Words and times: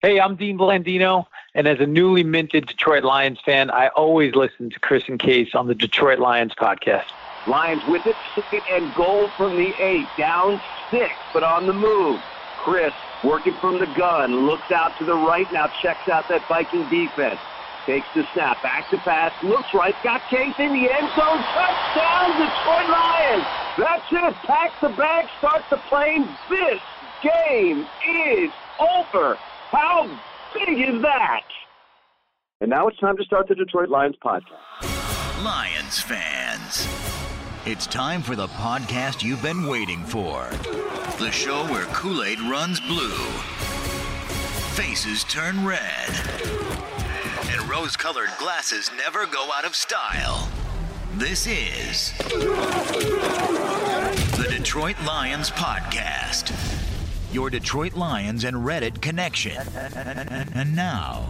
Hey, 0.00 0.20
I'm 0.20 0.36
Dean 0.36 0.56
Blandino, 0.56 1.26
and 1.56 1.66
as 1.66 1.80
a 1.80 1.86
newly 1.86 2.22
minted 2.22 2.68
Detroit 2.68 3.02
Lions 3.02 3.40
fan, 3.44 3.68
I 3.72 3.88
always 3.88 4.36
listen 4.36 4.70
to 4.70 4.78
Chris 4.78 5.02
and 5.08 5.18
Case 5.18 5.56
on 5.56 5.66
the 5.66 5.74
Detroit 5.74 6.20
Lions 6.20 6.52
podcast. 6.54 7.10
Lions 7.48 7.82
with 7.88 8.06
it, 8.06 8.14
second 8.36 8.62
and 8.70 8.94
goal 8.94 9.26
from 9.36 9.56
the 9.56 9.74
eight, 9.82 10.06
down 10.16 10.60
six, 10.92 11.10
but 11.34 11.42
on 11.42 11.66
the 11.66 11.72
move. 11.72 12.20
Chris 12.58 12.92
working 13.24 13.54
from 13.54 13.80
the 13.80 13.88
gun, 13.98 14.46
looks 14.46 14.70
out 14.70 14.96
to 14.98 15.04
the 15.04 15.16
right, 15.16 15.52
now 15.52 15.66
checks 15.82 16.08
out 16.08 16.28
that 16.28 16.46
Viking 16.46 16.88
defense. 16.88 17.40
Takes 17.84 18.06
the 18.14 18.24
snap, 18.34 18.62
back 18.62 18.88
to 18.90 18.98
pass, 18.98 19.32
looks 19.42 19.74
right, 19.74 19.96
got 20.04 20.22
Case 20.30 20.54
in 20.60 20.74
the 20.74 20.92
end 20.94 21.10
zone, 21.18 21.42
touchdown, 21.42 22.38
Detroit 22.38 22.88
Lions! 22.88 23.44
That's 23.76 24.06
it, 24.12 24.34
pack 24.46 24.70
the 24.80 24.90
bag, 24.90 25.26
start 25.38 25.64
the 25.70 25.78
plane. 25.88 26.28
This 26.48 26.78
game 27.20 27.84
is 28.06 28.52
over. 28.78 29.36
How 29.70 30.08
big 30.54 30.80
is 30.80 31.02
that? 31.02 31.44
And 32.60 32.70
now 32.70 32.88
it's 32.88 32.98
time 32.98 33.16
to 33.18 33.24
start 33.24 33.48
the 33.48 33.54
Detroit 33.54 33.88
Lions 33.90 34.16
podcast. 34.24 34.42
Lions 35.44 36.00
fans. 36.00 36.88
It's 37.66 37.86
time 37.86 38.22
for 38.22 38.34
the 38.34 38.46
podcast 38.48 39.22
you've 39.22 39.42
been 39.42 39.66
waiting 39.66 40.02
for. 40.04 40.48
The 41.18 41.30
show 41.30 41.64
where 41.66 41.84
Kool 41.86 42.24
Aid 42.24 42.40
runs 42.40 42.80
blue, 42.80 43.10
faces 44.74 45.22
turn 45.24 45.66
red, 45.66 46.08
and 47.50 47.68
rose 47.68 47.94
colored 47.96 48.30
glasses 48.38 48.90
never 48.96 49.26
go 49.26 49.50
out 49.54 49.66
of 49.66 49.74
style. 49.76 50.48
This 51.14 51.46
is 51.46 52.12
the 54.38 54.46
Detroit 54.48 54.96
Lions 55.06 55.50
Podcast, 55.50 56.52
your 57.32 57.50
Detroit 57.50 57.94
Lions 57.94 58.44
and 58.44 58.56
Reddit 58.58 59.00
connection. 59.02 59.56
And 60.54 60.74
now, 60.74 61.26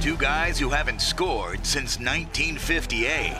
two 0.00 0.16
guys 0.16 0.58
who 0.58 0.70
haven't 0.70 1.00
scored 1.00 1.64
since 1.64 1.98
1958. 1.98 3.36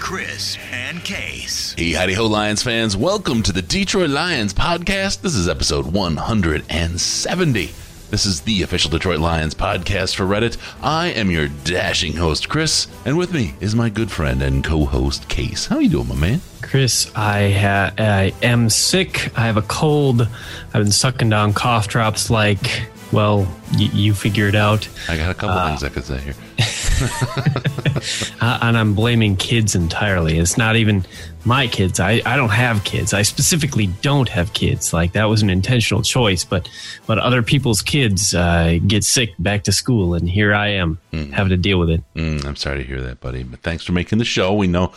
Chris 0.00 0.56
and 0.72 1.04
Case. 1.04 1.74
Hey, 1.76 1.92
howdy 1.92 2.14
ho, 2.14 2.26
Lions 2.26 2.62
fans. 2.62 2.96
Welcome 2.96 3.42
to 3.44 3.52
the 3.52 3.62
Detroit 3.62 4.10
Lions 4.10 4.52
podcast. 4.52 5.20
This 5.20 5.34
is 5.34 5.48
episode 5.48 5.86
170. 5.86 7.81
This 8.12 8.26
is 8.26 8.42
the 8.42 8.60
official 8.62 8.90
Detroit 8.90 9.20
Lions 9.20 9.54
podcast 9.54 10.16
for 10.16 10.24
Reddit. 10.24 10.58
I 10.82 11.08
am 11.12 11.30
your 11.30 11.48
dashing 11.48 12.12
host, 12.12 12.46
Chris, 12.46 12.86
and 13.06 13.16
with 13.16 13.32
me 13.32 13.54
is 13.58 13.74
my 13.74 13.88
good 13.88 14.10
friend 14.10 14.42
and 14.42 14.62
co-host, 14.62 15.30
Case. 15.30 15.64
How 15.64 15.78
you 15.78 15.88
doing, 15.88 16.08
my 16.08 16.16
man? 16.16 16.42
Chris, 16.60 17.10
I 17.16 17.50
ha- 17.52 17.94
I 17.96 18.34
am 18.42 18.68
sick. 18.68 19.32
I 19.34 19.46
have 19.46 19.56
a 19.56 19.62
cold. 19.62 20.28
I've 20.74 20.82
been 20.82 20.92
sucking 20.92 21.30
down 21.30 21.54
cough 21.54 21.88
drops 21.88 22.28
like, 22.28 22.82
well, 23.12 23.48
y- 23.78 23.88
you 23.94 24.12
figure 24.12 24.46
it 24.46 24.56
out. 24.56 24.86
I 25.08 25.16
got 25.16 25.30
a 25.30 25.34
couple 25.34 25.66
things 25.68 25.82
I 25.82 25.88
could 25.88 26.04
say 26.04 26.18
here. 26.18 26.34
Uh, 28.40 28.58
and 28.62 28.76
I'm 28.76 28.94
blaming 28.94 29.36
kids 29.36 29.76
entirely. 29.76 30.36
It's 30.38 30.58
not 30.58 30.74
even 30.74 31.06
my 31.44 31.66
kids. 31.66 32.00
I, 32.00 32.22
I 32.24 32.36
don't 32.36 32.50
have 32.50 32.84
kids. 32.84 33.12
I 33.12 33.22
specifically 33.22 33.86
don't 34.00 34.28
have 34.28 34.52
kids. 34.52 34.92
Like 34.92 35.12
that 35.12 35.24
was 35.24 35.42
an 35.42 35.50
intentional 35.50 36.02
choice, 36.02 36.44
but 36.44 36.68
but 37.06 37.18
other 37.18 37.42
people's 37.42 37.82
kids 37.82 38.34
uh, 38.34 38.78
get 38.86 39.04
sick 39.04 39.34
back 39.38 39.64
to 39.64 39.72
school, 39.72 40.14
and 40.14 40.28
here 40.28 40.54
I 40.54 40.68
am 40.68 40.98
having 41.12 41.50
to 41.50 41.56
deal 41.56 41.78
with 41.78 41.90
it. 41.90 42.02
Mm, 42.14 42.44
I'm 42.44 42.56
sorry 42.56 42.78
to 42.78 42.84
hear 42.84 43.00
that, 43.02 43.20
buddy. 43.20 43.42
But 43.42 43.60
thanks 43.60 43.84
for 43.84 43.92
making 43.92 44.18
the 44.18 44.24
show. 44.24 44.54
We 44.54 44.66
know 44.66 44.92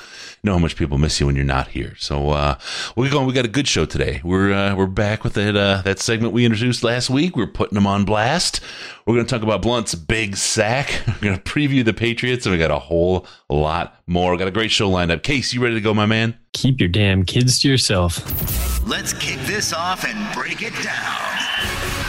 know 0.46 0.54
how 0.54 0.60
much 0.60 0.76
people 0.76 0.98
miss 0.98 1.20
you 1.20 1.26
when 1.26 1.36
you're 1.36 1.44
not 1.44 1.68
here. 1.70 1.96
So 1.98 2.30
uh, 2.30 2.58
we're 2.96 3.10
going. 3.10 3.28
We 3.28 3.34
got 3.34 3.46
a 3.46 3.50
good 3.50 3.68
show 3.68 3.86
today. 3.86 4.22
We're 4.24 4.54
uh, 4.54 4.76
we're 4.76 4.86
back 4.86 5.24
with 5.24 5.34
that 5.34 5.56
uh, 5.56 5.82
that 5.84 6.00
segment 6.00 6.34
we 6.34 6.46
introduced 6.46 6.84
last 6.84 7.10
week. 7.10 7.36
We're 7.36 7.48
putting 7.48 7.76
them 7.76 7.88
on 7.88 8.06
blast. 8.06 8.62
We're 9.06 9.16
going 9.16 9.26
to 9.26 9.30
talk 9.30 9.44
about 9.44 9.62
Blount's 9.62 9.94
big 9.94 10.36
sack. 10.36 11.04
We're 11.08 11.20
going 11.20 11.38
to 11.38 11.44
preview 11.44 11.86
the 11.86 11.94
Patriots, 11.94 12.48
and 12.48 12.54
we 12.54 12.58
got 12.58 12.72
a 12.72 12.80
whole 12.80 13.28
lot 13.50 14.02
more. 14.08 14.32
We 14.32 14.38
got 14.40 14.48
a 14.48 14.52
great 14.52 14.72
show 14.72 14.90
lined 14.90 15.12
up. 15.12 15.22
Case, 15.22 15.54
you 15.54 15.61
ready 15.61 15.76
to 15.76 15.82
go, 15.82 15.94
my 15.94 16.08
man? 16.08 16.36
Keep 16.54 16.80
your 16.80 16.89
damn 16.89 17.23
kids 17.23 17.60
to 17.60 17.67
yourself. 17.67 18.88
Let's 18.88 19.14
kick 19.14 19.39
this 19.42 19.73
off 19.73 20.05
and 20.05 20.34
break 20.34 20.64
it 20.64 20.73
down. 20.84 22.05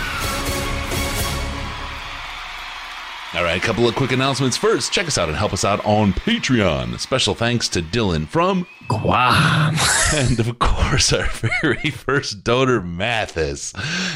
All 3.37 3.45
right, 3.45 3.63
a 3.63 3.67
couple 3.67 3.87
of 3.87 3.95
quick 3.95 4.13
announcements. 4.13 4.57
First, 4.57 4.93
check 4.93 5.07
us 5.07 5.19
out 5.19 5.29
and 5.29 5.37
help 5.37 5.53
us 5.53 5.63
out 5.63 5.85
on 5.85 6.15
Patreon. 6.15 6.99
Special 6.99 7.35
thanks 7.35 7.69
to 7.69 7.83
Dylan 7.83 8.27
from 8.27 8.67
Guam. 8.89 9.77
and 10.15 10.39
of 10.39 10.59
course 10.59 11.13
our 11.13 11.27
very 11.29 11.91
first 11.91 12.45
donor 12.45 12.81
Mathis. 12.81 13.73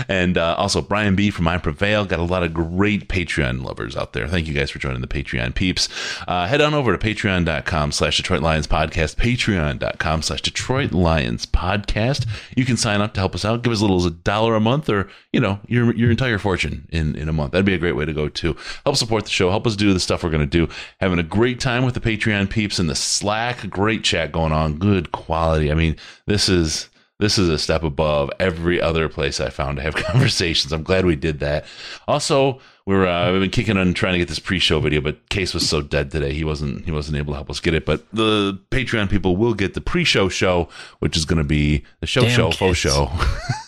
And 0.08 0.38
uh, 0.38 0.54
also 0.56 0.80
Brian 0.80 1.16
B 1.16 1.30
from 1.30 1.48
I 1.48 1.58
Prevail. 1.58 2.04
Got 2.04 2.18
a 2.18 2.24
lot 2.24 2.42
of 2.42 2.54
great 2.54 3.08
Patreon 3.08 3.64
lovers 3.64 3.96
out 3.96 4.12
there. 4.12 4.28
Thank 4.28 4.46
you 4.46 4.54
guys 4.54 4.70
for 4.70 4.78
joining 4.78 5.00
the 5.00 5.06
Patreon 5.06 5.54
peeps. 5.54 5.88
Uh, 6.28 6.46
head 6.46 6.60
on 6.60 6.74
over 6.74 6.96
to 6.96 6.98
patreon.com 6.98 7.92
slash 7.92 8.16
Detroit 8.16 8.42
Lions 8.42 8.66
podcast 8.66 9.16
patreon.com 9.16 10.22
slash 10.22 10.42
Detroit 10.42 10.92
Lions 10.92 11.46
podcast. 11.46 12.26
You 12.56 12.64
can 12.64 12.76
sign 12.76 13.00
up 13.00 13.14
to 13.14 13.20
help 13.20 13.34
us 13.34 13.44
out. 13.44 13.62
Give 13.62 13.72
us 13.72 13.80
a 13.80 13.82
little 13.82 13.98
as 13.98 14.06
a 14.06 14.10
dollar 14.10 14.54
a 14.54 14.60
month 14.60 14.88
or 14.88 15.08
you 15.32 15.40
know 15.40 15.60
your 15.66 15.94
your 15.94 16.10
entire 16.10 16.38
fortune 16.38 16.86
in 16.90 17.16
in 17.16 17.28
a 17.28 17.32
month. 17.32 17.52
That'd 17.52 17.66
be 17.66 17.74
a 17.74 17.78
great 17.78 17.96
way 17.96 18.04
to 18.04 18.12
go 18.12 18.28
too. 18.28 18.56
Help 18.84 18.96
support 18.96 19.24
the 19.24 19.30
show. 19.30 19.50
Help 19.50 19.66
us 19.66 19.76
do 19.76 19.92
the 19.92 20.00
stuff 20.00 20.22
we're 20.22 20.30
going 20.30 20.48
to 20.48 20.66
do. 20.66 20.72
Having 21.00 21.18
a 21.18 21.24
great 21.24 21.60
time 21.60 21.84
with 21.84 21.94
the 21.94 22.00
Patreon 22.00 22.50
peeps 22.50 22.78
in 22.78 22.86
the 22.86 22.94
Slack. 22.94 23.68
Great 23.68 24.04
chat 24.04 24.32
going 24.32 24.52
on 24.52 24.59
good 24.68 25.12
quality 25.12 25.70
I 25.70 25.74
mean 25.74 25.96
this 26.26 26.48
is 26.48 26.90
this 27.20 27.38
is 27.38 27.50
a 27.50 27.58
step 27.58 27.82
above 27.82 28.30
every 28.40 28.80
other 28.80 29.08
place 29.08 29.40
I 29.40 29.50
found 29.50 29.76
to 29.76 29.82
have 29.82 29.94
conversations. 30.06 30.72
I'm 30.72 30.82
glad 30.82 31.04
we 31.04 31.16
did 31.16 31.40
that. 31.40 31.66
Also, 32.08 32.60
we're 32.86 33.06
uh, 33.06 33.30
we've 33.30 33.42
been 33.42 33.50
kicking 33.50 33.76
on 33.76 33.94
trying 33.94 34.14
to 34.14 34.18
get 34.18 34.28
this 34.28 34.38
pre-show 34.38 34.80
video, 34.80 35.00
but 35.00 35.28
Case 35.28 35.54
was 35.54 35.68
so 35.68 35.82
dead 35.82 36.10
today 36.10 36.32
he 36.32 36.44
wasn't 36.44 36.84
he 36.86 36.90
wasn't 36.90 37.18
able 37.18 37.34
to 37.34 37.36
help 37.36 37.50
us 37.50 37.60
get 37.60 37.74
it. 37.74 37.86
But 37.86 38.10
the 38.10 38.58
Patreon 38.70 39.08
people 39.10 39.36
will 39.36 39.54
get 39.54 39.74
the 39.74 39.80
pre-show 39.80 40.28
show, 40.28 40.68
which 40.98 41.16
is 41.16 41.26
going 41.26 41.38
to 41.38 41.44
be 41.44 41.84
the 42.00 42.06
show 42.06 42.22
Damn 42.22 42.30
show 42.30 42.50
faux 42.50 42.78
show. 42.78 43.12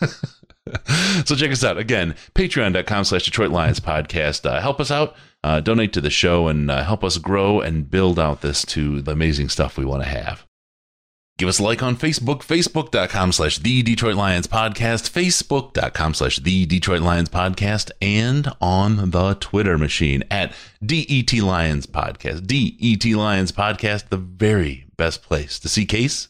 so 1.24 1.34
check 1.36 1.50
us 1.50 1.64
out 1.64 1.76
again 1.76 2.14
patreon.com 2.34 3.02
slash 3.04 3.24
detroit 3.24 3.50
lions 3.50 3.80
podcast 3.80 4.48
uh, 4.48 4.60
help 4.60 4.80
us 4.80 4.92
out 4.92 5.14
uh, 5.42 5.60
donate 5.60 5.92
to 5.92 6.00
the 6.00 6.08
show 6.08 6.46
and 6.46 6.70
uh, 6.70 6.84
help 6.84 7.02
us 7.02 7.18
grow 7.18 7.60
and 7.60 7.90
build 7.90 8.18
out 8.18 8.42
this 8.42 8.64
to 8.64 9.02
the 9.02 9.10
amazing 9.10 9.48
stuff 9.48 9.76
we 9.76 9.84
want 9.84 10.02
to 10.02 10.08
have 10.08 10.46
Give 11.38 11.48
us 11.48 11.58
a 11.58 11.62
like 11.62 11.82
on 11.82 11.96
Facebook, 11.96 12.40
facebook.com 12.40 13.32
slash 13.32 13.58
the 13.58 13.82
Detroit 13.82 14.14
Lions 14.16 14.46
podcast, 14.46 15.10
facebook.com 15.10 16.14
slash 16.14 16.38
the 16.38 16.66
Detroit 16.66 17.00
Lions 17.00 17.30
podcast, 17.30 17.90
and 18.00 18.52
on 18.60 19.10
the 19.10 19.34
Twitter 19.40 19.78
machine 19.78 20.22
at 20.30 20.52
DET 20.84 21.32
Lions 21.34 21.86
podcast. 21.86 22.46
DET 22.46 23.04
Lions 23.16 23.50
podcast, 23.50 24.10
the 24.10 24.18
very 24.18 24.86
best 24.96 25.22
place 25.22 25.58
to 25.58 25.68
see 25.68 25.86
Case. 25.86 26.28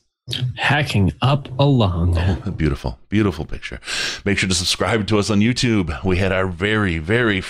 Hacking 0.56 1.12
up 1.20 1.48
along. 1.58 2.16
A 2.16 2.50
beautiful, 2.56 2.98
beautiful 3.08 3.44
picture. 3.44 3.80
Make 4.24 4.38
sure 4.38 4.48
to 4.48 4.54
subscribe 4.54 5.06
to 5.08 5.19
us 5.19 5.30
on 5.30 5.40
YouTube. 5.40 6.02
We 6.04 6.16
had 6.19 6.30
our 6.32 6.46
very, 6.46 6.98
very 6.98 7.40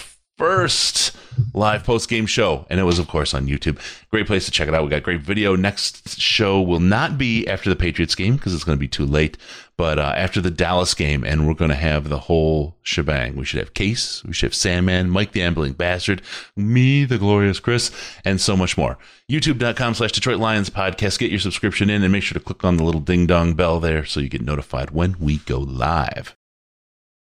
first 0.42 1.16
live 1.54 1.84
post 1.84 2.08
game 2.08 2.26
show, 2.26 2.66
and 2.68 2.80
it 2.80 2.82
was, 2.82 2.98
of 2.98 3.06
course, 3.06 3.32
on 3.32 3.46
YouTube. 3.46 3.78
Great 4.10 4.26
place 4.26 4.44
to 4.44 4.50
check 4.50 4.66
it 4.66 4.74
out. 4.74 4.82
We 4.82 4.90
got 4.90 5.04
great 5.04 5.20
video. 5.20 5.54
Next 5.54 6.18
show 6.18 6.60
will 6.60 6.80
not 6.80 7.16
be 7.16 7.46
after 7.46 7.70
the 7.70 7.76
Patriots 7.76 8.16
game 8.16 8.34
because 8.34 8.52
it's 8.52 8.64
going 8.64 8.76
to 8.76 8.80
be 8.80 8.88
too 8.88 9.06
late, 9.06 9.38
but 9.76 10.00
uh, 10.00 10.14
after 10.16 10.40
the 10.40 10.50
Dallas 10.50 10.94
game, 10.94 11.22
and 11.22 11.46
we're 11.46 11.54
going 11.54 11.70
to 11.70 11.76
have 11.76 12.08
the 12.08 12.18
whole 12.18 12.76
shebang. 12.82 13.36
We 13.36 13.44
should 13.44 13.60
have 13.60 13.72
Case, 13.72 14.24
we 14.24 14.32
should 14.32 14.48
have 14.48 14.54
Sandman, 14.56 15.10
Mike 15.10 15.30
the 15.30 15.42
Ambling 15.42 15.74
Bastard, 15.74 16.22
me, 16.56 17.04
the 17.04 17.18
glorious 17.18 17.60
Chris, 17.60 17.92
and 18.24 18.40
so 18.40 18.56
much 18.56 18.76
more. 18.76 18.98
YouTube.com 19.30 19.94
slash 19.94 20.10
Detroit 20.10 20.40
Lions 20.40 20.70
podcast. 20.70 21.20
Get 21.20 21.30
your 21.30 21.38
subscription 21.38 21.88
in 21.88 22.02
and 22.02 22.10
make 22.10 22.24
sure 22.24 22.36
to 22.36 22.44
click 22.44 22.64
on 22.64 22.78
the 22.78 22.84
little 22.84 23.00
ding 23.00 23.28
dong 23.28 23.54
bell 23.54 23.78
there 23.78 24.04
so 24.04 24.18
you 24.18 24.28
get 24.28 24.42
notified 24.42 24.90
when 24.90 25.14
we 25.20 25.38
go 25.38 25.60
live. 25.60 26.34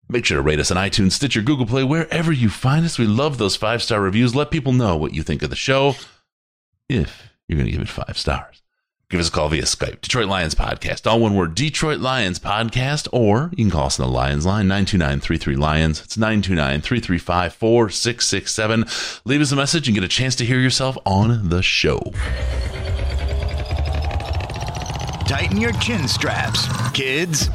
Make 0.08 0.24
sure 0.24 0.36
to 0.36 0.42
rate 0.42 0.60
us 0.60 0.70
on 0.70 0.76
iTunes, 0.76 1.12
Stitcher, 1.12 1.42
Google 1.42 1.66
Play, 1.66 1.82
wherever 1.82 2.32
you 2.32 2.48
find 2.48 2.84
us. 2.84 2.98
We 2.98 3.06
love 3.06 3.38
those 3.38 3.56
five 3.56 3.82
star 3.82 4.00
reviews. 4.00 4.34
Let 4.34 4.50
people 4.50 4.72
know 4.72 4.96
what 4.96 5.14
you 5.14 5.22
think 5.22 5.42
of 5.42 5.50
the 5.50 5.56
show 5.56 5.94
if 6.88 7.30
you're 7.48 7.58
going 7.58 7.66
to 7.66 7.72
give 7.72 7.80
it 7.82 7.88
five 7.88 8.16
stars. 8.16 8.62
Give 9.08 9.20
us 9.20 9.28
a 9.28 9.32
call 9.32 9.48
via 9.48 9.62
Skype, 9.62 10.00
Detroit 10.00 10.26
Lions 10.26 10.56
Podcast, 10.56 11.08
all 11.08 11.20
one 11.20 11.36
word, 11.36 11.54
Detroit 11.54 12.00
Lions 12.00 12.40
Podcast, 12.40 13.06
or 13.12 13.50
you 13.56 13.64
can 13.64 13.70
call 13.70 13.86
us 13.86 14.00
on 14.00 14.06
the 14.06 14.12
Lions 14.12 14.44
line, 14.44 14.66
929 14.66 15.60
Lions. 15.60 16.02
It's 16.02 16.16
929 16.16 16.80
335 16.80 17.54
4667. 17.54 18.84
Leave 19.24 19.40
us 19.40 19.52
a 19.52 19.56
message 19.56 19.86
and 19.86 19.94
get 19.94 20.02
a 20.02 20.08
chance 20.08 20.34
to 20.36 20.44
hear 20.44 20.58
yourself 20.58 20.98
on 21.06 21.50
the 21.50 21.62
show. 21.62 22.00
Tighten 25.28 25.60
your 25.60 25.72
chin 25.74 26.08
straps, 26.08 26.66
kids. 26.92 27.48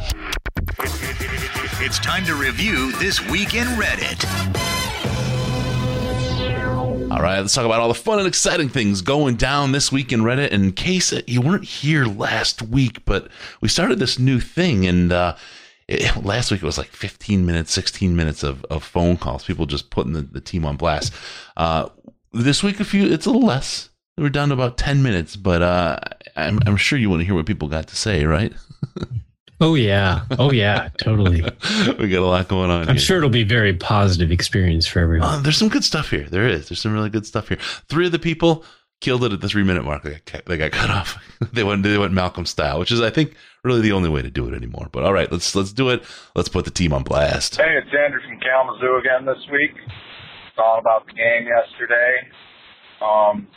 It's 1.83 1.98
time 1.98 2.24
to 2.25 2.36
review 2.36 2.92
this 3.00 3.19
week 3.28 3.56
in 3.56 3.66
Reddit. 3.69 4.24
All 7.10 7.19
right, 7.19 7.39
let's 7.39 7.56
talk 7.56 7.66
about 7.66 7.80
all 7.80 7.88
the 7.88 7.95
fun 7.95 8.19
and 8.19 8.28
exciting 8.28 8.69
things 8.69 9.01
going 9.01 9.36
down 9.36 9.72
this 9.72 9.92
week 9.92 10.13
in 10.13 10.22
Reddit. 10.22 10.50
In 10.50 10.74
case 10.74 11.12
you 11.25 11.42
weren't 11.42 11.63
here 11.63 12.06
last 12.06 12.62
week, 12.62 13.04
but 13.06 13.30
we 13.62 13.68
started 13.68 13.98
this 13.98 14.19
new 14.19 14.39
thing, 14.39 14.86
and 14.86 15.12
uh, 15.12 15.36
it, 15.88 16.24
last 16.24 16.51
week 16.51 16.62
it 16.62 16.66
was 16.68 16.78
like 16.78 16.89
15 16.89 17.48
minutes, 17.48 17.72
16 17.72 18.16
minutes 18.16 18.44
of, 18.44 18.63
of 18.66 18.84
phone 18.84 19.18
calls, 19.18 19.44
people 19.44 19.66
just 19.66 19.89
putting 19.89 20.13
the, 20.13 20.22
the 20.22 20.39
team 20.39 20.66
on 20.66 20.77
blast. 20.77 21.12
Uh, 21.57 21.89
this 22.31 22.62
week, 22.62 22.80
a 22.80 22.86
few, 22.86 23.12
it's 23.12 23.25
a 23.25 23.31
little 23.31 23.48
less. 23.48 23.89
We're 24.19 24.30
down 24.30 24.50
to 24.50 24.54
about 24.54 24.77
10 24.77 25.01
minutes, 25.01 25.36
but 25.36 25.63
uh, 25.63 25.98
I'm, 26.36 26.60
I'm 26.68 26.77
sure 26.77 27.00
you 27.00 27.10
want 27.10 27.22
to 27.22 27.25
hear 27.25 27.34
what 27.34 27.48
people 27.48 27.69
got 27.69 27.88
to 27.88 27.95
say, 27.95 28.24
right? 28.24 28.54
Oh 29.62 29.75
yeah. 29.75 30.25
Oh 30.40 30.52
yeah. 30.52 30.90
Totally. 30.98 31.42
we 32.00 32.10
got 32.10 32.24
a 32.24 32.25
lot 32.25 32.48
going 32.48 32.72
on. 32.72 32.81
I'm 32.90 32.96
here. 32.96 33.00
sure 33.00 33.18
it'll 33.18 33.30
be 33.30 33.44
a 33.44 33.46
very 33.46 33.75
positive 33.75 34.31
experience 34.31 34.88
for 34.88 35.00
everyone. 35.00 35.30
Uh, 35.30 35.40
there's 35.40 35.58
some 35.58 35.69
good 35.69 35.84
stuff 35.84 36.10
here. 36.10 36.28
There 36.28 36.48
is. 36.48 36.68
There's 36.69 36.81
some 36.81 36.94
really 36.94 37.12
good 37.12 37.28
stuff 37.28 37.48
here. 37.48 37.60
Three 37.88 38.08
of 38.08 38.12
the 38.12 38.19
people 38.19 38.66
killed 39.02 39.24
it 39.24 39.34
at 39.34 39.40
the 39.42 39.48
three 39.48 39.63
minute 39.63 39.84
mark. 39.84 40.02
They 40.02 40.19
got, 40.25 40.46
they 40.46 40.58
got 40.58 40.72
cut 40.72 40.90
off. 41.00 41.24
they 41.54 41.63
went 41.63 41.84
they 41.84 41.98
went 41.98 42.12
Malcolm 42.12 42.48
style, 42.48 42.80
which 42.80 42.92
is 42.92 43.02
I 43.02 43.12
think 43.12 43.36
really 43.63 43.81
the 43.81 43.92
only 43.92 44.10
way 44.10 44.24
to 44.24 44.31
do 44.31 44.48
it 44.48 44.56
anymore. 44.56 44.90
But 44.92 45.04
all 45.04 45.13
right, 45.13 45.31
let's 45.31 45.56
let's 45.56 45.72
do 45.72 45.90
it. 45.90 46.04
Let's 46.36 46.50
put 46.50 46.66
the 46.66 46.72
team 46.72 46.92
on 46.92 47.04
blast. 47.04 47.58
Hey, 47.58 47.78
it's 47.78 47.94
Andrew 47.96 48.19
from 48.22 48.40
Kalamazoo 48.40 48.98
again 48.98 49.28
this 49.28 49.46
week. 49.52 49.78
It's 49.78 50.58
all 50.58 50.80
about 50.80 51.06
the 51.06 51.13
game 51.13 51.46
yesterday. 51.46 52.16
Um, 53.00 53.48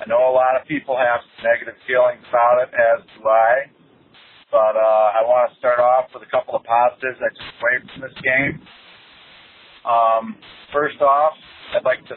I 0.00 0.08
know 0.08 0.30
a 0.30 0.32
lot 0.32 0.60
of 0.60 0.68
people 0.68 0.96
have 0.96 1.20
negative 1.42 1.74
feelings 1.86 2.24
about 2.28 2.62
it, 2.62 2.70
as 2.74 3.04
do 3.16 3.26
I. 3.26 3.79
But 4.50 4.74
uh, 4.74 5.06
I 5.14 5.22
want 5.22 5.52
to 5.52 5.58
start 5.58 5.78
off 5.78 6.10
with 6.12 6.26
a 6.26 6.30
couple 6.30 6.56
of 6.56 6.64
positives 6.64 7.22
I 7.22 7.30
took 7.30 7.54
away 7.62 7.74
from 7.86 8.00
this 8.02 8.18
game. 8.18 8.52
Um, 9.86 10.36
first 10.74 11.00
off, 11.00 11.32
I'd 11.74 11.84
like 11.86 12.02
to 12.10 12.16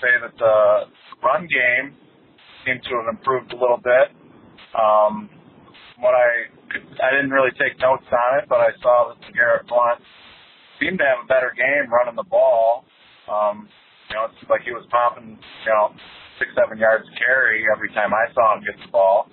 say 0.00 0.12
that 0.20 0.36
the 0.36 0.92
run 1.24 1.48
game 1.48 1.96
seemed 2.64 2.84
to 2.84 2.92
have 3.00 3.08
improved 3.16 3.52
a 3.52 3.58
little 3.58 3.80
bit. 3.80 4.12
Um, 4.76 5.30
what 5.98 6.14
I 6.14 6.48
I 7.02 7.10
didn't 7.10 7.30
really 7.30 7.50
take 7.58 7.80
notes 7.80 8.06
on 8.08 8.38
it, 8.38 8.44
but 8.48 8.60
I 8.60 8.70
saw 8.80 9.12
that 9.12 9.18
Garrett 9.34 9.66
Blount 9.66 10.00
seemed 10.78 10.98
to 10.98 11.04
have 11.04 11.24
a 11.24 11.28
better 11.28 11.52
game 11.56 11.90
running 11.92 12.16
the 12.16 12.28
ball. 12.28 12.84
Um, 13.28 13.68
you 14.08 14.16
know, 14.16 14.26
it 14.26 14.32
seemed 14.38 14.50
like 14.50 14.62
he 14.62 14.72
was 14.72 14.86
popping, 14.90 15.36
you 15.36 15.70
know, 15.70 15.92
six, 16.38 16.50
seven 16.56 16.78
yards 16.78 17.04
carry 17.18 17.66
every 17.68 17.92
time 17.92 18.12
I 18.14 18.32
saw 18.32 18.56
him 18.56 18.64
get 18.64 18.78
the 18.80 18.90
ball. 18.90 19.28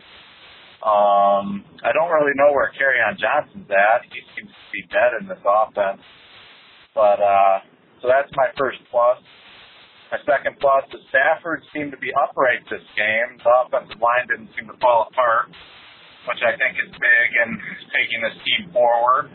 Um, 0.77 1.65
I 1.81 1.89
don't 1.89 2.13
really 2.13 2.37
know 2.37 2.53
where 2.53 2.69
Kerryon 2.77 3.17
Johnson's 3.17 3.69
at. 3.69 4.05
He 4.13 4.21
seems 4.37 4.53
to 4.53 4.69
be 4.69 4.85
dead 4.93 5.17
in 5.19 5.27
this 5.27 5.41
offense. 5.41 6.01
But 6.93 7.17
uh, 7.17 7.65
so 8.01 8.05
that's 8.05 8.29
my 8.37 8.53
first 8.57 8.77
plus. 8.93 9.17
My 10.13 10.21
second 10.23 10.55
plus 10.61 10.85
is 10.93 11.03
Stafford 11.09 11.65
seemed 11.73 11.91
to 11.91 11.99
be 11.99 12.13
upright 12.15 12.63
this 12.69 12.85
game. 12.95 13.41
The 13.43 13.51
offensive 13.65 13.99
line 13.99 14.29
didn't 14.29 14.53
seem 14.55 14.69
to 14.71 14.77
fall 14.79 15.09
apart, 15.11 15.51
which 16.29 16.41
I 16.45 16.55
think 16.55 16.79
is 16.79 16.93
big 16.93 17.27
and 17.43 17.51
taking 17.91 18.19
this 18.23 18.37
team 18.45 18.71
forward. 18.71 19.27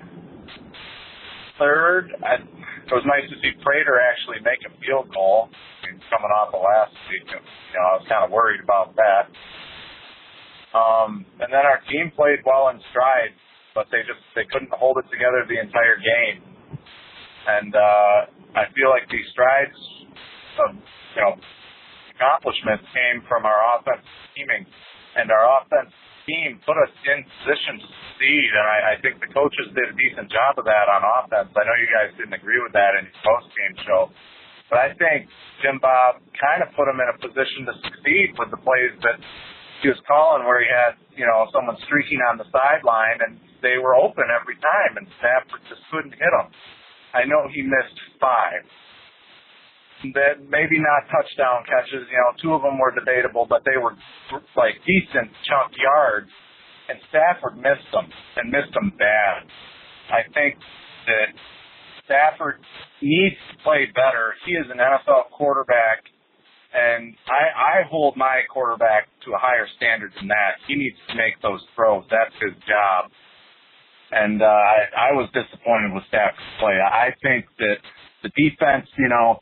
Third, 1.61 2.17
I, 2.25 2.41
it 2.41 2.95
was 2.95 3.05
nice 3.05 3.29
to 3.29 3.37
see 3.45 3.53
Prater 3.61 4.01
actually 4.01 4.41
make 4.41 4.65
a 4.65 4.73
field 4.81 5.13
goal. 5.13 5.53
I 5.53 5.93
mean, 5.93 6.01
coming 6.09 6.33
off 6.33 6.55
of 6.57 6.65
last 6.65 6.97
you 7.13 7.21
know, 7.29 7.87
I 7.87 7.95
was 8.01 8.07
kind 8.09 8.25
of 8.25 8.31
worried 8.33 8.65
about 8.65 8.97
that. 8.97 9.29
Um, 10.73 11.27
and 11.41 11.53
then 11.53 11.65
our 11.69 11.81
team 11.93 12.13
played 12.17 12.41
well 12.49 12.73
in 12.73 12.81
stride, 12.91 13.37
but 13.77 13.93
they 13.93 14.01
just 14.09 14.21
they 14.33 14.49
couldn't 14.49 14.73
hold 14.73 14.97
it 14.97 15.07
together 15.13 15.45
the 15.45 15.61
entire 15.61 16.01
game. 16.01 16.41
And 17.45 17.77
uh, 17.77 18.19
I 18.57 18.73
feel 18.73 18.89
like 18.89 19.05
these 19.13 19.29
strides 19.33 19.77
of 20.65 20.77
you 21.17 21.23
know 21.23 21.37
accomplishments 22.17 22.89
came 22.97 23.21
from 23.29 23.45
our 23.45 23.61
offense 23.77 24.05
teaming, 24.33 24.65
and 25.21 25.29
our 25.29 25.45
offense 25.61 25.93
team 26.25 26.57
put 26.65 26.79
us 26.81 26.93
in 27.05 27.21
position 27.21 27.83
to 27.83 27.87
succeed. 27.89 28.49
And 28.57 28.65
I, 28.65 28.79
I 28.93 28.95
think 29.05 29.21
the 29.21 29.29
coaches 29.29 29.77
did 29.77 29.93
a 29.93 29.97
decent 29.97 30.33
job 30.33 30.57
of 30.57 30.65
that 30.65 30.87
on 30.89 31.05
offense. 31.05 31.53
I 31.53 31.63
know 31.69 31.77
you 31.77 31.91
guys 31.93 32.17
didn't 32.17 32.37
agree 32.37 32.63
with 32.65 32.73
that 32.73 32.97
in 32.97 33.05
post 33.21 33.53
game 33.53 33.77
show. 33.85 34.09
But 34.73 34.89
I 34.89 34.91
think 34.97 35.29
Jim 35.61 35.77
Bob 35.85 36.25
kind 36.41 36.65
of 36.65 36.73
put 36.73 36.89
them 36.89 36.97
in 36.97 37.05
a 37.05 37.17
position 37.21 37.69
to 37.69 37.77
succeed 37.85 38.33
with 38.41 38.49
the 38.49 38.57
plays 38.57 38.97
that 39.05 39.21
he 39.83 39.91
was 39.91 39.99
calling 40.07 40.47
where 40.47 40.63
he 40.63 40.71
had, 40.71 40.95
you 41.19 41.27
know, 41.27 41.51
someone 41.51 41.77
streaking 41.85 42.23
on 42.23 42.39
the 42.39 42.47
sideline 42.55 43.19
and 43.27 43.37
they 43.61 43.83
were 43.83 43.99
open 43.99 44.31
every 44.31 44.55
time 44.63 44.97
and 44.97 45.07
Stafford 45.19 45.63
just 45.67 45.83
couldn't 45.91 46.15
hit 46.15 46.33
them. 46.33 46.49
I 47.13 47.27
know 47.27 47.51
he 47.51 47.63
missed 47.63 47.99
five. 48.23 48.63
That 50.15 50.43
maybe 50.51 50.83
not 50.83 51.07
touchdown 51.11 51.63
catches, 51.63 52.07
you 52.11 52.19
know, 52.19 52.35
two 52.43 52.55
of 52.55 52.63
them 52.63 52.79
were 52.79 52.91
debatable, 52.91 53.47
but 53.47 53.63
they 53.63 53.79
were 53.79 53.95
like 54.59 54.79
decent 54.83 55.31
chunk 55.47 55.75
yards 55.79 56.31
and 56.89 56.99
Stafford 57.11 57.59
missed 57.59 57.87
them 57.93 58.07
and 58.39 58.51
missed 58.51 58.75
them 58.75 58.91
bad. 58.99 59.47
I 60.11 60.27
think 60.35 60.59
that 61.07 61.31
Stafford 62.05 62.59
needs 63.01 63.39
to 63.51 63.55
play 63.63 63.87
better. 63.95 64.35
He 64.47 64.53
is 64.53 64.67
an 64.71 64.79
NFL 64.79 65.31
quarterback 65.31 66.07
and 66.75 67.15
I, 67.29 67.83
I 67.83 67.89
hold 67.89 68.17
my 68.17 68.41
quarterback 68.53 69.09
to 69.27 69.33
a 69.33 69.39
higher 69.39 69.67
standard 69.77 70.13
than 70.17 70.29
that. 70.29 70.57
He 70.67 70.75
needs 70.75 70.97
to 71.09 71.15
make 71.15 71.41
those 71.43 71.61
throws. 71.77 72.05
That's 72.11 72.35
his 72.41 72.57
job. 72.65 73.11
And 74.11 74.43
uh, 74.43 74.45
I, 74.45 75.13
I 75.13 75.13
was 75.13 75.29
disappointed 75.33 75.93
with 75.95 76.05
Stafford's 76.09 76.41
play. 76.61 76.77
I 76.81 77.13
think 77.23 77.47
that 77.59 77.77
the 78.23 78.31
defense, 78.37 78.89
you 78.99 79.09
know, 79.09 79.41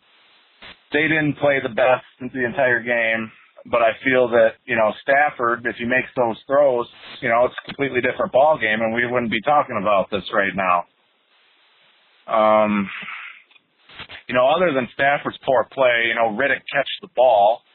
they 0.92 1.02
didn't 1.02 1.38
play 1.38 1.58
the 1.62 1.74
best 1.74 2.06
the 2.20 2.44
entire 2.44 2.82
game, 2.82 3.30
but 3.66 3.82
I 3.82 3.92
feel 4.04 4.28
that 4.28 4.58
you 4.64 4.76
know 4.76 4.92
Stafford, 5.02 5.66
if 5.66 5.76
he 5.76 5.84
makes 5.84 6.08
those 6.16 6.36
throws, 6.46 6.86
you 7.20 7.28
know, 7.28 7.44
it's 7.44 7.54
a 7.62 7.66
completely 7.66 8.00
different 8.00 8.32
ball 8.32 8.58
game, 8.58 8.80
and 8.80 8.94
we 8.94 9.06
wouldn't 9.06 9.30
be 9.30 9.40
talking 9.42 9.78
about 9.80 10.10
this 10.10 10.24
right 10.32 10.54
now. 10.54 10.84
Um, 12.26 12.88
you 14.30 14.38
know, 14.38 14.46
other 14.46 14.70
than 14.70 14.86
Stafford's 14.94 15.42
poor 15.42 15.66
play, 15.74 16.06
you 16.06 16.14
know, 16.14 16.30
Riddick 16.30 16.62
catch 16.70 16.86
the 17.02 17.10
ball. 17.18 17.66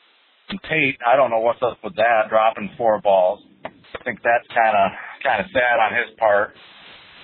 And 0.48 0.56
Tate, 0.72 0.96
I 1.04 1.20
don't 1.20 1.28
know 1.28 1.44
what's 1.44 1.60
up 1.60 1.84
with 1.84 2.00
that, 2.00 2.32
dropping 2.32 2.72
four 2.80 3.04
balls. 3.04 3.44
I 3.68 4.00
think 4.08 4.24
that's 4.24 4.48
kind 4.56 4.72
of 4.72 4.88
kind 5.20 5.44
of 5.44 5.52
sad 5.52 5.84
on 5.84 5.92
his 5.92 6.16
part. 6.16 6.56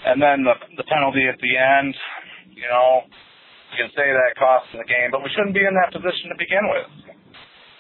And 0.04 0.20
then 0.20 0.44
the 0.44 0.60
the 0.76 0.84
penalty 0.84 1.32
at 1.32 1.40
the 1.40 1.54
end, 1.56 1.96
you 2.52 2.68
know, 2.68 3.08
you 3.72 3.80
can 3.80 3.88
say 3.96 4.12
that 4.12 4.36
cost 4.36 4.68
the 4.76 4.84
game, 4.84 5.16
but 5.16 5.24
we 5.24 5.32
shouldn't 5.32 5.56
be 5.56 5.64
in 5.64 5.80
that 5.80 5.96
position 5.96 6.28
to 6.28 6.36
begin 6.36 6.68
with. 6.68 7.16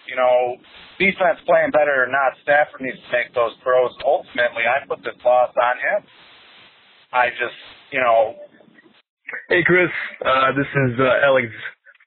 You 0.07 0.15
know, 0.15 0.55
defense 1.03 1.43
playing 1.43 1.75
better 1.75 2.07
or 2.07 2.07
not, 2.07 2.39
Stafford 2.47 2.79
needs 2.79 2.95
to 2.95 3.11
make 3.11 3.35
those 3.35 3.59
throws. 3.59 3.91
Ultimately, 4.07 4.63
I 4.63 4.87
put 4.87 5.03
this 5.03 5.19
loss 5.19 5.51
on 5.51 5.75
him. 5.83 5.99
I 7.11 7.27
just, 7.35 7.59
you 7.91 7.99
know, 7.99 8.39
Hey, 9.49 9.63
Chris. 9.65 9.89
Uh, 10.19 10.51
this 10.57 10.67
is 10.67 10.99
uh, 10.99 11.25
Alex 11.25 11.47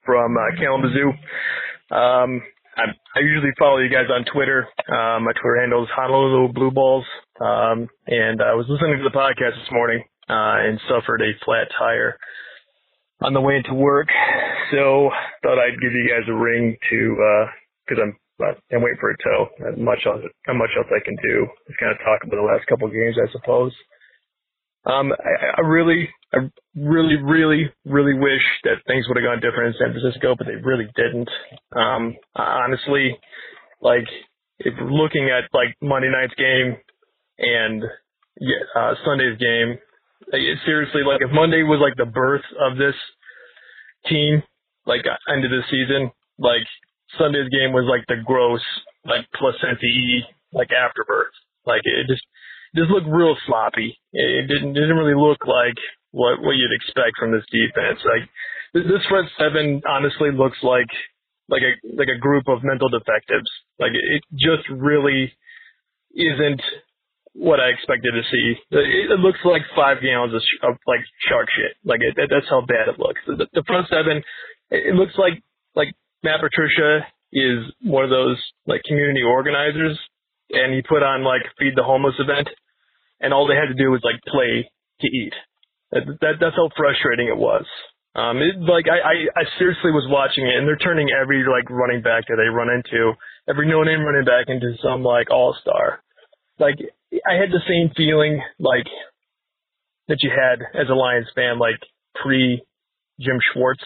from 0.05 0.35
uh, 0.37 0.59
Kalamazoo. 0.59 1.09
Um, 1.89 2.41
I, 2.77 2.85
I 3.15 3.19
usually 3.21 3.51
follow 3.57 3.79
you 3.79 3.89
guys 3.89 4.09
on 4.13 4.25
Twitter. 4.31 4.67
Uh, 4.87 5.19
my 5.19 5.31
Twitter 5.33 5.61
handle 5.61 5.83
is 5.83 5.89
Honolulu 5.95 6.53
Blue 6.53 6.71
Balls. 6.71 7.05
Um, 7.41 7.87
and 8.07 8.41
I 8.41 8.53
was 8.53 8.65
listening 8.69 8.97
to 8.97 9.03
the 9.03 9.15
podcast 9.15 9.57
this 9.57 9.71
morning 9.71 10.03
uh, 10.29 10.69
and 10.69 10.79
suffered 10.87 11.21
a 11.21 11.33
flat 11.43 11.67
tire 11.77 12.17
on 13.21 13.33
the 13.33 13.41
way 13.41 13.55
into 13.57 13.73
work. 13.73 14.07
So 14.71 15.09
thought 15.41 15.57
I'd 15.57 15.81
give 15.81 15.93
you 15.93 16.09
guys 16.09 16.27
a 16.29 16.33
ring 16.33 16.77
to 16.89 17.47
because 17.87 18.03
I'm 18.03 18.17
I'm 18.73 18.81
waiting 18.81 18.99
for 18.99 19.11
a 19.11 19.17
tow. 19.23 19.47
Not 19.59 19.77
much 19.79 20.03
else, 20.05 20.21
not 20.47 20.57
much 20.57 20.71
else 20.77 20.87
I 20.91 21.03
can 21.03 21.15
do. 21.23 21.47
Just 21.67 21.79
kind 21.79 21.91
of 21.91 21.97
talk 21.99 22.21
about 22.25 22.35
the 22.35 22.43
last 22.43 22.67
couple 22.67 22.87
of 22.87 22.93
games, 22.93 23.15
I 23.15 23.31
suppose. 23.31 23.71
Um, 24.85 25.11
I, 25.13 25.61
I 25.61 25.61
really, 25.61 26.09
I 26.33 26.37
really, 26.75 27.15
really, 27.15 27.71
really 27.85 28.13
wish 28.13 28.43
that 28.63 28.83
things 28.87 29.07
would 29.07 29.17
have 29.17 29.25
gone 29.25 29.41
different 29.41 29.75
in 29.75 29.79
San 29.79 29.93
Francisco, 29.93 30.35
but 30.37 30.47
they 30.47 30.55
really 30.55 30.87
didn't. 30.95 31.29
Um, 31.75 32.15
honestly, 32.35 33.17
like 33.81 34.05
if 34.59 34.73
looking 34.79 35.29
at 35.29 35.49
like 35.53 35.75
Monday 35.81 36.09
night's 36.09 36.35
game 36.35 36.77
and 37.39 37.83
uh, 38.75 38.93
Sunday's 39.05 39.37
game, 39.39 39.77
seriously, 40.65 41.01
like 41.05 41.21
if 41.21 41.31
Monday 41.31 41.63
was 41.63 41.79
like 41.81 41.95
the 41.97 42.11
birth 42.11 42.45
of 42.59 42.77
this 42.77 42.95
team, 44.07 44.43
like 44.85 45.01
end 45.27 45.45
of 45.45 45.51
the 45.51 45.61
season, 45.69 46.11
like 46.37 46.65
Sunday's 47.17 47.49
game 47.49 47.73
was 47.73 47.85
like 47.89 48.05
the 48.07 48.21
gross, 48.23 48.61
like 49.05 49.25
placenta 49.33 50.21
like 50.53 50.69
afterbirth. 50.71 51.33
Like 51.65 51.81
it 51.83 52.07
just 52.07 52.23
just 52.75 52.91
looked 52.91 53.07
real 53.07 53.35
sloppy. 53.47 53.97
It 54.13 54.47
didn't 54.47 54.73
didn't 54.73 54.97
really 54.97 55.19
look 55.19 55.45
like 55.47 55.77
what 56.11 56.41
what 56.41 56.55
you'd 56.55 56.75
expect 56.75 57.17
from 57.19 57.31
this 57.31 57.45
defense. 57.51 57.99
Like 58.03 58.29
this 58.73 59.05
front 59.07 59.29
seven 59.39 59.81
honestly 59.87 60.31
looks 60.31 60.57
like 60.63 60.91
like 61.49 61.61
a 61.61 61.73
like 61.95 62.09
a 62.09 62.19
group 62.19 62.47
of 62.47 62.63
mental 62.63 62.89
defectives. 62.89 63.49
Like 63.79 63.91
it 63.93 64.23
just 64.33 64.67
really 64.69 65.31
isn't 66.15 66.61
what 67.35 67.59
I 67.59 67.67
expected 67.67 68.13
to 68.15 68.23
see. 68.31 68.55
It, 68.71 69.19
looks 69.19 69.39
like 69.43 69.61
five 69.75 70.01
gallons 70.01 70.33
of, 70.33 70.41
of 70.63 70.77
like 70.87 71.03
shark 71.27 71.47
shit. 71.51 71.75
Like 71.83 71.99
it, 72.01 72.15
that's 72.15 72.47
how 72.49 72.61
bad 72.61 72.87
it 72.87 72.97
looks. 72.97 73.19
The, 73.27 73.45
the 73.53 73.63
front 73.67 73.87
seven, 73.89 74.23
it 74.71 74.95
looks 74.95 75.13
like 75.17 75.43
like 75.75 75.91
Matt 76.23 76.39
Patricia 76.39 77.05
is 77.33 77.67
one 77.83 78.03
of 78.03 78.09
those 78.09 78.39
like 78.65 78.81
community 78.87 79.21
organizers, 79.21 79.99
and 80.49 80.73
he 80.73 80.81
put 80.81 81.03
on 81.03 81.23
like 81.23 81.43
feed 81.59 81.75
the 81.75 81.83
homeless 81.83 82.15
event, 82.19 82.47
and 83.19 83.33
all 83.33 83.47
they 83.47 83.55
had 83.55 83.67
to 83.67 83.77
do 83.77 83.91
was 83.91 84.01
like 84.03 84.19
play 84.27 84.69
to 85.01 85.07
eat. 85.07 85.33
That, 85.91 86.03
that 86.21 86.33
that's 86.39 86.55
how 86.55 86.69
frustrating 86.75 87.27
it 87.27 87.37
was. 87.37 87.65
Um, 88.15 88.37
it, 88.39 88.55
like 88.63 88.85
I, 88.87 88.99
I, 89.03 89.15
I 89.35 89.43
seriously 89.59 89.91
was 89.91 90.07
watching 90.09 90.47
it, 90.47 90.55
and 90.55 90.67
they're 90.67 90.79
turning 90.79 91.09
every 91.11 91.43
like 91.43 91.69
running 91.69 92.01
back 92.01 92.27
that 92.27 92.39
they 92.39 92.47
run 92.47 92.69
into, 92.71 93.13
every 93.47 93.67
no-name 93.67 94.01
running 94.01 94.23
back 94.23 94.47
into 94.47 94.71
some 94.81 95.03
like 95.03 95.29
all-star. 95.29 95.99
Like 96.59 96.79
I 97.27 97.35
had 97.35 97.51
the 97.51 97.63
same 97.67 97.91
feeling 97.95 98.41
like 98.57 98.87
that 100.07 100.19
you 100.21 100.31
had 100.31 100.63
as 100.79 100.87
a 100.89 100.95
Lions 100.95 101.27
fan, 101.35 101.59
like 101.59 101.79
pre 102.15 102.63
Jim 103.19 103.39
Schwartz. 103.53 103.83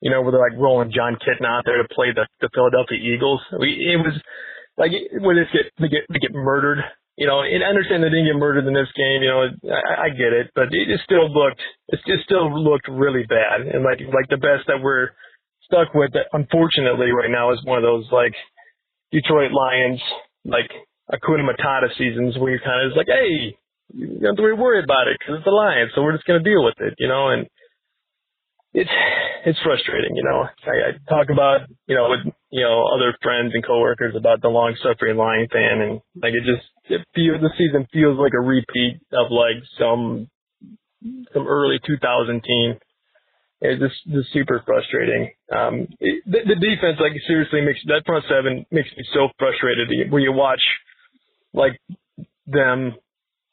You 0.00 0.10
know, 0.10 0.20
where 0.22 0.32
they're 0.32 0.40
like 0.40 0.58
rolling 0.58 0.90
Jon 0.90 1.14
Kitna 1.14 1.46
out 1.46 1.62
there 1.64 1.78
to 1.78 1.94
play 1.94 2.08
the 2.14 2.26
the 2.40 2.50
Philadelphia 2.52 2.98
Eagles. 2.98 3.40
We, 3.58 3.94
it 3.94 3.98
was 3.98 4.18
like 4.76 4.90
when 5.20 5.36
they 5.36 5.46
get 5.52 5.72
they 5.78 5.88
get 5.88 6.02
they 6.08 6.18
get 6.18 6.34
murdered 6.34 6.78
you 7.16 7.26
know, 7.26 7.44
and 7.44 7.62
I 7.62 7.68
understand 7.68 8.02
they 8.02 8.08
didn't 8.08 8.32
get 8.32 8.40
murdered 8.40 8.66
in 8.66 8.72
this 8.72 8.90
game. 8.96 9.20
You 9.20 9.30
know, 9.30 9.42
I, 9.68 10.06
I 10.06 10.08
get 10.10 10.32
it, 10.32 10.48
but 10.54 10.72
it, 10.72 10.88
just 10.88 11.04
still 11.04 11.28
looked, 11.28 11.60
it, 11.88 12.00
just 12.06 12.24
still 12.24 12.48
looked 12.48 12.88
really 12.88 13.24
bad. 13.28 13.68
And 13.68 13.84
like, 13.84 14.00
like 14.08 14.28
the 14.32 14.40
best 14.40 14.64
that 14.68 14.80
we're 14.80 15.12
stuck 15.68 15.92
with, 15.94 16.12
that 16.16 16.32
unfortunately 16.32 17.12
right 17.12 17.30
now 17.30 17.52
is 17.52 17.60
one 17.64 17.76
of 17.76 17.84
those 17.84 18.08
like 18.10 18.32
Detroit 19.12 19.52
Lions, 19.52 20.00
like 20.44 20.72
Hakuna 21.12 21.44
Matata 21.44 21.92
seasons 21.98 22.38
where 22.38 22.50
you're 22.56 22.64
kind 22.64 22.80
of 22.80 22.92
is 22.92 22.96
like, 22.96 23.12
hey, 23.12 23.56
you 23.92 24.18
don't 24.24 24.32
have 24.32 24.40
to 24.40 24.56
worry 24.56 24.82
about 24.82 25.08
it 25.08 25.20
because 25.20 25.36
it's 25.36 25.44
the 25.44 25.52
Lions, 25.52 25.92
so 25.94 26.02
we're 26.02 26.16
just 26.16 26.24
gonna 26.24 26.42
deal 26.42 26.64
with 26.64 26.80
it, 26.80 26.94
you 26.96 27.08
know. 27.08 27.28
And 27.28 27.46
it's 28.74 28.90
it's 29.44 29.58
frustrating, 29.62 30.16
you 30.16 30.24
know. 30.24 30.44
I, 30.64 30.70
I 30.70 30.90
talk 31.08 31.28
about, 31.30 31.68
you 31.86 31.96
know, 31.96 32.08
with 32.10 32.32
you 32.50 32.62
know 32.62 32.86
other 32.94 33.14
friends 33.22 33.52
and 33.54 33.64
coworkers 33.64 34.14
about 34.16 34.40
the 34.40 34.48
long 34.48 34.76
suffering 34.82 35.16
Lion 35.16 35.48
fan, 35.52 35.80
and 35.80 36.00
like 36.22 36.32
it 36.32 36.44
just 36.44 36.66
it 36.88 37.06
feels 37.14 37.40
the 37.40 37.50
season 37.58 37.86
feels 37.92 38.18
like 38.18 38.32
a 38.34 38.40
repeat 38.40 39.00
of 39.12 39.30
like 39.30 39.62
some 39.78 40.28
some 41.32 41.46
early 41.46 41.78
2000 41.86 42.42
team. 42.42 42.78
It's 43.64 43.80
just, 43.80 43.94
just 44.12 44.32
super 44.32 44.60
frustrating. 44.66 45.30
Um, 45.54 45.86
it, 46.00 46.24
the, 46.26 46.38
the 46.42 46.58
defense, 46.58 46.98
like 46.98 47.12
seriously, 47.28 47.60
makes 47.60 47.78
that 47.86 48.02
front 48.04 48.24
seven 48.28 48.66
makes 48.72 48.88
me 48.96 49.04
so 49.14 49.28
frustrated. 49.38 49.88
When 50.10 50.22
you 50.22 50.32
watch 50.32 50.62
like 51.54 51.80
them, 52.46 52.94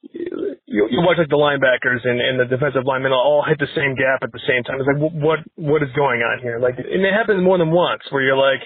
you, 0.01 0.87
you 0.89 0.99
watch 1.03 1.17
like 1.17 1.29
the 1.29 1.39
linebackers 1.39 2.07
and, 2.07 2.21
and 2.21 2.39
the 2.39 2.45
defensive 2.45 2.85
linemen 2.85 3.11
all 3.11 3.43
hit 3.47 3.59
the 3.59 3.67
same 3.75 3.95
gap 3.95 4.23
at 4.23 4.31
the 4.31 4.41
same 4.47 4.63
time. 4.63 4.79
It's 4.79 4.87
like 4.87 5.01
what 5.01 5.39
what 5.55 5.83
is 5.83 5.89
going 5.95 6.21
on 6.21 6.39
here? 6.39 6.59
Like, 6.59 6.79
and 6.79 7.03
it 7.03 7.13
happens 7.13 7.43
more 7.43 7.57
than 7.57 7.71
once 7.71 8.01
where 8.09 8.23
you're 8.23 8.39
like, 8.39 8.63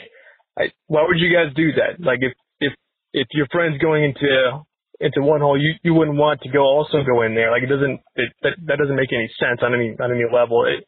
I, 0.58 0.70
why 0.88 1.04
would 1.08 1.18
you 1.18 1.34
guys 1.34 1.54
do 1.56 1.74
that? 1.82 1.98
Like 2.04 2.20
if 2.22 2.34
if 2.60 2.74
if 3.13 3.28
your 3.34 3.48
friend's 3.52 3.82
going 3.82 4.04
into 4.04 4.62
into 5.00 5.22
one 5.22 5.42
hole, 5.42 5.60
you 5.60 5.74
you 5.82 5.94
wouldn't 5.94 6.18
want 6.18 6.42
to 6.42 6.50
go 6.50 6.62
also 6.62 7.02
go 7.02 7.24
in 7.24 7.34
there. 7.34 7.50
Like 7.50 7.63
it 7.63 7.72
doesn't 7.72 8.00
it, 8.16 8.30
that 8.44 8.54
that 8.70 8.78
doesn't 8.78 8.96
make 8.96 9.12
any 9.12 9.30
sense 9.40 9.60
on 9.63 9.74
any 9.74 9.98
on 9.98 10.12
any 10.12 10.30
level. 10.30 10.66
It, 10.66 10.86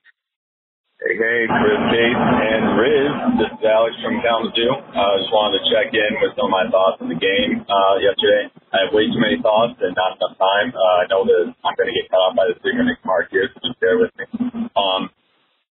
Hey, 0.95 1.11
hey, 1.19 1.43
Chris 1.51 1.81
Case 1.91 2.23
and 2.23 2.79
Riz. 2.79 3.13
This 3.35 3.51
is 3.51 3.63
Alex 3.67 3.93
from 3.99 4.15
Kalamazoo. 4.23 4.71
I 4.95 5.03
uh, 5.03 5.19
just 5.19 5.27
wanted 5.27 5.59
to 5.59 5.63
check 5.67 5.91
in 5.91 6.11
with 6.23 6.31
some 6.39 6.47
of 6.47 6.55
my 6.55 6.71
thoughts 6.71 7.03
on 7.03 7.11
the 7.11 7.19
game 7.19 7.67
uh, 7.67 7.95
yesterday. 7.99 8.47
I 8.75 8.83
have 8.83 8.91
way 8.91 9.07
too 9.07 9.23
many 9.23 9.39
thoughts 9.39 9.79
and 9.79 9.95
not 9.95 10.19
enough 10.19 10.35
time. 10.35 10.75
Uh, 10.75 10.95
I 10.99 11.05
know 11.07 11.23
that 11.23 11.55
I'm 11.63 11.75
going 11.79 11.87
to 11.87 11.95
get 11.95 12.11
cut 12.11 12.19
off 12.19 12.35
by 12.35 12.51
the 12.51 12.59
three 12.59 12.75
minute 12.75 12.99
mark 13.07 13.31
here, 13.31 13.47
so 13.47 13.63
just 13.63 13.79
bear 13.79 13.95
with 13.95 14.11
me. 14.19 14.27
Um, 14.75 15.07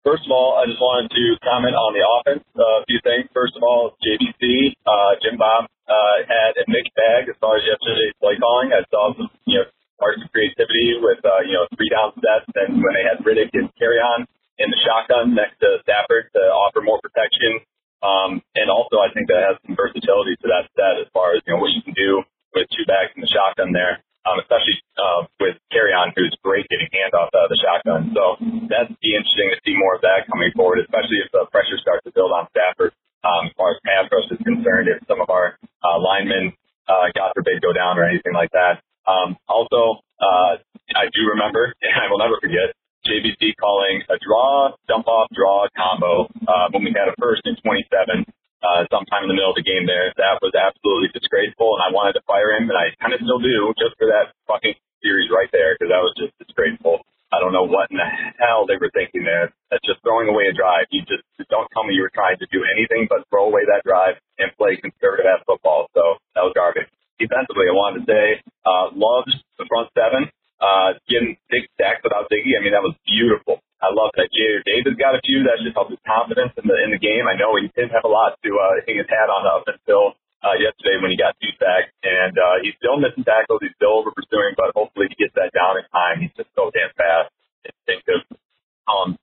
First 0.06 0.30
of 0.30 0.32
all, 0.38 0.62
I 0.62 0.70
just 0.70 0.78
wanted 0.78 1.10
to 1.18 1.24
comment 1.42 1.74
on 1.74 1.98
the 1.98 2.06
offense. 2.06 2.46
Uh, 2.54 2.62
a 2.62 2.86
few 2.86 3.02
things. 3.02 3.26
First 3.34 3.58
of 3.58 3.66
all, 3.66 3.98
JBC, 4.06 4.78
uh, 4.86 5.18
Jim 5.18 5.34
Bob 5.34 5.66
uh, 5.90 6.16
had 6.30 6.54
a 6.62 6.66
mixed 6.70 6.94
bag 6.94 7.26
as 7.26 7.34
far 7.42 7.58
as 7.58 7.66
yesterday's 7.66 8.14
play 8.22 8.38
calling. 8.38 8.70
I 8.70 8.86
saw 8.94 9.18
some, 9.18 9.34
you 9.50 9.58
know, 9.58 9.66
parts 9.98 10.22
of 10.22 10.30
creativity 10.30 11.02
with, 11.02 11.26
uh, 11.26 11.42
you 11.50 11.58
know, 11.58 11.66
three 11.74 11.90
down 11.90 12.14
sets 12.22 12.46
and 12.54 12.86
when 12.86 12.94
they 12.94 13.02
had 13.02 13.26
Riddick 13.26 13.50
and 13.58 13.74
Kerryon 13.82 14.30
in 14.62 14.70
the 14.70 14.78
shotgun 14.86 15.34
next 15.34 15.58
to 15.66 15.82
Stafford 15.82 16.30
to 16.38 16.42
offer 16.54 16.86
more 16.86 17.02
protection. 17.02 17.66
Um, 18.06 18.46
and 18.54 18.70
also, 18.70 19.02
I 19.02 19.10
think 19.10 19.26
that 19.34 19.42
has 19.42 19.58
some 19.66 19.74
versatility 19.74 20.38
to 20.46 20.48
that 20.54 20.70
set 20.78 21.02
as 21.02 21.10
far 21.18 21.34
as, 21.34 21.42
you 21.50 21.58
know, 21.58 21.66
what 21.66 21.74
you 21.74 21.82
can 21.82 21.98
do 21.98 22.22
with 22.56 22.72
two 22.72 22.88
backs 22.88 23.12
in 23.16 23.22
the 23.22 23.30
shotgun 23.30 23.76
there 23.76 24.00
um, 24.26 24.42
especially 24.42 24.76
uh, 24.98 25.30
with 25.38 25.56
Kerryon, 25.70 26.12
who's 26.18 26.34
great 26.42 26.66
getting 26.70 26.90
handoffs 26.90 27.34
out 27.38 27.46
of 27.46 27.54
the 27.54 27.62
shotgun. 27.62 28.12
So 28.18 28.42
that'd 28.68 28.98
be 29.00 29.14
interesting 29.14 29.54
to 29.54 29.58
see 29.62 29.78
more 29.78 29.96
of 29.96 30.02
that 30.02 30.26
coming 30.26 30.50
forward, 30.58 30.82
especially 30.82 31.22
if 31.22 31.30
the 31.30 31.46
pressure 31.54 31.78
starts 31.78 32.04
to 32.10 32.12
build 32.12 32.34
on 32.34 32.50
Stafford. 32.50 32.92
Um, 33.22 33.50
as 33.50 33.54
far 33.58 33.74
as 33.74 33.78
pass 33.86 34.06
rush 34.10 34.30
is 34.30 34.42
concerned, 34.46 34.90
if 34.90 35.02
some 35.10 35.22
of 35.22 35.30
our 35.30 35.58
uh, 35.82 35.98
linemen, 35.98 36.54
uh, 36.90 37.10
God 37.14 37.34
forbid, 37.34 37.62
go 37.62 37.74
down 37.74 37.98
or 37.98 38.06
anything 38.06 38.34
like 38.34 38.54
that. 38.54 38.82
Um, 39.06 39.38
also, 39.50 40.02
uh, 40.22 40.62
I 40.94 41.10
do 41.14 41.22
remember, 41.34 41.74
and 41.82 41.94
I 41.94 42.10
will 42.10 42.22
never 42.22 42.38
forget, 42.42 42.74
JBC 43.06 43.54
calling 43.62 44.02
a 44.10 44.18
draw, 44.18 44.74
dump 44.90 45.06
off, 45.06 45.30
draw 45.30 45.70
combo 45.78 46.26
uh, 46.50 46.74
when 46.74 46.84
we 46.84 46.90
had 46.90 47.06
a 47.06 47.14
first 47.22 47.46
and 47.46 47.54
27 47.62 48.26
uh, 48.66 48.90
sometime 48.90 49.24
in 49.24 49.30
the 49.30 49.38
middle 49.38 49.54
of 49.54 49.60
the 49.60 49.66
game 49.66 49.86
there. 49.86 50.10
That 50.18 50.42
was 50.42 50.58
absolutely 50.58 51.14
disgraceful, 51.14 51.78
and 51.78 51.86
I 51.86 51.94
wanted 51.94 52.18
to 52.18 52.26
fire 52.26 52.58
him, 52.58 52.66
and 52.66 52.78
I 52.78 52.90
kind 52.98 53.14
of 53.14 53.22
still 53.22 53.38
do, 53.38 53.78
just 53.78 53.94
for 54.02 54.10
that 54.10 54.34
fucking 54.50 54.74
series 55.06 55.30
right 55.30 55.50
there, 55.54 55.78
because 55.78 55.94
that 55.94 56.02
was 56.02 56.18
just 56.18 56.34
disgraceful. 56.42 57.06
I 57.30 57.38
don't 57.44 57.54
know 57.54 57.68
what 57.68 57.92
in 57.92 57.98
the 58.00 58.10
hell 58.40 58.66
they 58.66 58.80
were 58.80 58.90
thinking 58.96 59.28
there. 59.28 59.52
That's 59.70 59.84
just 59.84 60.00
throwing 60.02 60.32
away 60.32 60.48
a 60.48 60.56
drive. 60.56 60.88
You 60.90 61.04
just, 61.04 61.26
just 61.36 61.52
don't 61.52 61.68
tell 61.76 61.84
me 61.84 61.94
you 61.94 62.06
were 62.06 62.14
trying 62.14 62.40
to 62.40 62.48
do 62.48 62.64
anything 62.64 63.12
but 63.12 63.28
throw 63.28 63.52
away 63.52 63.68
that 63.68 63.84
drive 63.84 64.16
and 64.40 64.56
play 64.56 64.80
conservative 64.80 65.28
ass 65.28 65.44
football. 65.44 65.92
So 65.94 66.22
that 66.34 66.48
was 66.48 66.56
garbage. 66.56 66.88
Defensively, 67.20 67.68
I 67.68 67.76
wanted 67.76 68.06
to 68.06 68.08
say, 68.08 68.26
uh, 68.64 68.96
loved 68.96 69.36
the 69.60 69.68
front 69.68 69.92
seven. 69.94 70.32
Uh, 70.56 70.96
getting 71.12 71.36
big 71.52 71.68
stacks 71.76 72.00
without 72.00 72.32
Ziggy. 72.32 72.56
I 72.56 72.64
mean, 72.64 72.72
that 72.72 72.86
was 72.86 72.96
beautiful. 73.04 73.60
I 73.86 73.94
love 73.94 74.10
that 74.18 74.34
Jarrad 74.34 74.66
Davis 74.66 74.98
got 74.98 75.14
a 75.14 75.22
few. 75.22 75.46
That 75.46 75.62
just 75.62 75.78
helped 75.78 75.94
his 75.94 76.02
confidence 76.02 76.58
in 76.58 76.66
the 76.66 76.78
in 76.82 76.90
the 76.90 77.02
game. 77.02 77.30
I 77.30 77.38
know 77.38 77.54
he 77.54 77.70
didn't 77.78 77.94
have 77.94 78.06
a 78.06 78.10
lot 78.10 78.34
to 78.42 78.50
uh, 78.58 78.82
hang 78.82 78.98
his 78.98 79.10
hat 79.10 79.30
on 79.30 79.46
up 79.46 79.70
until 79.70 80.18
uh, 80.42 80.58
yesterday 80.58 80.98
when 81.02 81.14
he 81.14 81.18
got 81.18 81.38
two 81.38 81.54
sacks, 81.62 81.94
and 82.02 82.34
uh, 82.34 82.66
he's 82.66 82.74
still 82.82 82.98
missing 82.98 83.22
tackles. 83.22 83.62
He's 83.62 83.78
still 83.78 84.02
over 84.02 84.10
pursuing, 84.10 84.58
but 84.58 84.74
hopefully 84.74 85.14
he 85.14 85.16
gets 85.22 85.38
that 85.38 85.54
down 85.54 85.78
in 85.78 85.86
time. 85.94 86.26
He's 86.26 86.34
just 86.34 86.50
so 86.58 86.74
damn 86.74 86.90
fast, 86.98 87.30
instinctive. 87.62 88.26
Um, 88.90 89.18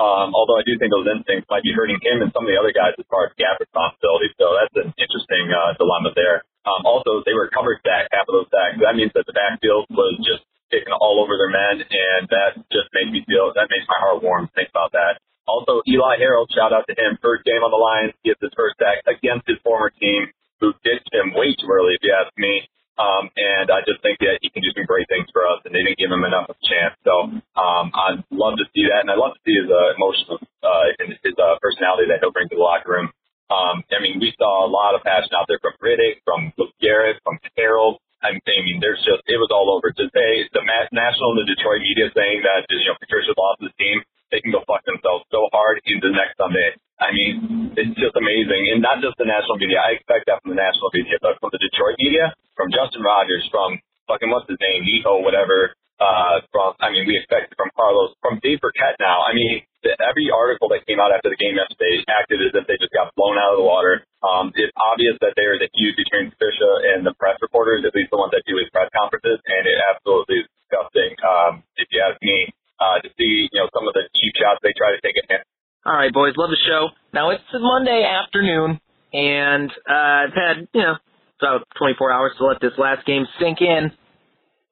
um, 0.00 0.32
although 0.32 0.56
I 0.56 0.64
do 0.64 0.78
think 0.80 0.94
those 0.94 1.10
instincts 1.10 1.44
might 1.52 1.66
be 1.66 1.76
hurting 1.76 2.00
him 2.00 2.24
and 2.24 2.32
some 2.32 2.48
of 2.48 2.50
the 2.50 2.56
other 2.56 2.72
guys 2.72 2.96
as 2.96 3.04
far 3.12 3.28
as 3.28 3.36
gap 3.36 3.60
responsibility. 3.60 4.32
So 4.40 4.56
that's 4.56 4.76
an 4.80 4.96
interesting 4.96 5.52
uh, 5.52 5.76
dilemma 5.76 6.16
there. 6.16 6.40
Um, 6.64 6.88
also, 6.88 7.20
they 7.28 7.36
were 7.36 7.52
covered 7.52 7.84
back 7.84 8.08
half 8.08 8.24
of 8.24 8.32
those 8.32 8.48
sacks. 8.48 8.80
That 8.80 8.96
means 8.96 9.12
that 9.12 9.28
the 9.28 9.36
backfield 9.36 9.90
was 9.92 10.16
just 10.24 10.46
kicking 10.70 10.94
all 10.94 11.18
over 11.18 11.34
their 11.36 11.50
men, 11.50 11.82
and 11.82 12.22
that 12.30 12.56
just 12.70 12.88
makes 12.94 13.10
me 13.10 13.26
feel 13.26 13.50
that 13.52 13.68
makes 13.68 13.86
my 13.90 13.98
heart 13.98 14.22
warm 14.22 14.46
to 14.48 14.52
think 14.54 14.70
about 14.70 14.94
that. 14.94 15.18
Also, 15.50 15.82
Eli 15.86 16.16
Harold, 16.22 16.46
shout 16.54 16.72
out 16.72 16.86
to 16.86 16.94
him, 16.94 17.18
first 17.18 17.42
game 17.42 17.66
on 17.66 17.74
the 17.74 17.80
Lions, 17.80 18.14
gets 18.22 18.38
his 18.38 18.54
first 18.54 18.78
sack 18.78 19.02
against 19.10 19.50
his 19.50 19.58
former 19.66 19.90
team, 19.90 20.30
who 20.62 20.70
ditched 20.86 21.10
him 21.10 21.34
way 21.34 21.50
too 21.58 21.66
early, 21.66 21.98
if 21.98 22.02
you 22.06 22.14
ask 22.14 22.30
me. 22.38 22.70
Um, 23.00 23.32
and 23.32 23.72
I 23.72 23.80
just 23.88 24.04
think 24.04 24.20
that 24.20 24.44
he 24.44 24.52
can 24.52 24.60
do 24.60 24.70
some 24.76 24.84
great 24.84 25.08
things 25.08 25.24
for 25.32 25.48
us, 25.48 25.64
and 25.64 25.72
they 25.72 25.80
didn't 25.80 25.96
give 25.96 26.12
him 26.12 26.20
enough 26.20 26.52
of 26.52 26.56
a 26.60 26.66
chance. 26.68 26.94
So 27.00 27.32
um, 27.56 27.88
I'd 27.96 28.20
love 28.28 28.60
to 28.60 28.68
see 28.76 28.84
that, 28.92 29.02
and 29.02 29.08
I'd 29.08 29.16
love 29.16 29.32
to 29.32 29.42
see 29.42 29.56
his 29.56 29.72
uh, 29.72 29.96
emotional, 29.96 30.36
uh, 30.60 30.92
his 31.00 31.36
uh, 31.40 31.56
personality 31.64 32.12
that 32.12 32.20
he'll 32.20 32.34
bring 32.34 32.52
to 32.52 32.56
the 32.56 32.60
locker 32.60 32.92
room. 32.92 33.08
Um, 33.48 33.82
I 33.88 34.04
mean, 34.04 34.20
we 34.20 34.36
saw 34.36 34.62
a 34.62 34.70
lot 34.70 34.94
of 34.94 35.02
passion 35.02 35.32
out 35.32 35.48
there 35.48 35.58
from 35.64 35.74
Riddick, 35.80 36.22
from 36.28 36.52
Garrett, 36.78 37.18
from 37.24 37.40
Harold. 37.56 37.99
I 38.20 38.36
mean, 38.36 38.78
there's 38.84 39.00
just 39.02 39.24
it 39.26 39.40
was 39.40 39.48
all 39.48 39.72
over. 39.72 39.88
To 39.90 40.04
say 40.12 40.28
the 40.52 40.62
national 40.92 41.36
and 41.36 41.40
the 41.44 41.48
Detroit 41.48 41.80
media 41.80 42.12
saying 42.12 42.44
that 42.44 42.68
you 42.68 42.88
know 42.88 42.96
Patricia 43.00 43.32
lost 43.36 43.64
the 43.64 43.72
team, 43.80 44.04
they 44.28 44.40
can 44.44 44.52
go 44.52 44.60
fuck 44.68 44.84
themselves 44.84 45.24
so 45.32 45.48
hard 45.50 45.80
into 45.88 46.12
next 46.12 46.36
Sunday. 46.36 46.76
I 47.00 47.16
mean, 47.16 47.72
it's 47.80 47.96
just 47.96 48.12
amazing, 48.12 48.76
and 48.76 48.84
not 48.84 49.00
just 49.00 49.16
the 49.16 49.24
national 49.24 49.56
media. 49.56 49.80
I 49.80 49.96
expect 49.96 50.28
that 50.28 50.44
from 50.44 50.52
the 50.52 50.60
national 50.60 50.92
media, 50.92 51.16
but 51.24 51.40
from 51.40 51.48
the 51.48 51.60
Detroit 51.60 51.96
media, 51.96 52.36
from 52.52 52.68
Justin 52.68 53.00
Rogers, 53.00 53.42
from 53.48 53.80
fucking 54.04 54.28
what's 54.28 54.44
his 54.52 54.60
name, 54.60 54.84
Niho, 54.84 55.24
whatever. 55.24 55.72
Uh, 56.00 56.40
from 56.52 56.76
I 56.80 56.92
mean, 56.92 57.04
we 57.08 57.16
expect 57.16 57.56
from 57.56 57.72
Carlos, 57.76 58.12
from 58.20 58.40
Dave 58.44 58.60
Birkett 58.60 59.00
now. 59.00 59.20
I 59.24 59.32
mean, 59.32 59.64
the, 59.84 59.96
every 60.00 60.28
article 60.28 60.68
that 60.72 60.84
came 60.84 61.00
out 61.00 61.12
after 61.12 61.32
the 61.32 61.40
game 61.40 61.56
yesterday 61.56 62.04
acted 62.08 62.40
as 62.40 62.52
if 62.52 62.64
they 62.68 62.76
just 62.76 62.92
got 62.92 63.12
blown 63.16 63.36
out 63.36 63.56
of 63.56 63.58
the 63.60 63.68
water. 63.68 64.04
Um, 64.20 64.52
it's 64.52 64.72
obvious 64.76 65.16
that 65.24 65.32
there 65.36 65.56
is 65.56 65.64
a 65.64 65.70
feud 65.72 65.96
between 65.96 66.28
Patricia 66.28 66.70
and 66.92 67.08
the 67.08 67.16
press 67.16 67.40
reporters, 67.40 67.88
at 67.88 67.96
least 67.96 68.12
the 68.12 68.20
ones 68.20 68.36
that 68.36 68.44
do 68.44 68.60
his 68.60 68.68
press 68.68 68.92
conferences, 68.92 69.40
and 69.48 69.62
it 69.64 69.78
absolutely 69.92 70.44
is 70.44 70.48
disgusting, 70.60 71.16
um, 71.24 71.64
if 71.80 71.88
you 71.88 72.04
ask 72.04 72.20
me, 72.20 72.52
uh, 72.80 73.00
to 73.00 73.08
see, 73.16 73.48
you 73.48 73.58
know, 73.60 73.68
some 73.72 73.88
of 73.88 73.96
the 73.96 74.04
cheap 74.12 74.36
shots 74.36 74.60
they 74.60 74.76
try 74.76 74.92
to 74.92 75.00
take 75.00 75.16
at 75.16 75.26
him. 75.28 75.42
All 75.88 75.96
right, 75.96 76.12
boys, 76.12 76.36
love 76.36 76.52
the 76.52 76.60
show. 76.68 76.92
Now 77.16 77.32
it's 77.32 77.44
Monday 77.52 78.04
afternoon, 78.04 78.76
and 79.12 79.72
uh, 79.88 80.28
I've 80.28 80.36
had, 80.36 80.68
you 80.76 80.84
know, 80.84 81.00
about 81.40 81.64
24 81.80 82.12
hours 82.12 82.32
to 82.36 82.44
let 82.44 82.60
this 82.60 82.76
last 82.76 83.06
game 83.06 83.24
sink 83.40 83.64
in. 83.64 83.88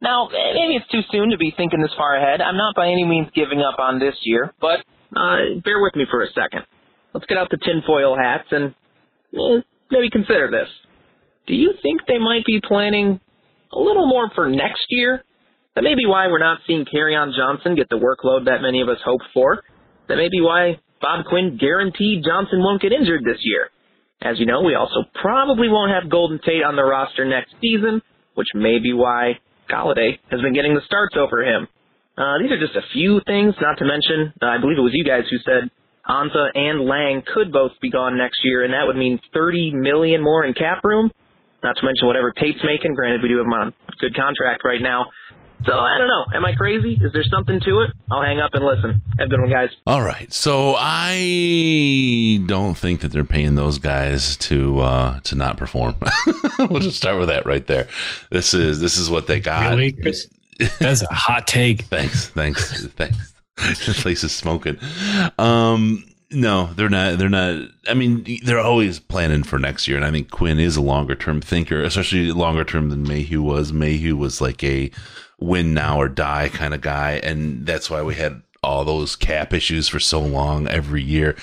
Now, 0.00 0.28
maybe 0.28 0.76
it's 0.76 0.88
too 0.92 1.00
soon 1.10 1.30
to 1.30 1.38
be 1.38 1.52
thinking 1.56 1.80
this 1.80 1.90
far 1.96 2.16
ahead. 2.16 2.40
I'm 2.40 2.56
not 2.56 2.76
by 2.76 2.86
any 2.86 3.04
means 3.04 3.28
giving 3.34 3.60
up 3.60 3.80
on 3.80 3.98
this 3.98 4.14
year, 4.22 4.52
but 4.60 4.84
uh, 5.16 5.58
bear 5.64 5.80
with 5.80 5.96
me 5.96 6.04
for 6.10 6.22
a 6.22 6.28
second. 6.28 6.68
Let's 7.14 7.26
get 7.26 7.38
out 7.38 7.48
the 7.50 7.56
tinfoil 7.56 8.16
hats 8.16 8.48
and 8.52 8.74
eh, 9.34 9.60
maybe 9.90 10.10
consider 10.10 10.50
this. 10.50 10.68
Do 11.46 11.54
you 11.54 11.74
think 11.82 12.02
they 12.06 12.18
might 12.18 12.44
be 12.44 12.60
planning 12.62 13.20
a 13.72 13.78
little 13.78 14.06
more 14.06 14.30
for 14.34 14.48
next 14.48 14.86
year 14.90 15.24
That 15.74 15.84
may 15.84 15.94
be 15.94 16.06
why 16.06 16.26
we're 16.26 16.42
not 16.42 16.58
seeing 16.66 16.84
Kerryon 16.84 17.36
Johnson 17.36 17.76
get 17.76 17.88
the 17.88 18.02
workload 18.02 18.46
that 18.46 18.62
many 18.62 18.80
of 18.80 18.88
us 18.88 18.98
hoped 19.04 19.26
for. 19.32 19.62
That 20.08 20.16
may 20.16 20.28
be 20.28 20.40
why 20.40 20.80
Bob 21.00 21.24
Quinn 21.26 21.56
guaranteed 21.56 22.24
Johnson 22.24 22.58
won't 22.58 22.82
get 22.82 22.90
injured 22.90 23.22
this 23.24 23.38
year. 23.42 23.70
As 24.20 24.40
you 24.40 24.46
know, 24.46 24.62
we 24.62 24.74
also 24.74 25.04
probably 25.22 25.68
won't 25.68 25.92
have 25.92 26.10
Golden 26.10 26.40
Tate 26.44 26.64
on 26.66 26.74
the 26.74 26.82
roster 26.82 27.24
next 27.24 27.54
season, 27.62 28.02
which 28.34 28.48
may 28.54 28.80
be 28.80 28.92
why 28.92 29.38
Golladay 29.70 30.18
has 30.32 30.40
been 30.40 30.52
getting 30.52 30.74
the 30.74 30.82
starts 30.84 31.14
over 31.16 31.44
him. 31.44 31.68
Uh, 32.18 32.42
these 32.42 32.50
are 32.50 32.58
just 32.58 32.74
a 32.74 32.82
few 32.92 33.20
things, 33.24 33.54
not 33.60 33.78
to 33.78 33.84
mention, 33.84 34.34
uh, 34.42 34.46
I 34.46 34.58
believe 34.58 34.78
it 34.78 34.82
was 34.82 34.90
you 34.92 35.04
guys 35.04 35.30
who 35.30 35.38
said 35.46 35.70
Ansah 36.08 36.48
and 36.54 36.80
Lang 36.80 37.22
could 37.34 37.52
both 37.52 37.72
be 37.82 37.90
gone 37.90 38.16
next 38.16 38.40
year, 38.42 38.64
and 38.64 38.72
that 38.72 38.86
would 38.86 38.96
mean 38.96 39.20
30 39.34 39.72
million 39.74 40.22
more 40.22 40.44
in 40.44 40.54
cap 40.54 40.82
room. 40.84 41.10
Not 41.62 41.76
to 41.76 41.84
mention 41.84 42.06
whatever 42.06 42.32
Tate's 42.32 42.60
making. 42.64 42.94
Granted, 42.94 43.22
we 43.22 43.28
do 43.28 43.38
have 43.38 43.46
him 43.46 43.52
on 43.52 43.68
a 43.68 43.92
good 44.00 44.14
contract 44.14 44.62
right 44.64 44.80
now. 44.80 45.06
So 45.66 45.72
I 45.72 45.98
don't 45.98 46.06
know. 46.06 46.24
Am 46.36 46.44
I 46.44 46.54
crazy? 46.54 46.92
Is 47.02 47.12
there 47.12 47.24
something 47.24 47.58
to 47.64 47.80
it? 47.80 47.90
I'll 48.10 48.22
hang 48.22 48.38
up 48.38 48.50
and 48.52 48.64
listen. 48.64 49.02
Have 49.18 49.26
a 49.26 49.28
good 49.28 49.40
one, 49.40 49.50
guys. 49.50 49.70
All 49.88 50.02
right. 50.02 50.32
So 50.32 50.76
I 50.78 52.38
don't 52.46 52.76
think 52.76 53.00
that 53.00 53.08
they're 53.08 53.24
paying 53.24 53.56
those 53.56 53.78
guys 53.78 54.36
to 54.36 54.78
uh, 54.78 55.20
to 55.20 55.34
not 55.34 55.56
perform. 55.56 55.96
we'll 56.60 56.78
just 56.80 56.96
start 56.96 57.18
with 57.18 57.28
that 57.28 57.44
right 57.44 57.66
there. 57.66 57.88
This 58.30 58.54
is 58.54 58.80
this 58.80 58.98
is 58.98 59.10
what 59.10 59.26
they 59.26 59.40
got. 59.40 59.70
Really, 59.70 59.90
That's 60.78 61.02
a 61.02 61.12
hot 61.12 61.48
take. 61.48 61.82
thanks, 61.82 62.28
thanks, 62.28 62.86
thanks. 62.86 63.32
the 63.86 63.94
place 63.96 64.22
is 64.24 64.32
smoking. 64.32 64.78
Um, 65.38 66.04
no, 66.30 66.72
they're 66.74 66.88
not. 66.88 67.18
They're 67.18 67.28
not. 67.28 67.68
I 67.88 67.94
mean, 67.94 68.38
they're 68.44 68.60
always 68.60 69.00
planning 69.00 69.42
for 69.42 69.58
next 69.58 69.88
year, 69.88 69.96
and 69.96 70.04
I 70.04 70.10
think 70.10 70.30
Quinn 70.30 70.58
is 70.58 70.76
a 70.76 70.82
longer 70.82 71.14
term 71.14 71.40
thinker, 71.40 71.82
especially 71.82 72.30
longer 72.32 72.64
term 72.64 72.90
than 72.90 73.02
Mayhew 73.02 73.42
was. 73.42 73.72
Mayhew 73.72 74.16
was 74.16 74.40
like 74.40 74.62
a 74.62 74.90
win 75.40 75.74
now 75.74 75.98
or 75.98 76.08
die 76.08 76.50
kind 76.50 76.74
of 76.74 76.82
guy, 76.82 77.20
and 77.22 77.66
that's 77.66 77.88
why 77.90 78.02
we 78.02 78.14
had 78.14 78.42
all 78.62 78.84
those 78.84 79.16
cap 79.16 79.52
issues 79.52 79.88
for 79.88 80.00
so 80.00 80.20
long 80.20 80.68
every 80.68 81.02
year. 81.02 81.36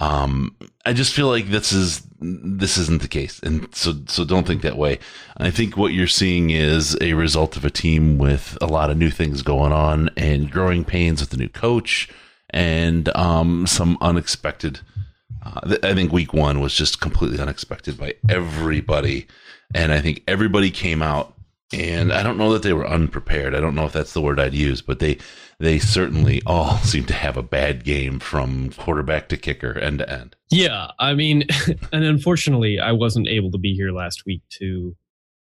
Um, 0.00 0.56
I 0.86 0.94
just 0.94 1.12
feel 1.12 1.28
like 1.28 1.48
this 1.48 1.72
is 1.72 2.06
this 2.20 2.78
isn't 2.78 3.02
the 3.02 3.08
case, 3.08 3.38
and 3.40 3.72
so 3.74 3.92
so 4.06 4.24
don't 4.24 4.46
think 4.46 4.62
that 4.62 4.78
way. 4.78 4.98
I 5.36 5.50
think 5.50 5.76
what 5.76 5.92
you're 5.92 6.06
seeing 6.06 6.48
is 6.48 6.96
a 7.02 7.12
result 7.12 7.56
of 7.56 7.66
a 7.66 7.70
team 7.70 8.16
with 8.16 8.56
a 8.62 8.66
lot 8.66 8.90
of 8.90 8.96
new 8.96 9.10
things 9.10 9.42
going 9.42 9.72
on 9.72 10.08
and 10.16 10.50
growing 10.50 10.84
pains 10.86 11.20
with 11.20 11.30
the 11.30 11.36
new 11.36 11.50
coach 11.50 12.08
and 12.48 13.14
um, 13.14 13.66
some 13.66 13.98
unexpected. 14.00 14.80
Uh, 15.44 15.76
I 15.82 15.94
think 15.94 16.12
week 16.12 16.32
one 16.32 16.60
was 16.60 16.74
just 16.74 17.00
completely 17.02 17.38
unexpected 17.38 17.98
by 17.98 18.14
everybody, 18.28 19.26
and 19.74 19.92
I 19.92 20.00
think 20.00 20.22
everybody 20.26 20.70
came 20.70 21.02
out. 21.02 21.34
And 21.72 22.12
I 22.12 22.22
don't 22.22 22.36
know 22.36 22.52
that 22.52 22.62
they 22.62 22.72
were 22.72 22.86
unprepared. 22.86 23.54
I 23.54 23.60
don't 23.60 23.76
know 23.76 23.86
if 23.86 23.92
that's 23.92 24.12
the 24.12 24.20
word 24.20 24.40
I'd 24.40 24.54
use, 24.54 24.82
but 24.82 24.98
they 24.98 25.18
they 25.58 25.78
certainly 25.78 26.42
all 26.46 26.78
seem 26.78 27.04
to 27.06 27.14
have 27.14 27.36
a 27.36 27.42
bad 27.42 27.84
game 27.84 28.18
from 28.18 28.70
quarterback 28.72 29.28
to 29.28 29.36
kicker, 29.36 29.78
end 29.78 30.00
to 30.00 30.10
end. 30.10 30.36
Yeah, 30.50 30.90
I 30.98 31.14
mean, 31.14 31.44
and 31.92 32.04
unfortunately, 32.04 32.80
I 32.80 32.92
wasn't 32.92 33.28
able 33.28 33.52
to 33.52 33.58
be 33.58 33.74
here 33.74 33.92
last 33.92 34.24
week 34.26 34.42
to, 34.58 34.64
you 34.64 34.96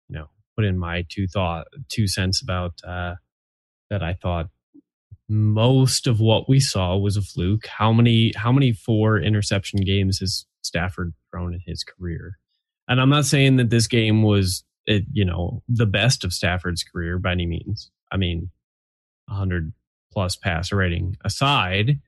know, 0.09 0.28
put 0.57 0.64
in 0.64 0.78
my 0.78 1.04
two 1.09 1.26
thought 1.26 1.66
two 1.88 2.07
cents 2.07 2.40
about 2.40 2.73
uh, 2.87 3.16
that. 3.90 4.02
I 4.02 4.14
thought 4.14 4.49
most 5.28 6.07
of 6.07 6.21
what 6.21 6.49
we 6.49 6.61
saw 6.61 6.97
was 6.97 7.19
a 7.19 7.23
fluke. 7.23 7.66
How 7.66 7.93
many 7.93 8.33
how 8.35 8.50
many 8.50 8.73
four 8.73 9.19
interception 9.19 9.81
games 9.81 10.21
has 10.21 10.47
Stafford 10.62 11.12
thrown 11.31 11.52
in 11.52 11.61
his 11.66 11.85
career? 11.85 12.38
And 12.88 13.00
I'm 13.00 13.11
not 13.11 13.25
saying 13.26 13.57
that 13.57 13.71
this 13.71 13.87
game 13.87 14.23
was 14.23 14.64
it, 14.86 15.04
you 15.12 15.24
know 15.24 15.62
the 15.68 15.86
best 15.86 16.24
of 16.24 16.32
Stafford's 16.32 16.84
career 16.84 17.18
by 17.18 17.32
any 17.32 17.46
means. 17.46 17.90
I 18.12 18.16
mean, 18.16 18.50
100 19.26 19.72
plus 20.12 20.36
passer 20.36 20.76
rating 20.76 21.16
aside, 21.24 22.00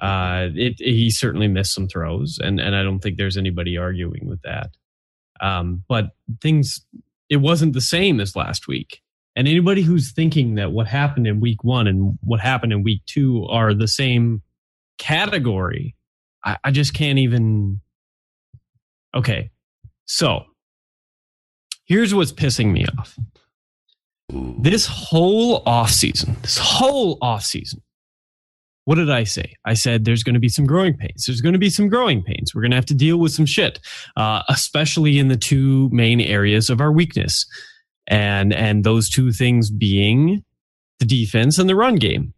uh, 0.00 0.48
it, 0.54 0.78
he 0.78 1.10
certainly 1.10 1.48
missed 1.48 1.74
some 1.74 1.88
throws, 1.88 2.38
and 2.42 2.60
and 2.60 2.76
I 2.76 2.82
don't 2.82 3.00
think 3.00 3.16
there's 3.16 3.36
anybody 3.36 3.76
arguing 3.76 4.28
with 4.28 4.42
that. 4.42 4.70
Um, 5.40 5.84
but 5.88 6.10
things, 6.40 6.84
it 7.28 7.36
wasn't 7.36 7.72
the 7.72 7.80
same 7.80 8.20
as 8.20 8.36
last 8.36 8.66
week. 8.68 9.02
And 9.36 9.46
anybody 9.46 9.82
who's 9.82 10.12
thinking 10.12 10.56
that 10.56 10.72
what 10.72 10.88
happened 10.88 11.28
in 11.28 11.38
week 11.38 11.62
one 11.62 11.86
and 11.86 12.18
what 12.24 12.40
happened 12.40 12.72
in 12.72 12.82
week 12.82 13.02
two 13.06 13.46
are 13.48 13.72
the 13.72 13.86
same 13.86 14.42
category, 14.98 15.94
I, 16.44 16.58
I 16.64 16.70
just 16.72 16.92
can't 16.92 17.18
even. 17.20 17.80
Okay. 19.14 19.50
So 20.06 20.44
here's 21.88 22.14
what's 22.14 22.32
pissing 22.32 22.72
me 22.72 22.86
off. 22.98 23.18
This 24.30 24.86
whole 24.86 25.62
off 25.66 25.90
season, 25.90 26.36
this 26.42 26.58
whole 26.58 27.18
off 27.22 27.44
season, 27.44 27.82
what 28.84 28.96
did 28.96 29.10
I 29.10 29.24
say? 29.24 29.54
I 29.64 29.74
said 29.74 30.04
there's 30.04 30.22
going 30.22 30.34
to 30.34 30.40
be 30.40 30.48
some 30.48 30.66
growing 30.66 30.96
pains. 30.96 31.24
There's 31.26 31.40
going 31.40 31.54
to 31.54 31.58
be 31.58 31.70
some 31.70 31.88
growing 31.88 32.22
pains. 32.22 32.54
We're 32.54 32.62
going 32.62 32.70
to 32.70 32.76
have 32.76 32.86
to 32.86 32.94
deal 32.94 33.18
with 33.18 33.32
some 33.32 33.46
shit, 33.46 33.80
uh, 34.16 34.42
especially 34.48 35.18
in 35.18 35.28
the 35.28 35.36
two 35.36 35.88
main 35.92 36.20
areas 36.20 36.70
of 36.70 36.80
our 36.80 36.92
weakness 36.92 37.46
and 38.06 38.54
and 38.54 38.84
those 38.84 39.10
two 39.10 39.32
things 39.32 39.70
being 39.70 40.42
the 40.98 41.04
defense 41.04 41.58
and 41.58 41.68
the 41.68 41.76
run 41.76 41.96
game. 41.96 42.32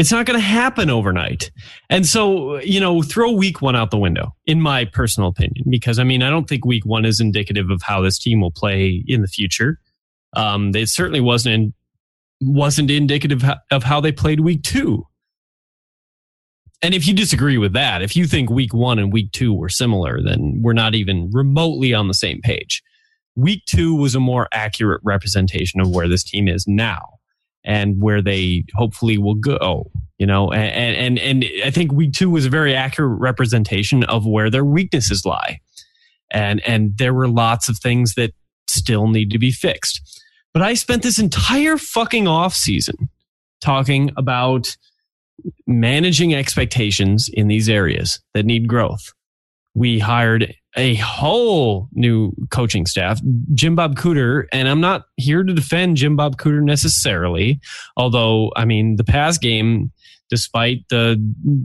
It's 0.00 0.10
not 0.10 0.24
going 0.24 0.38
to 0.38 0.44
happen 0.44 0.88
overnight. 0.88 1.50
And 1.90 2.06
so, 2.06 2.58
you 2.60 2.80
know, 2.80 3.02
throw 3.02 3.32
week 3.32 3.60
one 3.60 3.76
out 3.76 3.90
the 3.90 3.98
window, 3.98 4.34
in 4.46 4.62
my 4.62 4.86
personal 4.86 5.28
opinion, 5.28 5.66
because 5.68 5.98
I 5.98 6.04
mean, 6.04 6.22
I 6.22 6.30
don't 6.30 6.48
think 6.48 6.64
week 6.64 6.86
one 6.86 7.04
is 7.04 7.20
indicative 7.20 7.68
of 7.68 7.82
how 7.82 8.00
this 8.00 8.18
team 8.18 8.40
will 8.40 8.50
play 8.50 9.04
in 9.06 9.20
the 9.20 9.28
future. 9.28 9.78
Um, 10.32 10.74
it 10.74 10.88
certainly 10.88 11.20
wasn't 11.20 11.54
in, 11.54 11.74
wasn't 12.40 12.90
indicative 12.90 13.44
of 13.70 13.82
how 13.82 14.00
they 14.00 14.10
played 14.10 14.40
week 14.40 14.62
two. 14.62 15.04
And 16.80 16.94
if 16.94 17.06
you 17.06 17.12
disagree 17.12 17.58
with 17.58 17.74
that, 17.74 18.00
if 18.00 18.16
you 18.16 18.26
think 18.26 18.48
week 18.48 18.72
one 18.72 18.98
and 18.98 19.12
week 19.12 19.32
two 19.32 19.52
were 19.52 19.68
similar, 19.68 20.22
then 20.22 20.62
we're 20.62 20.72
not 20.72 20.94
even 20.94 21.28
remotely 21.30 21.92
on 21.92 22.08
the 22.08 22.14
same 22.14 22.40
page 22.40 22.82
week 23.36 23.62
two 23.64 23.94
was 23.94 24.14
a 24.14 24.20
more 24.20 24.48
accurate 24.52 25.00
representation 25.04 25.80
of 25.80 25.88
where 25.88 26.08
this 26.08 26.24
team 26.24 26.48
is 26.48 26.66
now 26.66 27.19
and 27.64 28.00
where 28.00 28.22
they 28.22 28.64
hopefully 28.74 29.18
will 29.18 29.34
go 29.34 29.90
you 30.20 30.26
know? 30.26 30.52
And 30.52 31.18
and 31.18 31.18
and 31.18 31.44
i 31.64 31.70
think 31.70 31.92
week 31.92 32.12
two 32.12 32.30
was 32.30 32.44
a 32.44 32.50
very 32.50 32.76
accurate 32.76 33.18
representation 33.18 34.04
of 34.04 34.26
where 34.26 34.50
their 34.50 34.64
weaknesses 34.64 35.24
lie. 35.24 35.60
And 36.30 36.60
and 36.68 36.96
there 36.98 37.14
were 37.14 37.26
lots 37.26 37.68
of 37.68 37.78
things 37.78 38.14
that 38.14 38.32
still 38.68 39.08
need 39.08 39.30
to 39.30 39.38
be 39.38 39.50
fixed. 39.50 40.22
But 40.52 40.62
i 40.62 40.74
spent 40.74 41.02
this 41.02 41.18
entire 41.18 41.78
fucking 41.78 42.28
off 42.28 42.54
season 42.54 43.08
talking 43.62 44.10
about 44.16 44.76
managing 45.66 46.34
expectations 46.34 47.30
in 47.32 47.48
these 47.48 47.70
areas 47.70 48.20
that 48.34 48.44
need 48.44 48.68
growth. 48.68 49.12
We 49.74 50.00
hired 50.00 50.54
a 50.76 50.94
whole 50.96 51.88
new 51.92 52.32
coaching 52.50 52.86
staff. 52.86 53.20
Jim 53.54 53.74
Bob 53.74 53.96
Cooter, 53.96 54.46
and 54.52 54.68
I'm 54.68 54.80
not 54.80 55.06
here 55.16 55.42
to 55.42 55.52
defend 55.52 55.96
Jim 55.96 56.16
Bob 56.16 56.36
Cooter 56.36 56.62
necessarily, 56.62 57.60
although 57.96 58.52
I 58.56 58.64
mean 58.64 58.96
the 58.96 59.04
past 59.04 59.40
game, 59.40 59.92
despite 60.28 60.88
the 60.88 61.16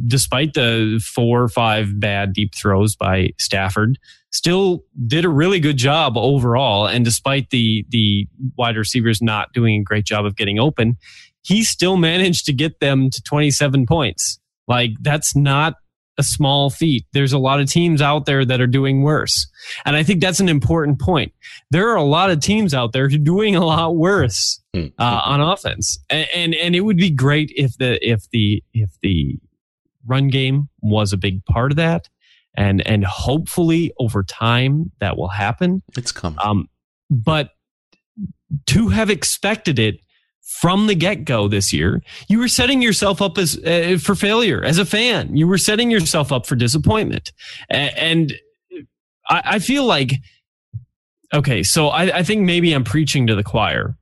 despite 0.07 0.53
the 0.53 1.01
four 1.03 1.43
or 1.43 1.49
five 1.49 1.99
bad 1.99 2.33
deep 2.33 2.55
throws 2.55 2.95
by 2.95 3.29
Stafford, 3.39 3.99
still 4.31 4.83
did 5.05 5.23
a 5.23 5.29
really 5.29 5.59
good 5.59 5.77
job 5.77 6.17
overall. 6.17 6.87
And 6.87 7.05
despite 7.05 7.51
the 7.51 7.85
the 7.89 8.27
wide 8.57 8.77
receivers 8.77 9.21
not 9.21 9.53
doing 9.53 9.81
a 9.81 9.83
great 9.83 10.05
job 10.05 10.25
of 10.25 10.35
getting 10.35 10.59
open, 10.59 10.97
he 11.43 11.63
still 11.63 11.95
managed 11.95 12.45
to 12.45 12.53
get 12.53 12.79
them 12.79 13.11
to 13.11 13.21
27 13.21 13.85
points. 13.85 14.39
Like 14.67 14.91
that's 15.01 15.35
not 15.35 15.75
a 16.17 16.23
small 16.23 16.69
feat. 16.69 17.06
There's 17.13 17.34
a 17.34 17.38
lot 17.38 17.60
of 17.60 17.69
teams 17.69 18.01
out 18.01 18.25
there 18.25 18.45
that 18.45 18.62
are 18.62 18.67
doing 18.67 19.04
worse. 19.04 19.47
And 19.86 19.95
I 19.95 20.04
think 20.04 20.21
that's 20.21 20.39
an 20.39 20.49
important 20.49 20.99
point. 20.99 21.34
There 21.71 21.89
are 21.89 21.95
a 21.95 22.04
lot 22.04 22.30
of 22.30 22.39
teams 22.39 22.73
out 22.73 22.93
there 22.93 23.10
who 23.10 23.15
are 23.15 23.19
doing 23.19 23.56
a 23.56 23.65
lot 23.65 23.95
worse 23.95 24.62
hmm. 24.73 24.88
uh, 24.97 25.21
on 25.25 25.41
offense. 25.41 25.99
And, 26.10 26.28
and, 26.34 26.56
and 26.56 26.75
it 26.75 26.82
would 26.82 26.97
be 26.97 27.10
great 27.10 27.51
if 27.56 27.78
the 27.78 27.99
if 28.08 28.30
the 28.32 28.63
if 28.73 28.91
the 29.01 29.38
run 30.06 30.30
game 30.30 30.69
was 30.82 31.13
a 31.13 31.17
big 31.17 31.43
part 31.45 31.71
of 31.71 31.78
that. 31.78 32.10
And 32.58 32.86
and 32.88 33.04
hopefully 33.04 33.91
over 33.99 34.23
time 34.23 34.91
that 34.99 35.17
will 35.17 35.28
happen. 35.28 35.84
It's 35.97 36.13
coming. 36.13 36.39
Um, 36.41 36.69
but 37.10 37.49
to 38.67 38.88
have 38.88 39.10
expected 39.10 39.80
it 39.80 39.99
from 40.45 40.86
the 40.88 40.95
get 40.95 41.25
go 41.25 41.47
this 41.47 41.73
year, 41.73 42.01
you 42.29 42.38
were 42.39 42.47
setting 42.47 42.81
yourself 42.81 43.21
up 43.21 43.38
as 43.38 43.58
uh, 43.65 43.97
for 44.01 44.13
failure 44.13 44.63
as 44.63 44.77
a 44.77 44.86
fan. 44.86 45.36
You 45.36 45.47
were 45.47 45.58
setting 45.58 45.89
yourself 45.89 46.31
up 46.31 46.45
for 46.45 46.55
disappointment, 46.55 47.31
and 47.69 48.34
I, 49.27 49.41
I 49.45 49.60
feel 49.60 49.86
like 49.86 50.13
okay. 51.34 51.63
So 51.63 51.89
I, 51.89 52.19
I 52.19 52.23
think 52.23 52.43
maybe 52.43 52.73
I'm 52.73 52.84
preaching 52.84 53.27
to 53.27 53.36
the 53.36 53.43
choir 53.43 53.97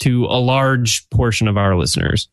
to 0.00 0.26
a 0.26 0.38
large 0.38 1.08
portion 1.10 1.48
of 1.48 1.56
our 1.56 1.76
listeners, 1.76 2.28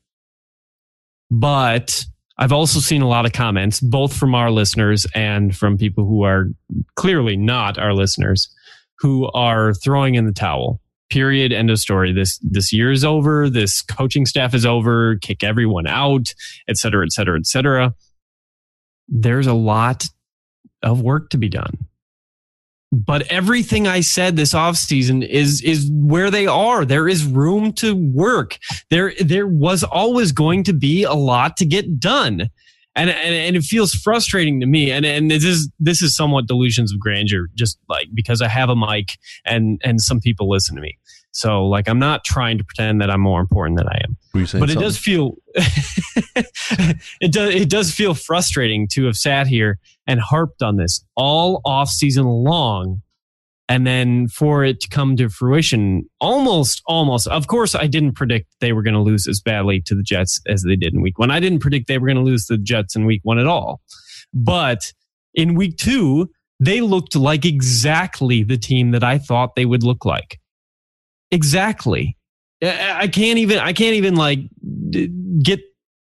but 1.31 2.05
I've 2.37 2.51
also 2.51 2.79
seen 2.79 3.01
a 3.01 3.07
lot 3.07 3.25
of 3.25 3.33
comments, 3.33 3.79
both 3.79 4.15
from 4.15 4.35
our 4.35 4.51
listeners 4.51 5.07
and 5.15 5.55
from 5.55 5.77
people 5.77 6.05
who 6.05 6.23
are 6.23 6.49
clearly 6.95 7.35
not 7.35 7.79
our 7.79 7.93
listeners, 7.93 8.53
who 8.99 9.29
are 9.31 9.73
throwing 9.73 10.15
in 10.15 10.25
the 10.25 10.33
towel 10.33 10.79
Period. 11.13 11.53
End 11.53 11.69
of 11.69 11.77
story. 11.77 12.11
This 12.11 12.39
this 12.39 12.73
year 12.73 12.91
is 12.91 13.05
over. 13.05 13.47
This 13.47 13.83
coaching 13.83 14.25
staff 14.25 14.55
is 14.55 14.65
over. 14.65 15.17
Kick 15.17 15.43
everyone 15.43 15.85
out, 15.85 16.33
et 16.67 16.75
cetera, 16.75 17.05
et 17.05 17.11
cetera, 17.11 17.37
et 17.37 17.45
cetera. 17.45 17.93
There's 19.07 19.45
a 19.45 19.53
lot 19.53 20.05
of 20.81 21.01
work 21.01 21.29
to 21.29 21.37
be 21.37 21.49
done. 21.49 21.77
But 22.91 23.27
everything 23.31 23.87
I 23.87 24.01
said 24.01 24.35
this 24.35 24.55
offseason 24.55 25.23
is 25.27 25.61
is 25.61 25.87
where 25.93 26.31
they 26.31 26.47
are. 26.47 26.83
There 26.83 27.07
is 27.07 27.23
room 27.25 27.73
to 27.73 27.95
work. 27.95 28.57
There 28.89 29.13
there 29.19 29.45
was 29.45 29.83
always 29.83 30.31
going 30.31 30.63
to 30.63 30.73
be 30.73 31.03
a 31.03 31.13
lot 31.13 31.57
to 31.57 31.65
get 31.67 31.99
done 31.99 32.49
and, 32.95 33.09
and 33.09 33.35
and 33.35 33.55
it 33.55 33.63
feels 33.63 33.93
frustrating 33.93 34.59
to 34.59 34.65
me. 34.65 34.91
And 34.91 35.05
and 35.05 35.29
this 35.29 35.43
is 35.43 35.69
this 35.79 36.01
is 36.01 36.15
somewhat 36.15 36.47
delusions 36.47 36.93
of 36.93 36.99
grandeur 36.99 37.49
just 37.55 37.77
like 37.89 38.07
because 38.13 38.41
i 38.41 38.47
have 38.47 38.69
a 38.69 38.75
mic 38.75 39.17
and 39.45 39.81
and 39.83 40.01
some 40.01 40.19
people 40.19 40.49
listen 40.49 40.75
to 40.75 40.81
me. 40.81 40.97
So 41.31 41.65
like 41.65 41.87
i'm 41.87 41.99
not 41.99 42.23
trying 42.23 42.57
to 42.57 42.63
pretend 42.63 43.01
that 43.01 43.09
i'm 43.09 43.21
more 43.21 43.41
important 43.41 43.77
than 43.77 43.87
i 43.87 43.99
am. 44.03 44.17
But 44.33 44.47
something? 44.47 44.69
it 44.69 44.79
does 44.79 44.97
feel 44.97 45.35
it 45.55 47.31
does 47.31 47.53
it 47.53 47.69
does 47.69 47.93
feel 47.93 48.13
frustrating 48.13 48.87
to 48.89 49.05
have 49.05 49.15
sat 49.15 49.47
here 49.47 49.79
and 50.07 50.19
harped 50.19 50.61
on 50.61 50.77
this 50.77 51.03
all 51.15 51.61
off 51.65 51.89
season 51.89 52.25
long 52.25 53.02
and 53.73 53.87
then 53.87 54.27
for 54.27 54.63
it 54.63 54.79
to 54.81 54.87
come 54.87 55.15
to 55.15 55.29
fruition 55.29 56.03
almost 56.21 56.83
almost 56.85 57.27
of 57.27 57.47
course 57.47 57.73
i 57.73 57.87
didn't 57.87 58.13
predict 58.13 58.47
they 58.59 58.71
were 58.71 58.83
going 58.83 58.93
to 58.93 58.99
lose 58.99 59.27
as 59.27 59.41
badly 59.41 59.81
to 59.81 59.95
the 59.95 60.03
jets 60.03 60.39
as 60.47 60.61
they 60.61 60.75
did 60.75 60.93
in 60.93 61.01
week 61.01 61.17
one. 61.17 61.31
I 61.31 61.39
didn't 61.39 61.59
predict 61.59 61.87
they 61.87 61.97
were 61.97 62.07
going 62.07 62.17
to 62.17 62.23
lose 62.23 62.45
the 62.45 62.57
jets 62.57 62.95
in 62.95 63.05
week 63.05 63.21
one 63.23 63.39
at 63.39 63.47
all. 63.47 63.81
But 64.31 64.93
in 65.33 65.55
week 65.55 65.77
two 65.77 66.29
they 66.59 66.81
looked 66.81 67.15
like 67.15 67.45
exactly 67.45 68.43
the 68.43 68.57
team 68.57 68.91
that 68.91 69.03
i 69.03 69.17
thought 69.17 69.55
they 69.55 69.65
would 69.65 69.83
look 69.83 70.05
like. 70.05 70.39
Exactly. 71.31 72.15
I 72.61 73.07
can't 73.07 73.39
even 73.39 73.57
i 73.57 73.73
can't 73.73 73.95
even 73.95 74.15
like 74.15 74.39
get 75.41 75.61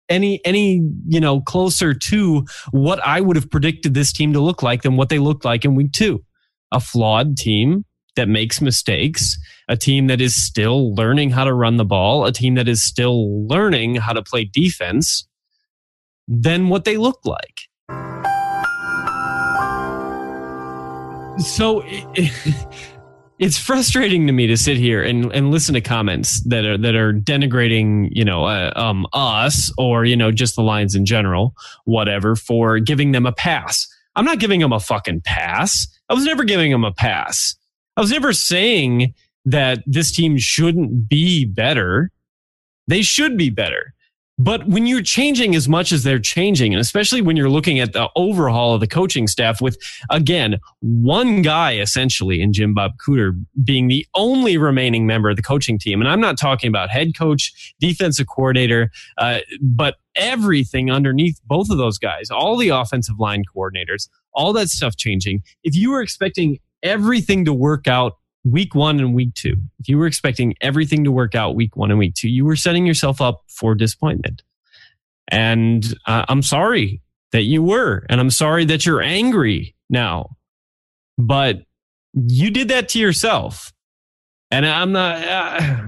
any 0.10 0.40
any 0.46 0.90
you 1.06 1.20
know 1.20 1.42
closer 1.42 1.94
to 1.94 2.46
what 2.72 3.06
i 3.06 3.20
would 3.20 3.36
have 3.36 3.52
predicted 3.52 3.94
this 3.94 4.14
team 4.14 4.32
to 4.32 4.40
look 4.40 4.64
like 4.64 4.84
than 4.84 4.96
what 4.96 5.10
they 5.10 5.20
looked 5.20 5.44
like 5.44 5.66
in 5.66 5.76
week 5.76 5.92
two 5.92 6.24
a 6.72 6.80
flawed 6.80 7.38
team 7.38 7.86
that 8.16 8.28
makes 8.28 8.62
mistakes, 8.62 9.38
a 9.68 9.78
team 9.78 10.08
that 10.08 10.20
is 10.20 10.36
still 10.36 10.94
learning 10.96 11.30
how 11.30 11.44
to 11.44 11.54
run 11.54 11.78
the 11.78 11.86
ball, 11.86 12.26
a 12.26 12.32
team 12.32 12.56
that 12.56 12.68
is 12.68 12.84
still 12.84 13.48
learning 13.48 13.96
how 13.96 14.14
to 14.14 14.24
play 14.24 14.44
defense, 14.44 15.28
than 16.28 16.70
what 16.70 16.84
they 16.84 16.98
look 16.98 17.20
like. 17.26 17.62
So 21.40 21.84
it, 21.86 22.32
it's 23.40 23.58
frustrating 23.58 24.28
to 24.28 24.34
me 24.34 24.48
to 24.48 24.58
sit 24.58 24.78
here 24.78 25.04
and, 25.04 25.32
and 25.32 25.52
listen 25.52 25.74
to 25.76 25.82
comments 25.82 26.42
that 26.46 26.66
are 26.66 26.78
that 26.78 26.96
are 26.96 27.14
denigrating, 27.14 28.10
you 28.12 28.26
know, 28.26 28.46
uh, 28.46 28.74
um, 28.76 29.06
us 29.14 29.72
or 29.78 30.06
you 30.06 30.16
know 30.16 30.32
just 30.32 30.56
the 30.56 30.64
Lions 30.64 30.96
in 30.96 31.06
general, 31.06 31.56
whatever, 31.86 32.36
for 32.36 32.80
giving 32.80 33.12
them 33.12 33.26
a 33.26 33.32
pass. 33.32 33.88
I'm 34.16 34.26
not 34.26 34.40
giving 34.40 34.60
them 34.60 34.74
a 34.74 34.80
fucking 34.80 35.22
pass. 35.22 35.88
I 36.10 36.14
was 36.14 36.26
never 36.26 36.44
giving 36.44 36.72
them 36.72 36.84
a 36.84 36.92
pass. 36.92 37.56
I 37.96 38.02
was 38.02 38.12
never 38.12 38.34
saying 38.34 39.14
that 39.46 39.84
this 39.86 40.12
team 40.12 40.38
shouldn't 40.38 41.10
be 41.10 41.46
better. 41.46 42.12
They 42.88 43.02
should 43.02 43.38
be 43.38 43.50
better. 43.50 43.94
But 44.40 44.68
when 44.68 44.86
you're 44.86 45.02
changing 45.02 45.56
as 45.56 45.68
much 45.68 45.92
as 45.92 46.04
they're 46.04 46.20
changing, 46.20 46.74
and 46.74 46.80
especially 46.80 47.22
when 47.22 47.36
you're 47.36 47.50
looking 47.50 47.80
at 47.80 47.94
the 47.94 48.10
overhaul 48.16 48.76
of 48.76 48.82
the 48.82 48.88
coaching 48.88 49.28
staff 49.28 49.62
with, 49.62 49.78
again, 50.12 50.60
one 50.80 51.42
guy 51.42 51.78
essentially 51.78 52.40
in 52.40 52.54
Jim 52.54 52.76
Bob 52.76 52.92
Cooter 53.06 53.34
being 53.64 53.88
the 53.88 54.06
only 54.14 54.58
remaining 54.58 55.08
member 55.08 55.30
of 55.30 55.38
the 55.38 55.42
coaching 55.42 55.80
team. 55.80 56.02
And 56.02 56.10
I'm 56.10 56.22
not 56.22 56.38
talking 56.38 56.68
about 56.68 56.92
head 56.92 57.18
coach, 57.18 57.74
defensive 57.80 58.28
coordinator, 58.28 58.92
uh, 59.18 59.40
but 59.60 59.96
everything 60.16 60.92
underneath 60.92 61.40
both 61.46 61.72
of 61.72 61.80
those 61.80 61.98
guys, 61.98 62.30
all 62.30 62.58
the 62.58 62.70
offensive 62.70 63.20
line 63.20 63.44
coordinators, 63.56 64.08
all 64.34 64.54
that 64.54 64.70
stuff 64.70 64.98
changing. 64.98 65.42
If 65.64 65.76
you 65.76 65.92
were 65.92 66.02
expecting 66.02 66.60
everything 66.84 67.46
to 67.46 67.54
work 67.54 67.88
out 67.88 68.14
week 68.50 68.76
one 68.76 69.00
and 69.00 69.14
week 69.14 69.34
two, 69.34 69.56
if 69.80 69.90
you 69.90 69.98
were 69.98 70.08
expecting 70.08 70.56
everything 70.62 71.04
to 71.04 71.12
work 71.12 71.36
out 71.36 71.56
week 71.56 71.76
one 71.76 71.92
and 71.92 72.00
week 72.00 72.16
two, 72.16 72.30
you 72.30 72.46
were 72.46 72.56
setting 72.56 72.86
yourself 72.86 73.22
up 73.22 73.44
for 73.48 73.76
disappointment. 73.76 74.42
And 75.30 75.86
uh, 76.06 76.26
I'm 76.30 76.42
sorry 76.42 77.02
that 77.32 77.44
you 77.44 77.62
were, 77.62 78.06
and 78.10 78.20
I'm 78.22 78.30
sorry 78.30 78.66
that 78.66 78.86
you're 78.86 79.02
angry 79.02 79.76
now, 79.90 80.38
but 81.18 81.64
you 82.14 82.50
did 82.52 82.70
that 82.70 82.90
to 82.90 83.00
yourself. 83.00 83.74
And 84.50 84.66
I'm 84.66 84.94
not, 84.94 85.24
uh, 85.24 85.88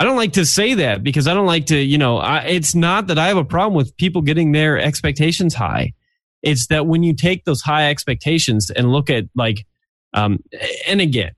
I 0.00 0.04
don't 0.04 0.16
like 0.16 0.32
to 0.32 0.44
say 0.44 0.74
that 0.74 1.02
because 1.02 1.28
I 1.28 1.34
don't 1.34 1.46
like 1.46 1.66
to, 1.66 1.78
you 1.78 1.98
know, 1.98 2.18
I, 2.18 2.40
it's 2.40 2.74
not 2.74 3.06
that 3.06 3.18
I 3.18 3.28
have 3.28 3.36
a 3.36 3.44
problem 3.44 3.74
with 3.74 3.96
people 3.96 4.22
getting 4.22 4.52
their 4.52 4.78
expectations 4.78 5.54
high. 5.54 5.92
It's 6.42 6.66
that 6.68 6.86
when 6.86 7.02
you 7.02 7.14
take 7.14 7.44
those 7.44 7.62
high 7.62 7.90
expectations 7.90 8.70
and 8.70 8.90
look 8.90 9.10
at 9.10 9.24
like, 9.36 9.66
um, 10.14 10.38
and 10.86 11.00
again, 11.00 11.32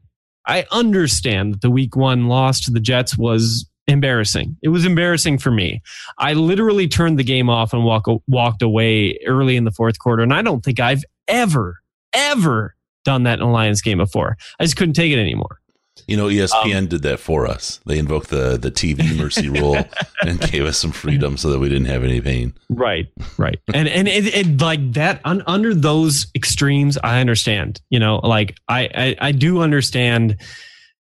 I 0.51 0.67
understand 0.73 1.55
that 1.55 1.61
the 1.61 1.71
week 1.71 1.95
one 1.95 2.27
loss 2.27 2.61
to 2.63 2.73
the 2.73 2.81
Jets 2.81 3.17
was 3.17 3.71
embarrassing. 3.87 4.57
It 4.63 4.71
was 4.71 4.85
embarrassing 4.85 5.39
for 5.39 5.53
me. 5.53 5.81
I 6.19 6.33
literally 6.33 6.89
turned 6.89 7.21
the 7.21 7.25
game 7.25 7.49
off 7.49 7.73
and 7.73 7.85
walk, 7.85 8.07
walked 8.27 8.61
away 8.61 9.17
early 9.29 9.55
in 9.55 9.63
the 9.63 9.71
fourth 9.71 10.01
quarter. 10.01 10.25
And 10.25 10.35
I 10.35 10.43
don't 10.43 10.65
think 10.65 10.81
I've 10.81 11.05
ever, 11.29 11.81
ever 12.13 12.75
done 13.05 13.23
that 13.23 13.39
in 13.39 13.45
a 13.45 13.53
Lions 13.53 13.81
game 13.81 13.99
before. 13.99 14.37
I 14.59 14.65
just 14.65 14.75
couldn't 14.75 14.95
take 14.95 15.13
it 15.13 15.21
anymore. 15.21 15.60
You 16.07 16.17
know, 16.17 16.27
ESPN 16.27 16.79
um, 16.79 16.87
did 16.87 17.03
that 17.03 17.21
for 17.21 17.47
us. 17.47 17.81
They 17.87 17.99
invoked 17.99 18.31
the 18.31 18.57
the 18.57 18.71
TV 18.71 19.17
mercy 19.17 19.49
rule 19.61 19.77
and 20.23 20.41
gave 20.41 20.65
us 20.65 20.79
some 20.79 20.93
freedom 20.93 21.37
so 21.37 21.51
that 21.51 21.59
we 21.59 21.69
didn't 21.69 21.87
have 21.87 22.05
any 22.05 22.21
pain. 22.21 22.55
Right, 22.69 23.07
right, 23.39 23.59
and 23.75 23.89
and 23.89 24.09
it, 24.09 24.35
it 24.35 24.61
like 24.61 24.93
that 24.95 25.21
un, 25.25 25.43
under 25.47 25.75
those 25.75 26.27
extremes, 26.35 26.99
I 27.03 27.21
understand. 27.21 27.81
You 27.91 27.99
know, 27.99 28.17
like 28.19 28.57
I, 28.69 28.89
I 28.95 29.17
I 29.29 29.33
do 29.33 29.61
understand 29.61 30.37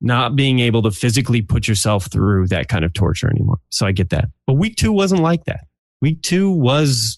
not 0.00 0.36
being 0.36 0.60
able 0.60 0.82
to 0.82 0.90
physically 0.90 1.42
put 1.42 1.66
yourself 1.66 2.06
through 2.10 2.46
that 2.48 2.68
kind 2.68 2.84
of 2.84 2.92
torture 2.92 3.28
anymore. 3.28 3.58
So 3.70 3.86
I 3.86 3.92
get 3.92 4.10
that. 4.10 4.26
But 4.46 4.54
week 4.54 4.76
two 4.76 4.92
wasn't 4.92 5.22
like 5.22 5.44
that. 5.44 5.66
Week 6.00 6.22
two 6.22 6.50
was 6.50 7.17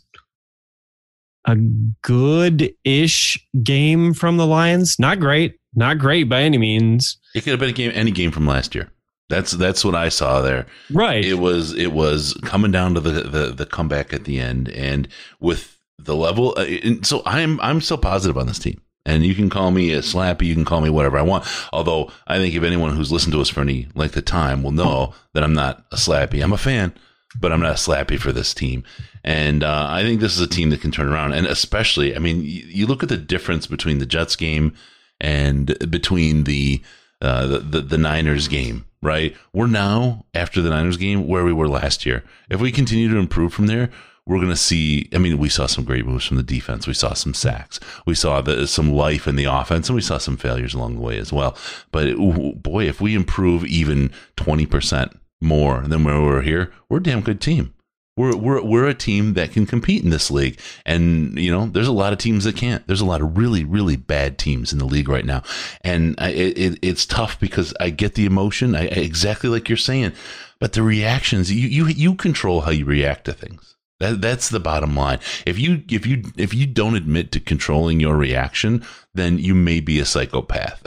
a 1.45 1.57
good 2.03 2.75
ish 2.85 3.39
game 3.63 4.15
from 4.15 4.37
the 4.37 4.47
Lions. 4.47 4.99
Not 4.99 5.21
great, 5.21 5.59
not 5.75 5.99
great 5.99 6.25
by 6.25 6.43
any 6.43 6.59
means. 6.59 7.19
It 7.35 7.43
could 7.43 7.53
have 7.53 7.61
been 7.61 7.71
a 7.71 7.73
game, 7.73 7.93
any 7.95 8.11
game 8.11 8.31
from 8.31 8.47
last 8.47 8.75
year. 8.75 8.91
That's 9.29 9.53
that's 9.53 9.85
what 9.85 9.95
I 9.95 10.09
saw 10.09 10.41
there. 10.41 10.67
Right. 10.91 11.25
It 11.25 11.35
was 11.35 11.73
it 11.75 11.93
was 11.93 12.35
coming 12.43 12.73
down 12.73 12.95
to 12.95 13.01
the 13.01 13.23
the, 13.23 13.53
the 13.53 13.67
comeback 13.67 14.13
at 14.13 14.25
the 14.25 14.41
end, 14.41 14.69
and 14.71 15.09
with 15.39 15.79
the 15.99 16.17
level. 16.17 16.55
Uh, 16.57 16.67
so 17.03 17.23
I'm 17.25 17.61
I'm 17.61 17.81
so 17.81 17.97
positive 17.97 18.37
on 18.37 18.47
this 18.47 18.59
team. 18.59 18.81
And 19.07 19.25
you 19.25 19.35
can 19.35 19.49
call 19.49 19.71
me 19.71 19.93
a 19.95 20.01
slappy, 20.01 20.43
you 20.43 20.55
can 20.55 20.67
call 20.67 20.83
me 20.83 20.91
whatever 20.91 21.17
I 21.17 21.23
want. 21.23 21.47
Although 21.73 22.13
I 22.27 22.37
think 22.37 22.55
if 22.55 22.63
anyone 22.63 22.95
who's 22.95 23.11
listened 23.11 23.33
to 23.33 23.41
us 23.41 23.49
for 23.49 23.63
any 23.63 23.89
length 23.95 24.17
of 24.17 24.27
time 24.27 24.63
will 24.63 24.73
know 24.73 25.15
that 25.33 25.43
I'm 25.43 25.55
not 25.55 25.87
a 25.91 25.97
slappy. 25.97 26.43
I'm 26.43 26.53
a 26.53 26.59
fan, 26.59 26.93
but 27.39 27.53
I'm 27.53 27.61
not 27.61 27.77
slappy 27.77 28.19
for 28.19 28.33
this 28.33 28.55
team. 28.55 28.83
And 29.23 29.63
uh, 29.63 29.87
I 29.89 30.03
think 30.03 30.21
this 30.21 30.35
is 30.35 30.41
a 30.41 30.49
team 30.49 30.71
that 30.71 30.81
can 30.81 30.91
turn 30.91 31.09
around. 31.09 31.35
And 31.35 31.47
especially, 31.47 32.17
I 32.17 32.19
mean, 32.19 32.43
you, 32.43 32.63
you 32.67 32.87
look 32.87 33.03
at 33.03 33.09
the 33.09 33.17
difference 33.17 33.67
between 33.67 33.99
the 33.99 34.07
Jets 34.07 34.35
game 34.35 34.75
and 35.21 35.77
between 35.91 36.45
the, 36.45 36.83
uh, 37.21 37.47
the, 37.47 37.59
the 37.59 37.81
the 37.83 37.99
Niners 37.99 38.49
game, 38.49 38.87
right? 39.03 39.37
We're 39.53 39.67
now 39.67 40.25
after 40.35 40.63
the 40.63 40.71
Niners 40.71 40.97
game 40.97 41.29
where 41.29 41.45
we 41.45 41.53
were 41.53 41.69
last 41.69 42.07
year. 42.07 42.25
If 42.49 42.61
we 42.61 42.73
continue 42.73 43.11
to 43.11 43.19
improve 43.19 43.53
from 43.53 43.67
there, 43.67 43.91
we're 44.27 44.39
going 44.39 44.49
to 44.49 44.57
see. 44.57 45.09
I 45.13 45.19
mean, 45.19 45.39
we 45.39 45.49
saw 45.51 45.67
some 45.67 45.85
great 45.85 46.07
moves 46.07 46.25
from 46.25 46.39
the 46.39 46.43
defense. 46.43 46.87
We 46.87 46.95
saw 46.95 47.13
some 47.13 47.35
sacks. 47.35 47.81
We 48.07 48.15
saw 48.15 48.41
the, 48.41 48.67
some 48.67 48.91
life 48.93 49.27
in 49.27 49.37
the 49.37 49.45
offense, 49.45 49.89
and 49.89 49.97
we 49.97 50.03
saw 50.03 50.19
some 50.19 50.37
failures 50.37 50.73
along 50.73 50.95
the 50.95 51.03
way 51.03 51.19
as 51.19 51.33
well. 51.33 51.57
But 51.93 52.07
it, 52.07 52.63
boy, 52.63 52.89
if 52.89 53.01
we 53.01 53.15
improve 53.15 53.65
even 53.67 54.11
twenty 54.37 54.67
percent 54.67 55.20
more 55.41 55.83
than 55.83 56.05
where 56.05 56.21
we're 56.21 56.43
here, 56.43 56.73
we're 56.89 56.99
a 56.99 57.03
damn 57.03 57.23
good 57.23 57.41
team. 57.41 57.75
We're, 58.17 58.37
we're, 58.37 58.63
we're 58.63 58.89
a 58.89 58.95
team 58.95 59.33
that 59.35 59.53
can 59.53 59.65
compete 59.65 60.05
in 60.05 60.11
this 60.11 60.31
league. 60.31 60.61
And, 60.85 61.39
you 61.39 61.51
know, 61.51 61.67
there's 61.67 61.89
a 61.89 61.93
lot 61.93 62.13
of 62.13 62.19
teams 62.19 62.45
that 62.45 62.57
can't. 62.57 62.87
There's 62.87 63.01
a 63.01 63.07
lot 63.07 63.23
of 63.23 63.39
really, 63.39 63.65
really 63.65 63.97
bad 63.97 64.37
teams 64.37 64.73
in 64.73 64.79
the 64.79 64.85
league 64.85 65.09
right 65.09 65.25
now. 65.25 65.43
And 65.83 66.17
I, 66.19 66.31
it, 66.31 66.79
it's 66.83 67.07
tough 67.07 67.41
because 67.41 67.73
I 67.81 67.89
get 67.89 68.17
the 68.17 68.27
emotion, 68.27 68.75
I, 68.75 68.83
exactly 68.83 69.49
like 69.49 69.69
you're 69.71 69.79
saying, 69.79 70.13
but 70.59 70.75
the 70.75 70.83
reactions, 70.83 71.51
you, 71.51 71.69
you, 71.69 71.87
you 71.87 72.15
control 72.15 72.63
how 72.63 72.73
you 72.73 72.85
react 72.85 73.25
to 73.25 73.33
things. 73.33 73.77
That, 74.01 74.23
that's 74.23 74.49
the 74.49 74.61
bottom 74.61 74.97
line. 74.97 75.21
If 75.47 75.59
you 75.59 75.83
if 75.91 76.07
you 76.07 76.25
if 76.37 76.55
you 76.55 76.67
don't 76.67 76.97
admit 76.97 77.33
to 77.33 77.41
controlling 77.41 78.01
your 78.01 78.17
reaction, 78.17 78.83
then 79.15 79.39
you 79.39 79.55
may 79.55 79.81
be 79.81 80.01
a 80.01 80.07
psychopath. 80.07 80.83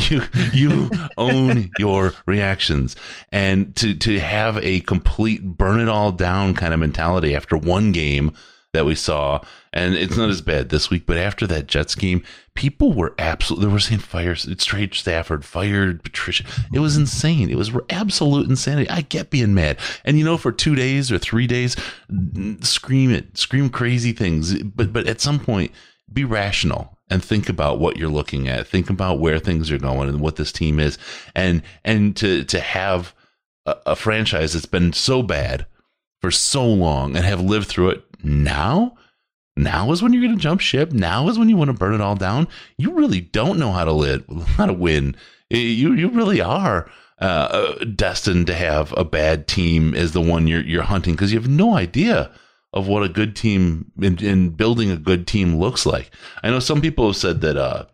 you 0.10 0.22
you 0.52 0.90
own 1.16 1.70
your 1.78 2.12
reactions, 2.26 2.94
and 3.32 3.74
to 3.76 3.94
to 3.94 4.20
have 4.20 4.58
a 4.58 4.80
complete 4.80 5.42
burn 5.42 5.80
it 5.80 5.88
all 5.88 6.12
down 6.12 6.54
kind 6.54 6.74
of 6.74 6.80
mentality 6.80 7.34
after 7.34 7.56
one 7.56 7.90
game, 7.90 8.32
that 8.72 8.86
we 8.86 8.94
saw, 8.94 9.40
and 9.72 9.94
it's 9.94 10.16
not 10.16 10.30
as 10.30 10.40
bad 10.40 10.70
this 10.70 10.88
week. 10.88 11.04
But 11.06 11.18
after 11.18 11.46
that 11.46 11.66
Jets 11.66 11.94
game, 11.94 12.24
people 12.54 12.92
were 12.92 13.14
absolutely 13.18 13.66
they 13.66 13.72
were 13.72 13.78
saying 13.78 14.00
fire 14.00 14.34
straight 14.34 14.94
Stafford, 14.94 15.44
fired 15.44 16.02
Patricia. 16.02 16.44
It 16.72 16.78
was 16.78 16.96
insane. 16.96 17.50
It 17.50 17.58
was 17.58 17.70
absolute 17.90 18.48
insanity. 18.48 18.88
I 18.88 19.02
get 19.02 19.30
being 19.30 19.54
mad, 19.54 19.78
and 20.04 20.18
you 20.18 20.24
know, 20.24 20.38
for 20.38 20.52
two 20.52 20.74
days 20.74 21.12
or 21.12 21.18
three 21.18 21.46
days, 21.46 21.76
scream 22.60 23.10
it, 23.10 23.36
scream 23.36 23.68
crazy 23.68 24.12
things. 24.12 24.62
But 24.62 24.92
but 24.92 25.06
at 25.06 25.20
some 25.20 25.38
point, 25.38 25.72
be 26.12 26.24
rational 26.24 26.98
and 27.10 27.22
think 27.22 27.48
about 27.48 27.78
what 27.78 27.98
you're 27.98 28.08
looking 28.08 28.48
at. 28.48 28.66
Think 28.66 28.88
about 28.88 29.20
where 29.20 29.38
things 29.38 29.70
are 29.70 29.78
going 29.78 30.08
and 30.08 30.20
what 30.20 30.36
this 30.36 30.52
team 30.52 30.80
is, 30.80 30.96
and 31.34 31.62
and 31.84 32.16
to 32.16 32.44
to 32.44 32.60
have 32.60 33.14
a, 33.66 33.76
a 33.86 33.96
franchise 33.96 34.54
that's 34.54 34.66
been 34.66 34.94
so 34.94 35.22
bad 35.22 35.66
for 36.22 36.30
so 36.30 36.64
long 36.64 37.16
and 37.16 37.26
have 37.26 37.40
lived 37.40 37.68
through 37.68 37.90
it 37.90 38.04
now 38.24 38.96
now 39.56 39.92
is 39.92 40.02
when 40.02 40.12
you're 40.12 40.22
going 40.22 40.36
to 40.36 40.42
jump 40.42 40.60
ship 40.60 40.92
now 40.92 41.28
is 41.28 41.38
when 41.38 41.48
you 41.48 41.56
want 41.56 41.68
to 41.68 41.76
burn 41.76 41.94
it 41.94 42.00
all 42.00 42.16
down 42.16 42.48
you 42.78 42.92
really 42.92 43.20
don't 43.20 43.58
know 43.58 43.72
how 43.72 43.84
to 43.84 43.92
live 43.92 44.24
how 44.56 44.66
to 44.66 44.72
win 44.72 45.14
you 45.50 45.92
you 45.92 46.08
really 46.08 46.40
are 46.40 46.90
uh, 47.18 47.74
destined 47.94 48.48
to 48.48 48.54
have 48.54 48.92
a 48.96 49.04
bad 49.04 49.46
team 49.46 49.94
as 49.94 50.12
the 50.12 50.20
one 50.20 50.48
you're 50.48 50.62
you're 50.62 50.82
hunting 50.82 51.14
because 51.14 51.32
you 51.32 51.38
have 51.38 51.48
no 51.48 51.76
idea 51.76 52.32
of 52.72 52.88
what 52.88 53.02
a 53.02 53.08
good 53.08 53.36
team 53.36 53.92
in, 54.00 54.18
in, 54.24 54.48
building 54.50 54.90
a 54.90 54.96
good 54.96 55.26
team 55.26 55.56
looks 55.56 55.84
like. 55.84 56.10
I 56.42 56.50
know 56.50 56.58
some 56.58 56.80
people 56.80 57.06
have 57.06 57.16
said 57.16 57.40
that 57.42 57.56
uh, 57.56 57.84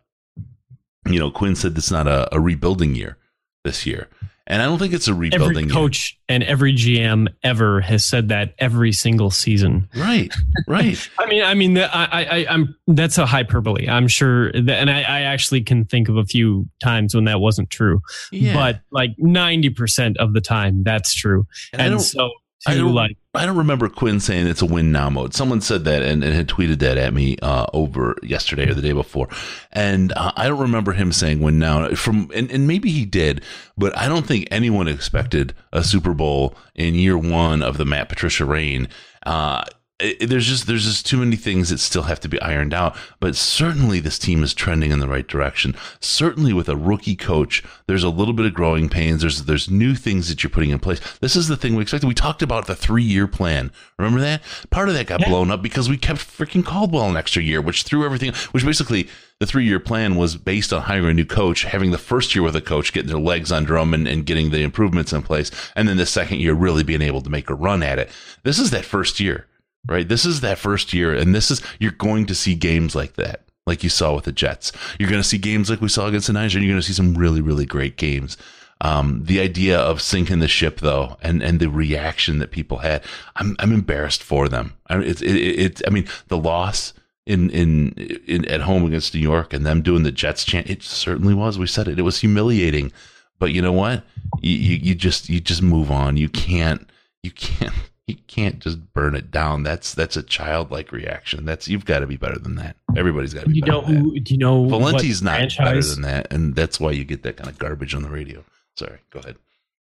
you 1.07 1.19
know 1.19 1.31
Quinn 1.31 1.57
said 1.57 1.77
it's 1.77 1.91
not 1.91 2.07
a, 2.07 2.35
a 2.35 2.41
rebuilding 2.41 2.95
year 2.95 3.19
this 3.64 3.85
year. 3.85 4.09
And 4.49 4.63
I 4.63 4.65
don't 4.65 4.79
think 4.79 4.95
it's 4.95 5.09
a 5.09 5.15
rebuilding. 5.15 5.65
Every 5.65 5.71
coach 5.71 6.19
and 6.27 6.43
every 6.43 6.73
GM 6.73 7.29
ever 7.43 7.83
has 7.83 8.03
said 8.03 8.31
that 8.31 8.55
every 8.59 8.93
single 8.93 9.31
season. 9.31 9.91
Right, 9.95 10.35
right. 10.67 11.09
I 11.19 11.27
mean, 11.27 11.43
I 11.43 11.55
mean, 11.55 11.77
I, 11.77 11.87
I, 11.93 12.47
I'm 12.49 12.75
that's 12.87 13.19
a 13.19 13.27
hyperbole. 13.27 13.89
I'm 13.89 14.09
sure, 14.09 14.51
that, 14.53 14.71
and 14.71 14.91
I, 14.91 15.03
I 15.03 15.21
actually 15.21 15.61
can 15.61 15.85
think 15.85 16.09
of 16.09 16.17
a 16.17 16.25
few 16.25 16.67
times 16.83 17.15
when 17.15 17.25
that 17.25 17.41
wasn't 17.41 17.69
true. 17.69 18.01
Yeah. 18.33 18.55
But 18.55 18.81
like 18.91 19.11
ninety 19.19 19.69
percent 19.69 20.17
of 20.17 20.33
the 20.33 20.41
time, 20.41 20.83
that's 20.83 21.13
true. 21.15 21.47
And, 21.75 21.83
and 21.83 22.03
so 22.03 22.31
I 22.66 22.75
don't, 22.75 22.92
like 22.92 23.16
I 23.35 23.47
don't 23.47 23.57
remember 23.57 23.88
Quinn 23.88 24.18
saying 24.18 24.49
it's 24.49 24.62
a 24.62 24.66
win 24.66 24.90
now 24.90 25.09
mode. 25.09 25.33
Someone 25.33 25.61
said 25.61 25.85
that 25.85 26.03
and, 26.03 26.25
and 26.25 26.35
had 26.35 26.49
tweeted 26.49 26.81
that 26.81 26.99
at 26.99 27.14
me 27.14 27.37
uh, 27.40 27.66
over 27.73 28.16
yesterday 28.23 28.68
or 28.68 28.75
the 28.75 28.83
day 28.83 28.92
before, 28.92 29.29
and 29.71 30.12
uh, 30.12 30.33
I 30.37 30.49
don't 30.49 30.59
remember 30.59 30.92
him 30.92 31.12
saying 31.12 31.40
win 31.40 31.59
now. 31.59 31.90
From 31.90 32.31
and, 32.35 32.51
and 32.51 32.66
maybe 32.66 32.90
he 32.90 33.05
did, 33.05 33.42
but 33.77 33.97
I 33.97 34.09
don't 34.09 34.27
think 34.27 34.49
anyone 34.51 34.88
expected 34.88 35.55
a 35.73 35.85
Super 35.85 36.14
Bowl 36.14 36.57
in 36.75 36.94
year 36.94 37.16
one 37.16 37.62
of 37.62 37.77
the 37.79 37.85
Matt 37.85 38.09
Patricia 38.09 38.44
reign. 38.44 38.88
Uh, 39.25 39.64
it, 40.01 40.29
there's 40.29 40.47
just 40.47 40.67
there's 40.67 40.85
just 40.85 41.07
too 41.07 41.19
many 41.19 41.35
things 41.35 41.71
that 41.71 41.79
still 41.79 42.05
have 42.05 42.21
to 42.21 42.29
be 42.29 42.41
ironed 42.41 42.73
out. 42.73 42.97
But 43.19 43.35
certainly 43.35 43.99
this 43.99 44.19
team 44.19 44.43
is 44.43 44.55
trending 44.55 44.93
in 44.93 45.01
the 45.01 45.09
right 45.09 45.27
direction. 45.27 45.75
Certainly 46.01 46.53
with 46.53 46.69
a 46.69 46.77
rookie 46.77 47.17
coach, 47.17 47.65
there's 47.87 48.05
a 48.05 48.09
little 48.09 48.35
bit 48.35 48.47
of 48.47 48.55
growing 48.55 48.89
pains. 48.89 49.23
There's 49.23 49.45
there's 49.45 49.71
new 49.71 49.95
things 49.95 50.29
that 50.29 50.43
you're 50.43 50.51
putting 50.51 50.71
in 50.71 50.79
place. 50.79 51.01
This 51.21 51.35
is 51.35 51.49
the 51.49 51.57
thing 51.57 51.75
we 51.75 51.83
expected. 51.83 52.07
We 52.07 52.15
talked 52.15 52.43
about 52.43 52.67
the 52.67 52.77
three 52.77 53.03
year 53.03 53.27
plan. 53.27 53.73
Remember 53.99 54.21
that? 54.21 54.43
Part 54.71 54.89
of 54.89 54.95
that 54.95 55.09
got 55.09 55.21
yeah. 55.21 55.29
blown 55.29 55.51
up 55.51 55.63
because 55.63 55.89
we 55.89 55.97
kept 55.97 56.21
freaking 56.21 56.65
Caldwell 56.65 57.09
an 57.09 57.17
extra 57.17 57.43
year, 57.43 57.61
which 57.61 57.83
threw 57.83 58.05
everything. 58.05 58.33
Which 58.53 58.65
basically 58.65 59.09
the 59.41 59.47
three 59.47 59.65
year 59.65 59.81
plan 59.81 60.15
was 60.15 60.37
based 60.37 60.73
on 60.73 60.83
hiring 60.83 61.11
a 61.11 61.15
new 61.15 61.25
coach, 61.25 61.65
having 61.65 61.91
the 61.91 61.99
first 61.99 62.37
year 62.37 62.45
with 62.45 62.55
a 62.55 62.61
coach, 62.61 62.93
getting 62.93 63.09
their 63.09 63.19
legs 63.19 63.51
under 63.51 63.75
them 63.75 63.95
and, 63.95 64.07
and 64.07 64.27
getting 64.27 64.51
the 64.51 64.63
improvements 64.63 65.13
in 65.13 65.23
place, 65.23 65.51
and 65.75 65.89
then 65.89 65.97
the 65.97 66.07
second 66.07 66.39
year 66.39 66.55
really 66.55 66.85
being 66.85 67.03
able 67.03 67.21
to 67.21 67.31
make 67.31 67.51
a 67.51 67.55
run 67.55 67.83
at 67.83 67.99
it. 67.99 68.11
This 68.45 68.61
is 68.61 68.71
that 68.71 68.85
first 68.85 69.19
year 69.19 69.48
right? 69.88 70.09
This 70.09 70.24
is 70.24 70.40
that 70.40 70.59
first 70.59 70.92
year, 70.92 71.14
and 71.14 71.35
this 71.35 71.51
is 71.51 71.62
you're 71.79 71.90
going 71.92 72.27
to 72.27 72.35
see 72.35 72.55
games 72.55 72.94
like 72.94 73.14
that, 73.14 73.42
like 73.66 73.83
you 73.83 73.90
saw 73.90 74.14
with 74.14 74.24
the 74.24 74.33
Jets. 74.33 74.72
You're 74.98 75.11
going 75.11 75.22
to 75.22 75.29
see 75.29 75.38
games 75.38 75.70
like 75.70 75.81
we 75.81 75.88
saw 75.88 76.07
against 76.07 76.27
the 76.29 76.33
Niners, 76.35 76.55
and 76.55 76.64
you're 76.64 76.72
going 76.72 76.81
to 76.81 76.87
see 76.87 76.92
some 76.92 77.14
really, 77.14 77.40
really 77.40 77.66
great 77.66 77.96
games. 77.96 78.37
Um, 78.81 79.24
the 79.24 79.40
idea 79.40 79.77
of 79.79 80.01
sinking 80.01 80.38
the 80.38 80.46
ship, 80.46 80.81
though, 80.81 81.16
and 81.20 81.42
and 81.42 81.59
the 81.59 81.68
reaction 81.68 82.38
that 82.38 82.53
people 82.53 82.79
had, 82.79 83.03
I'm 83.37 83.57
I'm 83.59 83.72
embarrassed 83.72 84.22
for 84.22 84.48
them. 84.48 84.74
I 84.87 84.98
mean, 84.98 85.09
it's 85.09 85.22
it, 85.22 85.35
it, 85.35 85.83
I 85.87 85.90
mean, 85.90 86.07
the 86.29 86.37
loss 86.37 86.92
in, 87.27 87.51
in 87.51 87.92
in 88.27 88.44
at 88.46 88.62
home 88.62 88.85
against 88.85 89.14
New 89.14 89.20
York 89.20 89.53
and 89.53 89.66
them 89.66 89.83
doing 89.83 90.05
the 90.05 90.12
Jets 90.12 90.44
chant, 90.44 90.70
it 90.70 90.83
certainly 90.83 91.35
was. 91.35 91.59
We 91.59 91.66
said 91.66 91.88
it. 91.88 91.98
It 91.98 92.03
was 92.03 92.20
humiliating, 92.20 92.92
but 93.40 93.53
you 93.53 93.61
know 93.61 93.72
what? 93.72 94.05
You 94.40 94.53
you, 94.53 94.77
you 94.77 94.94
just 94.94 95.29
you 95.29 95.40
just 95.40 95.62
move 95.62 95.90
on. 95.90 96.16
You 96.16 96.29
can't 96.29 96.88
you 97.24 97.33
can't 97.33 97.74
you 98.09 98.16
can't 98.27 98.59
just 98.59 98.92
burn 98.94 99.14
it 99.14 99.31
down. 99.31 99.62
That's 99.62 99.94
that's 99.94 100.16
a 100.16 100.23
childlike 100.23 100.92
reaction. 100.92 101.44
That's 101.44 101.68
you've 101.68 101.85
got 101.85 102.01
to 102.01 102.07
be 102.07 102.16
better 102.16 102.38
than 102.38 102.57
that. 102.57 102.77
Everybody's 102.97 103.35
got 103.35 103.44
to 103.44 103.51
be. 103.51 103.57
You 103.57 103.62
know 103.62 103.83
who? 103.83 104.18
Do 104.18 104.35
you 104.35 104.38
know 104.38 104.66
Valenti's 104.66 105.23
not 105.23 105.37
franchise? 105.37 105.59
better 105.59 105.83
than 105.83 106.03
that, 106.03 106.33
and 106.33 106.57
that's 106.57 106.81
why 106.81 106.92
you 106.92 107.05
get 107.05 107.23
that 107.23 107.37
kind 107.37 107.51
of 107.51 107.59
garbage 107.59 107.94
on 107.94 108.03
the 108.03 108.09
radio. 108.09 108.42
Sorry, 108.77 108.99
go 109.11 109.21
ahead. 109.21 109.37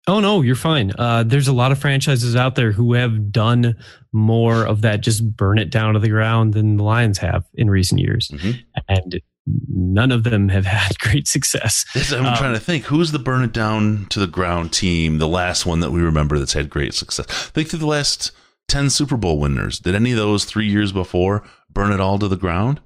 Oh 0.08 0.20
no, 0.20 0.42
you're 0.42 0.54
fine. 0.54 0.92
Uh, 0.98 1.22
there's 1.22 1.48
a 1.48 1.52
lot 1.52 1.72
of 1.72 1.78
franchises 1.78 2.36
out 2.36 2.56
there 2.56 2.72
who 2.72 2.94
have 2.94 3.32
done 3.32 3.76
more 4.12 4.64
of 4.64 4.82
that, 4.82 5.00
just 5.00 5.36
burn 5.36 5.58
it 5.58 5.70
down 5.70 5.94
to 5.94 6.00
the 6.00 6.08
ground 6.08 6.54
than 6.54 6.76
the 6.76 6.84
Lions 6.84 7.18
have 7.18 7.44
in 7.54 7.70
recent 7.70 8.00
years, 8.00 8.28
mm-hmm. 8.28 8.52
and 8.88 9.20
none 9.46 10.12
of 10.12 10.24
them 10.24 10.48
have 10.48 10.66
had 10.66 10.98
great 10.98 11.28
success. 11.28 11.84
I'm 12.12 12.26
um, 12.26 12.36
trying 12.36 12.54
to 12.54 12.60
think 12.60 12.84
who's 12.84 13.12
the 13.12 13.18
burn 13.18 13.42
it 13.42 13.52
down 13.52 14.06
to 14.10 14.20
the 14.20 14.26
ground 14.26 14.72
team, 14.72 15.18
the 15.18 15.28
last 15.28 15.66
one 15.66 15.80
that 15.80 15.90
we 15.90 16.00
remember 16.00 16.38
that's 16.38 16.52
had 16.52 16.70
great 16.70 16.94
success. 16.94 17.26
Think 17.26 17.68
through 17.68 17.80
the 17.80 17.86
last 17.86 18.32
10 18.68 18.90
Super 18.90 19.16
Bowl 19.16 19.38
winners. 19.38 19.78
Did 19.78 19.94
any 19.94 20.12
of 20.12 20.16
those 20.16 20.44
three 20.44 20.68
years 20.68 20.92
before 20.92 21.44
burn 21.70 21.92
it 21.92 22.00
all 22.00 22.18
to 22.18 22.28
the 22.28 22.36
ground? 22.36 22.80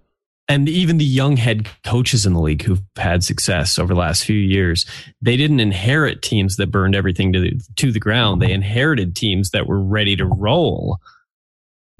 And 0.49 0.69
even 0.69 0.99
the 0.99 1.05
young 1.05 1.37
head 1.37 1.69
coaches 1.85 2.27
in 2.27 2.33
the 2.33 2.41
league 2.41 2.63
who've 2.63 2.83
had 2.97 3.23
success 3.23 3.79
over 3.79 3.95
the 3.95 4.01
last 4.01 4.25
few 4.25 4.37
years, 4.37 4.85
they 5.23 5.37
didn't 5.37 5.61
inherit 5.61 6.23
teams 6.23 6.57
that 6.57 6.73
burned 6.73 6.97
everything 6.97 7.33
to 7.33 7.41
the, 7.41 7.61
to 7.77 7.93
the 7.93 8.01
ground. 8.01 8.43
They 8.43 8.51
inherited 8.51 9.15
teams 9.15 9.51
that 9.51 9.69
were 9.69 9.81
ready 9.81 10.17
to 10.17 10.27
roll. 10.27 10.99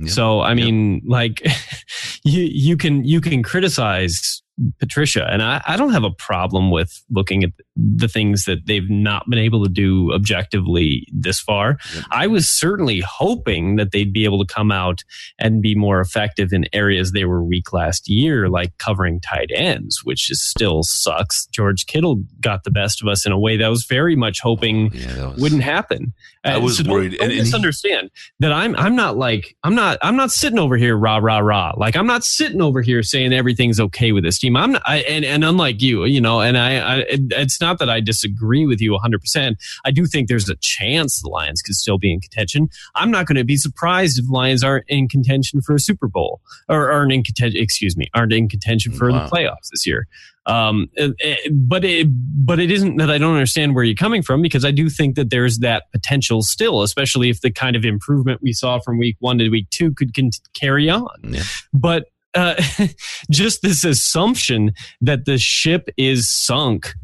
Yep. 0.01 0.11
So 0.11 0.41
I 0.41 0.55
mean, 0.55 0.95
yep. 0.95 1.03
like 1.07 1.47
you 2.25 2.43
you 2.43 2.77
can 2.77 3.05
you 3.05 3.21
can 3.21 3.43
criticize 3.43 4.43
Patricia. 4.79 5.27
And 5.31 5.43
I, 5.43 5.63
I, 5.67 5.77
don't 5.77 5.93
have 5.93 6.05
a 6.05 6.11
problem 6.11 6.71
with 6.71 7.03
looking 7.11 7.45
at 7.45 7.51
the 7.81 8.09
things 8.09 8.45
that 8.45 8.67
they've 8.67 8.91
not 8.91 9.29
been 9.29 9.39
able 9.39 9.65
to 9.65 9.71
do 9.71 10.13
objectively 10.13 11.07
this 11.13 11.41
far. 11.41 11.79
Yep. 11.95 12.05
I 12.11 12.27
was 12.27 12.49
certainly 12.49 13.01
hoping 13.01 13.77
that 13.77 13.93
they'd 13.93 14.13
be 14.13 14.25
able 14.25 14.45
to 14.45 14.53
come 14.53 14.71
out 14.71 15.03
and 15.39 15.63
be 15.63 15.75
more 15.75 16.01
effective 16.01 16.53
in 16.53 16.67
areas 16.73 17.13
they 17.13 17.25
were 17.25 17.43
weak 17.43 17.73
last 17.73 18.09
year, 18.09 18.49
like 18.49 18.77
covering 18.79 19.21
tight 19.21 19.51
ends, 19.55 20.05
which 20.05 20.31
is 20.31 20.43
still 20.43 20.83
sucks. 20.83 21.47
George 21.47 21.87
Kittle 21.87 22.23
got 22.41 22.65
the 22.65 22.71
best 22.71 23.01
of 23.01 23.09
us 23.09 23.25
in 23.25 23.33
a 23.33 23.39
way 23.39 23.57
that 23.57 23.65
I 23.65 23.69
was 23.69 23.85
very 23.85 24.17
much 24.17 24.41
hoping 24.41 24.93
yeah, 24.93 25.29
was, 25.29 25.41
wouldn't 25.41 25.63
happen. 25.63 26.13
I 26.43 26.57
was 26.57 26.79
so 26.79 26.91
worried. 26.91 27.11
Don't, 27.11 27.21
don't 27.21 27.31
and, 27.31 27.39
misunderstand 27.39 28.11
he, 28.15 28.21
that 28.41 28.53
I'm 28.53 28.75
I'm 28.77 28.97
not 28.97 29.17
like 29.17 29.57
I'm 29.63 29.75
not 29.75 29.99
I'm 30.01 30.17
not 30.17 30.31
sitting 30.31 30.59
over 30.59 30.77
here 30.77 30.97
rah 30.97 31.19
rah 31.19 31.39
rah. 31.39 31.75
Like 31.77 31.97
I'm 31.97 32.07
not 32.07 32.25
sitting 32.25 32.63
over 32.63 32.81
here 32.81 33.03
saying 33.03 33.33
everything's 33.35 33.79
okay 33.79 34.13
with 34.13 34.25
this 34.25 34.39
team. 34.39 34.57
I'm 34.57 34.73
not, 34.73 34.83
I, 34.87 34.99
and 35.01 35.25
and 35.25 35.45
unlike 35.45 35.83
you, 35.83 36.05
you 36.05 36.21
know, 36.21 36.41
and 36.41 36.57
I, 36.57 37.01
I 37.01 37.05
it's 37.09 37.61
not 37.61 37.70
that 37.79 37.91
I 37.91 38.01
disagree 38.01 38.67
with 38.67 38.81
you 38.81 38.93
100. 38.93 39.21
percent 39.21 39.59
I 39.85 39.91
do 39.91 40.07
think 40.07 40.29
there's 40.29 40.49
a 40.49 40.57
chance 40.61 41.21
the 41.21 41.29
Lions 41.29 41.63
could 41.63 41.75
still 41.75 41.99
be 41.99 42.13
in 42.13 42.21
contention. 42.21 42.69
I'm 42.95 43.11
not 43.11 43.27
going 43.27 43.37
to 43.37 43.45
be 43.45 43.57
surprised 43.57 44.19
if 44.19 44.29
Lions 44.31 44.65
aren't 44.65 44.85
in 44.89 45.09
contention 45.09 45.61
for 45.61 45.75
a 45.75 45.81
Super 45.81 46.09
Bowl 46.09 46.41
or 46.69 46.91
aren't 46.91 47.13
in 47.13 47.23
contention. 47.23 47.61
Excuse 47.61 47.97
me, 47.97 48.11
aren't 48.15 48.33
in 48.33 48.49
contention 48.49 48.93
for 48.93 49.11
wow. 49.11 49.25
the 49.25 49.31
playoffs 49.31 49.71
this 49.71 49.87
year. 49.87 50.07
Um, 50.47 50.91
but 51.53 51.85
it, 51.85 52.09
but 52.11 52.59
it 52.59 52.71
isn't 52.71 52.97
that 52.97 53.11
I 53.11 53.19
don't 53.19 53.35
understand 53.35 53.75
where 53.75 53.85
you're 53.85 53.95
coming 53.95 54.23
from 54.23 54.43
because 54.43 54.65
I 54.65 54.71
do 54.71 54.89
think 54.89 55.15
that 55.17 55.31
there's 55.31 55.59
that 55.59 55.85
potential 55.93 56.43
still, 56.43 56.83
especially 56.83 57.31
if 57.31 57.41
the 57.43 57.51
kind 57.51 57.77
of 57.77 57.85
improvement 57.85 58.41
we 58.43 58.53
saw 58.53 58.81
from 58.81 58.99
week 58.99 59.17
one 59.21 59.39
to 59.39 59.49
week 59.49 59.69
two 59.71 59.93
could 59.93 60.15
con- 60.15 60.31
carry 60.55 60.89
on. 60.89 61.09
Yeah. 61.23 61.43
But 61.73 62.07
uh, 62.35 62.61
just 63.31 63.63
this 63.63 63.85
assumption 63.85 64.73
that 65.01 65.25
the 65.25 65.39
ship 65.39 65.89
is 65.97 66.31
sunk 66.31 66.95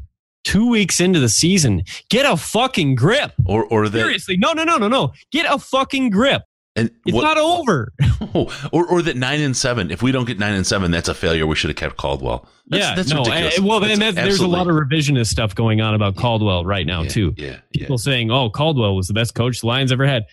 two 0.46 0.68
weeks 0.68 1.00
into 1.00 1.18
the 1.18 1.28
season. 1.28 1.82
Get 2.08 2.24
a 2.24 2.36
fucking 2.36 2.94
grip. 2.94 3.32
Or, 3.44 3.64
or 3.64 3.88
that, 3.88 3.98
seriously, 3.98 4.36
no, 4.36 4.52
no, 4.52 4.64
no, 4.64 4.76
no, 4.76 4.88
no. 4.88 5.12
Get 5.32 5.46
a 5.52 5.58
fucking 5.58 6.10
grip. 6.10 6.42
And 6.76 6.90
it's 7.06 7.14
what, 7.14 7.22
not 7.22 7.38
over. 7.38 7.92
Oh, 8.34 8.68
or, 8.72 8.86
or 8.86 9.02
that 9.02 9.16
nine 9.16 9.40
and 9.40 9.56
seven. 9.56 9.90
If 9.90 10.02
we 10.02 10.12
don't 10.12 10.26
get 10.26 10.38
nine 10.38 10.54
and 10.54 10.66
seven, 10.66 10.90
that's 10.90 11.08
a 11.08 11.14
failure. 11.14 11.46
We 11.46 11.56
should 11.56 11.70
have 11.70 11.76
kept 11.76 11.96
Caldwell. 11.96 12.46
That's, 12.68 12.84
yeah, 12.84 12.94
that's 12.94 13.10
no. 13.10 13.20
Ridiculous. 13.20 13.60
well, 13.60 13.80
that's 13.80 13.98
and 13.98 14.16
there's 14.16 14.40
a 14.40 14.46
lot 14.46 14.68
of 14.68 14.74
revisionist 14.74 15.28
stuff 15.28 15.54
going 15.54 15.80
on 15.80 15.94
about 15.94 16.16
Caldwell 16.16 16.66
right 16.66 16.86
now 16.86 17.02
yeah, 17.02 17.08
too. 17.08 17.34
Yeah, 17.38 17.56
people 17.72 17.94
yeah. 17.94 18.02
saying, 18.02 18.30
"Oh, 18.30 18.50
Caldwell 18.50 18.94
was 18.94 19.06
the 19.06 19.14
best 19.14 19.34
coach 19.34 19.60
the 19.60 19.68
Lions 19.68 19.90
ever 19.90 20.06
had." 20.06 20.24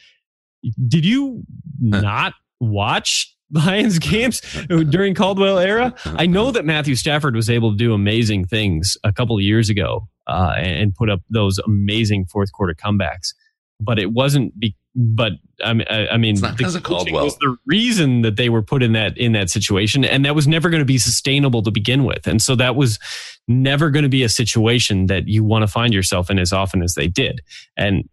Did 0.88 1.06
you 1.06 1.43
not 1.80 2.34
watch 2.60 3.34
Lions 3.54 4.00
games 4.00 4.42
during 4.68 5.13
Caldwell 5.13 5.60
era? 5.60 5.94
I 6.06 6.26
know 6.26 6.52
that 6.52 6.66
Matthew 6.66 6.96
Stafford 6.96 7.36
was 7.36 7.50
able 7.50 7.72
to 7.72 7.78
do 7.78 7.94
amazing 7.94 8.46
things 8.46 8.98
a 9.04 9.13
couple 9.13 9.36
of 9.38 9.42
years 9.44 9.70
ago 9.70 10.08
uh, 10.28 10.54
and 10.58 10.94
put 10.96 11.10
up 11.10 11.22
those 11.30 11.60
amazing 11.60 12.26
fourth 12.26 12.52
quarter 12.52 12.74
comebacks, 12.74 13.34
but 13.80 14.00
it 14.00 14.12
wasn't 14.12 14.58
be- 14.60 14.76
but 14.96 15.34
I 15.66 15.74
mean, 15.74 15.88
I, 15.89 16.08
I 16.10 16.18
mean, 16.18 16.34
It's 16.34 16.42
not 16.42 16.58
the 16.58 16.80
Caldwell. 16.82 17.26
was 17.26 17.38
the 17.39 17.56
reason 17.66 18.22
that 18.22 18.36
they 18.36 18.50
were 18.50 18.62
put 18.62 18.84
in 18.84 18.94
that 18.94 19.18
in 19.18 19.32
that 19.32 19.50
situation, 19.50 20.06
and 20.06 20.24
that 20.24 20.36
was 20.36 20.48
never 20.48 20.70
going 20.70 20.82
to 20.82 20.86
be 20.86 21.00
sustainable 21.00 21.63
to 21.63 21.72
begin 21.72 22.04
with, 22.04 22.28
and 22.28 22.42
so 22.42 22.56
that 22.58 22.76
was 22.76 23.00
never 23.48 23.89
going 23.89 24.04
to 24.04 24.10
be 24.10 24.22
a 24.22 24.30
situation 24.30 25.08
that 25.08 25.28
you 25.28 25.44
want 25.44 25.63
to 25.63 25.68
find 25.68 25.94
yourself 25.94 26.30
in 26.30 26.38
as 26.38 26.54
often 26.54 26.84
as 26.84 26.94
they 26.94 27.08
did, 27.08 27.42
and 27.76 28.08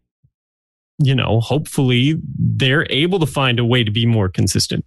you 1.03 1.15
know, 1.15 1.41
hopefully 1.41 2.17
they're 2.39 2.87
able 2.91 3.19
to 3.19 3.27
find 3.27 3.59
a 3.59 3.65
way 3.65 3.83
to 3.85 3.91
be 3.91 4.07
more 4.07 4.29
consistent. 4.29 4.85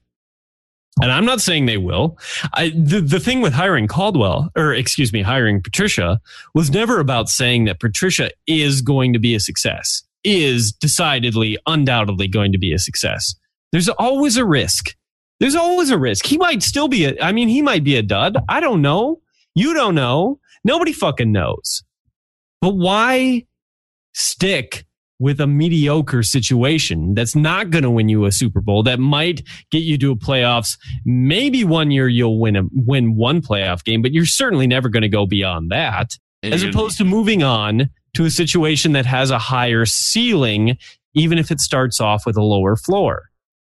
And 1.02 1.12
I'm 1.12 1.26
not 1.26 1.42
saying 1.42 1.66
they 1.66 1.78
will. 1.78 2.18
I, 2.54 2.70
the, 2.70 3.02
the 3.02 3.20
thing 3.20 3.42
with 3.42 3.54
hiring 3.54 3.88
Caldwell, 3.88 4.52
or 4.56 4.74
excuse 4.74 5.12
me, 5.12 5.22
hiring 5.24 5.62
Patricia 5.62 6.22
was 6.54 6.70
never 6.70 7.00
about 7.00 7.30
saying 7.30 7.66
that 7.66 7.80
Patricia 7.80 8.30
is 8.46 8.82
going 8.82 9.14
to 9.14 9.20
be 9.20 9.34
a 9.34 9.40
success, 9.40 10.04
is 10.24 10.72
decidedly, 10.72 11.58
undoubtedly 11.66 12.28
going 12.28 12.52
to 12.52 12.60
be 12.60 12.74
a 12.74 12.80
success. 12.80 13.36
There's 13.72 13.90
always 13.90 14.38
a 14.38 14.46
risk. 14.46 14.96
There's 15.40 15.56
always 15.56 15.90
a 15.90 15.98
risk. 15.98 16.26
He 16.26 16.38
might 16.38 16.62
still 16.62 16.88
be 16.88 17.06
a, 17.06 17.22
I 17.22 17.32
mean, 17.32 17.50
he 17.50 17.62
might 17.62 17.84
be 17.84 17.96
a 17.96 18.04
dud. 18.04 18.38
I 18.48 18.60
don't 18.60 18.82
know. 18.82 19.20
You 19.56 19.74
don't 19.74 19.96
know. 19.96 20.40
Nobody 20.64 20.94
fucking 20.94 21.32
knows. 21.32 21.84
But 22.62 22.76
why 22.76 23.46
stick 24.14 24.86
with 25.19 25.39
a 25.39 25.47
mediocre 25.47 26.23
situation 26.23 27.13
that's 27.13 27.36
not 27.36 27.69
going 27.69 27.84
to 27.84 27.89
win 27.89 28.10
you 28.10 28.26
a 28.26 28.32
Super 28.32 28.62
Bowl, 28.62 28.84
that 28.84 28.99
might 28.99 29.41
get 29.71 29.84
you 29.84 29.97
to 29.99 30.12
a 30.12 30.15
playoffs. 30.15 30.78
Maybe 31.06 31.63
one 31.63 31.91
year 31.91 32.08
you'll 32.08 32.39
win 32.39 32.56
a, 32.56 32.63
win 32.73 33.15
one 33.15 33.41
playoff 33.41 33.84
game, 33.84 34.02
but 34.02 34.12
you're 34.12 34.26
certainly 34.26 34.67
never 34.67 34.89
going 34.89 35.04
to 35.04 35.10
go 35.10 35.26
beyond 35.26 35.71
that. 35.71 36.17
And 36.41 36.54
As 36.54 36.63
opposed 36.63 36.97
to 36.97 37.06
moving 37.06 37.41
on 37.41 37.89
to 38.15 38.26
a 38.26 38.30
situation 38.30 38.91
that 38.93 39.06
has 39.06 39.32
a 39.32 39.39
higher 39.39 39.86
ceiling, 39.86 40.78
even 41.13 41.38
if 41.38 41.52
it 41.52 41.60
starts 41.60 42.02
off 42.02 42.26
with 42.26 42.36
a 42.36 42.43
lower 42.43 42.76
floor. 42.76 43.30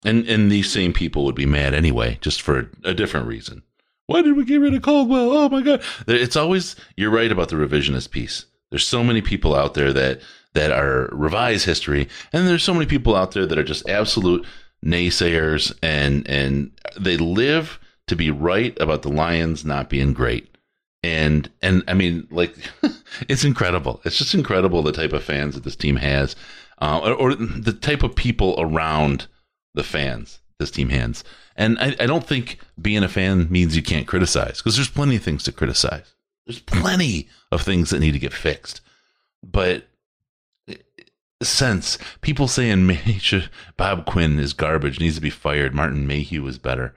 And 0.04 0.28
and 0.28 0.50
these 0.50 0.70
same 0.70 0.92
people 0.92 1.24
would 1.24 1.34
be 1.34 1.46
mad 1.46 1.74
anyway, 1.74 2.18
just 2.20 2.40
for 2.40 2.70
a 2.84 2.94
different 2.94 3.26
reason. 3.26 3.62
Why 4.06 4.22
did 4.22 4.36
we 4.36 4.44
get 4.44 4.58
rid 4.58 4.74
of 4.74 4.82
Caldwell? 4.82 5.32
Oh 5.32 5.48
my 5.48 5.60
god! 5.60 5.82
It's 6.06 6.36
always 6.36 6.76
you're 6.96 7.10
right 7.10 7.32
about 7.32 7.48
the 7.48 7.56
revisionist 7.56 8.10
piece. 8.10 8.46
There's 8.70 8.86
so 8.86 9.02
many 9.02 9.22
people 9.22 9.54
out 9.54 9.74
there 9.74 9.92
that 9.92 10.20
that 10.54 10.72
are 10.72 11.08
revise 11.12 11.64
history, 11.64 12.08
and 12.32 12.46
there's 12.46 12.64
so 12.64 12.74
many 12.74 12.86
people 12.86 13.14
out 13.14 13.32
there 13.32 13.46
that 13.46 13.58
are 13.58 13.64
just 13.64 13.88
absolute 13.88 14.46
naysayers, 14.84 15.76
and 15.82 16.28
and 16.28 16.72
they 16.98 17.16
live 17.16 17.78
to 18.06 18.16
be 18.16 18.30
right 18.30 18.76
about 18.80 19.02
the 19.02 19.10
Lions 19.10 19.64
not 19.64 19.88
being 19.88 20.12
great. 20.12 20.56
And 21.02 21.50
and 21.62 21.84
I 21.86 21.94
mean, 21.94 22.26
like, 22.30 22.56
it's 23.28 23.44
incredible. 23.44 24.00
It's 24.04 24.18
just 24.18 24.34
incredible 24.34 24.82
the 24.82 24.92
type 24.92 25.12
of 25.12 25.22
fans 25.22 25.54
that 25.54 25.64
this 25.64 25.76
team 25.76 25.96
has, 25.96 26.34
uh, 26.80 27.00
or, 27.02 27.12
or 27.12 27.34
the 27.34 27.72
type 27.72 28.02
of 28.02 28.16
people 28.16 28.56
around 28.58 29.26
the 29.74 29.84
fans 29.84 30.40
this 30.58 30.70
team 30.70 30.88
has. 30.88 31.22
And 31.56 31.78
I, 31.78 31.94
I 32.00 32.06
don't 32.06 32.26
think 32.26 32.58
being 32.80 33.02
a 33.02 33.08
fan 33.08 33.48
means 33.50 33.76
you 33.76 33.82
can't 33.82 34.06
criticize 34.06 34.58
because 34.58 34.76
there's 34.76 34.88
plenty 34.88 35.16
of 35.16 35.22
things 35.22 35.44
to 35.44 35.52
criticize. 35.52 36.14
There's 36.46 36.60
plenty 36.60 37.28
of 37.52 37.62
things 37.62 37.90
that 37.90 38.00
need 38.00 38.12
to 38.12 38.18
get 38.18 38.32
fixed. 38.32 38.80
But 39.42 39.86
sense 41.42 41.98
people 42.20 42.48
saying 42.48 42.86
May- 42.86 43.18
should- 43.20 43.50
Bob 43.76 44.06
Quinn 44.06 44.38
is 44.38 44.52
garbage, 44.52 45.00
needs 45.00 45.16
to 45.16 45.20
be 45.20 45.30
fired. 45.30 45.74
Martin 45.74 46.06
Mayhew 46.06 46.46
is 46.46 46.58
better. 46.58 46.94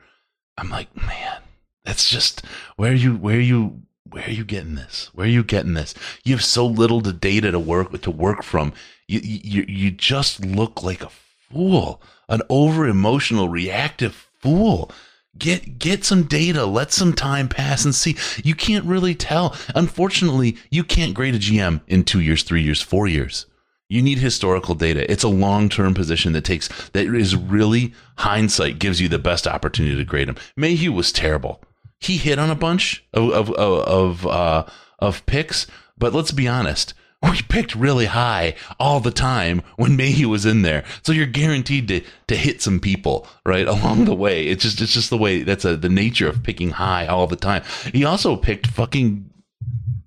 I'm 0.57 0.69
like, 0.69 0.95
man, 0.95 1.41
that's 1.85 2.09
just 2.09 2.45
where 2.75 2.91
are 2.91 2.95
you 2.95 3.15
where 3.15 3.37
are 3.37 3.39
you 3.39 3.81
where 4.09 4.25
are 4.25 4.31
you 4.31 4.43
getting 4.43 4.75
this? 4.75 5.09
Where 5.13 5.25
are 5.25 5.29
you 5.29 5.43
getting 5.43 5.73
this? 5.73 5.93
You 6.23 6.33
have 6.33 6.43
so 6.43 6.65
little 6.65 7.01
to 7.01 7.13
data 7.13 7.51
to 7.51 7.59
work 7.59 7.99
to 8.01 8.11
work 8.11 8.43
from. 8.43 8.73
You 9.07 9.19
you 9.23 9.65
you 9.67 9.91
just 9.91 10.43
look 10.45 10.83
like 10.83 11.01
a 11.03 11.09
fool, 11.49 12.01
an 12.29 12.41
over 12.49 12.87
emotional, 12.87 13.49
reactive 13.49 14.27
fool. 14.39 14.91
Get 15.37 15.79
get 15.79 16.03
some 16.03 16.23
data, 16.23 16.65
let 16.65 16.91
some 16.91 17.13
time 17.13 17.47
pass 17.47 17.85
and 17.85 17.95
see. 17.95 18.17
You 18.43 18.53
can't 18.53 18.85
really 18.85 19.15
tell. 19.15 19.55
Unfortunately, 19.75 20.57
you 20.69 20.83
can't 20.83 21.13
grade 21.13 21.35
a 21.35 21.39
GM 21.39 21.81
in 21.87 22.03
two 22.03 22.19
years, 22.19 22.43
three 22.43 22.61
years, 22.61 22.81
four 22.81 23.07
years. 23.07 23.45
You 23.91 24.01
need 24.01 24.19
historical 24.19 24.73
data. 24.73 25.11
It's 25.11 25.25
a 25.25 25.27
long 25.27 25.67
term 25.67 25.93
position 25.93 26.31
that 26.31 26.45
takes 26.45 26.69
that 26.91 27.13
is 27.13 27.35
really 27.35 27.93
hindsight 28.19 28.79
gives 28.79 29.01
you 29.01 29.09
the 29.09 29.19
best 29.19 29.45
opportunity 29.45 29.97
to 29.97 30.05
grade 30.05 30.29
him. 30.29 30.37
Mayhew 30.55 30.93
was 30.93 31.11
terrible. 31.11 31.61
He 31.99 32.15
hit 32.15 32.39
on 32.39 32.49
a 32.49 32.55
bunch 32.55 33.05
of 33.13 33.31
of 33.31 33.49
of 33.51 33.79
of, 33.81 34.27
uh, 34.27 34.65
of 34.99 35.25
picks, 35.25 35.67
but 35.97 36.13
let's 36.13 36.31
be 36.31 36.47
honest. 36.47 36.93
We 37.21 37.41
picked 37.41 37.75
really 37.75 38.05
high 38.05 38.55
all 38.79 39.01
the 39.01 39.11
time 39.11 39.61
when 39.75 39.97
Mayhew 39.97 40.29
was 40.29 40.45
in 40.45 40.61
there, 40.61 40.85
so 41.03 41.11
you're 41.11 41.25
guaranteed 41.25 41.89
to 41.89 42.01
to 42.27 42.35
hit 42.37 42.61
some 42.61 42.79
people 42.79 43.27
right 43.45 43.67
along 43.67 44.05
the 44.05 44.15
way. 44.15 44.47
It's 44.47 44.63
just 44.63 44.79
it's 44.79 44.93
just 44.93 45.09
the 45.09 45.17
way 45.17 45.43
that's 45.43 45.65
a, 45.65 45.75
the 45.75 45.89
nature 45.89 46.29
of 46.29 46.43
picking 46.43 46.69
high 46.69 47.07
all 47.07 47.27
the 47.27 47.35
time. 47.35 47.63
He 47.93 48.05
also 48.05 48.37
picked 48.37 48.67
fucking 48.67 49.29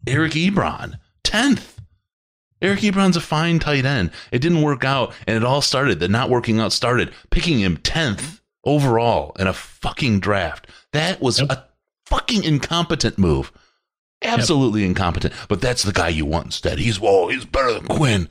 Eric 0.06 0.32
Ebron 0.32 0.98
tenth. 1.22 1.73
Eric 2.64 2.80
Ebron's 2.80 3.16
a 3.16 3.20
fine 3.20 3.58
tight 3.58 3.84
end. 3.84 4.10
It 4.32 4.38
didn't 4.40 4.62
work 4.62 4.84
out, 4.84 5.12
and 5.26 5.36
it 5.36 5.44
all 5.44 5.60
started. 5.60 6.00
The 6.00 6.08
not 6.08 6.30
working 6.30 6.60
out 6.60 6.72
started 6.72 7.12
picking 7.30 7.58
him 7.60 7.76
tenth 7.76 8.40
overall 8.64 9.36
in 9.38 9.46
a 9.46 9.52
fucking 9.52 10.20
draft. 10.20 10.66
That 10.92 11.20
was 11.20 11.40
a 11.40 11.66
fucking 12.06 12.42
incompetent 12.44 13.18
move. 13.18 13.52
Absolutely 14.22 14.84
incompetent. 14.84 15.34
But 15.48 15.60
that's 15.60 15.82
the 15.82 15.92
guy 15.92 16.08
you 16.08 16.24
want 16.24 16.46
instead. 16.46 16.78
He's 16.78 16.98
whoa, 16.98 17.28
he's 17.28 17.44
better 17.44 17.74
than 17.74 17.86
Quinn. 17.86 18.28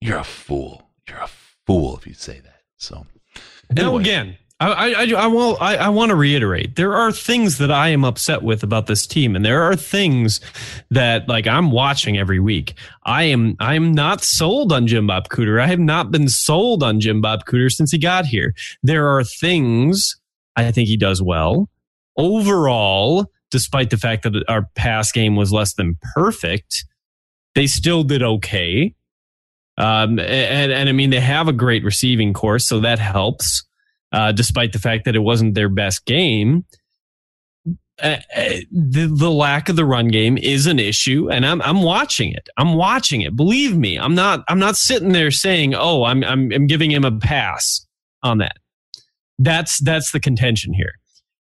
You're 0.00 0.18
a 0.18 0.24
fool. 0.24 0.88
You're 1.08 1.18
a 1.18 1.28
fool 1.66 1.96
if 1.98 2.06
you 2.06 2.14
say 2.14 2.40
that. 2.40 2.62
So 2.78 3.06
Now 3.70 3.82
Anyway. 3.88 4.00
again, 4.00 4.38
I 4.72 4.92
I 4.92 5.04
I, 5.04 5.26
I, 5.60 5.76
I 5.76 5.88
want 5.88 6.10
to 6.10 6.16
reiterate 6.16 6.76
there 6.76 6.94
are 6.94 7.12
things 7.12 7.58
that 7.58 7.70
I 7.70 7.88
am 7.88 8.04
upset 8.04 8.42
with 8.42 8.62
about 8.62 8.86
this 8.86 9.06
team, 9.06 9.36
and 9.36 9.44
there 9.44 9.62
are 9.62 9.76
things 9.76 10.40
that 10.90 11.28
like 11.28 11.46
I'm 11.46 11.70
watching 11.70 12.18
every 12.18 12.40
week. 12.40 12.74
I 13.04 13.24
am 13.24 13.56
I 13.60 13.74
am 13.74 13.92
not 13.92 14.22
sold 14.22 14.72
on 14.72 14.86
Jim 14.86 15.06
Bob 15.06 15.28
Cooter. 15.28 15.60
I 15.60 15.66
have 15.66 15.80
not 15.80 16.10
been 16.10 16.28
sold 16.28 16.82
on 16.82 17.00
Jim 17.00 17.20
Bob 17.20 17.44
Cooter 17.44 17.70
since 17.70 17.90
he 17.90 17.98
got 17.98 18.26
here. 18.26 18.54
There 18.82 19.08
are 19.08 19.24
things 19.24 20.16
I 20.56 20.70
think 20.70 20.88
he 20.88 20.96
does 20.96 21.20
well 21.20 21.68
overall, 22.16 23.26
despite 23.50 23.90
the 23.90 23.96
fact 23.96 24.22
that 24.22 24.44
our 24.48 24.68
pass 24.74 25.12
game 25.12 25.36
was 25.36 25.52
less 25.52 25.74
than 25.74 25.98
perfect. 26.14 26.84
They 27.54 27.66
still 27.66 28.04
did 28.04 28.22
okay. 28.22 28.94
Um, 29.76 30.18
and, 30.20 30.72
and 30.72 30.88
I 30.88 30.92
mean, 30.92 31.10
they 31.10 31.20
have 31.20 31.48
a 31.48 31.52
great 31.52 31.84
receiving 31.84 32.32
course, 32.32 32.64
so 32.64 32.80
that 32.80 32.98
helps, 32.98 33.64
uh, 34.14 34.30
despite 34.30 34.72
the 34.72 34.78
fact 34.78 35.04
that 35.04 35.16
it 35.16 35.20
wasn't 35.20 35.54
their 35.54 35.68
best 35.68 36.06
game. 36.06 36.64
Uh, 38.00 38.16
uh, 38.36 38.50
the, 38.70 39.12
the 39.12 39.30
lack 39.30 39.68
of 39.68 39.76
the 39.76 39.84
run 39.84 40.08
game 40.08 40.38
is 40.38 40.66
an 40.66 40.78
issue, 40.78 41.28
and 41.30 41.44
I'm 41.44 41.60
I'm 41.62 41.82
watching 41.82 42.32
it. 42.32 42.48
I'm 42.56 42.74
watching 42.74 43.22
it. 43.22 43.36
Believe 43.36 43.76
me, 43.76 43.98
I'm 43.98 44.14
not 44.14 44.44
I'm 44.48 44.58
not 44.58 44.76
sitting 44.76 45.12
there 45.12 45.30
saying, 45.30 45.74
"Oh, 45.74 46.04
I'm 46.04 46.22
I'm, 46.24 46.52
I'm 46.52 46.66
giving 46.66 46.90
him 46.90 47.04
a 47.04 47.12
pass 47.12 47.86
on 48.22 48.38
that." 48.38 48.56
That's 49.38 49.78
that's 49.78 50.12
the 50.12 50.20
contention 50.20 50.74
here. 50.74 50.94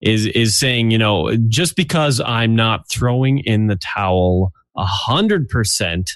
Is 0.00 0.26
is 0.26 0.58
saying 0.58 0.90
you 0.90 0.98
know 0.98 1.36
just 1.48 1.76
because 1.76 2.20
I'm 2.20 2.54
not 2.54 2.88
throwing 2.88 3.38
in 3.38 3.66
the 3.66 3.76
towel 3.76 4.52
a 4.76 4.84
hundred 4.84 5.48
percent 5.48 6.12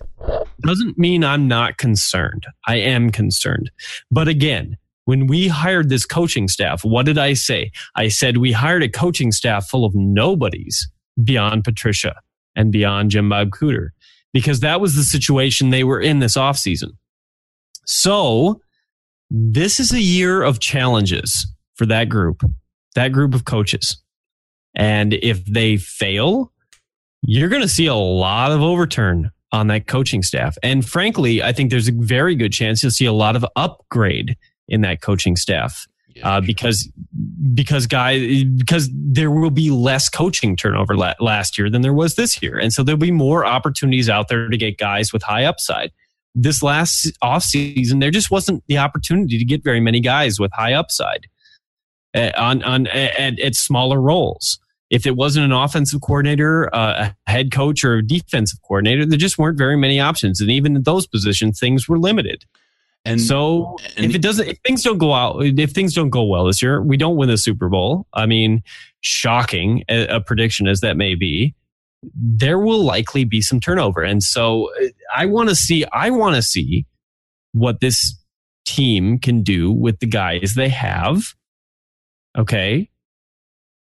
doesn't 0.65 0.99
mean 0.99 1.25
I'm 1.25 1.49
not 1.49 1.79
concerned. 1.79 2.47
I 2.69 2.77
am 2.77 3.11
concerned. 3.11 3.73
But 4.11 4.29
again, 4.29 4.77
when 5.05 5.27
we 5.27 5.49
hired 5.49 5.89
this 5.89 6.07
coaching 6.07 6.49
staff, 6.49 6.85
what 6.85 7.07
did 7.07 7.19
I 7.19 7.33
say? 7.35 7.73
I 7.97 8.09
said 8.09 8.37
we 8.37 8.53
hired 8.53 8.83
a 8.83 8.89
coaching 8.89 9.33
staff 9.33 9.69
full 9.69 9.85
of 9.85 9.95
nobodies 9.95 10.89
beyond 11.23 11.65
Patricia 11.65 12.15
and 12.55 12.71
beyond 12.71 13.11
Jim 13.11 13.29
Bob 13.29 13.51
Cooter 13.51 13.89
because 14.33 14.61
that 14.61 14.81
was 14.81 14.95
the 14.95 15.03
situation 15.03 15.71
they 15.71 15.85
were 15.85 16.01
in 16.01 16.21
this 16.21 16.37
offseason. 16.37 16.91
So 17.85 18.61
this 19.31 19.81
is 19.81 19.93
a 19.93 20.01
year 20.01 20.43
of 20.43 20.61
challenges 20.61 21.47
for 21.75 21.87
that 21.87 22.09
group, 22.09 22.43
that 22.95 23.09
group 23.13 23.35
of 23.35 23.45
coaches. 23.45 23.97
And 24.75 25.15
if 25.15 25.45
they 25.47 25.77
fail, 25.77 26.53
you're 27.23 27.49
going 27.49 27.63
to 27.63 27.69
see 27.69 27.87
a 27.87 27.95
lot 27.95 28.53
of 28.53 28.63
overturn 28.63 29.31
on 29.53 29.67
that 29.67 29.87
coaching 29.87 30.23
staff. 30.23 30.57
And 30.63 30.87
frankly, 30.87 31.43
I 31.43 31.53
think 31.53 31.71
there's 31.71 31.89
a 31.89 31.93
very 31.93 32.35
good 32.35 32.53
chance 32.53 32.83
you'll 32.83 32.91
see 32.91 33.05
a 33.05 33.13
lot 33.13 33.37
of 33.37 33.45
upgrade 33.55 34.37
in 34.73 34.81
that 34.81 35.03
coaching 35.03 35.37
staff 35.37 35.87
uh, 36.23 36.41
because 36.41 36.89
because 37.55 37.87
guy 37.87 38.45
because 38.45 38.89
there 38.93 39.31
will 39.31 39.51
be 39.51 39.71
less 39.71 40.09
coaching 40.09 40.57
turnover 40.57 40.97
la- 40.97 41.15
last 41.21 41.57
year 41.57 41.71
than 41.71 41.83
there 41.83 41.95
was 41.95 42.15
this 42.17 42.43
year, 42.43 42.59
and 42.59 42.73
so 42.73 42.83
there'll 42.83 42.99
be 42.99 43.11
more 43.11 43.47
opportunities 43.47 44.09
out 44.09 44.29
there 44.29 44.49
to 44.49 44.57
get 44.57 44.79
guys 44.79 45.13
with 45.13 45.23
high 45.23 45.45
upside. 45.45 45.93
This 46.35 46.63
last 46.63 47.13
off 47.21 47.43
season, 47.43 47.99
there 47.99 48.11
just 48.11 48.31
wasn't 48.31 48.65
the 48.67 48.79
opportunity 48.79 49.39
to 49.39 49.45
get 49.45 49.63
very 49.63 49.81
many 49.81 50.01
guys 50.01 50.41
with 50.41 50.51
high 50.53 50.75
upside 50.75 51.27
uh, 52.15 52.31
on 52.37 52.63
on 52.63 52.87
at, 52.89 53.39
at 53.39 53.55
smaller 53.55 54.01
roles. 54.01 54.59
If 54.91 55.07
it 55.07 55.17
wasn't 55.17 55.47
an 55.47 55.53
offensive 55.53 56.03
coordinator, 56.03 56.75
uh, 56.75 57.09
a 57.27 57.31
head 57.31 57.51
coach, 57.51 57.83
or 57.83 57.95
a 57.95 58.07
defensive 58.07 58.61
coordinator, 58.63 59.07
there 59.07 59.19
just 59.19 59.39
weren't 59.39 59.57
very 59.57 59.77
many 59.77 59.99
options, 60.01 60.41
and 60.41 60.51
even 60.51 60.77
in 60.77 60.83
those 60.83 61.07
positions, 61.07 61.59
things 61.59 61.89
were 61.89 61.99
limited. 61.99 62.45
And 63.05 63.21
so 63.21 63.77
and- 63.97 64.07
if 64.07 64.15
it 64.15 64.23
doesn't, 64.23 64.49
if 64.49 64.59
things 64.65 64.83
don't 64.83 64.99
go 64.99 65.13
out, 65.13 65.43
if 65.43 65.73
things 65.73 65.95
don't 65.95 66.11
go 66.11 66.25
well 66.25 66.45
this 66.45 66.63
year, 66.63 66.83
we 66.83 66.97
don't 66.97 67.17
win 67.17 67.29
the 67.29 67.37
Super 67.37 67.69
Bowl. 67.69 68.07
I 68.15 68.27
mean, 68.27 68.63
shocking 69.01 69.85
a, 69.89 70.21
prediction 70.21 70.69
as 70.69 70.81
that 70.81 70.97
may 70.97 71.15
be, 71.15 71.55
there 72.15 72.59
will 72.59 72.85
likely 72.85 73.25
be 73.25 73.41
some 73.41 73.61
turnover. 73.61 74.03
And 74.03 74.23
so 74.23 74.71
uh, 74.81 74.89
I 75.15 75.27
want 75.27 75.49
to 75.49 75.55
see, 75.55 75.85
I 75.93 76.11
want 76.11 76.37
to 76.37 76.43
see 76.43 76.87
what 77.53 77.81
this 77.81 78.17
team 78.65 79.19
can 79.19 79.43
do 79.43 79.73
with 79.73 79.99
the 79.99 80.07
guys 80.07 80.55
they 80.55 80.69
have. 80.69 81.35
Okay. 82.39 82.89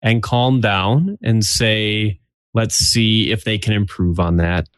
And 0.02 0.22
calm 0.22 0.60
down 0.60 1.18
and 1.22 1.44
say, 1.44 2.20
let's 2.52 2.74
see 2.74 3.30
if 3.30 3.44
they 3.44 3.58
can 3.58 3.72
improve 3.72 4.20
on 4.20 4.36
that 4.36 4.68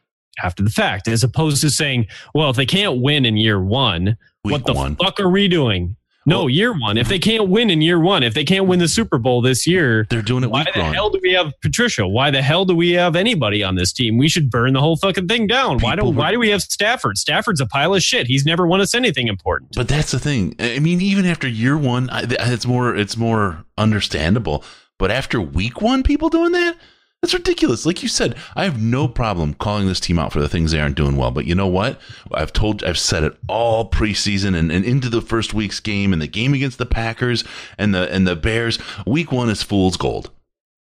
after 0.42 0.62
the 0.62 0.70
fact, 0.70 1.08
as 1.08 1.22
opposed 1.22 1.60
to 1.62 1.70
saying, 1.70 2.06
well, 2.34 2.50
if 2.50 2.56
they 2.56 2.66
can't 2.66 3.00
win 3.00 3.24
in 3.24 3.36
year 3.36 3.62
one, 3.62 4.16
Week 4.44 4.52
what 4.52 4.64
the 4.66 4.72
one. 4.74 4.96
fuck 4.96 5.18
are 5.20 5.28
we 5.30 5.48
doing? 5.48 5.96
No, 6.28 6.40
Well- 6.40 6.50
year 6.50 6.72
one. 6.76 6.98
If 6.98 7.06
they 7.08 7.20
can't 7.20 7.48
win 7.48 7.70
in 7.70 7.80
year 7.80 8.00
one, 8.00 8.24
if 8.24 8.34
they 8.34 8.42
can't 8.42 8.66
win 8.66 8.80
the 8.80 8.88
Super 8.88 9.16
Bowl 9.16 9.40
this 9.40 9.64
year, 9.64 10.08
They're 10.10 10.22
doing 10.22 10.42
it 10.42 10.48
week 10.48 10.54
one. 10.54 10.64
why 10.66 10.72
the 10.74 10.80
one. 10.82 10.92
hell 10.94 11.08
do 11.08 11.20
we 11.22 11.32
have 11.34 11.52
Patricia? 11.62 12.08
Why 12.08 12.32
the 12.32 12.42
hell 12.42 12.64
do 12.64 12.74
we 12.74 12.90
have 12.94 13.14
anybody 13.14 13.62
on 13.62 13.76
this 13.76 13.92
team? 13.92 14.18
We 14.18 14.28
should 14.28 14.50
burn 14.50 14.72
the 14.72 14.80
whole 14.80 14.96
fucking 14.96 15.28
thing 15.28 15.46
down. 15.46 15.78
why 15.78 15.94
don't 15.94 16.06
were- 16.16 16.20
why 16.20 16.32
do 16.32 16.40
we 16.40 16.48
have 16.50 16.62
Stafford? 16.62 17.16
Stafford's 17.16 17.60
a 17.60 17.66
pile 17.66 17.94
of 17.94 18.02
shit. 18.02 18.26
He's 18.26 18.44
never 18.44 18.66
won 18.66 18.80
us 18.80 18.92
anything 18.92 19.28
important. 19.28 19.76
But 19.76 19.86
that's 19.86 20.10
the 20.10 20.18
thing. 20.18 20.56
I 20.58 20.80
mean, 20.80 21.00
even 21.00 21.26
after 21.26 21.46
year 21.46 21.78
one, 21.78 22.10
it's 22.12 22.66
more 22.66 22.96
it's 22.96 23.16
more 23.16 23.64
understandable. 23.78 24.64
But 24.98 25.12
after 25.12 25.40
week 25.40 25.80
one, 25.80 26.02
people 26.02 26.28
doing 26.28 26.50
that. 26.52 26.74
That's 27.22 27.34
ridiculous. 27.34 27.86
Like 27.86 28.02
you 28.02 28.08
said, 28.08 28.36
I 28.54 28.64
have 28.64 28.80
no 28.80 29.08
problem 29.08 29.54
calling 29.54 29.88
this 29.88 29.98
team 29.98 30.18
out 30.18 30.32
for 30.32 30.40
the 30.40 30.48
things 30.48 30.70
they 30.70 30.80
aren't 30.80 30.96
doing 30.96 31.16
well. 31.16 31.30
But 31.30 31.46
you 31.46 31.54
know 31.54 31.66
what? 31.66 32.00
I've 32.32 32.52
told, 32.52 32.84
I've 32.84 32.98
said 32.98 33.24
it 33.24 33.36
all 33.48 33.90
preseason 33.90 34.56
and, 34.56 34.70
and 34.70 34.84
into 34.84 35.08
the 35.08 35.22
first 35.22 35.52
week's 35.52 35.80
game 35.80 36.12
and 36.12 36.22
the 36.22 36.28
game 36.28 36.54
against 36.54 36.78
the 36.78 36.86
Packers 36.86 37.42
and 37.78 37.94
the 37.94 38.12
and 38.12 38.28
the 38.28 38.36
Bears. 38.36 38.78
Week 39.06 39.32
one 39.32 39.50
is 39.50 39.62
fool's 39.62 39.96
gold. 39.96 40.30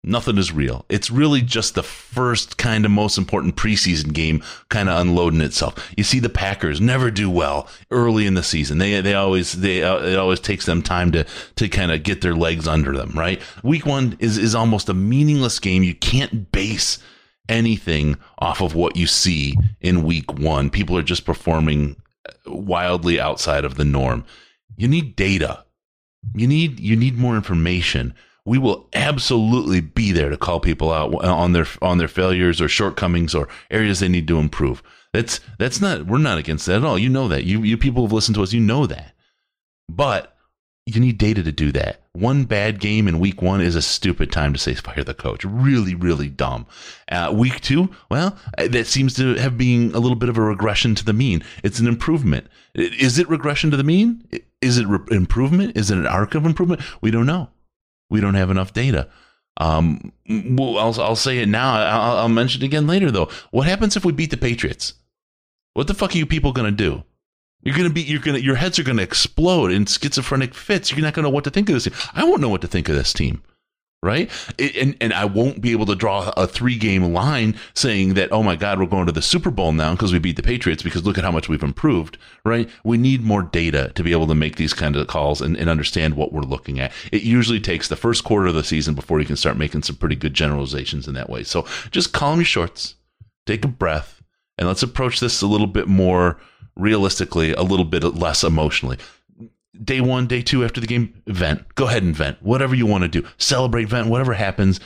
Nothing 0.01 0.37
is 0.37 0.53
real. 0.53 0.85
It's 0.87 1.11
really 1.11 1.41
just 1.41 1.75
the 1.75 1.83
first 1.83 2.57
kind 2.57 2.85
of 2.85 2.91
most 2.91 3.17
important 3.17 3.57
preseason 3.57 4.13
game 4.13 4.41
kind 4.69 4.87
of 4.87 4.99
unloading 4.99 5.41
itself. 5.41 5.91
You 5.97 6.05
see 6.05 6.19
the 6.19 6.29
Packers 6.29 6.79
never 6.79 7.11
do 7.11 7.29
well 7.29 7.67
early 7.91 8.25
in 8.25 8.33
the 8.33 8.43
season. 8.43 8.77
They 8.77 9.01
they 9.01 9.13
always 9.13 9.51
they 9.51 9.83
uh, 9.83 9.97
it 9.99 10.17
always 10.17 10.39
takes 10.39 10.65
them 10.65 10.81
time 10.81 11.11
to 11.11 11.25
to 11.57 11.67
kind 11.67 11.91
of 11.91 12.03
get 12.03 12.21
their 12.21 12.33
legs 12.33 12.65
under 12.65 12.95
them, 12.95 13.11
right? 13.13 13.41
Week 13.61 13.85
1 13.85 14.17
is 14.19 14.37
is 14.37 14.55
almost 14.55 14.87
a 14.87 14.93
meaningless 14.93 15.59
game. 15.59 15.83
You 15.83 15.95
can't 15.95 16.49
base 16.49 16.99
anything 17.49 18.15
off 18.37 18.61
of 18.61 18.75
what 18.75 18.95
you 18.95 19.05
see 19.05 19.57
in 19.81 20.03
week 20.03 20.31
1. 20.31 20.69
People 20.69 20.97
are 20.97 21.03
just 21.03 21.25
performing 21.25 21.97
wildly 22.45 23.19
outside 23.19 23.65
of 23.65 23.75
the 23.75 23.85
norm. 23.85 24.23
You 24.77 24.87
need 24.87 25.17
data. 25.17 25.65
You 26.33 26.47
need 26.47 26.79
you 26.79 26.95
need 26.95 27.17
more 27.17 27.35
information. 27.35 28.13
We 28.45 28.57
will 28.57 28.87
absolutely 28.93 29.81
be 29.81 30.11
there 30.11 30.29
to 30.29 30.37
call 30.37 30.59
people 30.59 30.91
out 30.91 31.13
on 31.23 31.53
their 31.53 31.67
on 31.81 31.97
their 31.97 32.07
failures 32.07 32.61
or 32.61 32.67
shortcomings 32.67 33.35
or 33.35 33.47
areas 33.69 33.99
they 33.99 34.07
need 34.07 34.27
to 34.27 34.39
improve. 34.39 34.81
That's 35.13 35.39
that's 35.57 35.81
not 35.81 36.05
we're 36.05 36.17
not 36.17 36.37
against 36.37 36.65
that 36.65 36.77
at 36.77 36.83
all. 36.83 36.97
You 36.97 37.09
know 37.09 37.27
that. 37.27 37.43
You 37.43 37.63
you 37.63 37.77
people 37.77 38.03
who've 38.03 38.13
listened 38.13 38.35
to 38.35 38.43
us, 38.43 38.53
you 38.53 38.59
know 38.59 38.85
that. 38.85 39.13
But 39.87 40.35
you 40.95 40.99
need 40.99 41.17
data 41.17 41.43
to 41.43 41.51
do 41.51 41.71
that. 41.73 42.01
One 42.13 42.45
bad 42.45 42.79
game 42.79 43.07
in 43.07 43.19
week 43.19 43.41
one 43.41 43.61
is 43.61 43.75
a 43.75 43.81
stupid 43.81 44.31
time 44.31 44.53
to 44.53 44.59
say 44.59 44.73
fire 44.73 45.03
the 45.03 45.13
coach. 45.13 45.45
Really, 45.45 45.93
really 45.95 46.29
dumb. 46.29 46.65
Uh, 47.11 47.31
week 47.33 47.61
two, 47.61 47.89
well, 48.09 48.37
uh, 48.57 48.67
that 48.67 48.87
seems 48.87 49.13
to 49.15 49.35
have 49.35 49.57
been 49.57 49.93
a 49.93 49.99
little 49.99 50.15
bit 50.15 50.29
of 50.29 50.37
a 50.37 50.41
regression 50.41 50.95
to 50.95 51.05
the 51.05 51.13
mean. 51.13 51.43
It's 51.63 51.79
an 51.79 51.87
improvement. 51.87 52.47
Is 52.73 53.19
it 53.19 53.29
regression 53.29 53.71
to 53.71 53.77
the 53.77 53.83
mean? 53.83 54.27
Is 54.61 54.77
it 54.77 54.87
re- 54.87 54.99
improvement? 55.11 55.77
Is 55.77 55.91
it 55.91 55.97
an 55.97 56.07
arc 56.07 56.35
of 56.35 56.45
improvement? 56.45 56.81
We 57.01 57.11
don't 57.11 57.25
know. 57.27 57.49
We 58.09 58.21
don't 58.21 58.35
have 58.35 58.51
enough 58.51 58.73
data. 58.73 59.07
Um, 59.57 60.13
well, 60.27 60.77
I'll, 60.77 61.01
I'll 61.01 61.15
say 61.15 61.39
it 61.39 61.49
now. 61.49 61.75
I'll, 61.75 62.17
I'll 62.17 62.29
mention 62.29 62.61
it 62.61 62.65
again 62.65 62.87
later, 62.87 63.11
though. 63.11 63.29
What 63.51 63.67
happens 63.67 63.95
if 63.95 64.05
we 64.05 64.11
beat 64.11 64.31
the 64.31 64.37
Patriots? 64.37 64.93
What 65.73 65.87
the 65.87 65.93
fuck 65.93 66.15
are 66.15 66.17
you 66.17 66.25
people 66.25 66.51
going 66.53 66.69
to 66.69 66.75
do? 66.75 67.03
You're 67.61 67.75
gonna 67.75 67.89
be, 67.89 68.01
you're 68.01 68.21
gonna, 68.21 68.37
your 68.39 68.55
heads 68.55 68.79
are 68.79 68.83
gonna 68.83 69.01
explode 69.01 69.71
in 69.71 69.85
schizophrenic 69.85 70.53
fits. 70.53 70.91
You're 70.91 71.01
not 71.01 71.13
gonna 71.13 71.27
know 71.27 71.33
what 71.33 71.43
to 71.43 71.49
think 71.49 71.67
of 71.67 71.75
this 71.75 71.83
team. 71.83 71.93
I 72.13 72.23
won't 72.23 72.39
know 72.39 72.47
what 72.47 72.61
to 72.61 72.67
think 72.67 72.87
of 72.87 72.95
this 72.95 73.11
team, 73.11 73.43
right? 74.01 74.29
It- 74.57 74.75
and 74.77 74.95
and 75.01 75.13
I 75.13 75.25
won't 75.25 75.61
be 75.61 75.71
able 75.71 75.85
to 75.87 75.95
draw 75.95 76.31
a 76.37 76.47
three 76.47 76.77
game 76.77 77.13
line 77.13 77.55
saying 77.73 78.13
that, 78.13 78.31
oh 78.31 78.43
my 78.43 78.55
God, 78.55 78.79
we're 78.79 78.85
going 78.85 79.05
to 79.07 79.11
the 79.11 79.21
Super 79.21 79.51
Bowl 79.51 79.71
now 79.73 79.91
because 79.91 80.13
we 80.13 80.19
beat 80.19 80.35
the 80.37 80.43
Patriots 80.43 80.83
because 80.83 81.05
look 81.05 81.17
at 81.17 81.23
how 81.23 81.31
much 81.31 81.49
we've 81.49 81.63
improved, 81.63 82.17
right? 82.45 82.69
We 82.83 82.97
need 82.97 83.23
more 83.23 83.43
data 83.43 83.91
to 83.95 84.03
be 84.03 84.11
able 84.11 84.27
to 84.27 84.35
make 84.35 84.55
these 84.55 84.73
kind 84.73 84.95
of 84.95 85.07
calls 85.07 85.41
and, 85.41 85.57
and 85.57 85.69
understand 85.69 86.15
what 86.15 86.31
we're 86.31 86.41
looking 86.41 86.79
at. 86.79 86.91
It 87.11 87.23
usually 87.23 87.59
takes 87.59 87.87
the 87.87 87.95
first 87.97 88.23
quarter 88.23 88.47
of 88.47 88.55
the 88.55 88.63
season 88.63 88.95
before 88.95 89.19
you 89.19 89.25
can 89.25 89.35
start 89.35 89.57
making 89.57 89.83
some 89.83 89.97
pretty 89.97 90.15
good 90.15 90.33
generalizations 90.33 91.07
in 91.07 91.13
that 91.15 91.29
way. 91.29 91.43
So 91.43 91.65
just 91.91 92.13
calm 92.13 92.39
your 92.39 92.45
shorts, 92.45 92.95
take 93.45 93.65
a 93.65 93.69
breath, 93.69 94.21
and 94.57 94.67
let's 94.67 94.83
approach 94.83 95.19
this 95.19 95.41
a 95.41 95.47
little 95.47 95.67
bit 95.67 95.87
more 95.87 96.37
realistically, 96.75 97.53
a 97.53 97.61
little 97.63 97.85
bit 97.85 98.03
less 98.03 98.43
emotionally. 98.43 98.97
Day 99.81 100.01
one, 100.01 100.27
day 100.27 100.41
two 100.41 100.65
after 100.65 100.81
the 100.81 100.87
game, 100.87 101.21
vent. 101.27 101.75
Go 101.75 101.87
ahead 101.87 102.03
and 102.03 102.15
vent. 102.15 102.41
Whatever 102.41 102.75
you 102.75 102.85
want 102.85 103.03
to 103.03 103.07
do. 103.07 103.25
Celebrate, 103.37 103.85
vent, 103.85 104.09
whatever 104.09 104.33
happens, 104.33 104.79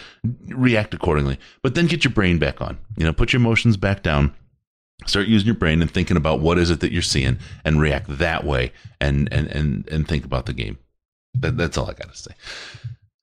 react 0.47 0.93
accordingly. 0.93 1.39
But 1.63 1.73
then 1.75 1.87
get 1.87 2.03
your 2.03 2.13
brain 2.13 2.37
back 2.37 2.61
on. 2.61 2.77
You 2.95 3.05
know, 3.05 3.13
put 3.13 3.33
your 3.33 3.41
emotions 3.41 3.75
back 3.75 4.03
down. 4.03 4.35
Start 5.05 5.27
using 5.27 5.47
your 5.47 5.55
brain 5.55 5.81
and 5.81 5.89
thinking 5.89 6.15
about 6.15 6.41
what 6.41 6.57
is 6.57 6.69
it 6.69 6.79
that 6.81 6.91
you're 6.91 7.01
seeing 7.01 7.39
and 7.65 7.81
react 7.81 8.17
that 8.17 8.43
way 8.43 8.71
and 9.01 9.27
and 9.33 9.47
and, 9.47 9.87
and 9.89 10.07
think 10.07 10.25
about 10.25 10.45
the 10.45 10.53
game. 10.53 10.77
That, 11.35 11.57
that's 11.57 11.77
all 11.77 11.89
I 11.89 11.93
got 11.93 12.13
to 12.13 12.17
say. 12.17 12.31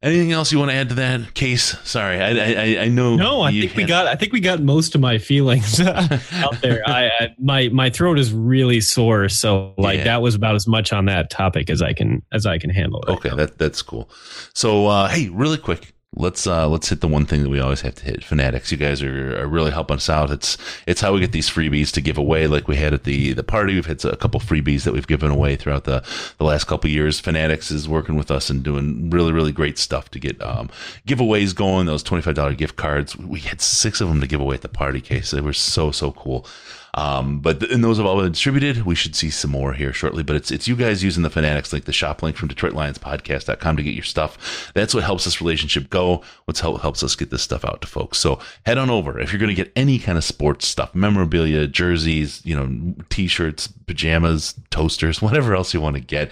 Anything 0.02 0.32
else 0.32 0.50
you 0.50 0.58
want 0.58 0.70
to 0.70 0.74
add 0.76 0.88
to 0.88 0.94
that 0.94 1.34
case? 1.34 1.76
Sorry, 1.86 2.18
I 2.18 2.30
I, 2.78 2.82
I 2.84 2.88
know. 2.88 3.16
No, 3.16 3.42
I 3.42 3.52
think 3.52 3.76
we 3.76 3.84
got. 3.84 4.06
I 4.06 4.14
think 4.14 4.32
we 4.32 4.40
got 4.40 4.62
most 4.62 4.94
of 4.94 5.00
my 5.02 5.18
feelings 5.18 5.78
out 5.80 6.62
there. 6.62 6.82
I, 6.88 7.08
I 7.20 7.34
my 7.38 7.68
my 7.68 7.90
throat 7.90 8.18
is 8.18 8.32
really 8.32 8.80
sore, 8.80 9.28
so 9.28 9.74
like 9.76 9.98
Yeah. 9.98 10.04
that 10.04 10.22
was 10.22 10.34
about 10.34 10.54
as 10.54 10.66
much 10.66 10.94
on 10.94 11.04
that 11.04 11.28
topic 11.28 11.68
as 11.68 11.82
I 11.82 11.92
can 11.92 12.22
as 12.32 12.46
I 12.46 12.56
can 12.56 12.70
handle. 12.70 13.02
Right 13.06 13.18
Okay, 13.18 13.28
now. 13.28 13.34
that 13.36 13.58
that's 13.58 13.82
cool. 13.82 14.08
So 14.54 14.86
uh, 14.86 15.08
hey, 15.08 15.28
really 15.28 15.58
quick, 15.58 15.92
let's 16.16 16.46
uh, 16.46 16.68
let's 16.68 16.88
hit 16.88 17.00
the 17.00 17.08
one 17.08 17.24
thing 17.24 17.42
that 17.42 17.48
we 17.48 17.60
always 17.60 17.82
have 17.82 17.94
to 17.96 18.04
hit. 18.04 18.24
Fanatics, 18.24 18.72
you 18.72 18.76
guys 18.76 19.02
are, 19.02 19.40
are 19.40 19.46
really 19.46 19.70
helping 19.70 19.96
us 19.96 20.08
out. 20.08 20.30
It's 20.30 20.58
it's 20.86 21.00
how 21.00 21.12
we 21.12 21.20
get 21.20 21.32
these 21.32 21.48
freebies 21.48 21.92
to 21.92 22.00
give 22.00 22.18
away, 22.18 22.46
like 22.46 22.68
we 22.68 22.76
had 22.76 22.92
at 22.92 23.04
the 23.04 23.32
the 23.32 23.44
party. 23.44 23.74
We've 23.74 23.86
had 23.86 24.04
a 24.04 24.16
couple 24.16 24.40
freebies 24.40 24.84
that 24.84 24.92
we've 24.92 25.06
given 25.06 25.30
away 25.30 25.56
throughout 25.56 25.84
the 25.84 26.04
the 26.38 26.44
last 26.44 26.64
couple 26.64 26.90
years. 26.90 27.20
Fanatics 27.20 27.70
is 27.70 27.88
working 27.88 28.16
with 28.16 28.30
us 28.30 28.50
and 28.50 28.62
doing 28.62 29.10
really 29.10 29.32
really 29.32 29.52
great 29.52 29.78
stuff 29.78 30.10
to 30.10 30.18
get 30.18 30.40
um, 30.42 30.68
giveaways 31.06 31.54
going. 31.54 31.86
Those 31.86 32.02
twenty 32.02 32.22
five 32.22 32.34
dollar 32.34 32.54
gift 32.54 32.76
cards. 32.76 33.16
We 33.16 33.40
had 33.40 33.60
six 33.60 34.00
of 34.00 34.08
them 34.08 34.20
to 34.20 34.26
give 34.26 34.40
away 34.40 34.56
at 34.56 34.62
the 34.62 34.68
party 34.68 35.00
case. 35.00 35.30
They 35.30 35.40
were 35.40 35.52
so 35.52 35.90
so 35.90 36.12
cool. 36.12 36.46
Um, 36.94 37.40
but 37.40 37.60
th- 37.60 37.72
and 37.72 37.84
those 37.84 37.98
have 37.98 38.06
all 38.06 38.20
been 38.20 38.32
distributed. 38.32 38.84
We 38.84 38.94
should 38.94 39.14
see 39.14 39.30
some 39.30 39.50
more 39.50 39.72
here 39.72 39.92
shortly. 39.92 40.22
But 40.22 40.36
it's 40.36 40.50
it's 40.50 40.66
you 40.68 40.76
guys 40.76 41.04
using 41.04 41.22
the 41.22 41.30
Fanatics 41.30 41.72
link, 41.72 41.84
the 41.84 41.92
shop 41.92 42.22
link 42.22 42.36
from 42.36 42.48
DetroitLionsPodcast.com 42.48 43.76
to 43.76 43.82
get 43.82 43.94
your 43.94 44.04
stuff. 44.04 44.72
That's 44.74 44.94
what 44.94 45.04
helps 45.04 45.24
this 45.24 45.40
relationship 45.40 45.90
go. 45.90 46.22
What's 46.44 46.60
help 46.60 46.80
helps 46.80 47.02
us 47.02 47.14
get 47.14 47.30
this 47.30 47.42
stuff 47.42 47.64
out 47.64 47.80
to 47.82 47.86
folks. 47.86 48.18
So 48.18 48.40
head 48.66 48.78
on 48.78 48.90
over 48.90 49.18
if 49.18 49.32
you're 49.32 49.40
going 49.40 49.54
to 49.54 49.62
get 49.62 49.72
any 49.76 49.98
kind 49.98 50.18
of 50.18 50.24
sports 50.24 50.66
stuff, 50.66 50.94
memorabilia, 50.94 51.66
jerseys, 51.66 52.44
you 52.44 52.56
know, 52.56 52.94
t-shirts, 53.08 53.68
pajamas, 53.68 54.54
toasters, 54.70 55.22
whatever 55.22 55.54
else 55.54 55.72
you 55.74 55.80
want 55.80 55.96
to 55.96 56.02
get. 56.02 56.30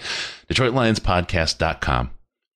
DetroitLionsPodcast.com 0.49 2.11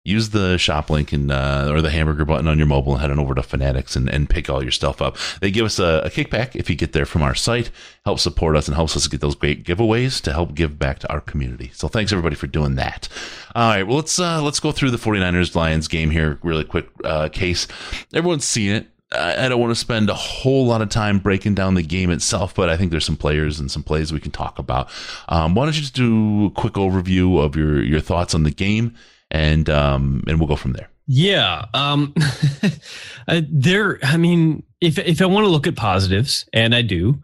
use 0.10 0.30
the 0.30 0.58
shop 0.58 0.90
link 0.90 1.14
and 1.14 1.32
uh, 1.32 1.70
or 1.70 1.82
the 1.82 1.90
hamburger 1.90 2.26
button 2.26 2.48
on 2.48 2.58
your 2.58 2.68
mobile 2.68 2.94
and 2.94 3.02
head 3.02 3.12
on 3.12 3.20
over 3.20 3.36
to 3.36 3.44
Fanatics 3.44 3.96
and, 3.96 4.10
and 4.10 4.30
pick 4.30 4.50
all 4.50 4.62
your 4.62 4.72
stuff 4.72 5.02
up. 5.02 5.18
They 5.42 5.52
give 5.52 5.66
us 5.66 5.80
a, 5.80 6.02
a 6.06 6.10
kickback 6.10 6.56
if 6.56 6.70
you 6.70 6.76
get 6.76 6.94
there 6.94 7.06
from 7.06 7.22
our 7.22 7.36
site, 7.36 7.72
helps 8.06 8.24
support 8.24 8.56
us 8.56 8.68
and 8.68 8.76
helps 8.76 8.98
us 8.98 9.08
get 9.08 9.22
those 9.22 9.36
great 9.36 9.64
giveaways 9.64 10.22
to 10.22 10.34
help 10.34 10.56
give 10.56 10.80
back 10.80 11.00
to 11.00 11.12
our 11.12 11.22
community. 11.22 11.72
So 11.74 11.88
thanks 11.88 12.12
everybody 12.12 12.36
for 12.36 12.48
doing 12.48 12.76
that. 12.76 13.08
All 13.56 13.70
right, 13.70 13.84
well 13.84 13.98
let's 13.98 14.20
uh, 14.20 14.42
let's 14.42 14.60
go 14.60 14.72
through 14.72 14.92
the 14.92 14.98
49ers 14.98 15.56
Lions 15.56 15.88
game 15.88 16.10
here 16.10 16.40
really 16.44 16.64
quick 16.64 16.88
uh, 17.04 17.30
case. 17.30 17.68
Everyone's 18.14 18.46
seen 18.46 18.72
it. 18.72 18.88
I 19.12 19.50
don't 19.50 19.60
want 19.60 19.72
to 19.72 19.76
spend 19.76 20.10
a 20.10 20.14
whole 20.14 20.68
lot 20.68 20.84
of 20.84 20.90
time 20.90 21.18
breaking 21.18 21.56
down 21.56 21.74
the 21.74 21.82
game 21.82 22.12
itself, 22.12 22.54
but 22.54 22.70
I 22.70 22.78
think 22.78 22.92
there's 22.92 23.06
some 23.06 23.16
players 23.16 23.60
and 23.60 23.72
some 23.72 23.82
plays 23.82 24.14
we 24.14 24.20
can 24.20 24.32
talk 24.32 24.60
about. 24.60 24.88
Um, 25.28 25.56
why 25.56 25.66
don't 25.66 25.74
you 25.74 25.82
just 25.82 25.96
do 25.96 26.46
a 26.46 26.52
quick 26.52 26.74
overview 26.74 27.44
of 27.44 27.56
your 27.56 27.82
your 27.84 28.02
thoughts 28.02 28.36
on 28.36 28.44
the 28.44 28.52
game, 28.52 28.94
and 29.32 29.70
um, 29.70 30.24
and 30.28 30.40
we'll 30.40 30.48
go 30.48 30.56
from 30.56 30.74
there. 30.74 30.90
Yeah. 31.12 31.66
Um, 31.74 32.14
uh, 33.28 33.42
there, 33.50 33.98
I 34.04 34.18
mean, 34.18 34.62
if, 34.80 35.00
if 35.00 35.24
I 35.24 35.26
want 35.26 35.46
to 35.46 35.50
look 35.50 35.66
at 35.66 35.76
positives, 35.76 36.48
and 36.54 36.76
I 36.76 36.84
do, 36.84 37.18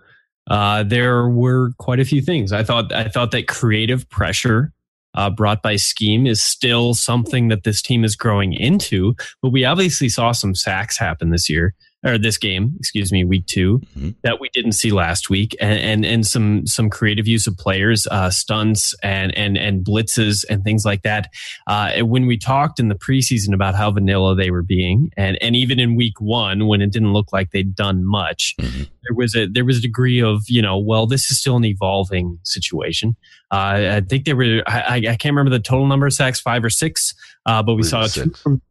uh, 0.50 0.82
there 0.82 1.30
were 1.30 1.72
quite 1.78 2.00
a 2.00 2.06
few 2.06 2.22
things. 2.22 2.52
I 2.52 2.64
thought, 2.64 2.92
I 2.92 3.10
thought 3.10 3.30
that 3.32 3.48
creative 3.48 4.10
pressure, 4.10 4.74
uh, 5.14 5.30
brought 5.30 5.62
by 5.62 5.76
scheme 5.76 6.26
is 6.26 6.42
still 6.42 6.96
something 6.96 7.50
that 7.50 7.64
this 7.64 7.82
team 7.82 8.04
is 8.04 8.16
growing 8.16 8.54
into, 8.54 9.16
but 9.42 9.50
we 9.50 9.64
obviously 9.64 10.10
saw 10.10 10.32
some 10.32 10.56
sacks 10.56 10.98
happen 10.98 11.30
this 11.30 11.48
year. 11.48 11.76
Or 12.06 12.18
this 12.18 12.38
game, 12.38 12.76
excuse 12.80 13.12
me, 13.12 13.24
week 13.26 13.46
2 13.48 13.80
Mm-hmm. 13.98 14.10
that 14.24 14.40
we 14.40 14.50
didn't 14.54 14.74
see 14.74 14.92
last 14.92 15.30
week, 15.30 15.56
and 15.60 15.80
and, 15.80 16.06
and 16.06 16.26
some 16.28 16.66
some 16.68 16.90
creative 16.90 17.28
use 17.28 17.48
of 17.48 17.58
players, 17.58 18.06
uh, 18.12 18.30
stunts 18.30 18.94
and 19.04 19.36
and 19.38 19.58
and 19.58 19.84
blitzes 19.84 20.46
and 20.50 20.64
things 20.64 20.86
like 20.86 21.02
that. 21.04 21.30
Uh, 21.68 21.92
and 21.96 22.10
when 22.10 22.26
we 22.28 22.38
talked 22.38 22.80
in 22.80 22.88
the 22.90 22.96
preseason 22.96 23.54
about 23.54 23.76
how 23.76 23.90
vanilla 23.92 24.36
they 24.36 24.52
were 24.52 24.62
being, 24.64 25.10
and 25.18 25.38
and 25.42 25.56
even 25.56 25.80
in 25.80 25.96
week 25.96 26.20
one 26.22 26.68
when 26.68 26.82
it 26.82 26.92
didn't 26.92 27.14
look 27.14 27.34
like 27.34 27.52
they'd 27.52 27.76
done 27.76 28.06
much, 28.06 28.54
Mm-hmm. 28.62 28.84
there 29.08 29.16
was 29.16 29.36
a 29.36 29.48
there 29.48 29.66
was 29.66 29.78
a 29.80 29.82
degree 29.82 30.22
of 30.22 30.44
you 30.48 30.62
know, 30.62 30.78
well, 30.78 31.08
this 31.08 31.32
is 31.32 31.40
still 31.40 31.56
an 31.58 31.66
evolving 31.66 32.40
situation. 32.44 33.16
Uh, 33.52 33.98
I 33.98 34.02
think 34.02 34.26
they 34.26 34.34
were. 34.34 34.62
I, 34.68 34.98
I 34.98 35.02
can't 35.16 35.26
remember 35.36 35.52
the 35.52 35.60
total 35.60 35.86
number 35.88 36.06
of 36.06 36.14
sacks, 36.14 36.40
five 36.40 36.64
or 36.64 36.70
six, 36.70 37.14
uh, 37.46 37.64
but 37.64 37.76
we 37.76 37.84
saw 37.84 38.06
two 38.08 38.30
from 38.32 38.62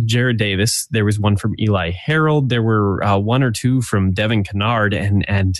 Jarrad 0.00 0.38
Davis. 0.38 0.86
There 0.90 1.04
was 1.04 1.18
one 1.20 1.36
from 1.36 1.54
Eli 1.58 1.90
Harold. 1.90 2.48
There 2.48 2.62
were 2.62 3.02
uh, 3.04 3.18
one 3.18 3.42
or 3.42 3.50
two 3.50 3.80
from 3.82 4.12
Devon 4.12 4.42
Kennard, 4.44 4.92
and 4.94 5.28
and 5.28 5.56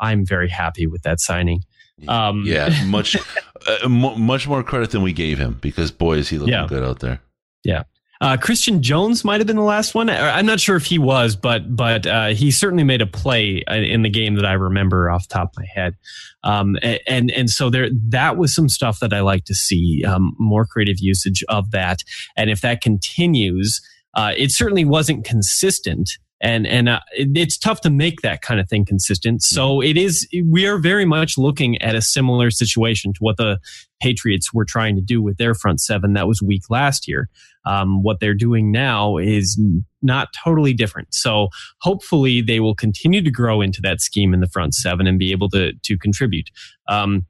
I'm 0.00 0.24
very 0.24 0.48
happy 0.48 0.86
with 0.86 1.02
that 1.02 1.20
signing. 1.20 1.64
Um, 2.06 2.42
yeah, 2.46 2.70
much 2.86 3.16
uh, 3.16 3.76
m- 3.84 4.20
much 4.20 4.46
more 4.48 4.62
credit 4.62 4.90
than 4.90 5.02
we 5.02 5.12
gave 5.12 5.38
him 5.38 5.58
because 5.60 5.90
boy 5.90 6.18
is 6.18 6.28
he 6.28 6.38
looking 6.38 6.54
Yeah. 6.54 6.66
good 6.68 6.82
out 6.82 7.00
there. 7.00 7.20
Yeah. 7.64 7.82
Uh, 8.20 8.36
Christian 8.36 8.82
Jones 8.82 9.24
might 9.24 9.40
have 9.40 9.46
been 9.46 9.56
the 9.56 9.62
last 9.62 9.94
one. 9.94 10.10
I'm 10.10 10.46
not 10.46 10.58
sure 10.58 10.76
if 10.76 10.86
he 10.86 10.98
was, 10.98 11.36
but 11.36 11.76
but 11.76 12.06
uh, 12.06 12.28
he 12.28 12.50
certainly 12.50 12.82
made 12.82 13.00
a 13.00 13.06
play 13.06 13.62
uh, 13.70 13.74
in 13.74 14.02
the 14.02 14.10
game 14.10 14.34
that 14.34 14.44
I 14.44 14.54
remember 14.54 15.08
off 15.08 15.28
the 15.28 15.34
top 15.34 15.50
of 15.50 15.58
my 15.58 15.66
head. 15.72 15.94
Um, 16.42 16.76
and 17.06 17.30
and 17.30 17.48
so 17.48 17.70
there 17.70 17.88
that 18.08 18.36
was 18.36 18.54
some 18.54 18.68
stuff 18.68 18.98
that 19.00 19.12
I 19.12 19.20
like 19.20 19.44
to 19.44 19.54
see 19.54 20.04
um, 20.04 20.34
more 20.38 20.66
creative 20.66 20.98
usage 20.98 21.44
of 21.48 21.70
that. 21.70 22.02
And 22.36 22.50
if 22.50 22.60
that 22.62 22.80
continues, 22.80 23.80
uh, 24.14 24.32
it 24.36 24.50
certainly 24.50 24.84
wasn't 24.84 25.24
consistent. 25.24 26.10
And 26.40 26.66
and 26.66 26.88
uh, 26.88 27.00
it- 27.16 27.36
it's 27.36 27.58
tough 27.58 27.80
to 27.82 27.90
make 27.90 28.20
that 28.22 28.42
kind 28.42 28.60
of 28.60 28.68
thing 28.68 28.84
consistent. 28.84 29.42
So 29.42 29.80
it 29.82 29.96
is. 29.96 30.28
We 30.44 30.66
are 30.66 30.78
very 30.78 31.04
much 31.04 31.36
looking 31.36 31.80
at 31.82 31.94
a 31.96 32.00
similar 32.02 32.50
situation 32.50 33.12
to 33.14 33.18
what 33.20 33.36
the 33.38 33.58
Patriots 34.00 34.54
were 34.54 34.64
trying 34.64 34.94
to 34.94 35.02
do 35.02 35.20
with 35.20 35.38
their 35.38 35.54
front 35.54 35.80
seven 35.80 36.12
that 36.12 36.28
was 36.28 36.40
weak 36.40 36.62
last 36.70 37.08
year. 37.08 37.28
Um, 37.66 38.02
what 38.04 38.20
they're 38.20 38.34
doing 38.34 38.70
now 38.70 39.16
is 39.16 39.60
not 40.00 40.28
totally 40.44 40.72
different. 40.72 41.12
So 41.12 41.48
hopefully 41.80 42.40
they 42.40 42.60
will 42.60 42.76
continue 42.76 43.20
to 43.20 43.30
grow 43.32 43.60
into 43.60 43.80
that 43.82 44.00
scheme 44.00 44.32
in 44.32 44.38
the 44.40 44.46
front 44.46 44.74
seven 44.74 45.06
and 45.08 45.18
be 45.18 45.32
able 45.32 45.48
to 45.50 45.72
to 45.72 45.98
contribute. 45.98 46.50
Um, 46.88 47.26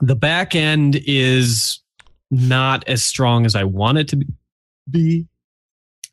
the 0.00 0.16
back 0.16 0.56
end 0.56 1.00
is 1.06 1.80
not 2.32 2.82
as 2.88 3.04
strong 3.04 3.46
as 3.46 3.54
I 3.54 3.62
want 3.62 3.98
it 3.98 4.08
to 4.08 4.24
be. 4.90 5.28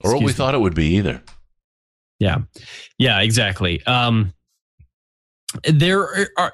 Or 0.01 0.11
what 0.13 0.19
we 0.19 0.27
me. 0.27 0.33
thought 0.33 0.53
it 0.53 0.59
would 0.61 0.75
be 0.75 0.95
either. 0.97 1.23
Yeah. 2.19 2.39
Yeah, 2.97 3.21
exactly. 3.21 3.83
Um, 3.85 4.33
there 5.63 6.29
are, 6.37 6.53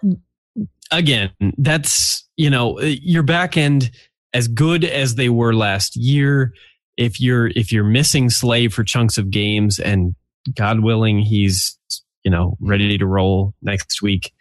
again, 0.91 1.31
that's, 1.57 2.27
you 2.37 2.49
know, 2.49 2.79
your 2.79 3.23
back 3.23 3.57
end 3.57 3.91
as 4.33 4.47
good 4.47 4.83
as 4.83 5.15
they 5.15 5.29
were 5.29 5.53
last 5.53 5.95
year. 5.95 6.53
If 6.97 7.19
you're, 7.19 7.47
if 7.47 7.71
you're 7.71 7.83
missing 7.83 8.29
Slay 8.29 8.67
for 8.67 8.83
chunks 8.83 9.17
of 9.17 9.31
games 9.31 9.79
and 9.79 10.15
God 10.53 10.81
willing, 10.81 11.19
he's, 11.19 11.77
you 12.23 12.31
know, 12.31 12.55
ready 12.61 12.97
to 12.97 13.05
roll 13.05 13.53
next 13.61 14.01
week. 14.01 14.31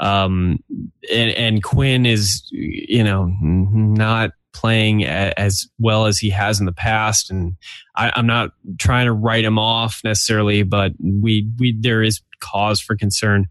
Um, 0.00 0.58
and, 1.12 1.30
and 1.30 1.62
Quin 1.62 2.06
is, 2.06 2.42
you 2.50 3.04
know, 3.04 3.32
not 3.40 4.32
playing 4.52 5.04
as 5.04 5.66
well 5.78 6.06
as 6.06 6.18
he 6.18 6.30
has 6.30 6.60
in 6.60 6.66
the 6.66 6.72
past. 6.72 7.30
And 7.30 7.56
I, 7.96 8.12
I'm 8.14 8.26
not 8.26 8.50
trying 8.78 9.06
to 9.06 9.12
write 9.12 9.44
him 9.44 9.58
off 9.58 10.00
necessarily, 10.04 10.62
but 10.62 10.92
we, 11.02 11.48
we, 11.58 11.76
there 11.78 12.02
is 12.02 12.20
cause 12.40 12.80
for 12.80 12.96
concern. 12.96 13.46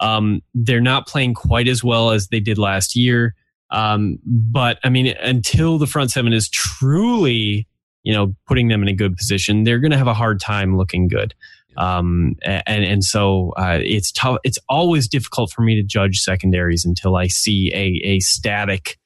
Um, 0.00 0.42
they're 0.54 0.80
not 0.80 1.06
playing 1.06 1.34
quite 1.34 1.68
as 1.68 1.82
well 1.82 2.10
as 2.10 2.28
they 2.28 2.40
did 2.40 2.58
last 2.58 2.96
year. 2.96 3.34
Um, 3.70 4.18
but 4.24 4.78
I 4.84 4.88
mean, 4.88 5.08
until 5.20 5.78
the 5.78 5.86
front 5.86 6.10
seven 6.10 6.32
is 6.32 6.48
truly, 6.48 7.66
you 8.02 8.12
know, 8.12 8.34
putting 8.46 8.68
them 8.68 8.82
in 8.82 8.88
a 8.88 8.92
good 8.92 9.16
position, 9.16 9.64
they're 9.64 9.80
going 9.80 9.90
to 9.90 9.98
have 9.98 10.06
a 10.06 10.14
hard 10.14 10.38
time 10.40 10.76
looking 10.76 11.08
good. 11.08 11.34
Um, 11.76 12.36
and, 12.44 12.84
and 12.84 13.02
so, 13.02 13.52
uh, 13.56 13.80
it's 13.82 14.12
tough. 14.12 14.38
It's 14.44 14.58
always 14.68 15.08
difficult 15.08 15.50
for 15.50 15.62
me 15.62 15.74
to 15.74 15.82
judge 15.82 16.20
secondaries 16.20 16.84
until 16.84 17.16
I 17.16 17.26
see 17.26 17.72
a, 17.74 18.00
a 18.06 18.20
static, 18.20 18.96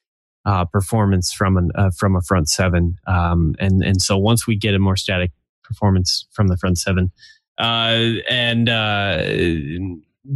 uh, 0.45 0.65
performance 0.65 1.31
from 1.31 1.57
an, 1.57 1.71
uh, 1.75 1.91
from 1.97 2.15
a 2.15 2.21
front 2.21 2.49
seven. 2.49 2.97
Um, 3.07 3.55
and, 3.59 3.83
and 3.83 4.01
so 4.01 4.17
once 4.17 4.47
we 4.47 4.55
get 4.55 4.73
a 4.75 4.79
more 4.79 4.95
static 4.95 5.31
performance 5.63 6.25
from 6.31 6.47
the 6.47 6.57
front 6.57 6.77
seven, 6.77 7.11
uh, 7.57 8.21
and, 8.29 8.69
uh, 8.69 9.23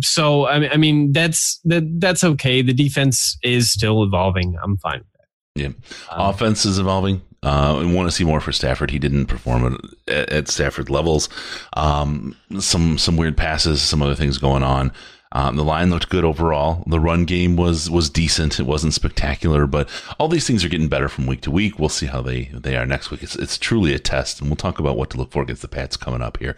so 0.01 0.47
I 0.47 0.59
mean, 0.59 0.69
I 0.73 0.77
mean 0.77 1.11
that's 1.11 1.59
that 1.65 1.83
that's 1.99 2.23
okay. 2.23 2.61
The 2.61 2.73
defense 2.73 3.37
is 3.43 3.71
still 3.71 4.03
evolving. 4.03 4.57
I'm 4.63 4.77
fine 4.77 4.99
with 4.99 5.07
that. 5.13 5.27
Yeah. 5.61 5.67
Um, 6.09 6.33
Offense 6.33 6.65
is 6.65 6.79
evolving. 6.79 7.21
Uh, 7.43 7.77
we 7.79 7.93
want 7.93 8.09
to 8.09 8.15
see 8.15 8.23
more 8.23 8.39
for 8.39 8.51
Stafford. 8.51 8.89
He 8.89 8.97
didn't 8.97 9.25
perform 9.25 9.77
at, 10.07 10.29
at 10.29 10.47
Stafford 10.47 10.89
levels. 10.89 11.29
Um, 11.73 12.35
some 12.59 12.97
some 12.97 13.17
weird 13.17 13.37
passes, 13.37 13.81
some 13.81 14.01
other 14.01 14.15
things 14.15 14.37
going 14.37 14.63
on. 14.63 14.91
Um, 15.33 15.55
the 15.55 15.63
line 15.63 15.89
looked 15.89 16.09
good 16.09 16.23
overall. 16.23 16.83
The 16.87 16.99
run 16.99 17.25
game 17.25 17.55
was 17.55 17.89
was 17.89 18.09
decent. 18.09 18.59
It 18.59 18.67
wasn't 18.67 18.93
spectacular, 18.93 19.67
but 19.67 19.89
all 20.19 20.27
these 20.27 20.47
things 20.47 20.63
are 20.63 20.69
getting 20.69 20.87
better 20.87 21.09
from 21.09 21.25
week 21.25 21.41
to 21.41 21.51
week. 21.51 21.79
We'll 21.79 21.89
see 21.89 22.05
how 22.05 22.21
they 22.21 22.45
they 22.53 22.77
are 22.77 22.85
next 22.85 23.09
week. 23.11 23.23
It's 23.23 23.35
it's 23.35 23.57
truly 23.57 23.93
a 23.93 23.99
test, 23.99 24.39
and 24.39 24.49
we'll 24.49 24.55
talk 24.55 24.79
about 24.79 24.95
what 24.95 25.09
to 25.09 25.17
look 25.17 25.31
for 25.31 25.41
against 25.41 25.63
the 25.63 25.67
Pats 25.67 25.97
coming 25.97 26.21
up 26.21 26.37
here. 26.37 26.55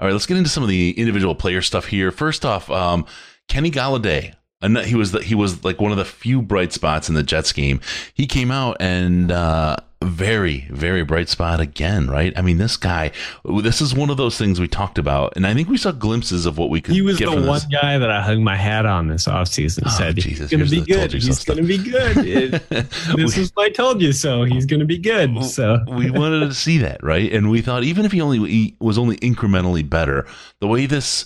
All 0.00 0.06
right, 0.06 0.12
let's 0.12 0.26
get 0.26 0.36
into 0.36 0.50
some 0.50 0.64
of 0.64 0.68
the 0.68 0.90
individual 0.98 1.34
player 1.36 1.62
stuff 1.62 1.86
here. 1.86 2.10
First 2.10 2.44
off, 2.44 2.68
um, 2.70 3.06
Kenny 3.48 3.70
Golladay. 3.70 4.34
And 4.62 4.76
he 4.78 4.94
was 4.94 5.12
the, 5.12 5.22
he 5.22 5.34
was 5.34 5.64
like 5.64 5.80
one 5.80 5.90
of 5.90 5.96
the 5.96 6.04
few 6.04 6.42
bright 6.42 6.72
spots 6.72 7.08
in 7.08 7.14
the 7.14 7.22
Jets 7.22 7.52
game. 7.52 7.80
He 8.12 8.26
came 8.26 8.50
out 8.50 8.76
and 8.78 9.32
uh, 9.32 9.76
very 10.02 10.66
very 10.70 11.02
bright 11.02 11.30
spot 11.30 11.60
again, 11.60 12.08
right? 12.10 12.32
I 12.36 12.42
mean, 12.42 12.58
this 12.58 12.76
guy. 12.76 13.10
This 13.44 13.80
is 13.80 13.94
one 13.94 14.10
of 14.10 14.18
those 14.18 14.36
things 14.36 14.60
we 14.60 14.68
talked 14.68 14.98
about, 14.98 15.32
and 15.34 15.46
I 15.46 15.54
think 15.54 15.68
we 15.70 15.78
saw 15.78 15.92
glimpses 15.92 16.44
of 16.44 16.58
what 16.58 16.68
we 16.68 16.82
could. 16.82 16.94
He 16.94 17.00
was 17.00 17.18
the 17.18 17.30
one 17.30 17.44
this. 17.46 17.64
guy 17.66 17.96
that 17.96 18.10
I 18.10 18.20
hung 18.20 18.44
my 18.44 18.56
hat 18.56 18.84
on 18.84 19.08
this 19.08 19.26
offseason. 19.26 19.84
Oh, 19.86 19.88
said 19.90 20.16
Jesus, 20.16 20.50
he's 20.50 20.58
going 20.58 20.68
to 20.68 20.70
be 20.70 20.82
good. 20.82 21.12
He's 21.22 21.44
going 21.44 21.56
to 21.58 21.62
be 21.62 21.78
good. 21.78 22.16
It- 22.18 22.50
this 22.70 23.36
We- 23.36 23.42
is 23.42 23.52
I 23.58 23.70
told 23.70 24.02
you 24.02 24.12
so. 24.12 24.44
He's 24.44 24.66
going 24.66 24.80
to 24.80 24.86
be 24.86 24.98
good. 24.98 25.42
So 25.44 25.78
we 25.88 26.10
wanted 26.10 26.40
to 26.48 26.54
see 26.54 26.76
that, 26.78 27.02
right? 27.02 27.32
And 27.32 27.50
we 27.50 27.62
thought 27.62 27.82
even 27.84 28.04
if 28.04 28.12
he 28.12 28.20
only 28.20 28.38
he 28.50 28.76
was 28.78 28.98
only 28.98 29.16
incrementally 29.18 29.88
better, 29.88 30.26
the 30.60 30.66
way 30.66 30.84
this 30.86 31.24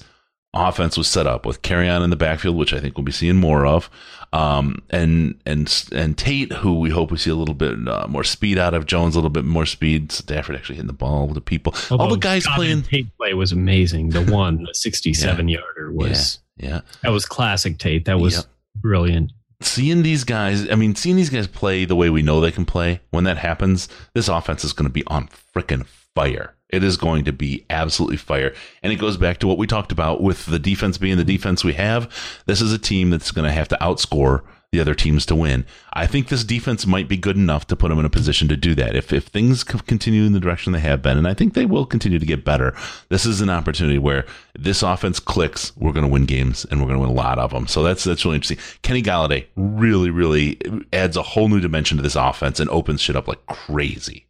offense 0.55 0.96
was 0.96 1.09
set 1.09 1.26
up 1.26 1.44
with 1.44 1.62
Kerryon 1.62 2.02
in 2.05 2.11
the 2.11 2.16
backfield, 2.16 2.57
which 2.57 2.72
I 2.72 2.80
think 2.80 2.96
we'll 2.96 3.05
be 3.05 3.12
seeing 3.12 3.36
more 3.36 3.66
of, 3.66 3.90
um, 4.32 4.82
and 4.90 5.38
and 5.46 5.84
and 5.92 6.16
Tate, 6.16 6.52
who 6.52 6.78
we 6.80 6.90
hope 6.90 7.11
we 7.11 7.18
see 7.18 7.30
a 7.30 7.34
little 7.34 7.55
bit 7.55 7.86
uh, 7.88 8.07
more 8.09 8.24
speed 8.24 8.59
out 8.59 8.74
of 8.74 8.86
Jones, 8.86 9.14
a 9.14 9.18
little 9.18 9.30
bit 9.30 9.44
more 9.44 9.66
speed. 9.66 10.12
Stafford 10.12 10.57
actually 10.57 10.76
hitting 10.76 10.86
the 10.86 10.92
ball 10.92 11.26
with 11.26 11.34
the 11.34 11.40
people. 11.40 11.74
All 11.90 12.09
the 12.09 12.16
guys 12.16 12.44
Jonathan 12.44 12.64
playing. 12.64 12.82
Tate 12.82 13.16
play 13.16 13.34
was 13.34 13.52
amazing. 13.52 14.11
The 14.11 14.24
one, 14.32 14.62
the 14.64 14.74
67 14.74 15.48
yarder 15.48 15.92
was 15.92 16.40
Yeah, 16.57 16.80
that 17.02 17.11
was 17.11 17.26
classic 17.26 17.78
Tate. 17.78 18.05
That 18.07 18.18
was 18.20 18.34
Yep. 18.36 18.44
brilliant. 18.76 19.32
seeing 19.61 20.02
these 20.02 20.24
guys, 20.24 20.68
I 20.70 20.74
mean, 20.74 20.94
seeing 20.94 21.16
these 21.16 21.30
guys 21.30 21.46
play 21.46 21.84
the 21.84 21.96
way 21.96 22.11
we 22.11 22.22
know 22.22 22.40
they 22.40 22.50
can 22.52 22.64
play, 22.64 23.00
when 23.11 23.24
that 23.24 23.38
happens, 23.38 23.88
this 24.14 24.28
offense 24.28 24.64
is 24.64 24.72
going 24.72 24.88
to 24.88 24.92
be 24.92 25.05
on 25.07 25.28
freaking 25.55 25.86
fire. 26.14 26.55
It 26.74 26.84
is 26.84 26.96
going 26.96 27.24
to 27.24 27.32
be 27.32 27.64
absolutely 27.70 28.16
fire. 28.16 28.54
And 28.82 28.92
it 28.92 28.96
goes 28.96 29.16
back 29.16 29.38
to 29.38 29.46
what 29.46 29.58
we 29.58 29.66
talked 29.66 29.92
about 29.92 30.20
with 30.20 30.46
the 30.46 30.58
defense 30.58 30.98
being 30.98 31.16
the 31.16 31.24
defense 31.24 31.64
we 31.64 31.74
have. 31.74 32.12
This 32.46 32.60
is 32.60 32.72
a 32.72 32.78
team 32.78 33.10
that's 33.10 33.30
going 33.30 33.46
to 33.46 33.52
have 33.52 33.68
to 33.68 33.78
outscore 33.80 34.42
the 34.74 34.80
other 34.80 34.94
teams 34.94 35.24
to 35.26 35.36
win. 35.36 35.64
I 35.92 36.06
think 36.06 36.28
this 36.28 36.42
defense 36.42 36.84
might 36.84 37.08
be 37.08 37.16
good 37.16 37.36
enough 37.36 37.66
to 37.68 37.76
put 37.76 37.90
them 37.90 37.98
in 38.00 38.04
a 38.04 38.10
position 38.10 38.48
to 38.48 38.56
do 38.56 38.74
that. 38.74 38.96
If, 38.96 39.12
if 39.12 39.26
things 39.26 39.62
continue 39.62 40.24
in 40.24 40.32
the 40.32 40.40
direction 40.40 40.72
they 40.72 40.80
have 40.80 41.00
been, 41.00 41.16
and 41.16 41.28
I 41.28 41.34
think 41.34 41.54
they 41.54 41.64
will 41.64 41.86
continue 41.86 42.18
to 42.18 42.26
get 42.26 42.44
better, 42.44 42.74
this 43.08 43.24
is 43.24 43.40
an 43.40 43.50
opportunity 43.50 43.98
where 43.98 44.26
this 44.58 44.82
offense 44.82 45.20
clicks. 45.20 45.74
We're 45.76 45.92
going 45.92 46.04
to 46.04 46.10
win 46.10 46.26
games 46.26 46.64
and 46.64 46.80
we're 46.80 46.88
going 46.88 46.98
to 46.98 47.06
win 47.06 47.16
a 47.16 47.20
lot 47.20 47.38
of 47.38 47.52
them. 47.52 47.68
So 47.68 47.84
that's, 47.84 48.02
that's 48.02 48.24
really 48.24 48.36
interesting. 48.36 48.58
Kenny 48.82 49.02
Golladay 49.02 49.46
really, 49.54 50.10
really 50.10 50.60
adds 50.92 51.16
a 51.16 51.22
whole 51.22 51.48
new 51.48 51.60
dimension 51.60 51.96
to 51.96 52.02
this 52.02 52.16
offense 52.16 52.58
and 52.58 52.68
opens 52.70 53.00
shit 53.00 53.14
up 53.14 53.28
like 53.28 53.46
crazy. 53.46 54.26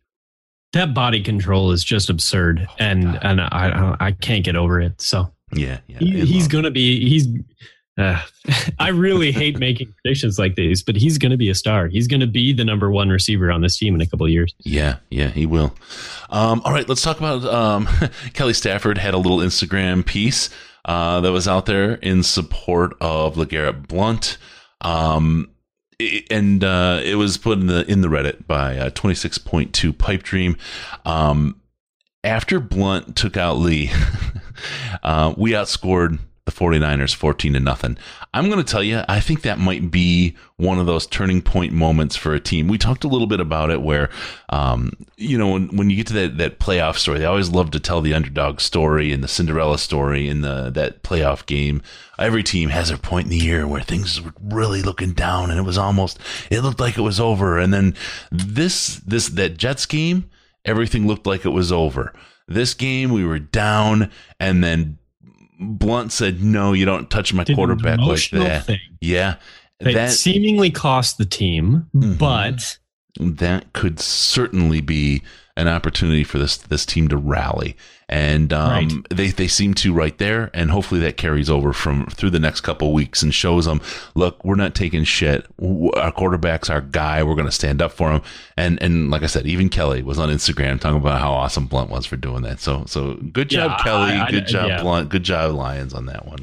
That 0.74 0.92
body 0.92 1.22
control 1.22 1.70
is 1.72 1.82
just 1.82 2.10
absurd, 2.10 2.68
and 2.78 3.18
and 3.22 3.40
I 3.40 3.96
I 4.00 4.12
can't 4.12 4.44
get 4.44 4.56
over 4.56 4.80
it. 4.80 5.00
So 5.00 5.30
Yeah. 5.52 5.78
yeah 5.86 5.98
he, 6.00 6.24
he's 6.26 6.46
gonna 6.48 6.70
be 6.70 7.08
he's. 7.08 7.26
Uh, 7.96 8.20
I 8.80 8.88
really 8.88 9.30
hate 9.30 9.60
making 9.60 9.94
predictions 10.02 10.36
like 10.36 10.56
these, 10.56 10.82
but 10.82 10.96
he's 10.96 11.16
going 11.16 11.30
to 11.30 11.36
be 11.38 11.48
a 11.48 11.54
star. 11.54 11.86
He's 11.86 12.08
going 12.08 12.18
to 12.22 12.26
be 12.26 12.52
the 12.52 12.64
number 12.64 12.90
one 12.90 13.08
receiver 13.08 13.52
on 13.52 13.60
this 13.60 13.78
team 13.78 13.94
in 13.94 14.00
a 14.00 14.06
couple 14.06 14.26
of 14.26 14.32
years. 14.32 14.52
Yeah, 14.64 14.96
yeah, 15.10 15.28
he 15.28 15.46
will. 15.46 15.72
Um, 16.28 16.60
all 16.64 16.72
right, 16.72 16.88
let's 16.88 17.02
talk 17.02 17.18
about 17.18 17.44
um, 17.44 17.88
Kelly 18.32 18.52
Stafford 18.52 18.98
had 18.98 19.14
a 19.14 19.18
little 19.18 19.38
Instagram 19.38 20.04
piece 20.04 20.50
uh, 20.86 21.20
that 21.20 21.30
was 21.30 21.46
out 21.46 21.66
there 21.66 21.94
in 21.94 22.24
support 22.24 22.96
of 23.00 23.36
LeGarrette 23.36 23.86
Blount. 23.86 24.38
Um, 24.80 25.50
and 26.30 26.64
uh, 26.64 27.00
it 27.02 27.14
was 27.16 27.36
put 27.36 27.58
in 27.58 27.66
the 27.66 27.90
in 27.90 28.00
the 28.00 28.08
Reddit 28.08 28.46
by 28.46 28.76
uh, 28.76 28.90
26.2 28.90 29.96
Pipe 29.96 30.22
Dream. 30.22 30.56
Um, 31.04 31.60
after 32.22 32.58
Blount 32.58 33.16
took 33.16 33.36
out 33.36 33.58
Lee, 33.58 33.90
Uh, 35.02 35.34
we 35.36 35.52
outscored 35.52 36.18
the 36.46 36.52
49ers 36.52 37.14
14 37.14 37.54
to 37.54 37.60
nothing. 37.60 37.96
I'm 38.34 38.50
going 38.50 38.62
to 38.62 38.70
tell 38.70 38.82
you, 38.82 39.02
I 39.08 39.18
think 39.20 39.42
that 39.42 39.58
might 39.58 39.90
be 39.90 40.36
one 40.56 40.78
of 40.78 40.84
those 40.84 41.06
turning 41.06 41.40
point 41.40 41.72
moments 41.72 42.16
for 42.16 42.34
a 42.34 42.40
team. 42.40 42.68
We 42.68 42.76
talked 42.76 43.02
a 43.02 43.08
little 43.08 43.26
bit 43.26 43.40
about 43.40 43.70
it 43.70 43.80
where, 43.80 44.10
um, 44.50 44.92
you 45.16 45.38
know, 45.38 45.52
when, 45.52 45.74
when 45.74 45.88
you 45.88 45.96
get 45.96 46.06
to 46.08 46.12
that, 46.12 46.36
that 46.36 46.58
playoff 46.58 46.98
story, 46.98 47.18
they 47.18 47.24
always 47.24 47.48
love 47.48 47.70
to 47.70 47.80
tell 47.80 48.02
the 48.02 48.12
underdog 48.12 48.60
story 48.60 49.10
and 49.10 49.24
the 49.24 49.28
Cinderella 49.28 49.78
story 49.78 50.28
in 50.28 50.42
the, 50.42 50.68
that 50.68 51.02
playoff 51.02 51.46
game. 51.46 51.80
Every 52.18 52.42
team 52.42 52.68
has 52.68 52.88
their 52.88 52.98
point 52.98 53.24
in 53.24 53.30
the 53.30 53.44
year 53.44 53.66
where 53.66 53.80
things 53.80 54.20
were 54.20 54.34
really 54.42 54.82
looking 54.82 55.14
down 55.14 55.50
and 55.50 55.58
it 55.58 55.64
was 55.64 55.78
almost, 55.78 56.18
it 56.50 56.60
looked 56.60 56.80
like 56.80 56.98
it 56.98 57.02
was 57.02 57.18
over. 57.18 57.58
And 57.58 57.72
then 57.72 57.94
this, 58.30 58.96
this, 59.06 59.30
that 59.30 59.56
Jets 59.56 59.86
game, 59.86 60.28
everything 60.66 61.06
looked 61.06 61.26
like 61.26 61.46
it 61.46 61.50
was 61.50 61.72
over. 61.72 62.12
This 62.46 62.74
game, 62.74 63.10
we 63.10 63.24
were 63.24 63.38
down 63.38 64.10
and 64.38 64.62
then 64.62 64.98
Blount 65.60 66.12
said, 66.12 66.42
"No, 66.42 66.72
you 66.72 66.84
don't 66.84 67.08
touch 67.10 67.32
my 67.32 67.44
Did 67.44 67.56
quarterback 67.56 67.98
like 68.00 68.30
that." 68.30 68.66
thing. 68.66 68.80
Yeah, 69.00 69.36
That, 69.80 69.94
that 69.94 70.10
seemingly 70.12 70.70
cost 70.70 71.18
the 71.18 71.24
team, 71.26 71.86
Mhm. 71.94 72.18
but 72.18 72.78
that 73.18 73.72
could 73.72 74.00
certainly 74.00 74.80
be 74.80 75.22
an 75.56 75.68
opportunity 75.68 76.24
for 76.24 76.38
this 76.38 76.56
this 76.56 76.84
team 76.84 77.06
to 77.08 77.16
rally, 77.16 77.76
and 78.08 78.52
um, 78.52 78.70
Right. 78.70 78.92
they 79.10 79.28
they 79.28 79.46
seem 79.46 79.72
to 79.74 79.92
right 79.92 80.16
there, 80.18 80.50
and 80.52 80.70
hopefully 80.70 81.00
that 81.02 81.16
carries 81.16 81.48
over 81.48 81.72
from 81.72 82.06
through 82.06 82.30
the 82.30 82.40
next 82.40 82.62
couple 82.62 82.92
weeks 82.92 83.22
and 83.22 83.32
shows 83.32 83.64
them, 83.66 83.80
look, 84.16 84.44
we're 84.44 84.56
not 84.56 84.74
taking 84.74 85.04
shit. 85.04 85.46
Our 85.62 86.10
quarterback's 86.10 86.68
our 86.70 86.80
guy. 86.80 87.22
We're 87.22 87.36
going 87.36 87.46
to 87.46 87.52
stand 87.52 87.80
up 87.80 87.92
for 87.92 88.10
him, 88.10 88.22
and 88.56 88.82
and 88.82 89.10
like 89.12 89.22
I 89.22 89.26
said, 89.26 89.46
even 89.46 89.68
Kelly 89.68 90.02
was 90.02 90.18
on 90.18 90.28
Instagram 90.28 90.80
talking 90.80 90.98
about 90.98 91.20
how 91.20 91.32
awesome 91.32 91.66
Blount 91.66 91.88
was 91.90 92.04
for 92.04 92.16
doing 92.16 92.42
that. 92.42 92.58
So 92.58 92.82
so 92.86 93.14
good 93.14 93.48
job, 93.48 93.76
Yeah, 93.78 93.84
Kelly. 93.84 94.12
I- 94.12 94.26
I- 94.26 94.30
good 94.32 94.46
job, 94.48 94.66
yeah. 94.68 94.82
Blount. 94.82 95.08
Good 95.08 95.22
job, 95.22 95.54
Lions, 95.54 95.94
on 95.94 96.06
that 96.06 96.26
one. 96.26 96.40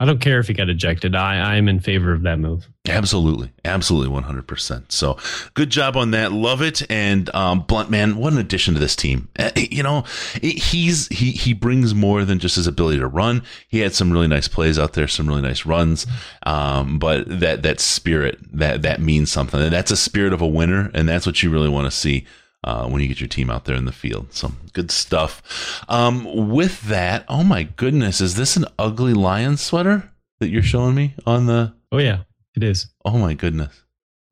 I 0.00 0.06
don't 0.06 0.20
care 0.20 0.40
if 0.40 0.48
he 0.48 0.54
got 0.54 0.68
ejected. 0.68 1.14
I 1.14 1.54
I'm 1.56 1.68
in 1.68 1.78
favor 1.78 2.12
of 2.12 2.22
that 2.22 2.38
move. 2.40 2.68
Absolutely, 2.88 3.52
absolutely, 3.64 4.08
one 4.08 4.24
hundred 4.24 4.48
percent. 4.48 4.90
So, 4.90 5.16
good 5.54 5.70
job 5.70 5.96
on 5.96 6.10
that. 6.10 6.32
Love 6.32 6.62
it. 6.62 6.82
And 6.90 7.32
um, 7.34 7.60
Blount 7.60 7.90
man, 7.90 8.16
what 8.16 8.32
an 8.32 8.38
addition 8.40 8.74
to 8.74 8.80
this 8.80 8.96
team. 8.96 9.28
Uh, 9.38 9.50
You 9.56 9.82
know, 9.84 10.04
he's 10.42 11.06
he 11.08 11.30
he 11.30 11.52
brings 11.54 11.94
more 11.94 12.24
than 12.24 12.40
just 12.40 12.56
his 12.56 12.66
ability 12.66 12.98
to 12.98 13.06
run. 13.06 13.44
He 13.68 13.78
had 13.78 13.94
some 13.94 14.10
really 14.10 14.28
nice 14.28 14.48
plays 14.48 14.78
out 14.78 14.94
there, 14.94 15.06
some 15.06 15.28
really 15.28 15.42
nice 15.42 15.64
runs. 15.64 16.06
Um, 16.44 16.98
but 16.98 17.26
that 17.40 17.62
that 17.62 17.78
spirit 17.78 18.38
that 18.52 18.82
that 18.82 19.00
means 19.00 19.30
something. 19.30 19.60
And 19.60 19.72
that's 19.72 19.92
a 19.92 19.96
spirit 19.96 20.32
of 20.32 20.42
a 20.42 20.46
winner, 20.46 20.90
and 20.92 21.08
that's 21.08 21.24
what 21.24 21.42
you 21.42 21.50
really 21.50 21.68
want 21.68 21.86
to 21.86 21.92
see. 21.92 22.26
Uh, 22.64 22.88
when 22.88 23.02
you 23.02 23.08
get 23.08 23.20
your 23.20 23.28
team 23.28 23.50
out 23.50 23.66
there 23.66 23.76
in 23.76 23.84
the 23.84 23.92
field. 23.92 24.32
So 24.32 24.52
good 24.72 24.90
stuff. 24.90 25.84
Um, 25.86 26.48
with 26.48 26.80
that, 26.82 27.26
oh 27.28 27.44
my 27.44 27.64
goodness, 27.64 28.22
is 28.22 28.36
this 28.36 28.56
an 28.56 28.64
ugly 28.78 29.12
lion 29.12 29.58
sweater 29.58 30.10
that 30.40 30.48
you're 30.48 30.62
showing 30.62 30.94
me 30.94 31.14
on 31.26 31.44
the 31.44 31.74
Oh 31.92 31.98
yeah, 31.98 32.20
it 32.56 32.62
is. 32.64 32.88
Oh 33.04 33.18
my 33.18 33.34
goodness. 33.34 33.82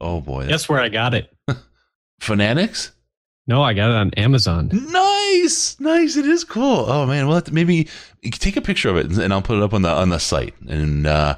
Oh 0.01 0.21
boy. 0.23 0.49
Guess 0.49 0.69
where 0.69 0.81
I 0.81 0.89
got 0.89 1.13
it? 1.13 1.31
Fanatics? 2.21 2.93
No, 3.47 3.63
I 3.63 3.75
got 3.75 3.91
it 3.91 3.97
on 3.97 4.15
Amazon. 4.15 4.71
Nice. 4.73 5.79
Nice. 5.79 6.17
It 6.17 6.27
is 6.27 6.43
cool. 6.43 6.87
Oh 6.89 7.07
man. 7.07 7.29
Well, 7.29 7.43
maybe 7.53 7.89
you 8.23 8.31
can 8.31 8.41
take 8.41 8.57
a 8.57 8.63
picture 8.63 8.89
of 8.89 8.97
it 8.97 9.07
and 9.07 9.33
I'll 9.33 9.43
put 9.43 9.59
it 9.59 9.63
up 9.63 9.75
on 9.75 9.83
the 9.83 9.91
on 9.91 10.09
the 10.09 10.19
site 10.19 10.55
and 10.69 11.07
uh 11.07 11.37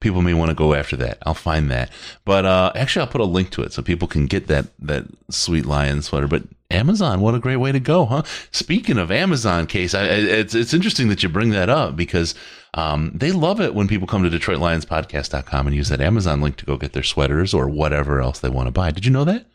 people 0.00 0.22
may 0.22 0.34
want 0.34 0.50
to 0.50 0.54
go 0.54 0.74
after 0.74 0.96
that. 0.96 1.18
I'll 1.24 1.34
find 1.34 1.70
that. 1.70 1.90
But 2.24 2.44
uh 2.44 2.72
actually 2.74 3.02
I'll 3.02 3.12
put 3.12 3.20
a 3.20 3.24
link 3.24 3.50
to 3.50 3.62
it 3.62 3.72
so 3.72 3.82
people 3.82 4.08
can 4.08 4.26
get 4.26 4.46
that 4.48 4.66
that 4.80 5.04
sweet 5.30 5.66
lion 5.66 6.02
sweater. 6.02 6.26
But 6.26 6.44
Amazon, 6.70 7.20
what 7.20 7.34
a 7.34 7.38
great 7.38 7.56
way 7.56 7.72
to 7.72 7.80
go, 7.80 8.06
huh? 8.06 8.22
Speaking 8.50 8.98
of 8.98 9.10
Amazon 9.10 9.66
case, 9.66 9.94
I, 9.94 10.04
it's 10.04 10.54
it's 10.54 10.74
interesting 10.74 11.08
that 11.08 11.22
you 11.22 11.28
bring 11.28 11.50
that 11.50 11.68
up 11.68 11.96
because 11.96 12.34
um, 12.74 13.12
they 13.14 13.32
love 13.32 13.60
it 13.60 13.74
when 13.74 13.88
people 13.88 14.06
come 14.06 14.22
to 14.22 14.30
DetroitLionsPodcast.com 14.38 15.66
and 15.66 15.76
use 15.76 15.88
that 15.88 16.00
Amazon 16.00 16.40
link 16.40 16.56
to 16.56 16.66
go 16.66 16.76
get 16.76 16.92
their 16.92 17.02
sweaters 17.02 17.54
or 17.54 17.68
whatever 17.68 18.20
else 18.20 18.40
they 18.40 18.50
want 18.50 18.66
to 18.66 18.72
buy. 18.72 18.90
Did 18.90 19.06
you 19.06 19.12
know 19.12 19.24
that? 19.24 19.46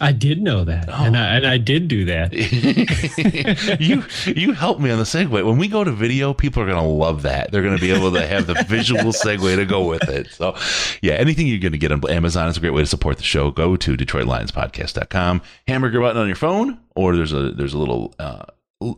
I 0.00 0.12
did 0.12 0.42
know 0.42 0.64
that, 0.64 0.88
Oh. 0.88 1.04
and 1.04 1.16
I 1.16 1.36
and 1.36 1.46
I 1.46 1.58
did 1.58 1.88
do 1.88 2.04
that. 2.06 2.32
you 3.80 4.04
you 4.34 4.52
help 4.52 4.78
me 4.80 4.90
on 4.90 4.98
the 4.98 5.04
segue. 5.04 5.30
When 5.30 5.56
we 5.58 5.68
go 5.68 5.84
to 5.84 5.90
video, 5.92 6.34
people 6.34 6.62
are 6.62 6.66
going 6.66 6.82
to 6.82 6.86
love 6.88 7.22
that. 7.22 7.50
They're 7.50 7.62
going 7.62 7.76
to 7.76 7.80
be 7.80 7.90
able 7.90 8.12
to 8.12 8.26
have 8.26 8.46
the 8.46 8.54
visual 8.68 9.12
segue 9.12 9.56
to 9.56 9.64
go 9.64 9.86
with 9.86 10.08
it. 10.08 10.28
So, 10.32 10.54
yeah, 11.02 11.14
anything 11.14 11.46
you're 11.46 11.58
going 11.60 11.72
to 11.72 11.78
get 11.78 11.92
on 11.92 12.02
Amazon 12.10 12.48
is 12.48 12.56
a 12.56 12.60
great 12.60 12.74
way 12.74 12.82
to 12.82 12.86
support 12.86 13.16
the 13.16 13.22
show. 13.22 13.50
Go 13.50 13.76
to 13.76 13.96
DetroitLionsPodcast.com, 13.96 15.42
hamburger 15.66 16.00
button 16.00 16.20
on 16.20 16.26
your 16.26 16.36
phone, 16.36 16.78
or 16.94 17.16
there's 17.16 17.32
a 17.32 17.50
there's 17.52 17.74
a 17.74 17.78
little 17.78 18.14
uh, 18.18 18.44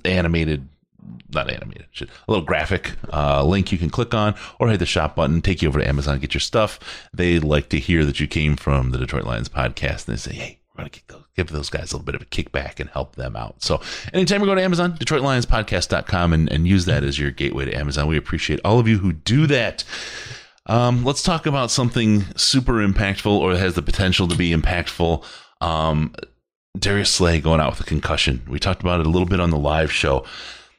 animated. 0.04 0.68
Not 1.30 1.50
animated, 1.50 1.86
shit, 1.90 2.08
a 2.08 2.30
little 2.30 2.44
graphic 2.44 2.92
uh, 3.12 3.42
link 3.44 3.70
you 3.72 3.78
can 3.78 3.88
click 3.88 4.12
on, 4.14 4.34
or 4.58 4.68
hit 4.68 4.78
the 4.78 4.84
shop 4.86 5.14
button, 5.16 5.40
take 5.40 5.62
you 5.62 5.68
over 5.68 5.78
to 5.78 5.86
Amazon, 5.86 6.18
get 6.18 6.34
your 6.34 6.40
stuff. 6.40 6.78
They 7.14 7.38
like 7.38 7.68
to 7.70 7.78
hear 7.78 8.04
that 8.04 8.18
you 8.20 8.26
came 8.26 8.56
from 8.56 8.90
the 8.90 8.98
Detroit 8.98 9.24
Lions 9.24 9.48
podcast, 9.48 10.06
and 10.08 10.16
they 10.16 10.20
say, 10.20 10.34
"Hey, 10.34 10.57
going 10.78 10.90
to 10.90 11.24
give 11.36 11.48
those 11.48 11.70
guys 11.70 11.92
a 11.92 11.96
little 11.96 12.04
bit 12.04 12.14
of 12.14 12.22
a 12.22 12.26
kickback 12.26 12.80
and 12.80 12.88
help 12.90 13.16
them 13.16 13.36
out. 13.36 13.62
So 13.62 13.80
anytime 14.12 14.40
you 14.40 14.46
go 14.46 14.54
to 14.54 14.62
Amazon, 14.62 14.96
DetroitLionsPodcast.com 14.98 16.32
and, 16.32 16.50
and 16.50 16.66
use 16.66 16.84
that 16.86 17.04
as 17.04 17.18
your 17.18 17.30
gateway 17.30 17.66
to 17.66 17.74
Amazon. 17.74 18.06
We 18.06 18.16
appreciate 18.16 18.60
all 18.64 18.78
of 18.78 18.88
you 18.88 18.98
who 18.98 19.12
do 19.12 19.46
that. 19.48 19.84
Um, 20.66 21.04
let's 21.04 21.22
talk 21.22 21.46
about 21.46 21.70
something 21.70 22.24
super 22.36 22.74
impactful 22.74 23.30
or 23.30 23.56
has 23.56 23.74
the 23.74 23.82
potential 23.82 24.28
to 24.28 24.36
be 24.36 24.52
impactful. 24.54 25.24
Um, 25.60 26.14
Darius 26.78 27.10
Slay 27.10 27.40
going 27.40 27.60
out 27.60 27.70
with 27.70 27.80
a 27.80 27.84
concussion. 27.84 28.42
We 28.48 28.58
talked 28.58 28.82
about 28.82 29.00
it 29.00 29.06
a 29.06 29.10
little 29.10 29.26
bit 29.26 29.40
on 29.40 29.50
the 29.50 29.58
live 29.58 29.90
show. 29.90 30.24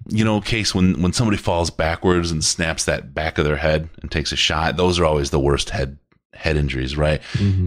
You 0.07 0.23
know, 0.23 0.39
case 0.39 0.73
when 0.73 1.01
when 1.01 1.11
somebody 1.11 1.37
falls 1.37 1.69
backwards 1.69 2.31
and 2.31 2.43
snaps 2.43 2.85
that 2.85 3.13
back 3.13 3.37
of 3.37 3.45
their 3.45 3.57
head 3.57 3.89
and 4.01 4.09
takes 4.09 4.31
a 4.31 4.37
shot, 4.37 4.77
those 4.77 4.97
are 4.97 5.05
always 5.05 5.31
the 5.31 5.39
worst 5.39 5.71
head 5.71 5.97
head 6.33 6.57
injuries, 6.57 6.95
right? 6.97 7.21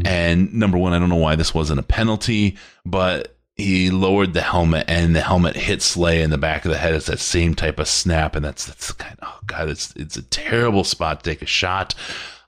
And 0.06 0.52
number 0.54 0.78
one, 0.78 0.92
I 0.92 0.98
don't 0.98 1.08
know 1.08 1.16
why 1.16 1.36
this 1.36 1.54
wasn't 1.54 1.80
a 1.80 1.84
penalty, 1.84 2.56
but 2.84 3.36
he 3.54 3.90
lowered 3.90 4.32
the 4.32 4.40
helmet 4.40 4.86
and 4.88 5.14
the 5.14 5.20
helmet 5.20 5.56
hit 5.56 5.82
Slay 5.82 6.22
in 6.22 6.30
the 6.30 6.38
back 6.38 6.64
of 6.64 6.70
the 6.70 6.78
head. 6.78 6.94
It's 6.94 7.06
that 7.06 7.20
same 7.20 7.54
type 7.54 7.78
of 7.78 7.86
snap, 7.88 8.34
and 8.34 8.44
that's 8.44 8.66
that's 8.66 8.92
kind. 8.92 9.16
Oh 9.22 9.40
god, 9.46 9.68
it's 9.68 9.92
it's 9.96 10.16
a 10.16 10.22
terrible 10.22 10.84
spot 10.84 11.22
to 11.22 11.30
take 11.30 11.42
a 11.42 11.46
shot. 11.46 11.94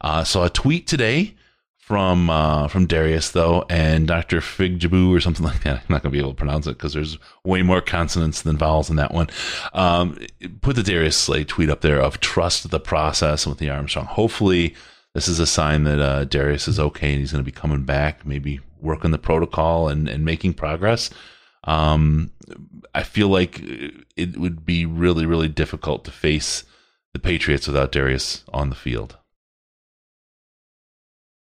Uh, 0.01 0.25
saw 0.25 0.45
a 0.45 0.51
tweet 0.51 0.87
today 0.87 1.35
from 1.79 2.31
uh, 2.31 2.69
from 2.69 2.87
Darius 2.87 3.31
though, 3.31 3.67
and 3.69 4.09
Dr. 4.09 4.41
Figjabu 4.41 5.15
or 5.15 5.21
something 5.21 5.45
like 5.51 5.63
that. 5.65 5.77
I'm 5.77 5.85
not 5.89 6.03
gonna 6.03 6.13
be 6.13 6.19
able 6.19 6.31
to 6.31 6.37
pronounce 6.37 6.67
it 6.67 6.79
because 6.79 6.95
there's 6.95 7.19
way 7.45 7.61
more 7.63 7.83
consonants 7.83 8.41
than 8.41 8.57
vowels 8.57 8.89
in 8.89 8.97
that 8.97 9.13
one. 9.13 9.29
Um, 9.75 10.19
put 10.63 10.77
the 10.77 10.83
Darius 10.83 11.17
Slay 11.17 11.45
tweet 11.45 11.69
up 11.69 11.83
there 11.83 12.01
of 12.01 12.21
trust 12.21 12.71
the 12.71 12.81
process 12.81 13.47
with 13.47 13.59
the 13.59 13.69
Armstrong. 13.69 14.07
Hopefully, 14.07 14.75
this 15.15 15.29
is 15.29 15.39
a 15.39 15.47
sign 15.47 15.85
that 15.85 16.01
uh, 16.01 16.25
Darius 16.25 16.69
is 16.69 16.81
okay 16.81 17.13
and 17.13 17.21
he's 17.21 17.33
going 17.33 17.45
to 17.45 17.51
be 17.51 17.57
coming 17.57 17.85
back. 17.85 18.27
Maybe 18.27 18.61
work 18.81 19.05
on 19.05 19.13
the 19.13 19.19
protocol 19.19 19.89
and 19.89 20.09
and 20.09 20.25
making 20.25 20.55
progress. 20.55 21.11
Um, 21.65 22.33
I 22.95 23.03
feel 23.03 23.29
like 23.29 23.61
it 24.17 24.37
would 24.37 24.67
be 24.67 24.85
really 24.85 25.27
really 25.27 25.49
difficult 25.49 26.05
to 26.05 26.11
face 26.11 26.65
the 27.13 27.19
Patriots 27.19 27.67
without 27.67 27.93
Darius 27.93 28.45
on 28.53 28.71
the 28.71 28.77
field. 28.77 29.17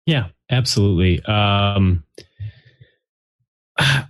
Yeah, 0.06 0.28
absolutely. 0.50 1.22
Um, 1.24 2.04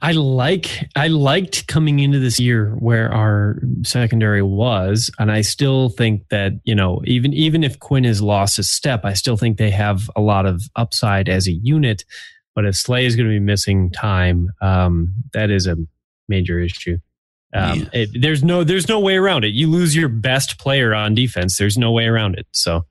I 0.03 0.13
like 0.13 0.89
I 0.97 1.07
liked 1.09 1.67
coming 1.69 2.01
into 2.01 2.19
this 2.19 2.41
year 2.41 2.75
where 2.81 3.13
our 3.13 3.61
secondary 3.83 4.43
was, 4.43 5.11
and 5.19 5.31
I 5.31 5.43
still 5.43 5.91
think 5.91 6.29
that 6.31 6.53
you 6.65 6.75
know 6.75 7.03
even 7.05 7.33
even 7.33 7.63
if 7.63 7.79
Quin 7.79 8.05
has 8.05 8.21
lost 8.21 8.59
a 8.59 8.65
step, 8.65 9.05
I 9.05 9.13
still 9.15 9.37
think 9.37 9.59
they 9.59 9.71
have 9.71 10.11
a 10.17 10.21
lot 10.21 10.45
of 10.47 10.63
upside 10.77 11.29
as 11.29 11.47
a 11.47 11.53
unit. 11.53 12.05
But 12.57 12.65
if 12.67 12.75
Slay 12.75 13.07
is 13.07 13.15
going 13.15 13.29
to 13.29 13.33
be 13.33 13.39
missing 13.39 13.91
time, 13.91 14.51
um, 14.61 15.15
that 15.35 15.51
is 15.51 15.67
a 15.69 15.77
major 16.29 16.59
issue. 16.59 16.99
Um, 17.55 17.79
Yeah. 17.81 17.85
it, 17.93 18.11
there's 18.21 18.43
no 18.43 18.65
there's 18.65 18.89
no 18.89 18.99
way 18.99 19.17
around 19.17 19.45
it. 19.45 19.55
You 19.55 19.69
lose 19.69 19.95
your 19.95 20.09
best 20.09 20.59
player 20.59 20.93
on 20.95 21.15
defense. 21.15 21.57
There's 21.59 21.79
no 21.79 21.93
way 21.93 22.07
around 22.07 22.37
it. 22.39 22.47
So 22.53 22.87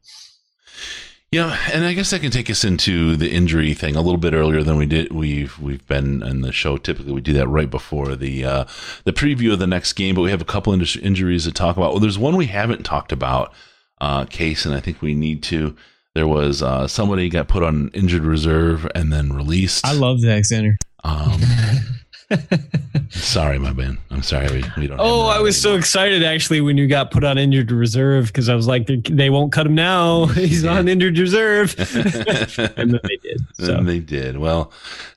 Yeah, 1.32 1.56
and 1.72 1.86
I 1.86 1.94
guess 1.94 2.10
that 2.10 2.22
can 2.22 2.32
take 2.32 2.50
us 2.50 2.64
into 2.64 3.16
the 3.16 3.30
injury 3.30 3.76
thing 3.76 3.96
a 3.96 4.02
little 4.02 4.18
bit 4.18 4.34
earlier 4.34 4.64
than 4.64 4.78
we 4.78 4.88
did. 4.88 5.12
We've 5.12 5.60
we've 5.60 5.86
been 5.86 6.24
in 6.24 6.42
the 6.42 6.52
show. 6.52 6.78
Typically, 6.78 7.12
we 7.12 7.22
do 7.22 7.34
that 7.34 7.48
right 7.48 7.70
before 7.70 8.16
the 8.16 8.44
uh, 8.44 8.66
the 9.04 9.14
preview 9.14 9.54
of 9.54 9.60
the 9.60 9.68
next 9.68 9.94
game, 9.94 10.16
but 10.16 10.22
we 10.22 10.32
have 10.32 10.42
a 10.42 10.46
couple 10.46 10.74
of 10.74 10.98
injuries 10.98 11.44
to 11.44 11.52
talk 11.52 11.78
about. 11.78 11.92
Well, 11.92 12.00
there's 12.00 12.18
one 12.18 12.36
we 12.36 12.48
haven't 12.48 12.84
talked 12.84 13.12
about, 13.12 13.54
uh, 14.02 14.26
case, 14.26 14.66
and 14.66 14.74
I 14.74 14.80
think 14.80 15.04
we 15.04 15.14
need 15.14 15.44
to. 15.44 15.76
There 16.16 16.28
was 16.28 16.64
uh, 16.64 16.88
somebody 16.88 17.30
got 17.30 17.48
put 17.48 17.62
on 17.62 17.92
injured 17.94 18.24
reserve 18.24 18.88
and 18.96 19.14
then 19.14 19.32
released. 19.32 19.86
I 19.86 19.94
love 19.94 20.22
Zach 20.22 20.44
Zenner. 20.52 20.78
Um, 21.04 21.40
sorry, 23.10 23.58
my 23.58 23.74
man. 23.74 23.98
I'm 24.12 24.24
sorry 24.24 24.48
we, 24.52 24.64
we 24.78 24.88
don't. 24.88 25.00
Oh, 25.00 25.28
I 25.28 25.40
was 25.40 25.60
so 25.60 25.76
excited 25.76 26.24
actually 26.24 26.62
when 26.62 26.78
you 26.78 26.88
got 26.88 27.12
put 27.12 27.24
on 27.24 27.38
injured 27.38 27.72
reserve 27.72 28.28
because 28.28 28.50
I 28.50 28.56
was 28.56 28.68
like, 28.68 28.88
they, 28.88 29.30
won't 29.30 29.52
cut 29.52 29.66
him 29.66 29.76
now. 29.76 30.26
He's 30.28 30.66
on 30.66 30.88
injured 30.88 31.18
reserve. 31.18 31.76
and 31.78 32.92
then 32.94 33.00
they 33.04 33.18
did. 33.18 33.42
So. 33.54 33.76
And 33.76 33.88
they 33.88 34.00
did. 34.00 34.38
Well, 34.38 34.72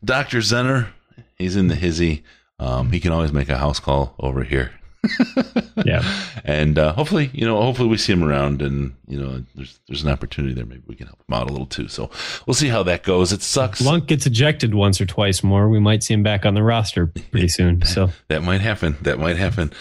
Dr. 0.05 0.39
Zenner, 0.39 0.89
he's 1.37 1.57
in 1.57 1.69
the 1.69 1.75
hizzy. 1.75 2.25
Um, 2.59 2.93
he 2.93 3.01
can 3.01 3.13
always 3.13 3.33
make 3.33 3.49
a 3.49 3.59
house 3.59 3.81
call 3.81 4.15
over 4.19 4.45
here. 4.45 4.73
yeah. 5.85 6.03
And 6.45 6.79
uh, 6.79 6.93
hopefully, 6.93 7.31
you 7.33 7.47
know, 7.47 7.61
hopefully 7.61 7.89
we 7.89 7.97
see 7.97 8.13
him 8.13 8.23
around, 8.25 8.63
and 8.63 8.95
you 9.07 9.19
know, 9.21 9.43
there's 9.55 9.79
there's 9.89 10.03
an 10.03 10.11
opportunity 10.11 10.55
there. 10.55 10.67
Maybe 10.67 10.83
we 10.87 10.95
can 10.95 11.07
help 11.07 11.21
him 11.21 11.35
out 11.35 11.49
a 11.49 11.53
little 11.53 11.67
too. 11.67 11.89
So 11.89 12.11
we'll 12.47 12.55
see 12.55 12.69
how 12.69 12.83
that 12.85 13.03
goes. 13.03 13.33
It 13.33 13.43
sucks. 13.43 13.81
Lunk 13.81 14.07
gets 14.07 14.27
ejected 14.27 14.75
once 14.75 15.01
or 15.01 15.07
twice 15.07 15.43
more. 15.43 15.69
We 15.69 15.81
might 15.81 16.03
see 16.03 16.15
him 16.15 16.23
back 16.23 16.47
on 16.47 16.55
the 16.55 16.63
roster 16.63 17.07
pretty 17.07 17.49
soon. 17.49 17.85
So 17.85 18.11
that 18.29 18.43
might 18.43 18.61
happen. 18.61 18.97
That 19.03 19.19
might 19.19 19.37
happen. 19.37 19.73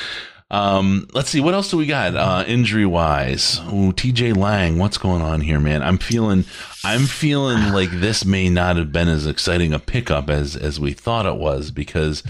Um, 0.52 1.08
let's 1.14 1.30
see 1.30 1.40
what 1.40 1.54
else 1.54 1.72
do 1.72 1.78
we 1.78 1.86
got 1.86 2.14
uh, 2.14 2.44
injury 2.46 2.86
wise. 2.86 3.60
Ooh, 3.68 3.94
TJ 3.94 4.36
Lang, 4.36 4.78
what's 4.78 4.98
going 4.98 5.22
on 5.22 5.40
here, 5.40 5.62
man? 5.62 5.82
I'm 5.82 5.98
feeling, 5.98 6.44
I'm 6.84 7.06
feeling 7.06 7.72
like 7.72 7.90
this 7.90 8.26
may 8.26 8.50
not 8.50 8.76
have 8.76 8.92
been 8.92 9.08
as 9.08 9.26
exciting 9.26 9.74
a 9.74 9.80
pickup 9.80 10.30
as 10.30 10.58
as 10.58 10.78
we 10.78 10.92
thought 10.92 11.26
it 11.26 11.38
was 11.38 11.72
because 11.72 12.22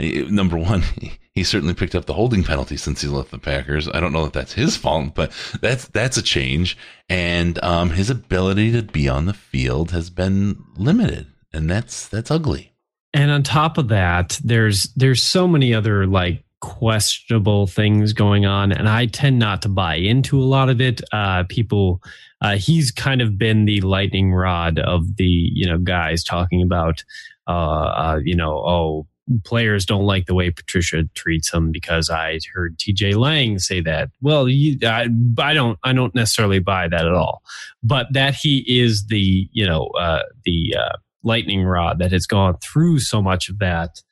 eh, 0.00 0.24
number 0.30 0.56
one, 0.56 0.82
he 1.38 1.44
certainly 1.44 1.74
picked 1.74 1.94
up 1.94 2.06
the 2.06 2.14
holding 2.14 2.42
penalty 2.42 2.76
since 2.76 3.00
he 3.00 3.08
left 3.08 3.30
the 3.30 3.38
Packers. 3.38 3.88
I 3.88 4.00
don't 4.00 4.12
know 4.12 4.24
if 4.24 4.32
that's 4.32 4.52
his 4.52 4.76
fault, 4.76 5.14
but 5.14 5.32
that's 5.60 5.86
that's 5.88 6.16
a 6.16 6.22
change. 6.22 6.76
And 7.08 7.62
um, 7.64 7.90
his 7.90 8.10
ability 8.10 8.72
to 8.72 8.82
be 8.82 9.08
on 9.08 9.26
the 9.26 9.34
field 9.34 9.92
has 9.92 10.10
been 10.10 10.62
limited, 10.76 11.26
and 11.52 11.70
that's 11.70 12.08
that's 12.08 12.30
ugly. 12.30 12.74
And 13.14 13.30
on 13.30 13.42
top 13.42 13.78
of 13.78 13.88
that, 13.88 14.38
there's 14.44 14.92
there's 14.96 15.22
so 15.22 15.48
many 15.48 15.72
other 15.72 16.06
like 16.06 16.44
questionable 16.60 17.68
things 17.68 18.12
going 18.12 18.44
on, 18.44 18.72
and 18.72 18.88
I 18.88 19.06
tend 19.06 19.38
not 19.38 19.62
to 19.62 19.68
buy 19.68 19.94
into 19.94 20.40
a 20.40 20.44
lot 20.44 20.68
of 20.68 20.80
it. 20.80 21.00
Uh, 21.12 21.44
people, 21.48 22.02
uh, 22.42 22.56
he's 22.56 22.90
kind 22.90 23.22
of 23.22 23.38
been 23.38 23.64
the 23.64 23.80
lightning 23.80 24.34
rod 24.34 24.78
of 24.80 25.16
the 25.16 25.24
you 25.24 25.66
know 25.66 25.78
guys 25.78 26.24
talking 26.24 26.62
about, 26.62 27.04
uh, 27.46 27.50
uh 27.52 28.20
you 28.24 28.34
know, 28.34 28.58
oh, 28.58 29.06
players 29.44 29.86
don't 29.86 30.04
like 30.04 30.26
the 30.26 30.34
way 30.34 30.50
Patricia 30.50 31.04
treats 31.14 31.50
them 31.50 31.72
because 31.72 32.10
I 32.10 32.38
heard 32.52 32.78
T.J. 32.78 33.14
Lang 33.14 33.58
say 33.58 33.80
that. 33.82 34.10
Well, 34.20 34.48
you, 34.48 34.78
I, 34.82 35.08
I 35.38 35.54
don't, 35.54 35.78
I 35.84 35.92
don't 35.92 36.14
necessarily 36.14 36.58
buy 36.58 36.88
that 36.88 37.06
at 37.06 37.12
all, 37.12 37.42
but 37.82 38.06
that 38.12 38.34
he 38.34 38.64
is 38.80 39.06
the 39.06 39.48
you 39.52 39.66
know 39.66 39.86
uh, 39.98 40.22
the 40.44 40.74
uh, 40.78 40.96
lightning 41.22 41.64
rod 41.64 41.98
that 41.98 42.12
has 42.12 42.26
gone 42.26 42.56
through 42.58 43.00
so 43.00 43.22
much 43.22 43.48
of 43.48 43.58
that. 43.58 44.02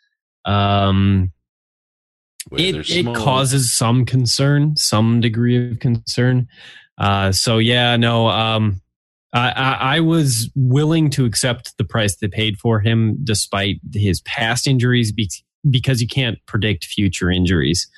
Um, 0.45 1.33
it, 2.53 2.89
it 2.91 3.15
causes 3.17 3.73
some 3.73 4.05
concern, 4.05 4.77
some 4.77 5.21
degree 5.21 5.73
of 5.73 5.81
concern. 5.81 6.49
Uh, 6.97 7.33
so 7.33 7.59
yeah, 7.59 7.97
no, 7.97 8.29
um, 8.29 8.81
I, 9.37 9.51
I, 9.51 9.97
I, 9.97 10.01
was 10.01 10.51
willing 10.55 11.11
to 11.11 11.27
accept 11.27 11.77
the 11.77 11.85
price 11.85 12.17
they 12.17 12.29
paid 12.29 12.59
for 12.59 12.81
him, 12.81 13.19
despite 13.23 13.81
his 13.93 14.23
past 14.23 14.67
injuries, 14.67 15.13
be, 15.13 15.31
because 15.69 16.01
you 16.01 16.09
can't 16.09 16.39
predict 16.47 16.87
future 16.87 17.31
injuries. 17.31 17.89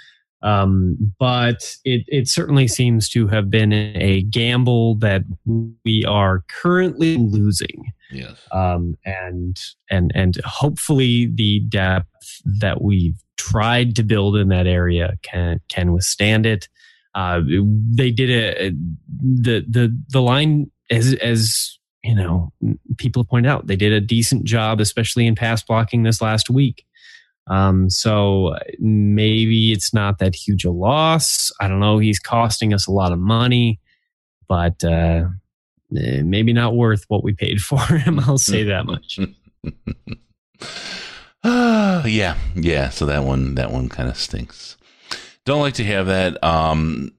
Um, 0.42 1.14
but 1.18 1.76
it, 1.84 2.04
it 2.08 2.28
certainly 2.28 2.66
seems 2.66 3.08
to 3.10 3.28
have 3.28 3.50
been 3.50 3.72
a 3.72 4.22
gamble 4.22 4.96
that 4.96 5.22
we 5.84 6.04
are 6.06 6.44
currently 6.48 7.16
losing. 7.16 7.92
Yes. 8.10 8.36
Um, 8.50 8.96
and 9.04 9.58
and 9.90 10.10
and 10.14 10.36
hopefully 10.44 11.26
the 11.26 11.60
depth 11.68 12.40
that 12.60 12.82
we've 12.82 13.20
tried 13.36 13.94
to 13.96 14.02
build 14.02 14.36
in 14.36 14.48
that 14.48 14.66
area 14.66 15.18
can 15.22 15.60
can 15.68 15.92
withstand 15.92 16.46
it. 16.46 16.68
Uh, 17.14 17.40
they 17.94 18.10
did 18.10 18.30
a 18.30 18.70
the 19.20 19.64
the 19.68 19.96
the 20.08 20.22
line 20.22 20.70
as 20.90 21.14
as 21.14 21.78
you 22.02 22.14
know 22.14 22.52
people 22.96 23.24
pointed 23.24 23.48
out 23.48 23.66
they 23.66 23.76
did 23.76 23.92
a 23.92 24.00
decent 24.00 24.44
job, 24.44 24.80
especially 24.80 25.26
in 25.26 25.34
pass 25.34 25.62
blocking 25.62 26.02
this 26.02 26.20
last 26.20 26.50
week. 26.50 26.84
Um, 27.48 27.88
so 27.88 28.56
maybe 28.78 29.72
it's 29.72 29.94
not 29.94 30.18
that 30.18 30.34
huge 30.34 30.64
a 30.64 30.70
loss. 30.70 31.50
I 31.60 31.68
don't 31.68 31.80
know. 31.80 31.98
He's 31.98 32.18
costing 32.18 32.74
us 32.74 32.86
a 32.86 32.92
lot 32.92 33.12
of 33.12 33.18
money, 33.18 33.80
but 34.48 34.84
uh, 34.84 35.24
eh, 35.96 36.22
maybe 36.22 36.52
not 36.52 36.76
worth 36.76 37.04
what 37.08 37.24
we 37.24 37.32
paid 37.32 37.60
for 37.62 37.80
him. 37.80 38.20
I'll 38.20 38.38
say 38.38 38.64
that 38.64 38.86
much. 38.86 39.18
Uh, 41.42 42.02
yeah, 42.06 42.36
yeah. 42.54 42.90
So 42.90 43.06
that 43.06 43.24
one, 43.24 43.54
that 43.54 43.70
one 43.70 43.88
kind 43.88 44.08
of 44.08 44.18
stinks. 44.18 44.76
Don't 45.48 45.62
like 45.62 45.76
to 45.76 45.84
have 45.84 46.08
that. 46.08 46.44
Um, 46.44 47.10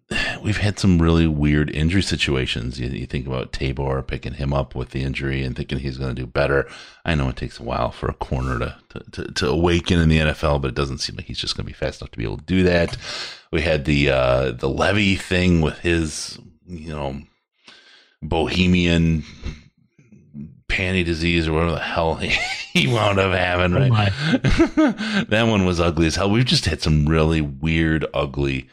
we've 0.44 0.58
had 0.60 0.78
some 0.78 1.02
really 1.02 1.26
weird 1.26 1.72
injury 1.72 2.04
situations. 2.04 2.80
You, 2.80 2.88
you, 2.88 3.08
think 3.08 3.26
about 3.26 3.52
Tabor 3.52 4.04
picking 4.04 4.34
him 4.34 4.54
up 4.54 4.76
with 4.76 4.92
the 4.92 5.02
injury 5.02 5.42
and 5.42 5.56
thinking 5.56 5.80
he's 5.80 5.98
going 5.98 6.14
to 6.14 6.22
do 6.22 6.28
better. 6.28 6.70
I 7.04 7.16
know 7.16 7.30
it 7.30 7.38
takes 7.38 7.60
a 7.60 7.64
while 7.64 7.90
for 7.90 8.08
a 8.08 8.14
corner 8.14 8.60
to, 8.60 8.76
to, 8.90 9.12
to, 9.24 9.34
to, 9.34 9.50
awaken 9.50 9.98
in 9.98 10.10
the 10.10 10.20
NFL, 10.20 10.62
but 10.62 10.68
it 10.68 10.76
doesn't 10.76 11.00
seem 11.00 11.16
like 11.16 11.26
he's 11.26 11.40
just 11.40 11.58
going 11.58 11.66
to 11.66 11.74
be 11.74 11.74
fast 11.74 12.02
enough 12.02 12.12
to 12.12 12.20
be 12.20 12.24
able 12.24 12.38
to 12.38 12.46
do 12.46 12.62
that. 12.62 12.98
We 13.52 13.64
had 13.64 13.86
the 13.86 14.12
uh, 14.12 14.52
the 14.52 14.70
Levy 14.70 15.16
thing 15.16 15.62
with 15.62 15.80
his, 15.80 16.38
you 16.68 16.90
know, 16.90 17.24
bohemian 18.22 19.24
panty 20.80 21.04
disease 21.04 21.48
or 21.48 21.54
whatever 21.54 21.72
the 21.72 21.80
hell 21.80 22.16
he, 22.16 22.30
he 22.74 22.88
wound 22.88 23.20
up 23.20 23.34
having, 23.34 23.76
oh 23.76 23.90
right? 23.90 24.12
Oh 24.32 25.26
that 25.30 25.44
one 25.44 25.66
was 25.66 25.80
ugly 25.80 26.08
as 26.08 26.16
hell. 26.16 26.30
We've 26.30 26.46
just 26.46 26.66
had 26.66 26.82
some 26.82 27.08
really 27.08 27.42
weird, 27.42 28.06
ugly 28.14 28.70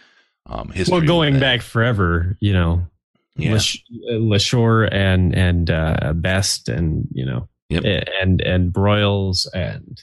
um, 0.47 0.69
history. 0.69 0.99
Well, 0.99 1.07
going 1.07 1.41
back 1.41 1.63
forever, 1.63 2.37
you 2.41 2.53
know, 2.53 2.87
yeah. 3.37 3.59
Leshoure 4.13 4.89
and 4.93 5.35
and 5.35 5.71
uh, 5.71 6.13
Best 6.15 6.69
and 6.69 7.09
you 7.13 7.27
know, 7.27 7.49
yep. 7.69 7.85
and 7.85 8.41
and 8.41 8.73
Broyles 8.73 9.47
and 9.53 10.03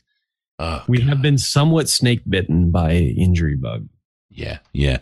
oh, 0.59 0.83
we 0.87 0.99
God. 0.99 1.07
have 1.07 1.21
been 1.21 1.37
somewhat 1.37 1.89
snake 1.89 2.21
bitten 2.27 2.69
by 2.71 2.93
injury 2.93 3.55
bug. 3.55 3.87
Yeah, 4.29 4.59
yeah, 4.73 4.97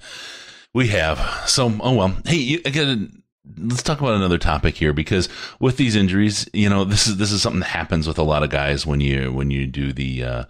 we 0.73 0.89
have. 0.89 1.19
So, 1.49 1.73
oh 1.81 1.95
well. 1.95 2.15
Hey, 2.25 2.61
I 2.65 2.69
got 2.69 2.97
let's 3.57 3.83
talk 3.83 3.99
about 3.99 4.13
another 4.13 4.37
topic 4.37 4.75
here 4.75 4.93
because 4.93 5.29
with 5.59 5.77
these 5.77 5.95
injuries, 5.95 6.49
you 6.53 6.69
know, 6.69 6.83
this 6.83 7.07
is 7.07 7.17
this 7.17 7.31
is 7.31 7.41
something 7.41 7.61
that 7.61 7.67
happens 7.69 8.07
with 8.07 8.17
a 8.17 8.23
lot 8.23 8.43
of 8.43 8.49
guys 8.49 8.85
when 8.85 9.01
you 9.01 9.31
when 9.31 9.51
you 9.51 9.67
do 9.67 9.91
the 9.93 10.23
uh, 10.23 10.43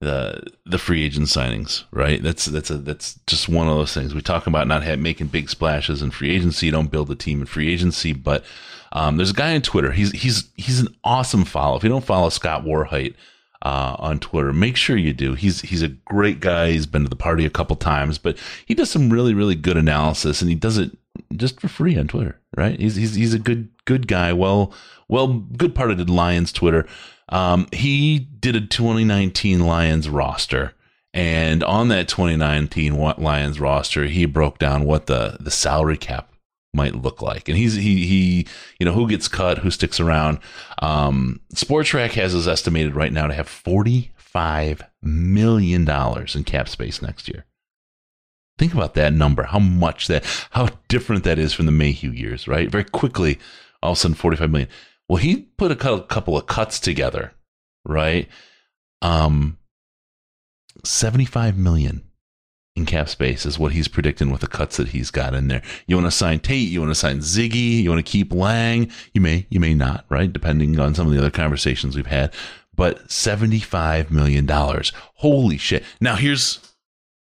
the 0.00 0.42
the 0.64 0.78
free 0.78 1.04
agent 1.04 1.26
signings, 1.26 1.84
right? 1.90 2.22
That's 2.22 2.46
that's 2.46 2.70
a 2.70 2.78
that's 2.78 3.14
just 3.26 3.48
one 3.48 3.68
of 3.68 3.76
those 3.76 3.92
things 3.92 4.14
we 4.14 4.22
talk 4.22 4.46
about 4.46 4.66
not 4.66 4.82
have, 4.82 4.98
making 4.98 5.28
big 5.28 5.50
splashes 5.50 6.02
in 6.02 6.10
free 6.10 6.34
agency. 6.34 6.70
Don't 6.70 6.90
build 6.90 7.10
a 7.10 7.14
team 7.14 7.40
in 7.40 7.46
free 7.46 7.72
agency, 7.72 8.12
but 8.12 8.44
um, 8.92 9.16
there's 9.16 9.30
a 9.30 9.34
guy 9.34 9.54
on 9.54 9.62
Twitter. 9.62 9.92
He's 9.92 10.10
he's 10.12 10.50
he's 10.56 10.80
an 10.80 10.94
awesome 11.04 11.44
follow. 11.44 11.76
If 11.76 11.84
you 11.84 11.90
don't 11.90 12.04
follow 12.04 12.30
Scott 12.30 12.64
Warhite 12.64 13.14
uh, 13.62 13.96
on 13.98 14.18
Twitter, 14.18 14.54
make 14.54 14.76
sure 14.76 14.96
you 14.96 15.12
do. 15.12 15.34
He's 15.34 15.60
he's 15.60 15.82
a 15.82 15.88
great 15.88 16.40
guy. 16.40 16.70
He's 16.70 16.86
been 16.86 17.02
to 17.02 17.10
the 17.10 17.16
party 17.16 17.44
a 17.44 17.50
couple 17.50 17.76
times, 17.76 18.16
but 18.16 18.38
he 18.64 18.74
does 18.74 18.90
some 18.90 19.10
really 19.10 19.34
really 19.34 19.54
good 19.54 19.76
analysis, 19.76 20.40
and 20.40 20.48
he 20.48 20.56
does 20.56 20.78
it 20.78 20.96
just 21.36 21.60
for 21.60 21.68
free 21.68 21.96
on 21.96 22.08
Twitter, 22.08 22.40
right? 22.56 22.78
He's 22.78 22.96
he's 22.96 23.14
he's 23.14 23.34
a 23.34 23.38
good 23.38 23.68
good 23.84 24.06
guy. 24.06 24.32
Well, 24.32 24.72
well, 25.08 25.28
good 25.56 25.74
part 25.74 25.90
of 25.90 25.98
the 25.98 26.10
Lions 26.10 26.52
Twitter. 26.52 26.86
Um, 27.28 27.66
he 27.72 28.18
did 28.18 28.56
a 28.56 28.60
2019 28.60 29.60
Lions 29.60 30.08
roster, 30.08 30.74
and 31.12 31.62
on 31.62 31.88
that 31.88 32.08
2019 32.08 32.96
Lions 33.18 33.60
roster, 33.60 34.04
he 34.04 34.26
broke 34.26 34.58
down 34.58 34.84
what 34.84 35.06
the 35.06 35.36
the 35.40 35.50
salary 35.50 35.96
cap 35.96 36.32
might 36.72 36.94
look 36.94 37.20
like. 37.20 37.48
And 37.48 37.58
he's 37.58 37.74
he 37.74 38.06
he 38.06 38.46
you 38.78 38.86
know 38.86 38.92
who 38.92 39.08
gets 39.08 39.28
cut, 39.28 39.58
who 39.58 39.70
sticks 39.70 40.00
around. 40.00 40.38
Um, 40.80 41.40
Spotrac 41.54 42.12
has 42.12 42.34
us 42.34 42.46
estimated 42.46 42.94
right 42.94 43.12
now 43.12 43.26
to 43.26 43.34
have 43.34 43.48
45 43.48 44.82
million 45.02 45.84
dollars 45.84 46.36
in 46.36 46.44
cap 46.44 46.68
space 46.68 47.02
next 47.02 47.28
year. 47.28 47.46
Think 48.60 48.74
about 48.74 48.92
that 48.92 49.14
number, 49.14 49.44
how 49.44 49.58
much 49.58 50.06
that, 50.08 50.22
how 50.50 50.68
different 50.88 51.24
that 51.24 51.38
is 51.38 51.54
from 51.54 51.64
the 51.64 51.72
Mayhew 51.72 52.10
years, 52.10 52.46
right? 52.46 52.70
Very 52.70 52.84
quickly, 52.84 53.38
all 53.82 53.92
of 53.92 53.96
a 53.96 54.00
sudden, 54.00 54.14
45 54.14 54.50
million. 54.50 54.68
Well, 55.08 55.16
he 55.16 55.48
put 55.56 55.72
a 55.72 55.74
couple 55.74 56.36
of 56.36 56.44
cuts 56.44 56.78
together, 56.78 57.32
right? 57.86 58.28
Um, 59.00 59.56
75 60.84 61.56
million 61.56 62.02
in 62.76 62.84
cap 62.84 63.08
space 63.08 63.46
is 63.46 63.58
what 63.58 63.72
he's 63.72 63.88
predicting 63.88 64.30
with 64.30 64.42
the 64.42 64.46
cuts 64.46 64.76
that 64.76 64.88
he's 64.88 65.10
got 65.10 65.32
in 65.32 65.48
there. 65.48 65.62
You 65.86 65.96
want 65.96 66.08
to 66.08 66.10
sign 66.10 66.40
Tate, 66.40 66.68
you 66.68 66.80
want 66.80 66.90
to 66.90 66.94
sign 66.94 67.20
Ziggy, 67.20 67.82
you 67.82 67.88
want 67.88 68.04
to 68.04 68.12
keep 68.12 68.30
Lang, 68.30 68.92
you 69.14 69.22
may, 69.22 69.46
you 69.48 69.58
may 69.58 69.72
not, 69.72 70.04
right? 70.10 70.30
Depending 70.30 70.78
on 70.78 70.94
some 70.94 71.06
of 71.06 71.14
the 71.14 71.18
other 71.18 71.30
conversations 71.30 71.96
we've 71.96 72.04
had. 72.04 72.34
But 72.76 73.08
$75 73.08 74.10
million. 74.10 74.46
Holy 75.14 75.56
shit. 75.56 75.82
Now 75.98 76.16
here's 76.16 76.58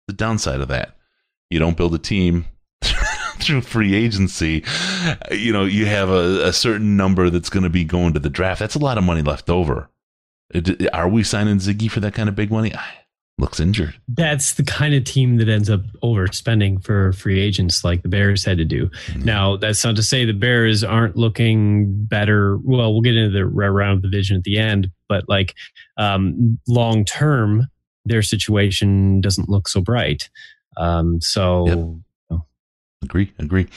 the 0.06 0.14
downside 0.14 0.62
of 0.62 0.68
that 0.68 0.94
you 1.50 1.58
don't 1.58 1.76
build 1.76 1.94
a 1.94 1.98
team 1.98 2.46
through 3.38 3.62
free 3.62 3.94
agency, 3.94 4.64
you 5.30 5.52
know, 5.52 5.64
you 5.64 5.86
have 5.86 6.10
a, 6.10 6.48
a 6.48 6.52
certain 6.52 6.96
number 6.96 7.30
that's 7.30 7.50
going 7.50 7.62
to 7.62 7.70
be 7.70 7.84
going 7.84 8.12
to 8.14 8.20
the 8.20 8.30
draft. 8.30 8.60
That's 8.60 8.74
a 8.74 8.80
lot 8.80 8.98
of 8.98 9.04
money 9.04 9.22
left 9.22 9.50
over. 9.50 9.90
Are 10.92 11.08
we 11.08 11.22
signing 11.22 11.56
Ziggy 11.56 11.90
for 11.90 12.00
that 12.00 12.14
kind 12.14 12.28
of 12.28 12.34
big 12.34 12.50
money? 12.50 12.72
Looks 13.40 13.60
injured. 13.60 13.94
That's 14.08 14.54
the 14.54 14.64
kind 14.64 14.94
of 14.94 15.04
team 15.04 15.36
that 15.36 15.48
ends 15.48 15.70
up 15.70 15.82
overspending 16.02 16.82
for 16.82 17.12
free 17.12 17.38
agents, 17.38 17.84
like 17.84 18.02
the 18.02 18.08
Bears 18.08 18.44
had 18.44 18.58
to 18.58 18.64
do. 18.64 18.88
Mm-hmm. 19.06 19.24
Now, 19.24 19.56
that's 19.56 19.84
not 19.84 19.94
to 19.96 20.02
say 20.02 20.24
the 20.24 20.32
Bears 20.32 20.82
aren't 20.82 21.16
looking 21.16 22.04
better. 22.06 22.56
Well, 22.64 22.92
we'll 22.92 23.02
get 23.02 23.16
into 23.16 23.30
the 23.30 23.46
round 23.46 23.98
of 23.98 24.02
the 24.02 24.08
division 24.08 24.38
at 24.38 24.42
the 24.42 24.58
end, 24.58 24.90
but 25.08 25.28
like 25.28 25.54
um, 25.98 26.58
long 26.66 27.04
term, 27.04 27.68
their 28.04 28.22
situation 28.22 29.20
doesn't 29.20 29.48
look 29.48 29.68
so 29.68 29.80
bright. 29.80 30.28
Um, 30.78 31.20
so 31.20 31.66
Yep. 31.66 32.40
Agree, 33.00 33.32
agree. 33.38 33.68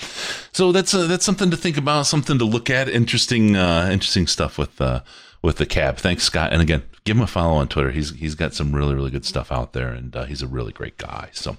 So 0.51 0.71
that's 0.71 0.95
uh, 0.95 1.05
that's 1.05 1.23
something 1.23 1.51
to 1.51 1.57
think 1.57 1.77
about, 1.77 2.07
something 2.07 2.39
to 2.39 2.45
look 2.45 2.71
at. 2.71 2.89
Interesting, 2.89 3.55
uh, 3.55 3.87
interesting 3.91 4.25
stuff 4.25 4.57
with 4.57 4.81
uh, 4.81 5.01
with 5.43 5.57
the 5.57 5.67
cab. 5.67 5.97
Thanks, 5.97 6.23
Scott. 6.23 6.51
And 6.51 6.59
again, 6.59 6.81
give 7.03 7.17
him 7.17 7.23
a 7.23 7.27
follow 7.27 7.53
on 7.53 7.67
Twitter. 7.67 7.91
He's 7.91 8.15
he's 8.15 8.33
got 8.33 8.55
some 8.55 8.73
really 8.73 8.95
really 8.95 9.11
good 9.11 9.23
stuff 9.23 9.51
out 9.51 9.73
there, 9.73 9.89
and 9.89 10.15
uh, 10.15 10.25
he's 10.25 10.41
a 10.41 10.47
really 10.47 10.71
great 10.71 10.97
guy. 10.97 11.29
So, 11.33 11.55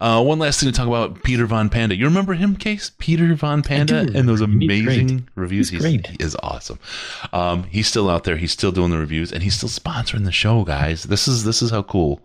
uh, 0.00 0.22
one 0.22 0.38
last 0.38 0.60
thing 0.60 0.70
to 0.70 0.76
talk 0.76 0.86
about: 0.86 1.24
Peter 1.24 1.46
Von 1.46 1.68
Panda. 1.68 1.96
You 1.96 2.04
remember 2.04 2.34
him, 2.34 2.54
Case? 2.54 2.92
Peter 2.98 3.34
Von 3.34 3.64
Panda 3.64 3.98
and 4.14 4.28
those. 4.28 4.38
He's 4.38 4.42
amazing 4.42 5.06
great. 5.08 5.28
reviews. 5.34 5.70
He's 5.70 5.80
great. 5.80 6.06
He 6.06 6.16
is 6.20 6.36
awesome. 6.44 6.78
Um, 7.32 7.64
he's 7.64 7.88
still 7.88 8.08
out 8.08 8.22
there. 8.22 8.36
He's 8.36 8.52
still 8.52 8.70
doing 8.70 8.90
the 8.90 8.98
reviews, 8.98 9.32
and 9.32 9.42
he's 9.42 9.54
still 9.56 9.68
sponsoring 9.68 10.24
the 10.24 10.32
show, 10.32 10.62
guys. 10.62 11.02
This 11.02 11.26
is 11.26 11.42
this 11.42 11.60
is 11.60 11.72
how 11.72 11.82
cool 11.82 12.20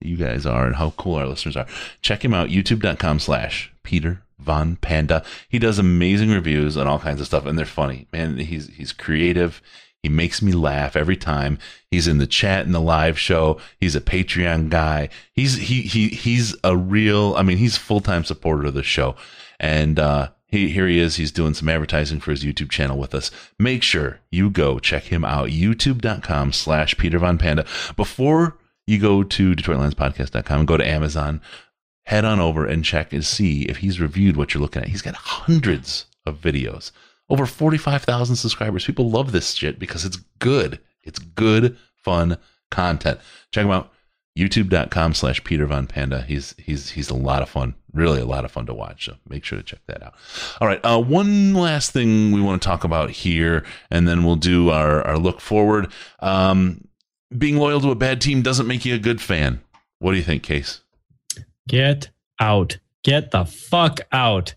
you 0.00 0.16
guys 0.16 0.46
are 0.46 0.66
and 0.66 0.76
how 0.76 0.90
cool 0.96 1.16
our 1.16 1.26
listeners 1.26 1.56
are. 1.56 1.66
Check 2.02 2.24
him 2.24 2.34
out, 2.34 2.48
youtube.com 2.48 3.18
slash 3.18 3.72
Peter 3.82 4.22
Von 4.38 4.76
Panda. 4.76 5.24
He 5.48 5.58
does 5.58 5.78
amazing 5.78 6.30
reviews 6.30 6.76
on 6.76 6.86
all 6.86 6.98
kinds 6.98 7.20
of 7.20 7.26
stuff, 7.26 7.46
and 7.46 7.58
they're 7.58 7.66
funny. 7.66 8.06
Man, 8.12 8.38
he's 8.38 8.68
he's 8.68 8.92
creative. 8.92 9.60
He 10.02 10.08
makes 10.08 10.40
me 10.40 10.52
laugh 10.52 10.96
every 10.96 11.16
time. 11.16 11.58
He's 11.90 12.08
in 12.08 12.18
the 12.18 12.26
chat 12.26 12.64
in 12.64 12.72
the 12.72 12.80
live 12.80 13.18
show. 13.18 13.60
He's 13.78 13.94
a 13.94 14.00
Patreon 14.00 14.70
guy. 14.70 15.10
He's 15.34 15.56
he 15.56 15.82
he 15.82 16.08
he's 16.08 16.56
a 16.64 16.76
real 16.76 17.34
I 17.36 17.42
mean, 17.42 17.58
he's 17.58 17.76
full 17.76 18.00
time 18.00 18.24
supporter 18.24 18.66
of 18.68 18.74
the 18.74 18.82
show. 18.82 19.14
And 19.58 19.98
uh 19.98 20.30
he, 20.46 20.70
here 20.70 20.88
he 20.88 20.98
is. 20.98 21.16
He's 21.16 21.30
doing 21.30 21.54
some 21.54 21.68
advertising 21.68 22.18
for 22.18 22.32
his 22.32 22.42
YouTube 22.42 22.70
channel 22.70 22.98
with 22.98 23.14
us. 23.14 23.30
Make 23.58 23.84
sure 23.84 24.18
you 24.30 24.50
go 24.50 24.80
check 24.80 25.04
him 25.04 25.24
out. 25.24 25.50
YouTube.com 25.50 26.52
slash 26.52 26.96
Peter 26.96 27.18
Von 27.20 27.38
Panda. 27.38 27.64
Before 27.94 28.56
you 28.90 28.98
go 28.98 29.22
to 29.22 29.54
DetroitLionsPodcast.com 29.54 30.58
and 30.58 30.68
go 30.68 30.76
to 30.76 30.86
Amazon, 30.86 31.40
head 32.04 32.24
on 32.24 32.40
over 32.40 32.66
and 32.66 32.84
check 32.84 33.12
and 33.12 33.24
see 33.24 33.62
if 33.62 33.78
he's 33.78 34.00
reviewed 34.00 34.36
what 34.36 34.52
you're 34.52 34.62
looking 34.62 34.82
at. 34.82 34.88
He's 34.88 35.02
got 35.02 35.14
hundreds 35.14 36.06
of 36.26 36.40
videos, 36.40 36.90
over 37.28 37.46
45,000 37.46 38.36
subscribers. 38.36 38.84
People 38.84 39.10
love 39.10 39.32
this 39.32 39.52
shit 39.52 39.78
because 39.78 40.04
it's 40.04 40.16
good. 40.38 40.80
It's 41.02 41.18
good, 41.18 41.78
fun 41.94 42.36
content. 42.70 43.20
Check 43.52 43.64
him 43.64 43.70
out. 43.70 43.92
youtube.com 44.38 45.12
slash 45.12 45.42
peter 45.42 45.66
von 45.66 45.88
panda 45.88 46.22
he's 46.22 46.54
he's 46.56 46.90
he's 46.90 47.10
a 47.10 47.14
lot 47.14 47.42
of 47.42 47.48
fun 47.48 47.74
really 47.92 48.20
a 48.20 48.24
lot 48.24 48.44
of 48.44 48.52
fun 48.52 48.64
to 48.64 48.72
watch 48.72 49.06
so 49.06 49.16
make 49.28 49.44
sure 49.44 49.58
to 49.58 49.64
check 49.64 49.80
that 49.86 50.02
out 50.04 50.14
all 50.60 50.68
right 50.68 50.80
uh, 50.84 51.00
one 51.00 51.52
last 51.52 51.90
thing 51.90 52.30
we 52.30 52.40
want 52.40 52.62
to 52.62 52.66
talk 52.66 52.84
about 52.84 53.10
here 53.10 53.64
and 53.90 54.06
then 54.06 54.22
we'll 54.22 54.36
do 54.36 54.70
our, 54.70 55.02
our 55.04 55.18
look 55.18 55.40
forward 55.40 55.92
um, 56.20 56.88
being 57.36 57.56
loyal 57.56 57.80
to 57.80 57.90
a 57.90 57.94
bad 57.94 58.20
team 58.20 58.42
doesn't 58.42 58.66
make 58.66 58.84
you 58.84 58.94
a 58.94 58.98
good 58.98 59.20
fan 59.20 59.60
what 59.98 60.12
do 60.12 60.16
you 60.18 60.24
think 60.24 60.42
case 60.42 60.80
get 61.68 62.08
out. 62.40 62.78
Get 63.02 63.30
the 63.30 63.44
fuck 63.44 64.00
out. 64.12 64.54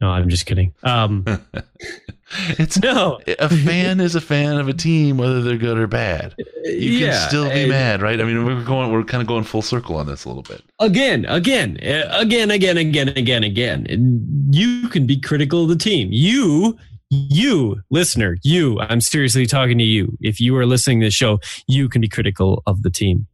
No, 0.00 0.08
I'm 0.10 0.28
just 0.28 0.46
kidding. 0.46 0.74
Um, 0.82 1.24
it's 2.58 2.78
no. 2.80 3.20
a 3.38 3.48
fan 3.48 4.00
is 4.00 4.14
a 4.14 4.20
fan 4.20 4.56
of 4.58 4.68
a 4.68 4.72
team 4.72 5.18
whether 5.18 5.42
they're 5.42 5.56
good 5.58 5.76
or 5.78 5.86
bad 5.86 6.34
you 6.64 6.72
Yeah, 6.92 7.10
can 7.18 7.28
still 7.28 7.50
be 7.50 7.68
mad 7.68 8.00
right 8.00 8.18
i 8.18 8.24
mean 8.24 8.46
we're 8.46 8.64
going 8.64 8.90
we're 8.90 9.04
kind 9.04 9.20
of 9.20 9.28
going 9.28 9.44
full 9.44 9.60
circle 9.60 9.96
on 9.96 10.06
this 10.06 10.24
a 10.24 10.28
little 10.28 10.42
bit 10.42 10.62
again, 10.78 11.26
again, 11.26 11.78
uh, 11.82 12.08
again, 12.12 12.50
again, 12.50 12.78
again, 12.78 13.08
again, 13.08 13.44
again. 13.44 13.86
And 13.90 14.54
You 14.54 14.88
can 14.88 15.06
be 15.06 15.20
critical 15.20 15.62
of 15.64 15.68
the 15.68 15.76
team. 15.76 16.08
You, 16.10 16.76
you, 17.12 17.82
listener, 17.90 18.38
you. 18.42 18.80
I'm 18.80 19.02
seriously 19.02 19.44
talking 19.46 19.76
to 19.78 19.84
you. 19.84 20.16
If 20.20 20.40
you 20.40 20.56
are 20.56 20.64
listening 20.64 21.00
to 21.00 21.06
the 21.06 21.10
show, 21.10 21.40
you 21.68 21.88
can 21.88 22.00
be 22.00 22.08
critical 22.08 22.62
of 22.66 22.82
the 22.82 22.90
team 22.90 23.26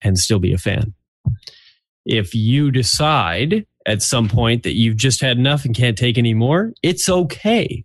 and 0.00 0.18
still 0.18 0.38
be 0.38 0.54
a 0.54 0.58
fan. 0.58 0.94
If 2.06 2.34
you 2.34 2.70
decide 2.70 3.66
at 3.84 4.00
some 4.00 4.28
point 4.28 4.62
that 4.62 4.74
you've 4.74 4.96
just 4.96 5.20
had 5.20 5.36
enough 5.36 5.64
and 5.64 5.74
can't 5.74 5.98
take 5.98 6.16
any 6.16 6.32
more, 6.32 6.72
it's 6.82 7.08
okay. 7.08 7.84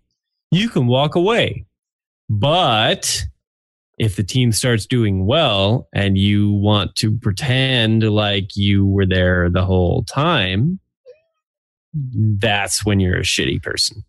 You 0.50 0.68
can 0.68 0.86
walk 0.86 1.14
away. 1.14 1.66
But 2.30 3.24
if 3.98 4.16
the 4.16 4.24
team 4.24 4.52
starts 4.52 4.86
doing 4.86 5.26
well 5.26 5.86
and 5.92 6.16
you 6.16 6.50
want 6.50 6.96
to 6.96 7.12
pretend 7.18 8.02
like 8.04 8.56
you 8.56 8.86
were 8.86 9.06
there 9.06 9.50
the 9.50 9.64
whole 9.64 10.02
time, 10.04 10.80
that's 11.94 12.84
when 12.84 13.00
you're 13.00 13.18
a 13.18 13.22
shitty 13.22 13.62
person. 13.62 14.02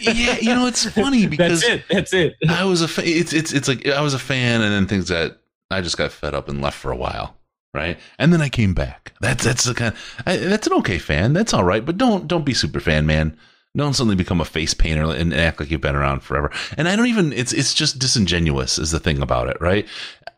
yeah 0.00 0.38
you 0.40 0.54
know 0.54 0.66
it's 0.66 0.88
funny 0.90 1.26
because 1.28 1.60
that's 1.60 1.72
it. 1.72 1.84
That's 1.90 2.12
it. 2.12 2.36
I 2.48 2.64
was 2.64 2.80
a 2.82 2.88
fa- 2.88 3.02
it's 3.06 3.32
it's 3.32 3.52
it's 3.52 3.68
like 3.68 3.86
I 3.86 4.00
was 4.00 4.14
a 4.14 4.18
fan, 4.18 4.62
and 4.62 4.72
then 4.72 4.86
things 4.86 5.08
that 5.08 5.38
I 5.70 5.80
just 5.80 5.98
got 5.98 6.12
fed 6.12 6.34
up 6.34 6.48
and 6.48 6.60
left 6.62 6.78
for 6.78 6.90
a 6.90 6.96
while, 6.96 7.36
right? 7.74 7.98
And 8.18 8.32
then 8.32 8.40
I 8.40 8.48
came 8.48 8.74
back. 8.74 9.12
That's 9.20 9.44
that's 9.44 9.64
the 9.64 9.74
kind. 9.74 9.94
I, 10.26 10.36
that's 10.36 10.66
an 10.66 10.72
okay 10.74 10.98
fan. 10.98 11.32
That's 11.32 11.52
all 11.52 11.64
right, 11.64 11.84
but 11.84 11.98
don't 11.98 12.26
don't 12.26 12.44
be 12.44 12.54
super 12.54 12.80
fan, 12.80 13.06
man. 13.06 13.36
Don't 13.76 13.94
suddenly 13.94 14.14
become 14.14 14.40
a 14.40 14.44
face 14.44 14.72
painter 14.72 15.10
and 15.10 15.34
act 15.34 15.58
like 15.58 15.68
you've 15.70 15.80
been 15.80 15.96
around 15.96 16.20
forever. 16.20 16.52
And 16.78 16.88
I 16.88 16.94
don't 16.94 17.08
even. 17.08 17.32
It's 17.32 17.52
it's 17.52 17.74
just 17.74 17.98
disingenuous 17.98 18.78
is 18.78 18.92
the 18.92 19.00
thing 19.00 19.20
about 19.20 19.48
it, 19.48 19.56
right? 19.60 19.86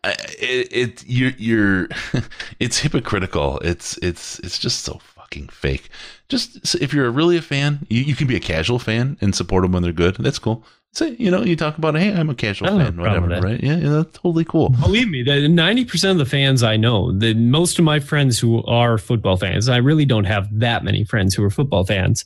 It, 0.05 0.69
it 0.73 1.05
you're 1.07 1.33
you're 1.37 1.89
it's 2.61 2.79
hypocritical. 2.79 3.59
It's 3.59 3.99
it's 3.99 4.39
it's 4.39 4.59
just 4.59 4.85
so 4.85 5.01
fucking 5.03 5.49
fake. 5.49 5.91
Just 6.29 6.75
if 6.77 6.93
you're 6.93 7.11
really 7.11 7.37
a 7.37 7.43
fan, 7.43 7.87
you, 7.89 8.03
you 8.03 8.15
can 8.17 8.27
be 8.27 8.37
a 8.37 8.41
casual 8.41 8.79
fan 8.79 9.17
and 9.21 9.35
support 9.35 9.63
them 9.63 9.73
when 9.73 9.83
they're 9.83 9.93
good. 9.93 10.17
That's 10.17 10.39
cool. 10.39 10.65
Say 10.93 11.15
you 11.19 11.31
know 11.31 11.43
you 11.43 11.57
talk 11.57 11.77
about 11.77 11.95
hey 11.95 12.11
I'm 12.15 12.31
a 12.31 12.35
casual 12.35 12.69
I 12.69 12.71
don't 12.71 12.81
have 12.81 12.95
fan 12.95 13.03
whatever 13.05 13.41
right 13.43 13.63
yeah, 13.63 13.77
yeah 13.77 13.89
that's 13.91 14.19
totally 14.19 14.47
cool. 14.47 14.71
Believe 14.71 15.09
me, 15.11 15.23
that 15.25 15.47
ninety 15.49 15.85
percent 15.85 16.13
of 16.19 16.27
the 16.27 16.31
fans 16.31 16.63
I 16.63 16.79
know, 16.79 17.13
the 17.13 17.35
most 17.35 17.79
of 17.79 17.85
my 17.85 18.01
friends 18.01 18.39
who 18.39 18.65
are 18.65 18.97
football 18.97 19.37
fans, 19.37 19.69
I 19.69 19.77
really 19.77 20.07
don't 20.07 20.25
have 20.25 20.49
that 20.59 20.85
many 20.85 21.05
friends 21.05 21.35
who 21.35 21.45
are 21.45 21.51
football 21.51 21.85
fans, 21.85 22.25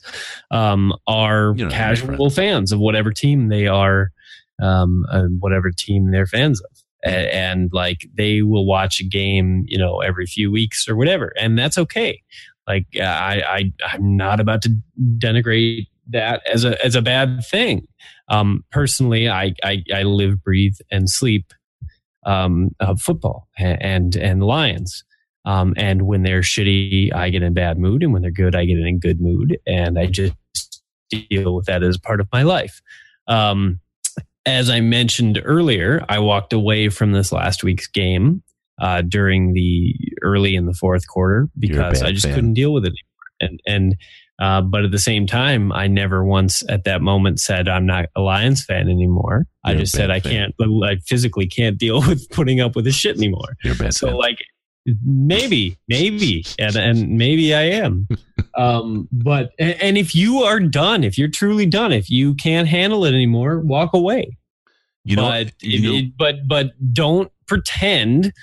um, 0.51 0.93
are 1.05 1.53
You 1.57 1.65
many 1.65 1.71
casual 1.75 2.29
fans 2.29 2.71
of 2.71 2.79
whatever 2.79 3.11
team 3.11 3.49
they 3.49 3.67
are, 3.67 4.11
um, 4.61 5.05
uh, 5.11 5.23
whatever 5.39 5.69
team 5.71 6.11
they're 6.11 6.25
fans 6.27 6.61
of. 6.61 6.69
A- 7.03 7.35
And 7.35 7.71
like 7.73 8.07
they 8.15 8.41
will 8.41 8.65
watch 8.65 9.01
a 9.01 9.03
game, 9.03 9.65
you 9.67 9.77
know, 9.77 9.99
every 9.99 10.27
few 10.27 10.49
weeks 10.49 10.87
or 10.87 10.95
whatever, 10.95 11.33
and 11.37 11.57
that's 11.59 11.77
okay. 11.77 12.21
Like 12.67 12.85
I, 12.95 13.41
I, 13.47 13.73
I'm 13.85 14.15
not 14.15 14.39
about 14.39 14.61
to 14.63 14.75
denigrate 15.17 15.87
that 16.09 16.41
as 16.45 16.65
a 16.65 16.83
as 16.83 16.95
a 16.95 17.01
bad 17.01 17.43
thing. 17.45 17.87
Um, 18.29 18.63
personally, 18.71 19.29
I, 19.29 19.53
I 19.63 19.83
I 19.93 20.03
live, 20.03 20.43
breathe, 20.43 20.75
and 20.91 21.09
sleep 21.09 21.53
um, 22.25 22.75
uh, 22.79 22.95
football 22.95 23.47
and 23.57 24.15
and 24.15 24.43
Lions. 24.43 25.03
Um, 25.43 25.73
and 25.75 26.03
when 26.03 26.21
they're 26.21 26.41
shitty, 26.41 27.13
I 27.13 27.29
get 27.29 27.41
in 27.41 27.53
bad 27.53 27.79
mood, 27.79 28.03
and 28.03 28.13
when 28.13 28.21
they're 28.21 28.31
good, 28.31 28.55
I 28.55 28.65
get 28.65 28.77
in 28.77 28.85
a 28.85 28.93
good 28.93 29.19
mood, 29.19 29.57
and 29.65 29.97
I 29.97 30.05
just 30.05 30.33
deal 31.09 31.55
with 31.55 31.65
that 31.65 31.83
as 31.83 31.97
part 31.97 32.21
of 32.21 32.27
my 32.31 32.43
life. 32.43 32.81
Um, 33.27 33.79
as 34.45 34.69
I 34.69 34.81
mentioned 34.81 35.41
earlier, 35.43 36.05
I 36.09 36.19
walked 36.19 36.53
away 36.53 36.89
from 36.89 37.11
this 37.11 37.31
last 37.31 37.63
week's 37.63 37.87
game 37.87 38.43
uh, 38.79 39.01
during 39.01 39.53
the 39.53 39.93
early 40.21 40.55
in 40.55 40.65
the 40.65 40.73
fourth 40.73 41.07
quarter 41.07 41.49
because 41.59 42.01
I 42.01 42.11
just 42.11 42.25
fan. 42.25 42.35
couldn't 42.35 42.53
deal 42.53 42.73
with 42.73 42.85
it 42.85 42.93
anymore. 42.93 43.39
And 43.41 43.59
and 43.65 43.95
uh, 44.39 44.61
but 44.61 44.83
at 44.83 44.91
the 44.91 44.97
same 44.99 45.27
time, 45.27 45.71
I 45.71 45.85
never 45.87 46.23
once 46.25 46.63
at 46.67 46.83
that 46.85 47.01
moment 47.01 47.39
said 47.39 47.67
I'm 47.69 47.85
not 47.85 48.05
a 48.15 48.21
Lions 48.21 48.63
fan 48.65 48.89
anymore. 48.89 49.45
I 49.63 49.71
You're 49.71 49.77
a 49.77 49.81
just 49.81 49.93
said 49.93 50.09
I 50.09 50.19
fan. 50.19 50.51
can't, 50.59 50.83
I 50.83 50.95
physically 51.05 51.45
can't 51.45 51.77
deal 51.77 52.01
with 52.07 52.27
putting 52.31 52.59
up 52.59 52.75
with 52.75 52.85
this 52.85 52.95
shit 52.95 53.17
anymore. 53.17 53.55
So 53.91 54.07
fan. 54.07 54.15
like 54.15 54.37
maybe, 55.05 55.77
maybe, 55.87 56.43
and 56.57 56.75
and 56.75 57.09
maybe 57.17 57.53
I 57.53 57.61
am. 57.63 58.07
Um, 58.57 59.07
but 59.13 59.51
and 59.59 59.81
and 59.81 59.97
if 59.97 60.13
you 60.13 60.39
are 60.39 60.59
done, 60.59 61.05
if 61.05 61.17
you're 61.17 61.29
truly 61.29 61.65
done, 61.65 61.93
if 61.93 62.09
you 62.09 62.33
can't 62.35 62.67
handle 62.67 63.05
it 63.05 63.13
anymore, 63.13 63.59
walk 63.61 63.93
away. 63.93 64.37
you 65.05 65.15
know 65.15 65.29
but 65.29 65.53
you 65.61 65.81
know, 65.81 65.97
it- 65.97 66.17
but 66.17 66.35
but 66.49 66.71
don't 66.93 67.31
pretend 67.47 68.33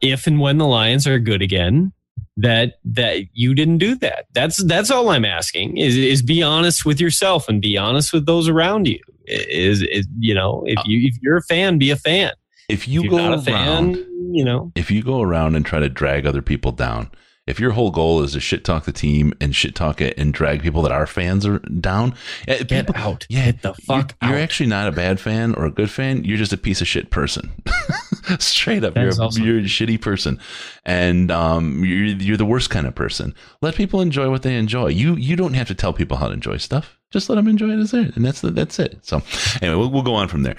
if 0.00 0.26
and 0.26 0.40
when 0.40 0.58
the 0.58 0.66
Lions 0.66 1.06
are 1.06 1.18
good 1.18 1.42
again 1.42 1.92
that 2.36 2.74
that 2.84 3.26
you 3.32 3.54
didn't 3.54 3.78
do 3.78 3.94
that. 3.96 4.26
That's 4.32 4.62
that's 4.64 4.90
all 4.90 5.10
I'm 5.10 5.24
asking 5.24 5.76
is 5.78 5.96
is 5.96 6.22
be 6.22 6.42
honest 6.42 6.84
with 6.84 7.00
yourself 7.00 7.48
and 7.48 7.60
be 7.60 7.76
honest 7.76 8.12
with 8.12 8.26
those 8.26 8.48
around 8.48 8.86
you. 8.86 8.98
Is 9.26 9.82
is 9.82 10.06
you 10.18 10.34
know 10.34 10.64
if 10.66 10.78
you 10.84 11.08
if 11.08 11.16
you're 11.22 11.36
a 11.36 11.42
fan, 11.42 11.78
be 11.78 11.90
a 11.90 11.96
fan. 11.96 12.32
if 12.68 12.88
you 12.88 13.04
if 13.04 13.10
go 13.10 13.18
you're 13.18 13.30
not 13.30 13.48
a 13.48 13.52
around 13.52 13.94
fan, 13.94 14.06
you 14.32 14.44
know. 14.44 14.72
if 14.74 14.90
you 14.90 15.02
go 15.02 15.20
around 15.20 15.54
and 15.54 15.64
try 15.64 15.78
to 15.78 15.88
drag 15.88 16.26
other 16.26 16.42
people 16.42 16.72
down, 16.72 17.10
if 17.46 17.60
your 17.60 17.72
whole 17.72 17.90
goal 17.90 18.22
is 18.22 18.32
to 18.32 18.40
shit 18.40 18.64
talk 18.64 18.84
the 18.84 18.92
team 18.92 19.34
and 19.40 19.54
shit 19.54 19.74
talk 19.74 20.00
it 20.00 20.16
and 20.18 20.32
drag 20.32 20.62
people 20.62 20.82
that 20.82 20.92
are 20.92 21.06
fans 21.06 21.44
are 21.46 21.58
down, 21.58 22.14
eh, 22.48 22.62
Get 22.62 22.86
people- 22.86 22.94
out. 22.96 23.26
Yeah, 23.28 23.46
Get 23.46 23.62
the 23.62 23.74
fuck 23.74 24.14
you're, 24.22 24.30
you're 24.32 24.40
actually 24.40 24.68
not 24.68 24.88
a 24.88 24.92
bad 24.92 25.20
fan 25.20 25.54
or 25.54 25.66
a 25.66 25.70
good 25.70 25.90
fan. 25.90 26.24
You're 26.24 26.38
just 26.38 26.52
a 26.52 26.56
piece 26.56 26.80
of 26.80 26.88
shit 26.88 27.10
person. 27.10 27.52
Straight 28.38 28.84
up, 28.84 28.96
you're 28.96 29.08
a, 29.10 29.16
awesome. 29.16 29.44
you're 29.44 29.58
a 29.58 29.62
shitty 29.62 30.00
person, 30.00 30.40
and 30.84 31.30
um, 31.30 31.84
you're 31.84 32.06
you're 32.06 32.36
the 32.38 32.46
worst 32.46 32.70
kind 32.70 32.86
of 32.86 32.94
person. 32.94 33.34
Let 33.60 33.74
people 33.74 34.00
enjoy 34.00 34.30
what 34.30 34.42
they 34.42 34.56
enjoy. 34.56 34.88
You 34.88 35.14
you 35.16 35.36
don't 35.36 35.54
have 35.54 35.68
to 35.68 35.74
tell 35.74 35.92
people 35.92 36.16
how 36.16 36.28
to 36.28 36.32
enjoy 36.32 36.56
stuff. 36.56 36.98
Just 37.14 37.28
let 37.28 37.36
them 37.36 37.46
enjoy 37.46 37.70
it 37.70 37.78
as 37.78 37.94
it, 37.94 38.16
and 38.16 38.24
that's 38.24 38.40
the, 38.40 38.50
that's 38.50 38.80
it. 38.80 38.98
So 39.02 39.22
anyway, 39.62 39.78
we'll, 39.78 39.88
we'll 39.88 40.02
go 40.02 40.16
on 40.16 40.26
from 40.26 40.42
there. 40.42 40.56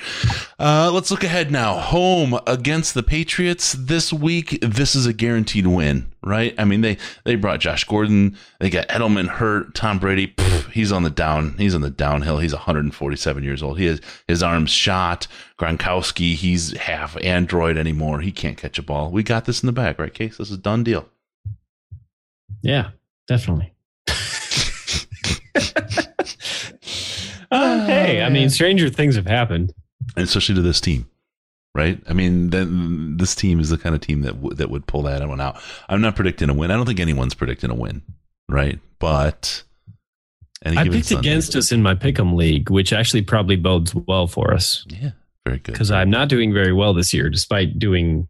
Uh, 0.57 0.89
let's 0.89 1.11
look 1.11 1.25
ahead 1.25 1.51
now. 1.51 1.81
Home 1.81 2.39
against 2.47 2.93
the 2.93 3.03
Patriots 3.03 3.73
this 3.73 4.13
week. 4.13 4.57
This 4.61 4.95
is 4.95 5.05
a 5.05 5.11
guaranteed 5.11 5.67
win, 5.67 6.09
right? 6.23 6.55
I 6.57 6.63
mean, 6.63 6.79
they 6.79 6.97
they 7.25 7.35
brought 7.35 7.59
Josh 7.59 7.83
Gordon, 7.83 8.37
they 8.61 8.69
got 8.69 8.87
Edelman 8.87 9.27
hurt, 9.27 9.75
Tom 9.75 9.99
Brady, 9.99 10.27
pff, 10.27 10.71
he's 10.71 10.93
on 10.93 11.03
the 11.03 11.09
down, 11.09 11.55
he's 11.57 11.75
on 11.75 11.81
the 11.81 11.89
downhill. 11.89 12.39
He's 12.39 12.53
147 12.53 13.43
years 13.43 13.61
old. 13.61 13.77
He 13.77 13.87
has 13.87 13.99
his 14.25 14.41
arms 14.41 14.71
shot. 14.71 15.27
Gronkowski, 15.59 16.35
he's 16.35 16.71
half 16.77 17.17
android 17.21 17.77
anymore. 17.77 18.21
He 18.21 18.31
can't 18.31 18.57
catch 18.57 18.79
a 18.79 18.81
ball. 18.81 19.11
We 19.11 19.23
got 19.23 19.43
this 19.43 19.61
in 19.61 19.67
the 19.67 19.73
bag, 19.73 19.99
right, 19.99 20.13
Case? 20.13 20.37
This 20.37 20.51
is 20.51 20.55
a 20.55 20.61
done 20.61 20.85
deal. 20.85 21.09
Yeah, 22.61 22.91
definitely. 23.27 23.74
Uh, 27.55 27.85
hey, 27.85 28.21
I 28.21 28.29
mean, 28.29 28.49
stranger 28.49 28.89
things 28.89 29.15
have 29.15 29.27
happened, 29.27 29.73
and 30.15 30.25
especially 30.25 30.55
to 30.55 30.61
this 30.61 30.81
team 30.81 31.07
right? 31.75 32.01
I 32.07 32.13
mean, 32.13 32.49
then 32.49 33.17
this 33.17 33.35
team 33.35 33.59
is 33.59 33.69
the 33.69 33.77
kind 33.77 33.93
of 33.93 34.01
team 34.01 34.21
that 34.21 34.33
w- 34.41 34.55
that 34.55 34.71
would 34.71 34.87
pull 34.87 35.03
that 35.03 35.27
one 35.27 35.41
out. 35.41 35.61
I'm 35.89 36.01
not 36.01 36.15
predicting 36.15 36.49
a 36.49 36.53
win. 36.53 36.71
I 36.71 36.75
don't 36.75 36.85
think 36.85 37.01
anyone's 37.01 37.35
predicting 37.35 37.69
a 37.69 37.75
win, 37.75 38.01
right? 38.49 38.79
But 38.97 39.61
I 40.65 40.87
picked 40.87 41.07
Sunday, 41.07 41.19
against 41.19 41.55
us 41.55 41.71
in 41.71 41.83
my 41.83 41.93
pick'em 41.93 42.33
league, 42.33 42.71
which 42.71 42.93
actually 42.93 43.21
probably 43.21 43.57
bodes 43.57 43.93
well 43.93 44.25
for 44.25 44.53
us. 44.53 44.85
Yeah, 44.87 45.11
very 45.45 45.59
good. 45.59 45.73
Because 45.73 45.91
I'm 45.91 46.09
not 46.09 46.29
doing 46.29 46.53
very 46.53 46.73
well 46.73 46.93
this 46.93 47.13
year, 47.13 47.29
despite 47.29 47.77
doing. 47.77 48.27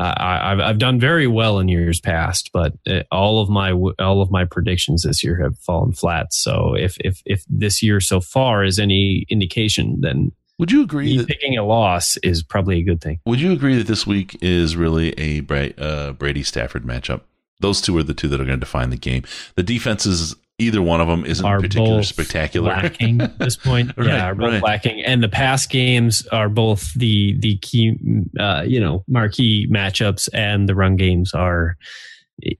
Uh, 0.00 0.14
I, 0.16 0.48
have 0.48 0.60
I've 0.60 0.78
done 0.78 0.98
very 0.98 1.26
well 1.26 1.58
in 1.58 1.68
years 1.68 2.00
past, 2.00 2.50
but 2.54 2.72
uh, 2.88 3.02
all 3.12 3.42
of 3.42 3.50
my 3.50 3.72
all 3.72 4.22
of 4.22 4.30
my 4.30 4.46
predictions 4.46 5.02
this 5.02 5.22
year 5.22 5.36
have 5.42 5.58
fallen 5.58 5.92
flat. 5.92 6.32
So 6.32 6.74
if 6.74 6.96
if 7.00 7.20
if 7.26 7.44
this 7.50 7.82
year 7.82 8.00
so 8.00 8.18
far 8.18 8.64
is 8.64 8.78
any 8.78 9.26
indication, 9.28 10.00
then 10.00 10.32
would 10.58 10.72
you 10.72 10.82
agree 10.82 11.18
that 11.18 11.28
picking 11.28 11.58
a 11.58 11.64
loss 11.64 12.16
is 12.18 12.42
probably 12.42 12.78
a 12.78 12.82
good 12.82 13.02
thing? 13.02 13.20
Would 13.26 13.42
you 13.42 13.52
agree 13.52 13.76
that 13.76 13.88
this 13.88 14.06
week 14.06 14.38
is 14.40 14.74
really 14.74 15.12
a 15.18 15.44
uh, 15.76 16.12
Brady 16.12 16.44
Stafford 16.44 16.84
matchup? 16.84 17.20
Those 17.60 17.82
two 17.82 17.94
are 17.98 18.02
the 18.02 18.14
two 18.14 18.28
that 18.28 18.40
are 18.40 18.46
going 18.46 18.58
to 18.58 18.64
define 18.64 18.88
the 18.88 18.96
game. 18.96 19.24
The 19.56 19.62
defenses, 19.62 20.34
either 20.60 20.82
one 20.82 21.00
of 21.00 21.08
them, 21.08 21.24
isn't 21.24 21.44
are 21.44 21.60
particularly 21.60 22.02
spectacular. 22.02 22.70
Lacking 22.70 23.20
at 23.20 23.38
this 23.38 23.56
point, 23.56 23.92
right, 23.96 24.06
yeah, 24.06 24.34
both 24.34 24.52
right. 24.52 24.62
lacking, 24.62 25.02
and 25.04 25.22
the 25.22 25.28
pass 25.28 25.66
games 25.66 26.26
are 26.28 26.48
both 26.48 26.92
the 26.94 27.36
the 27.38 27.56
key, 27.58 27.96
uh, 28.38 28.62
you 28.66 28.80
know, 28.80 29.04
marquee 29.08 29.66
matchups, 29.70 30.28
and 30.32 30.68
the 30.68 30.74
run 30.74 30.96
games 30.96 31.34
are 31.34 31.76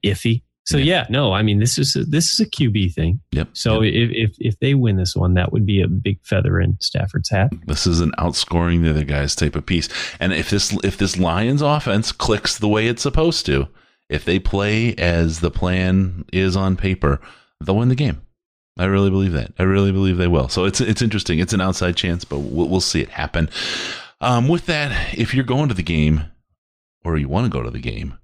iffy. 0.05 0.43
So 0.65 0.77
yeah. 0.77 0.85
yeah, 0.85 1.05
no, 1.09 1.33
I 1.33 1.41
mean 1.41 1.59
this 1.59 1.77
is 1.77 1.95
a, 1.95 2.03
this 2.03 2.31
is 2.31 2.39
a 2.39 2.45
QB 2.45 2.93
thing. 2.93 3.19
Yep. 3.31 3.49
So 3.53 3.81
yep. 3.81 3.93
If, 3.93 4.29
if 4.29 4.35
if 4.39 4.59
they 4.59 4.75
win 4.75 4.97
this 4.97 5.15
one, 5.15 5.33
that 5.33 5.51
would 5.51 5.65
be 5.65 5.81
a 5.81 5.87
big 5.87 6.19
feather 6.23 6.59
in 6.59 6.77
Stafford's 6.79 7.29
hat. 7.29 7.51
This 7.65 7.87
is 7.87 7.99
an 7.99 8.11
outscoring 8.19 8.83
the 8.83 8.91
other 8.91 9.03
guys 9.03 9.35
type 9.35 9.55
of 9.55 9.65
piece. 9.65 9.89
And 10.19 10.33
if 10.33 10.49
this 10.49 10.77
if 10.83 10.97
this 10.97 11.17
Lions 11.17 11.61
offense 11.61 12.11
clicks 12.11 12.57
the 12.57 12.67
way 12.67 12.87
it's 12.87 13.01
supposed 13.01 13.45
to, 13.47 13.67
if 14.09 14.23
they 14.23 14.37
play 14.37 14.93
as 14.95 15.39
the 15.39 15.49
plan 15.49 16.25
is 16.31 16.55
on 16.55 16.77
paper, 16.77 17.19
they'll 17.65 17.77
win 17.77 17.89
the 17.89 17.95
game. 17.95 18.21
I 18.77 18.85
really 18.85 19.09
believe 19.09 19.33
that. 19.33 19.53
I 19.59 19.63
really 19.63 19.91
believe 19.91 20.17
they 20.17 20.27
will. 20.27 20.49
So 20.49 20.65
it's 20.65 20.81
it's 20.81 21.01
interesting. 21.01 21.39
It's 21.39 21.53
an 21.53 21.61
outside 21.61 21.95
chance, 21.95 22.23
but 22.23 22.39
we'll, 22.39 22.67
we'll 22.69 22.81
see 22.81 23.01
it 23.01 23.09
happen. 23.09 23.49
Um, 24.21 24.47
with 24.47 24.65
that, 24.67 25.17
if 25.17 25.33
you're 25.33 25.43
going 25.43 25.67
to 25.69 25.73
the 25.73 25.83
game 25.83 26.25
or 27.03 27.17
you 27.17 27.27
want 27.27 27.45
to 27.45 27.49
go 27.49 27.63
to 27.63 27.71
the 27.71 27.79
game, 27.79 28.17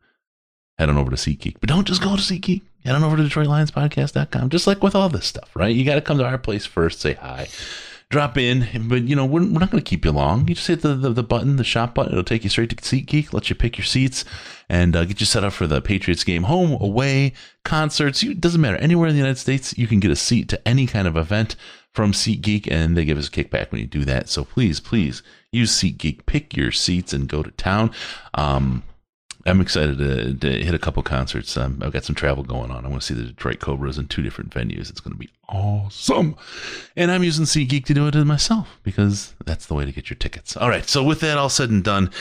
head 0.78 0.90
on 0.90 0.98
over 0.98 1.10
to 1.10 1.18
SeatGeek. 1.18 1.58
But 1.60 1.70
don't 1.70 1.88
just 1.88 2.02
go 2.04 2.16
to 2.16 2.22
SeatGeek. 2.22 2.62
Head 2.86 2.96
on 2.96 3.04
over 3.04 3.18
to 3.18 3.24
DetroitLionsPodcast.com. 3.24 4.50
Just 4.50 4.68
like 4.68 4.82
with 4.84 4.96
all 4.96 5.10
this 5.10 5.26
stuff, 5.26 5.50
right? 5.56 5.76
You 5.76 5.84
got 5.84 5.96
to 5.96 6.02
come 6.02 6.20
to 6.20 6.26
our 6.26 6.38
place 6.38 6.66
first, 6.66 7.02
say 7.02 7.14
hi, 7.14 7.48
drop 8.10 8.38
in. 8.38 8.88
But, 8.88 9.04
you 9.04 9.16
know, 9.16 9.26
we're, 9.26 9.42
we're 9.42 9.60
not 9.60 9.72
going 9.72 9.84
to 9.84 9.90
keep 9.90 10.06
you 10.06 10.12
long. 10.12 10.48
You 10.48 10.56
just 10.56 10.68
hit 10.68 10.82
the, 10.82 10.96
the, 10.96 11.10
the, 11.10 11.24
button, 11.24 11.58
the 11.58 11.64
shop 11.64 11.96
button. 11.96 12.14
It'll 12.14 12.24
take 12.24 12.44
you 12.44 12.50
straight 12.50 12.70
to 12.70 12.76
SeatGeek, 12.76 13.34
let 13.34 13.50
you 13.50 13.56
pick 13.56 13.78
your 13.78 13.86
seats, 13.86 14.24
and 14.70 14.96
uh, 14.96 15.06
get 15.06 15.20
you 15.20 15.26
set 15.26 15.44
up 15.44 15.54
for 15.54 15.68
the 15.68 15.82
Patriots 15.82 16.24
game. 16.24 16.44
Home, 16.44 16.78
away, 16.82 17.34
concerts. 17.64 18.24
It 18.24 18.42
doesn't 18.42 18.62
matter. 18.62 18.78
Anywhere 18.78 19.08
in 19.08 19.16
the 19.16 19.20
United 19.20 19.40
States, 19.40 19.78
you 19.78 19.88
can 19.88 20.00
get 20.00 20.12
a 20.12 20.16
seat 20.16 20.50
to 20.50 20.68
any 20.68 20.88
kind 20.88 21.08
of 21.08 21.18
event 21.18 21.56
from 21.94 22.12
SeatGeek, 22.12 22.72
and 22.72 22.96
they 22.96 23.06
give 23.06 23.18
us 23.18 23.28
a 23.28 23.32
kickback 23.32 23.72
when 23.72 23.82
you 23.82 23.88
do 23.88 24.06
that. 24.06 24.30
So 24.30 24.46
please, 24.46 24.80
please 24.80 25.24
use 25.52 25.72
SeatGeek. 25.72 26.26
Pick 26.26 26.56
your 26.56 26.72
seats 26.72 27.12
and 27.12 27.28
go 27.28 27.44
to 27.44 27.52
town. 27.52 27.92
Um, 28.36 28.84
I'm 29.48 29.62
excited 29.62 29.98
to, 30.00 30.34
to 30.34 30.64
hit 30.64 30.74
a 30.74 30.80
couple 30.80 31.02
concerts. 31.04 31.56
Um, 31.56 31.82
I've 31.82 31.94
got 31.94 32.04
some 32.04 32.16
travel 32.16 32.44
going 32.44 32.70
on. 32.70 32.86
I 32.86 32.90
want 32.90 33.02
to 33.02 33.08
see 33.08 33.14
the 33.14 33.28
Detroit 33.28 33.60
Cobras 33.60 33.98
in 33.98 34.08
two 34.08 34.22
different 34.22 34.50
venues. 34.50 34.90
It's 34.90 35.00
going 35.00 35.14
to 35.14 35.18
be 35.18 35.30
awesome. 35.48 36.36
And 36.98 37.10
I'm 37.10 37.24
using 37.24 37.46
SeatGeek 37.46 37.86
to 37.86 37.94
do 37.94 38.08
it 38.08 38.16
myself 38.26 38.80
because 38.84 39.34
that's 39.46 39.66
the 39.66 39.74
way 39.74 39.86
to 39.86 39.92
get 39.94 40.10
your 40.10 40.18
tickets. 40.18 40.58
All 40.58 40.68
right. 40.68 40.88
So 40.88 41.02
with 41.02 41.22
that 41.22 41.38
all 41.38 41.50
said 41.50 41.70
and 41.70 41.84
done, 41.84 42.12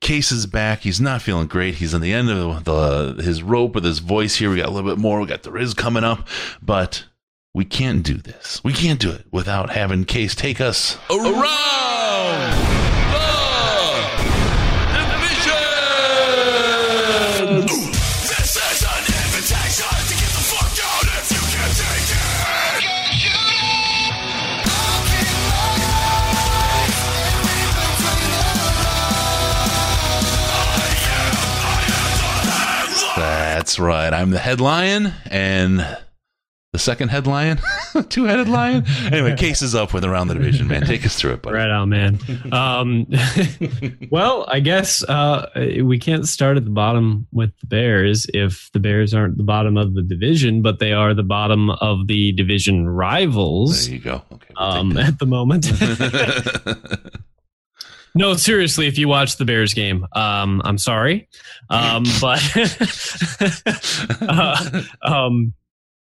Case 0.00 0.30
is 0.30 0.46
back. 0.46 0.80
He's 0.80 1.00
not 1.00 1.22
feeling 1.22 1.48
great. 1.48 1.76
He's 1.76 1.92
on 1.92 2.00
the 2.00 2.12
end 2.12 2.30
of 2.30 2.64
the 2.64 3.20
his 3.20 3.42
rope 3.42 3.74
with 3.74 3.84
his 3.84 3.98
voice 3.98 4.36
here. 4.36 4.50
We 4.50 4.58
got 4.58 4.68
a 4.68 4.70
little 4.70 4.88
bit 4.88 4.98
more. 4.98 5.20
We 5.20 5.26
got 5.26 5.42
the 5.42 5.50
Riz 5.50 5.74
coming 5.74 6.04
up, 6.04 6.28
but 6.62 7.04
we 7.52 7.64
can't 7.64 8.04
do 8.04 8.14
this. 8.14 8.62
We 8.62 8.72
can't 8.72 9.00
do 9.00 9.10
it 9.10 9.24
without 9.32 9.70
having 9.70 10.04
Case 10.04 10.36
take 10.36 10.60
us 10.60 10.98
around. 11.10 11.95
That's 33.76 33.84
right. 33.84 34.14
I'm 34.14 34.30
the 34.30 34.38
head 34.38 34.58
lion 34.58 35.12
and 35.26 35.80
the 36.72 36.78
second 36.78 37.10
head 37.10 37.26
lion, 37.26 37.60
two 38.08 38.24
headed 38.24 38.48
lion. 38.48 38.86
Anyway, 39.12 39.36
case 39.36 39.60
is 39.60 39.74
up 39.74 39.92
with 39.92 40.02
around 40.02 40.28
the 40.28 40.34
division, 40.34 40.66
man. 40.66 40.86
Take 40.86 41.04
us 41.04 41.14
through 41.14 41.34
it, 41.34 41.42
buddy. 41.42 41.56
Right 41.56 41.68
on, 41.68 41.90
man. 41.90 42.18
Um, 42.52 43.06
well, 44.10 44.46
I 44.48 44.60
guess 44.60 45.04
uh, 45.04 45.50
we 45.82 45.98
can't 45.98 46.26
start 46.26 46.56
at 46.56 46.64
the 46.64 46.70
bottom 46.70 47.26
with 47.32 47.50
the 47.60 47.66
Bears 47.66 48.26
if 48.32 48.70
the 48.72 48.80
Bears 48.80 49.12
aren't 49.12 49.36
the 49.36 49.44
bottom 49.44 49.76
of 49.76 49.92
the 49.92 50.00
division, 50.00 50.62
but 50.62 50.78
they 50.78 50.94
are 50.94 51.12
the 51.12 51.22
bottom 51.22 51.68
of 51.68 52.06
the 52.06 52.32
division 52.32 52.88
rivals. 52.88 53.88
There 53.88 53.94
you 53.94 54.00
go. 54.00 54.22
Okay, 54.32 54.54
we'll 54.58 54.68
um, 54.68 54.96
at 54.96 55.18
the 55.18 55.26
moment. 55.26 55.66
No, 58.16 58.32
seriously, 58.34 58.86
if 58.86 58.96
you 58.96 59.08
watch 59.08 59.36
the 59.36 59.44
Bears 59.44 59.74
game, 59.74 60.06
um, 60.14 60.62
I'm 60.64 60.78
sorry, 60.78 61.28
um, 61.68 62.04
but 62.20 62.40
uh, 64.22 64.82
um, 65.02 65.52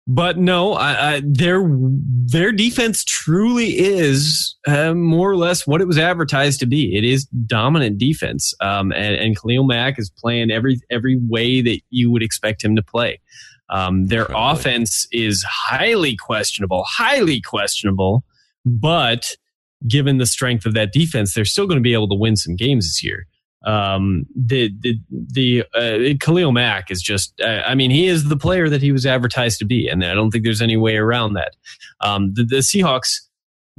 but 0.07 0.39
no, 0.39 0.74
I, 0.74 1.14
I, 1.14 1.22
their 1.24 1.64
their 1.70 2.51
defense 2.51 3.03
truly 3.03 3.78
is 3.78 4.55
uh, 4.66 4.95
more 4.95 5.30
or 5.30 5.38
less 5.38 5.68
what 5.68 5.82
it 5.82 5.86
was 5.86 5.99
advertised 5.99 6.60
to 6.62 6.66
be. 6.66 6.97
It 6.97 7.03
is 7.03 7.26
dominant 7.26 7.99
defense, 7.99 8.55
um, 8.60 8.91
and, 8.91 9.14
and 9.14 9.39
Khalil 9.39 9.66
Mack 9.66 9.99
is 9.99 10.10
playing 10.10 10.49
every 10.49 10.80
every 10.89 11.20
way 11.28 11.62
that 11.62 11.80
you 11.91 12.10
would 12.10 12.24
expect 12.24 12.64
him 12.64 12.76
to 12.76 12.82
play. 12.82 13.20
Um, 13.70 14.07
their 14.07 14.26
Probably. 14.26 14.60
offense 14.60 15.07
is 15.12 15.45
highly 15.47 16.16
questionable, 16.16 16.86
highly 16.88 17.39
questionable, 17.39 18.24
but 18.66 19.36
given 19.88 20.18
the 20.18 20.26
strength 20.26 20.66
of 20.66 20.74
that 20.74 20.92
defense, 20.92 21.34
they're 21.34 21.46
still 21.46 21.68
going 21.68 21.78
to 21.78 21.82
be 21.82 21.94
able 21.94 22.10
to 22.10 22.16
win 22.16 22.36
some 22.36 22.56
games 22.56 22.88
this 22.88 23.04
year. 23.04 23.28
Um, 23.66 24.26
the 24.36 24.72
the 24.80 25.00
the 25.12 25.64
uh, 25.74 26.16
Khalil 26.20 26.54
Mack 26.54 26.90
is 26.90 27.02
just, 27.02 27.34
uh, 27.42 27.62
I 27.66 27.76
mean, 27.76 27.92
he 27.92 28.08
is 28.08 28.30
the 28.30 28.38
player 28.38 28.70
that 28.70 28.82
he 28.82 28.92
was 28.92 29.06
advertised 29.06 29.60
to 29.60 29.66
be, 29.66 29.88
and 29.88 30.04
I 30.04 30.14
don't 30.14 30.32
think 30.32 30.46
there's 30.46 30.62
any 30.62 30.78
way 30.78 30.96
around 30.96 31.34
that. 31.34 31.56
Um, 32.00 32.34
the, 32.34 32.46
the 32.46 32.58
Seahawks 32.58 33.20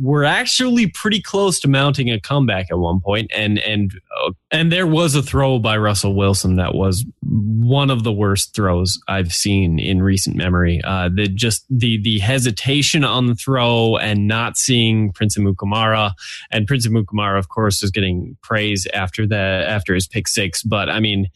were 0.00 0.24
actually 0.24 0.86
pretty 0.88 1.20
close 1.20 1.60
to 1.60 1.68
mounting 1.68 2.10
a 2.10 2.18
comeback 2.18 2.66
at 2.70 2.78
one 2.78 3.00
point, 3.00 3.30
and 3.34 3.58
and 3.58 3.92
uh, 4.24 4.32
and 4.50 4.72
there 4.72 4.86
was 4.86 5.14
a 5.14 5.22
throw 5.22 5.58
by 5.58 5.76
Russell 5.76 6.14
Wilson 6.14 6.56
that 6.56 6.74
was 6.74 7.04
one 7.22 7.90
of 7.90 8.02
the 8.02 8.12
worst 8.12 8.54
throws 8.54 8.98
I've 9.08 9.32
seen 9.32 9.78
in 9.78 10.02
recent 10.02 10.36
memory. 10.36 10.80
Uh, 10.82 11.10
the 11.14 11.28
just 11.28 11.66
the 11.68 12.00
the 12.02 12.18
hesitation 12.18 13.04
on 13.04 13.26
the 13.26 13.34
throw 13.34 13.96
and 13.96 14.26
not 14.26 14.56
seeing 14.56 15.12
Prince 15.12 15.36
Amukamara, 15.36 16.12
and 16.50 16.66
Prince 16.66 16.86
Amukamara, 16.86 17.38
of 17.38 17.48
course, 17.48 17.82
is 17.82 17.90
getting 17.90 18.36
praise 18.42 18.86
after 18.94 19.26
the 19.26 19.36
after 19.36 19.94
his 19.94 20.06
pick 20.06 20.28
six. 20.28 20.62
But 20.62 20.88
I 20.88 21.00
mean, 21.00 21.26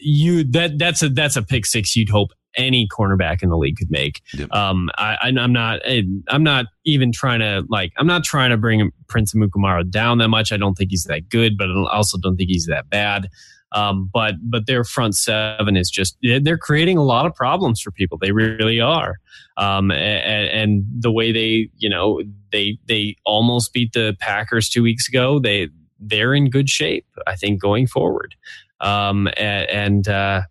you 0.00 0.44
that 0.44 0.78
that's 0.78 1.02
a 1.02 1.08
that's 1.08 1.36
a 1.36 1.42
pick 1.42 1.66
six 1.66 1.94
you'd 1.96 2.08
hope 2.08 2.32
any 2.56 2.88
cornerback 2.88 3.42
in 3.42 3.48
the 3.48 3.56
league 3.56 3.76
could 3.76 3.90
make. 3.90 4.20
Yep. 4.34 4.52
Um, 4.52 4.90
I, 4.96 5.16
am 5.22 5.52
not, 5.52 5.80
I'm 6.28 6.42
not 6.42 6.66
even 6.84 7.12
trying 7.12 7.40
to 7.40 7.64
like, 7.68 7.92
I'm 7.96 8.06
not 8.06 8.24
trying 8.24 8.50
to 8.50 8.56
bring 8.56 8.90
Prince 9.08 9.34
Amukamara 9.34 9.90
down 9.90 10.18
that 10.18 10.28
much. 10.28 10.52
I 10.52 10.56
don't 10.56 10.74
think 10.74 10.90
he's 10.90 11.04
that 11.04 11.28
good, 11.28 11.56
but 11.56 11.70
I 11.70 11.96
also 11.96 12.18
don't 12.18 12.36
think 12.36 12.50
he's 12.50 12.66
that 12.66 12.90
bad. 12.90 13.28
Um, 13.74 14.10
but 14.12 14.34
but 14.42 14.66
their 14.66 14.84
front 14.84 15.16
seven 15.16 15.78
is 15.78 15.88
just 15.88 16.18
they're 16.20 16.58
creating 16.58 16.98
a 16.98 17.02
lot 17.02 17.24
of 17.24 17.34
problems 17.34 17.80
for 17.80 17.90
people. 17.90 18.18
They 18.18 18.30
really 18.30 18.80
are. 18.80 19.16
Um, 19.56 19.90
and, 19.90 20.48
and 20.50 20.84
the 20.98 21.10
way 21.10 21.32
they 21.32 21.70
you 21.78 21.88
know 21.88 22.20
they 22.50 22.76
they 22.86 23.16
almost 23.24 23.72
beat 23.72 23.94
the 23.94 24.14
Packers 24.20 24.68
two 24.68 24.82
weeks 24.82 25.08
ago. 25.08 25.38
They 25.38 25.70
they're 25.98 26.34
in 26.34 26.50
good 26.50 26.68
shape. 26.68 27.06
I 27.26 27.34
think 27.34 27.62
going 27.62 27.86
forward. 27.86 28.34
Um, 28.82 29.28
and, 29.36 29.70
and 29.70 30.08
uh, 30.08 30.42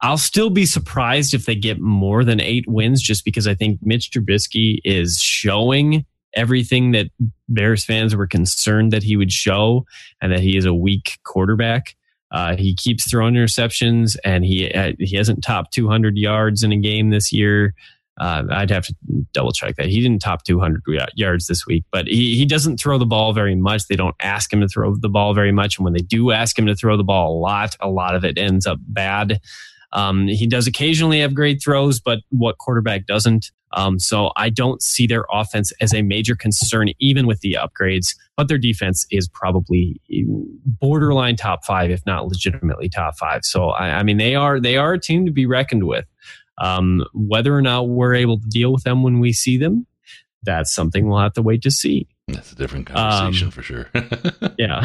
I'll 0.00 0.18
still 0.18 0.50
be 0.50 0.66
surprised 0.66 1.34
if 1.34 1.46
they 1.46 1.54
get 1.54 1.80
more 1.80 2.24
than 2.24 2.40
eight 2.40 2.66
wins, 2.68 3.02
just 3.02 3.24
because 3.24 3.46
I 3.48 3.54
think 3.54 3.80
Mitch 3.82 4.10
Trubisky 4.10 4.78
is 4.84 5.18
showing 5.18 6.04
everything 6.34 6.92
that 6.92 7.06
Bears 7.48 7.84
fans 7.84 8.14
were 8.14 8.26
concerned 8.26 8.92
that 8.92 9.02
he 9.02 9.16
would 9.16 9.32
show, 9.32 9.86
and 10.20 10.30
that 10.30 10.40
he 10.40 10.56
is 10.56 10.66
a 10.66 10.74
weak 10.74 11.18
quarterback. 11.24 11.96
Uh, 12.30 12.56
he 12.56 12.74
keeps 12.74 13.08
throwing 13.08 13.34
interceptions, 13.34 14.16
and 14.24 14.44
he 14.44 14.70
uh, 14.72 14.92
he 14.98 15.16
hasn't 15.16 15.42
topped 15.42 15.72
200 15.72 16.18
yards 16.18 16.62
in 16.62 16.72
a 16.72 16.76
game 16.76 17.10
this 17.10 17.32
year. 17.32 17.74
Uh, 18.18 18.44
I'd 18.50 18.70
have 18.70 18.86
to 18.86 18.94
double 19.32 19.52
check 19.52 19.76
that. 19.76 19.86
He 19.86 20.00
didn't 20.00 20.20
top 20.20 20.44
200 20.44 20.82
yards 21.14 21.46
this 21.46 21.66
week, 21.66 21.84
but 21.90 22.06
he, 22.06 22.36
he 22.36 22.46
doesn't 22.46 22.78
throw 22.78 22.96
the 22.96 23.06
ball 23.06 23.32
very 23.32 23.56
much. 23.56 23.88
They 23.88 23.96
don't 23.96 24.14
ask 24.20 24.52
him 24.52 24.60
to 24.60 24.68
throw 24.68 24.94
the 24.94 25.08
ball 25.08 25.34
very 25.34 25.52
much. 25.52 25.78
And 25.78 25.84
when 25.84 25.94
they 25.94 26.02
do 26.02 26.30
ask 26.30 26.58
him 26.58 26.66
to 26.66 26.76
throw 26.76 26.96
the 26.96 27.04
ball 27.04 27.36
a 27.36 27.40
lot, 27.40 27.76
a 27.80 27.88
lot 27.88 28.14
of 28.14 28.24
it 28.24 28.38
ends 28.38 28.66
up 28.66 28.78
bad. 28.80 29.40
Um, 29.92 30.26
he 30.26 30.46
does 30.46 30.66
occasionally 30.66 31.20
have 31.20 31.34
great 31.34 31.62
throws, 31.62 32.00
but 32.00 32.20
what 32.30 32.58
quarterback 32.58 33.06
doesn't? 33.06 33.50
Um, 33.74 33.98
so 33.98 34.30
I 34.36 34.50
don't 34.50 34.82
see 34.82 35.06
their 35.06 35.24
offense 35.32 35.72
as 35.80 35.92
a 35.92 36.02
major 36.02 36.36
concern, 36.36 36.90
even 37.00 37.26
with 37.26 37.40
the 37.40 37.58
upgrades. 37.60 38.16
But 38.36 38.48
their 38.48 38.58
defense 38.58 39.06
is 39.10 39.28
probably 39.28 40.00
borderline 40.64 41.36
top 41.36 41.64
five, 41.64 41.90
if 41.90 42.04
not 42.06 42.26
legitimately 42.26 42.88
top 42.88 43.16
five. 43.18 43.44
So 43.44 43.70
I, 43.70 43.98
I 43.98 44.02
mean, 44.02 44.16
they 44.16 44.34
are 44.34 44.60
they 44.60 44.76
are 44.76 44.94
a 44.94 45.00
team 45.00 45.26
to 45.26 45.32
be 45.32 45.46
reckoned 45.46 45.84
with. 45.84 46.04
Um, 46.58 47.04
whether 47.12 47.54
or 47.54 47.62
not 47.62 47.88
we're 47.88 48.14
able 48.14 48.38
to 48.38 48.46
deal 48.48 48.72
with 48.72 48.84
them 48.84 49.02
when 49.02 49.20
we 49.20 49.32
see 49.32 49.58
them, 49.58 49.86
that's 50.42 50.74
something 50.74 51.08
we'll 51.08 51.18
have 51.18 51.32
to 51.34 51.42
wait 51.42 51.62
to 51.62 51.70
see. 51.70 52.06
That's 52.28 52.52
a 52.52 52.56
different 52.56 52.86
conversation 52.86 53.46
um, 53.46 53.50
for 53.50 53.62
sure. 53.62 53.90
yeah. 54.58 54.82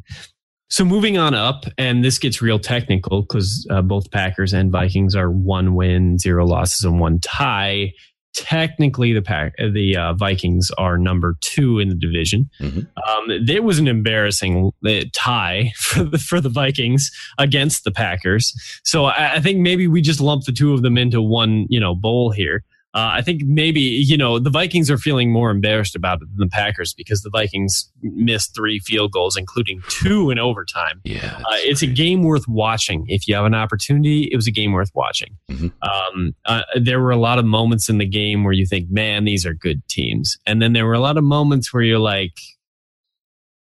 so 0.70 0.84
moving 0.84 1.18
on 1.18 1.34
up, 1.34 1.64
and 1.78 2.04
this 2.04 2.18
gets 2.18 2.42
real 2.42 2.58
technical 2.58 3.22
because 3.22 3.66
uh, 3.70 3.82
both 3.82 4.10
Packers 4.10 4.52
and 4.52 4.70
Vikings 4.70 5.16
are 5.16 5.30
one 5.30 5.74
win, 5.74 6.18
zero 6.18 6.46
losses, 6.46 6.84
and 6.84 7.00
one 7.00 7.20
tie 7.20 7.92
technically 8.34 9.12
the 9.12 9.22
pack 9.22 9.54
the 9.56 9.96
uh, 9.96 10.14
Vikings 10.14 10.70
are 10.78 10.98
number 10.98 11.36
two 11.40 11.78
in 11.78 11.88
the 11.88 11.94
division. 11.94 12.50
Mm-hmm. 12.60 12.80
Um, 12.80 13.44
there 13.44 13.62
was 13.62 13.78
an 13.78 13.88
embarrassing 13.88 14.72
uh, 14.86 15.04
tie 15.12 15.72
for 15.76 16.04
the 16.04 16.18
for 16.18 16.40
the 16.40 16.48
Vikings 16.48 17.10
against 17.38 17.84
the 17.84 17.90
Packers. 17.90 18.54
So 18.84 19.06
I, 19.06 19.34
I, 19.34 19.40
think 19.40 19.60
maybe 19.60 19.88
we 19.88 20.00
just 20.00 20.20
lump 20.20 20.44
the 20.44 20.52
two 20.52 20.72
of 20.72 20.82
them 20.82 20.96
into 20.96 21.20
one 21.20 21.66
you 21.68 21.80
know 21.80 21.94
bowl 21.94 22.30
here. 22.30 22.64
Uh, 22.94 23.08
I 23.14 23.22
think 23.22 23.42
maybe 23.46 23.80
you 23.80 24.18
know 24.18 24.38
the 24.38 24.50
Vikings 24.50 24.90
are 24.90 24.98
feeling 24.98 25.32
more 25.32 25.50
embarrassed 25.50 25.96
about 25.96 26.20
it 26.20 26.28
than 26.36 26.46
the 26.46 26.50
Packers 26.50 26.92
because 26.92 27.22
the 27.22 27.30
Vikings 27.30 27.90
missed 28.02 28.54
three 28.54 28.80
field 28.80 29.12
goals, 29.12 29.34
including 29.34 29.82
two 29.88 30.30
in 30.30 30.38
overtime. 30.38 31.00
Yeah, 31.04 31.38
uh, 31.38 31.56
it's 31.56 31.80
a 31.80 31.86
game 31.86 32.22
worth 32.22 32.46
watching. 32.46 33.06
If 33.08 33.26
you 33.26 33.34
have 33.34 33.46
an 33.46 33.54
opportunity, 33.54 34.28
it 34.30 34.36
was 34.36 34.46
a 34.46 34.50
game 34.50 34.72
worth 34.72 34.90
watching. 34.94 35.38
Mm-hmm. 35.50 35.68
Um, 35.82 36.34
uh, 36.44 36.62
there 36.78 37.00
were 37.00 37.12
a 37.12 37.16
lot 37.16 37.38
of 37.38 37.46
moments 37.46 37.88
in 37.88 37.96
the 37.96 38.06
game 38.06 38.44
where 38.44 38.52
you 38.52 38.66
think, 38.66 38.90
"Man, 38.90 39.24
these 39.24 39.46
are 39.46 39.54
good 39.54 39.86
teams," 39.88 40.36
and 40.46 40.60
then 40.60 40.74
there 40.74 40.86
were 40.86 40.92
a 40.92 41.00
lot 41.00 41.16
of 41.16 41.24
moments 41.24 41.72
where 41.72 41.82
you're 41.82 41.98
like, 41.98 42.34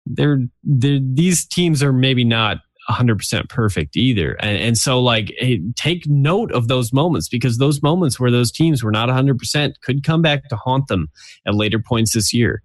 "They're, 0.04 0.40
they're 0.64 0.98
these 1.00 1.46
teams 1.46 1.80
are 1.80 1.92
maybe 1.92 2.24
not 2.24 2.58
100% 2.88 3.48
perfect 3.48 3.96
either. 3.96 4.32
And, 4.40 4.58
and 4.58 4.78
so, 4.78 5.00
like, 5.00 5.32
hey, 5.38 5.60
take 5.76 6.06
note 6.06 6.52
of 6.52 6.68
those 6.68 6.92
moments 6.92 7.28
because 7.28 7.58
those 7.58 7.82
moments 7.82 8.18
where 8.18 8.30
those 8.30 8.50
teams 8.50 8.82
were 8.82 8.90
not 8.90 9.08
100% 9.08 9.74
could 9.82 10.04
come 10.04 10.22
back 10.22 10.48
to 10.48 10.56
haunt 10.56 10.88
them 10.88 11.08
at 11.46 11.54
later 11.54 11.78
points 11.78 12.14
this 12.14 12.32
year. 12.32 12.62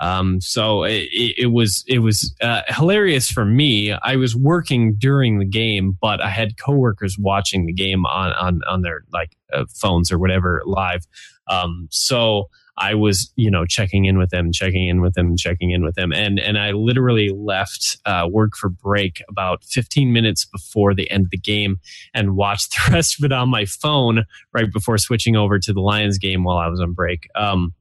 Um, 0.00 0.40
so 0.40 0.84
it, 0.84 1.08
it, 1.12 1.52
was 1.52 1.84
it 1.86 1.98
was 1.98 2.34
uh, 2.40 2.62
hilarious 2.68 3.30
for 3.30 3.44
me. 3.44 3.92
I 3.92 4.16
was 4.16 4.34
working 4.34 4.94
during 4.96 5.38
the 5.38 5.44
game, 5.44 5.96
but 6.00 6.22
I 6.22 6.30
had 6.30 6.58
coworkers 6.58 7.18
watching 7.18 7.66
the 7.66 7.72
game 7.72 8.06
on 8.06 8.32
on 8.32 8.62
on 8.66 8.80
their 8.80 9.02
like 9.12 9.36
uh, 9.52 9.66
phones 9.74 10.10
or 10.10 10.18
whatever 10.18 10.62
live. 10.64 11.06
Um, 11.48 11.86
so 11.90 12.48
I 12.80 12.94
was, 12.94 13.30
you 13.36 13.50
know, 13.50 13.66
checking 13.66 14.06
in 14.06 14.18
with 14.18 14.30
them, 14.30 14.50
checking 14.52 14.88
in 14.88 15.02
with 15.02 15.12
them, 15.12 15.36
checking 15.36 15.70
in 15.70 15.84
with 15.84 15.94
them, 15.94 16.12
and 16.12 16.40
and 16.40 16.58
I 16.58 16.72
literally 16.72 17.28
left 17.28 17.98
uh, 18.06 18.26
work 18.30 18.56
for 18.56 18.70
break 18.70 19.22
about 19.28 19.62
15 19.64 20.12
minutes 20.12 20.46
before 20.46 20.94
the 20.94 21.08
end 21.10 21.26
of 21.26 21.30
the 21.30 21.38
game, 21.38 21.78
and 22.14 22.36
watched 22.36 22.74
the 22.86 22.92
rest 22.92 23.18
of 23.18 23.24
it 23.24 23.32
on 23.32 23.50
my 23.50 23.66
phone 23.66 24.24
right 24.52 24.72
before 24.72 24.98
switching 24.98 25.36
over 25.36 25.58
to 25.58 25.72
the 25.72 25.80
Lions 25.80 26.18
game 26.18 26.42
while 26.42 26.56
I 26.56 26.68
was 26.68 26.80
on 26.80 26.92
break. 26.92 27.28
Um, 27.34 27.74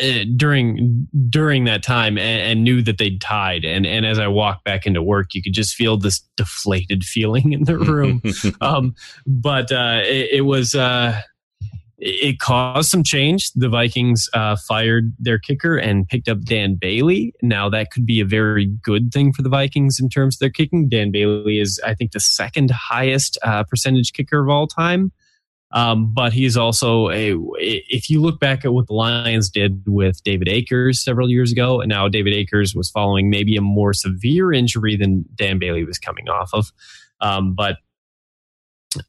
uh, 0.00 0.24
during 0.36 1.08
during 1.28 1.64
that 1.64 1.82
time 1.82 2.16
and, 2.16 2.40
and, 2.40 2.64
knew 2.64 2.82
that 2.82 2.98
they'd 2.98 3.20
tied. 3.20 3.64
And 3.64 3.84
and 3.84 4.06
as 4.06 4.18
I 4.18 4.28
walked 4.28 4.64
back 4.64 4.86
into 4.86 5.02
work 5.02 5.34
you 5.34 5.42
could 5.42 5.54
just 5.54 5.74
feel 5.74 5.96
this 5.96 6.20
deflated 6.36 7.02
feeling 7.02 7.52
in 7.52 7.64
the 7.64 7.78
room. 7.78 8.22
Um, 8.60 8.94
but 9.26 9.72
uh, 9.72 10.02
it, 10.04 10.30
it, 10.32 10.40
was 10.42 10.76
uh, 10.76 11.20
it 12.04 12.40
caused 12.40 12.90
some 12.90 13.04
change. 13.04 13.52
The 13.52 13.68
Vikings 13.68 14.28
uh, 14.34 14.56
fired 14.56 15.12
their 15.20 15.38
kicker 15.38 15.76
and 15.76 16.08
picked 16.08 16.28
up 16.28 16.40
Dan 16.40 16.74
Bailey. 16.74 17.32
Now 17.42 17.68
that 17.68 17.92
could 17.92 18.04
be 18.04 18.18
a 18.20 18.24
very 18.24 18.66
good 18.66 19.12
thing 19.12 19.32
for 19.32 19.42
the 19.42 19.48
Vikings 19.48 20.00
in 20.00 20.08
terms 20.08 20.34
of 20.34 20.40
their 20.40 20.50
kicking. 20.50 20.88
Dan 20.88 21.12
Bailey 21.12 21.60
is, 21.60 21.80
I 21.86 21.94
think, 21.94 22.10
the 22.10 22.18
second 22.18 22.72
highest 22.72 23.38
uh, 23.44 23.62
percentage 23.62 24.12
kicker 24.12 24.42
of 24.42 24.48
all 24.48 24.66
time. 24.66 25.12
Um, 25.70 26.12
but 26.12 26.32
he's 26.32 26.56
also 26.56 27.08
a. 27.10 27.36
If 27.58 28.10
you 28.10 28.20
look 28.20 28.40
back 28.40 28.64
at 28.64 28.72
what 28.72 28.88
the 28.88 28.94
Lions 28.94 29.48
did 29.48 29.84
with 29.86 30.22
David 30.24 30.48
Akers 30.48 31.02
several 31.02 31.30
years 31.30 31.52
ago, 31.52 31.80
and 31.80 31.88
now 31.88 32.08
David 32.08 32.34
Akers 32.34 32.74
was 32.74 32.90
following 32.90 33.30
maybe 33.30 33.56
a 33.56 33.62
more 33.62 33.92
severe 33.92 34.52
injury 34.52 34.96
than 34.96 35.24
Dan 35.36 35.60
Bailey 35.60 35.84
was 35.84 35.98
coming 35.98 36.28
off 36.28 36.50
of. 36.52 36.72
Um, 37.20 37.54
but 37.54 37.76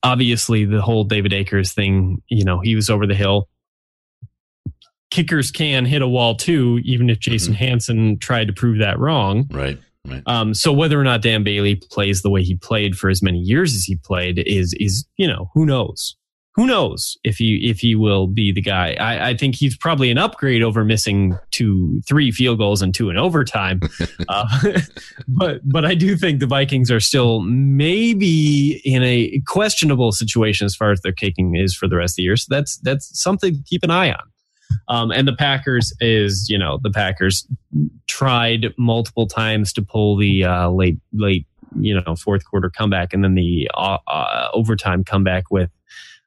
obviously 0.03 0.65
the 0.65 0.81
whole 0.81 1.03
David 1.03 1.33
Akers 1.33 1.73
thing, 1.73 2.21
you 2.27 2.43
know, 2.43 2.59
he 2.59 2.75
was 2.75 2.89
over 2.89 3.07
the 3.07 3.15
hill. 3.15 3.49
Kickers 5.11 5.51
can 5.51 5.85
hit 5.85 6.01
a 6.01 6.07
wall 6.07 6.35
too, 6.35 6.79
even 6.83 7.09
if 7.09 7.19
Jason 7.19 7.53
mm-hmm. 7.53 7.63
Hanson 7.63 8.19
tried 8.19 8.47
to 8.47 8.53
prove 8.53 8.79
that 8.79 8.99
wrong. 8.99 9.47
Right. 9.51 9.79
Right. 10.05 10.23
Um, 10.25 10.53
so 10.53 10.73
whether 10.73 10.99
or 10.99 11.03
not 11.05 11.21
Dan 11.21 11.43
Bailey 11.43 11.75
plays 11.75 12.23
the 12.23 12.29
way 12.29 12.43
he 12.43 12.55
played 12.55 12.97
for 12.97 13.09
as 13.09 13.23
many 13.23 13.39
years 13.39 13.73
as 13.73 13.85
he 13.85 13.95
played 13.95 14.37
is 14.39 14.75
is 14.77 15.05
you 15.15 15.25
know 15.25 15.49
who 15.53 15.65
knows 15.65 16.17
who 16.55 16.67
knows 16.67 17.17
if 17.23 17.37
he 17.37 17.67
if 17.69 17.79
he 17.79 17.95
will 17.95 18.27
be 18.27 18.51
the 18.51 18.61
guy. 18.61 18.95
I, 18.99 19.29
I, 19.29 19.37
think 19.37 19.55
he's 19.55 19.75
probably 19.75 20.11
an 20.11 20.19
upgrade 20.19 20.61
over 20.61 20.83
missing 20.85 21.37
two, 21.49 21.99
three 22.07 22.31
field 22.31 22.59
goals 22.59 22.81
and 22.81 22.93
two 22.93 23.09
in 23.09 23.17
overtime. 23.17 23.81
uh, 24.29 24.71
but 25.27 25.61
but 25.63 25.83
I 25.83 25.95
do 25.95 26.15
think 26.15 26.39
the 26.39 26.45
Vikings 26.45 26.91
are 26.91 26.99
still 26.99 27.41
maybe 27.41 28.81
in 28.85 29.01
a 29.03 29.41
questionable 29.47 30.11
situation 30.11 30.65
as 30.65 30.75
far 30.75 30.91
as 30.91 31.01
their 31.01 31.11
kicking 31.11 31.55
is 31.55 31.75
for 31.75 31.87
the 31.87 31.97
rest 31.97 32.13
of 32.13 32.15
the 32.17 32.23
year. 32.23 32.37
So 32.37 32.47
that's 32.49 32.77
that's 32.77 33.19
something 33.19 33.55
to 33.55 33.63
keep 33.63 33.83
an 33.83 33.91
eye 33.91 34.11
on. 34.11 34.23
Um, 34.87 35.11
and 35.11 35.27
the 35.27 35.35
Packers 35.35 35.93
is, 36.01 36.49
you 36.49 36.57
know, 36.57 36.79
the 36.81 36.91
Packers 36.91 37.47
tried 38.07 38.73
multiple 38.77 39.27
times 39.27 39.73
to 39.73 39.81
pull 39.81 40.17
the 40.17 40.43
uh, 40.43 40.69
late 40.69 40.99
late 41.13 41.47
you 41.79 41.99
know 41.99 42.15
fourth 42.15 42.45
quarter 42.45 42.69
comeback 42.69 43.13
and 43.13 43.23
then 43.23 43.33
the 43.33 43.67
uh, 43.73 43.97
uh 44.05 44.47
overtime 44.53 45.03
comeback 45.03 45.49
with 45.49 45.71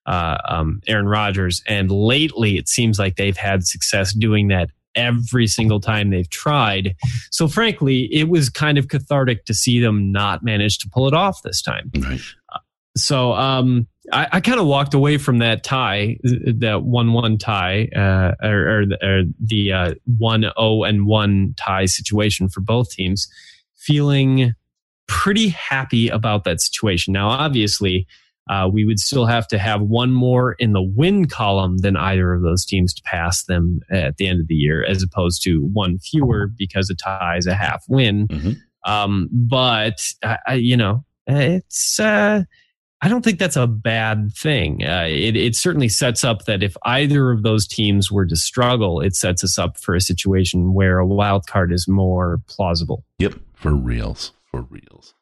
uh, 0.06 0.38
um, 0.48 0.80
Aaron 0.86 1.06
Rodgers. 1.06 1.62
And 1.66 1.90
lately, 1.90 2.56
it 2.56 2.68
seems 2.68 2.98
like 2.98 3.16
they've 3.16 3.36
had 3.36 3.66
success 3.66 4.14
doing 4.14 4.48
that 4.48 4.70
every 4.94 5.46
single 5.46 5.80
time 5.80 6.10
they've 6.10 6.30
tried. 6.30 6.96
So, 7.30 7.48
frankly, 7.48 8.08
it 8.12 8.28
was 8.28 8.48
kind 8.48 8.78
of 8.78 8.88
cathartic 8.88 9.44
to 9.44 9.54
see 9.54 9.80
them 9.80 10.10
not 10.10 10.42
manage 10.42 10.78
to 10.78 10.88
pull 10.88 11.06
it 11.06 11.14
off 11.14 11.42
this 11.42 11.60
time. 11.60 11.90
Right. 11.94 12.20
Uh, 12.52 12.58
so, 12.96 13.32
um, 13.34 13.86
I, 14.12 14.28
I 14.32 14.40
kind 14.40 14.58
of 14.58 14.66
walked 14.66 14.94
away 14.94 15.18
from 15.18 15.38
that 15.38 15.64
tie, 15.64 16.18
that 16.22 16.82
one-one 16.84 17.38
tie, 17.38 17.88
uh, 17.94 18.34
or, 18.42 18.68
or, 18.68 18.84
or, 19.02 19.22
the 19.40 19.72
uh, 19.72 19.94
one 20.16 20.42
zero 20.42 20.52
oh 20.56 20.84
and 20.84 21.06
one 21.06 21.54
tie 21.56 21.86
situation 21.86 22.48
for 22.48 22.60
both 22.60 22.90
teams, 22.90 23.28
feeling 23.74 24.54
pretty 25.08 25.48
happy 25.48 26.08
about 26.08 26.44
that 26.44 26.60
situation. 26.60 27.12
Now, 27.12 27.28
obviously, 27.28 28.06
uh, 28.48 28.68
we 28.72 28.84
would 28.84 29.00
still 29.00 29.26
have 29.26 29.48
to 29.48 29.58
have 29.58 29.82
one 29.82 30.12
more 30.12 30.52
in 30.54 30.72
the 30.72 30.82
win 30.82 31.26
column 31.26 31.78
than 31.78 31.96
either 31.96 32.32
of 32.32 32.42
those 32.42 32.64
teams 32.64 32.94
to 32.94 33.02
pass 33.02 33.44
them 33.44 33.80
at 33.90 34.16
the 34.16 34.28
end 34.28 34.40
of 34.40 34.46
the 34.46 34.54
year, 34.54 34.84
as 34.84 35.02
opposed 35.02 35.42
to 35.42 35.64
one 35.72 35.98
fewer 35.98 36.48
because 36.56 36.88
a 36.88 36.94
tie 36.94 37.36
is 37.36 37.46
a 37.46 37.54
half 37.54 37.84
win. 37.88 38.28
Mm-hmm. 38.28 38.90
Um, 38.90 39.28
but 39.32 40.00
I, 40.46 40.54
you 40.54 40.76
know, 40.76 41.04
it's. 41.26 41.98
Uh, 41.98 42.44
I 43.02 43.08
don't 43.08 43.22
think 43.22 43.38
that's 43.38 43.56
a 43.56 43.66
bad 43.66 44.32
thing. 44.34 44.82
Uh, 44.82 45.06
it, 45.06 45.36
it 45.36 45.54
certainly 45.54 45.88
sets 45.88 46.24
up 46.24 46.46
that 46.46 46.62
if 46.62 46.76
either 46.84 47.30
of 47.30 47.42
those 47.42 47.66
teams 47.66 48.10
were 48.10 48.24
to 48.24 48.36
struggle, 48.36 49.02
it 49.02 49.14
sets 49.14 49.44
us 49.44 49.58
up 49.58 49.78
for 49.78 49.94
a 49.94 50.00
situation 50.00 50.72
where 50.72 50.98
a 50.98 51.06
wild 51.06 51.46
card 51.46 51.72
is 51.72 51.86
more 51.86 52.40
plausible. 52.48 53.04
Yep, 53.18 53.34
for 53.54 53.74
reals, 53.74 54.32
for 54.50 54.62
reals. 54.62 55.14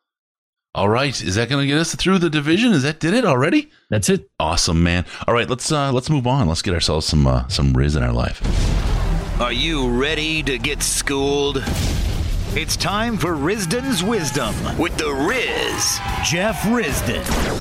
All 0.77 0.89
right, 0.89 1.23
is 1.23 1.37
that 1.37 1.49
going 1.49 1.63
to 1.63 1.69
get 1.69 1.79
us 1.79 1.95
through 1.95 2.19
the 2.19 2.29
division? 2.29 2.73
Is 2.73 2.83
that 2.83 2.99
did 2.99 3.15
it 3.15 3.25
already? 3.25 3.71
That's 3.91 4.09
it. 4.09 4.29
Awesome, 4.41 4.83
man. 4.83 5.05
All 5.29 5.33
right, 5.33 5.49
let's 5.49 5.71
uh 5.71 5.93
let's 5.93 6.11
move 6.11 6.27
on. 6.27 6.49
Let's 6.49 6.63
get 6.63 6.75
ourselves 6.75 7.07
some 7.07 7.29
uh, 7.29 7.47
some 7.47 7.73
Riz 7.75 7.95
in 7.95 8.03
our 8.03 8.13
life. 8.13 8.43
Are 9.41 9.53
you 9.53 9.89
ready 9.89 10.43
to 10.43 10.59
get 10.59 10.83
schooled? 10.83 11.63
It's 12.57 12.77
time 12.77 13.17
for 13.19 13.37
Risdon's 13.37 14.03
Wisdom 14.03 14.53
with 14.77 14.97
the 14.97 15.13
Riz, 15.13 16.01
Jeff 16.25 16.63
Risdon. 16.63 17.61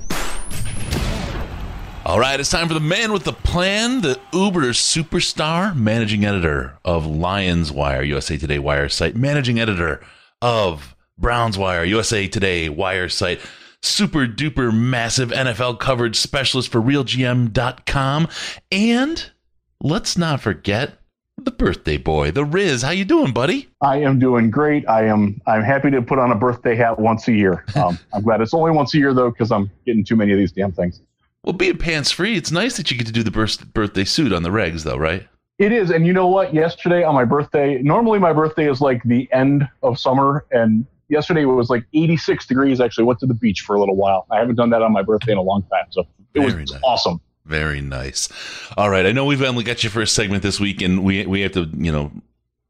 All 2.08 2.20
right, 2.20 2.40
it's 2.40 2.50
time 2.50 2.68
for 2.68 2.74
the 2.74 2.80
man 2.80 3.14
with 3.14 3.26
the 3.26 3.34
plan, 3.34 4.02
the 4.02 4.20
Uber 4.34 4.72
superstar, 4.72 5.76
managing 5.76 6.26
editor 6.26 6.80
of 6.84 7.06
Lions 7.06 7.72
Wire, 7.72 8.02
USA 8.02 8.38
Today 8.38 8.58
Wire 8.58 8.90
site, 8.90 9.16
managing 9.16 9.60
editor 9.60 10.04
of 10.42 10.96
Browns 11.18 11.58
Wire, 11.58 11.84
USA 11.84 12.28
Today 12.28 12.70
Wire 12.70 13.08
site, 13.08 13.40
super 13.82 14.26
duper 14.26 14.76
massive 14.76 15.30
NFL 15.30 15.80
coverage 15.80 16.16
specialist 16.16 16.72
for 16.72 16.82
RealGM.com, 16.82 18.28
and 18.72 19.32
let's 19.82 20.18
not 20.18 20.42
forget 20.42 20.98
the 21.38 21.52
birthday 21.52 21.98
boy, 21.98 22.32
the 22.32 22.46
Riz. 22.46 22.82
How 22.82 22.92
you 22.92 23.06
doing, 23.06 23.32
buddy? 23.32 23.70
I 23.82 23.98
am 23.98 24.20
doing 24.20 24.50
great. 24.50 24.88
I 24.88 25.06
am. 25.06 25.42
I'm 25.46 25.64
happy 25.64 25.92
to 25.92 26.02
put 26.02 26.20
on 26.20 26.32
a 26.32 26.36
birthday 26.36 26.76
hat 26.76 27.00
once 27.00 27.28
a 27.28 27.34
year. 27.34 27.66
Um, 27.76 27.98
I'm 28.14 28.24
glad 28.24 28.42
it's 28.42 28.54
only 28.54 28.72
once 28.72 28.94
a 28.94 28.98
year 28.98 29.14
though, 29.14 29.30
because 29.32 29.52
I'm 29.52 29.70
getting 29.86 30.04
too 30.04 30.16
many 30.16 30.32
of 30.32 30.38
these 30.38 30.52
damn 30.52 30.72
things. 30.72 31.02
Well, 31.44 31.54
being 31.54 31.78
pants 31.78 32.12
free, 32.12 32.38
it's 32.38 32.52
nice 32.52 32.78
that 32.78 32.90
you 32.90 32.98
get 32.98 33.08
to 33.08 33.14
do 33.14 33.24
the 33.24 33.32
birth- 33.32 33.74
birthday 33.74 34.06
suit 34.06 34.32
on 34.32 34.44
the 34.44 34.50
regs, 34.50 34.84
though, 34.84 34.96
right? 34.96 35.28
It 35.60 35.72
is, 35.72 35.92
and 35.92 36.08
you 36.08 36.14
know 36.14 36.28
what? 36.28 36.54
Yesterday 36.54 37.04
on 37.04 37.14
my 37.14 37.26
birthday, 37.26 37.82
normally 37.82 38.18
my 38.20 38.32
birthday 38.34 38.70
is 38.70 38.80
like 38.82 39.04
the 39.04 39.32
end 39.32 39.68
of 39.84 40.00
summer, 40.00 40.46
and 40.52 40.86
yesterday 41.10 41.42
it 41.42 41.46
was 41.46 41.70
like 41.70 41.86
86 41.94 42.46
degrees. 42.46 42.80
Actually, 42.82 43.06
went 43.06 43.20
to 43.20 43.26
the 43.26 43.34
beach 43.34 43.62
for 43.62 43.76
a 43.76 43.80
little 43.80 43.96
while. 43.96 44.26
I 44.32 44.40
haven't 44.40 44.56
done 44.56 44.70
that 44.72 44.82
on 44.82 44.92
my 44.92 45.02
birthday 45.02 45.32
in 45.32 45.38
a 45.38 45.42
long 45.42 45.64
time, 45.64 45.86
so 45.90 46.02
it 46.34 46.42
Very 46.42 46.62
was 46.62 46.72
nice. 46.72 46.82
awesome. 46.84 47.22
Very 47.46 47.82
nice. 47.82 48.30
All 48.78 48.90
right, 48.90 49.06
I 49.06 49.12
know 49.12 49.26
we've 49.26 49.42
only 49.42 49.64
got 49.64 49.84
you 49.84 49.90
for 49.90 50.02
a 50.02 50.08
segment 50.08 50.44
this 50.44 50.60
week, 50.60 50.82
and 50.82 51.04
we 51.04 51.26
we 51.26 51.42
have 51.42 51.52
to, 51.54 51.70
you 51.74 51.92
know, 51.92 52.12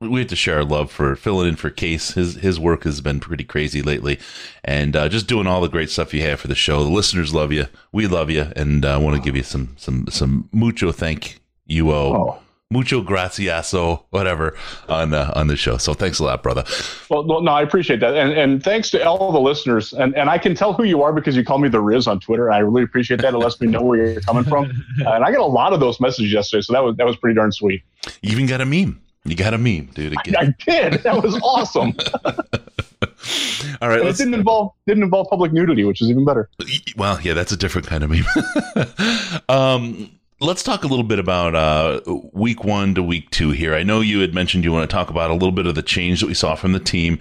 we 0.01 0.19
have 0.22 0.30
to 0.30 0.35
share 0.35 0.57
our 0.57 0.64
love 0.64 0.91
for 0.91 1.15
filling 1.15 1.47
in 1.47 1.55
for 1.55 1.69
Case. 1.69 2.11
His 2.15 2.35
his 2.35 2.60
work 2.60 2.84
has 2.84 2.99
been 2.99 3.19
pretty 3.19 3.43
crazy 3.43 3.81
lately, 3.81 4.19
and 4.64 4.95
uh, 4.95 5.10
just 5.10 5.27
doing 5.27 5.45
all 5.45 5.61
the 5.61 5.69
great 5.69 5.89
stuff 5.91 6.14
you 6.14 6.22
have 6.23 6.39
for 6.39 6.47
the 6.47 6.55
show. 6.55 6.84
The 6.84 6.89
listeners 6.89 7.34
love 7.34 7.51
you, 7.51 7.68
we 7.91 8.07
love 8.07 8.30
you, 8.31 8.47
and 8.55 8.84
I 8.84 8.93
uh, 8.93 8.99
want 8.99 9.15
to 9.15 9.22
give 9.22 9.35
you 9.35 9.43
some 9.43 9.76
some 9.77 10.07
some 10.10 10.49
mucho 10.51 10.91
thank 10.91 11.39
you 11.65 11.91
Oh. 11.91 12.39
Mucho 12.73 13.03
graciaso 13.03 14.03
whatever 14.09 14.57
on 14.89 15.13
uh, 15.13 15.31
on 15.35 15.47
the 15.47 15.55
show. 15.55 15.77
So 15.77 15.93
thanks 15.93 16.19
a 16.19 16.23
lot, 16.25 16.43
brother. 16.43 16.65
Well, 17.09 17.23
no, 17.41 17.51
I 17.51 17.61
appreciate 17.61 17.99
that, 18.01 18.15
and 18.15 18.33
and 18.33 18.63
thanks 18.63 18.89
to 18.91 19.07
all 19.07 19.31
the 19.31 19.39
listeners, 19.39 19.93
and 19.93 20.15
and 20.17 20.29
I 20.29 20.37
can 20.37 20.55
tell 20.55 20.73
who 20.73 20.83
you 20.83 21.03
are 21.03 21.13
because 21.13 21.37
you 21.37 21.45
call 21.45 21.59
me 21.59 21.69
the 21.69 21.79
Riz 21.79 22.07
on 22.07 22.19
Twitter. 22.19 22.51
I 22.51 22.57
really 22.57 22.83
appreciate 22.83 23.21
that. 23.21 23.33
It 23.33 23.37
lets 23.37 23.61
me 23.61 23.67
know 23.67 23.81
where 23.81 24.05
you're 24.05 24.21
coming 24.21 24.43
from, 24.43 24.65
Uh, 25.05 25.11
and 25.13 25.23
I 25.23 25.31
got 25.31 25.41
a 25.41 25.45
lot 25.45 25.71
of 25.71 25.79
those 25.79 26.01
messages 26.01 26.33
yesterday, 26.33 26.61
so 26.61 26.73
that 26.73 26.83
was 26.83 26.97
that 26.97 27.05
was 27.05 27.15
pretty 27.15 27.35
darn 27.35 27.51
sweet. 27.51 27.83
You 28.21 28.31
even 28.31 28.47
got 28.47 28.59
a 28.59 28.65
meme. 28.65 28.99
You 29.25 29.35
got 29.35 29.53
a 29.53 29.57
meme, 29.57 29.85
dude. 29.93 30.13
Again. 30.13 30.35
I 30.37 30.45
did. 30.65 31.03
That 31.03 31.23
was 31.23 31.39
awesome. 31.41 31.93
All 33.81 33.87
right, 33.87 34.05
it 34.05 34.17
didn't 34.17 34.33
involve 34.33 34.73
didn't 34.85 35.03
involve 35.03 35.27
public 35.29 35.53
nudity, 35.53 35.85
which 35.85 36.01
is 36.01 36.09
even 36.09 36.25
better. 36.25 36.49
Well, 36.97 37.21
yeah, 37.21 37.33
that's 37.33 37.51
a 37.51 37.57
different 37.57 37.87
kind 37.87 38.03
of 38.03 38.09
meme. 38.09 39.41
um, 39.49 40.11
let's 40.43 40.61
talk 40.61 40.83
a 40.83 40.87
little 40.87 41.05
bit 41.05 41.19
about 41.19 41.55
uh, 41.55 42.01
week 42.33 42.63
one 42.63 42.93
to 42.95 43.03
week 43.03 43.29
two 43.31 43.51
here. 43.51 43.73
I 43.73 43.83
know 43.83 44.01
you 44.01 44.19
had 44.19 44.33
mentioned 44.33 44.63
you 44.63 44.71
want 44.71 44.89
to 44.89 44.93
talk 44.93 45.09
about 45.09 45.31
a 45.31 45.33
little 45.33 45.51
bit 45.51 45.65
of 45.65 45.75
the 45.75 45.81
change 45.81 46.19
that 46.19 46.27
we 46.27 46.33
saw 46.33 46.55
from 46.55 46.73
the 46.73 46.79
team. 46.79 47.19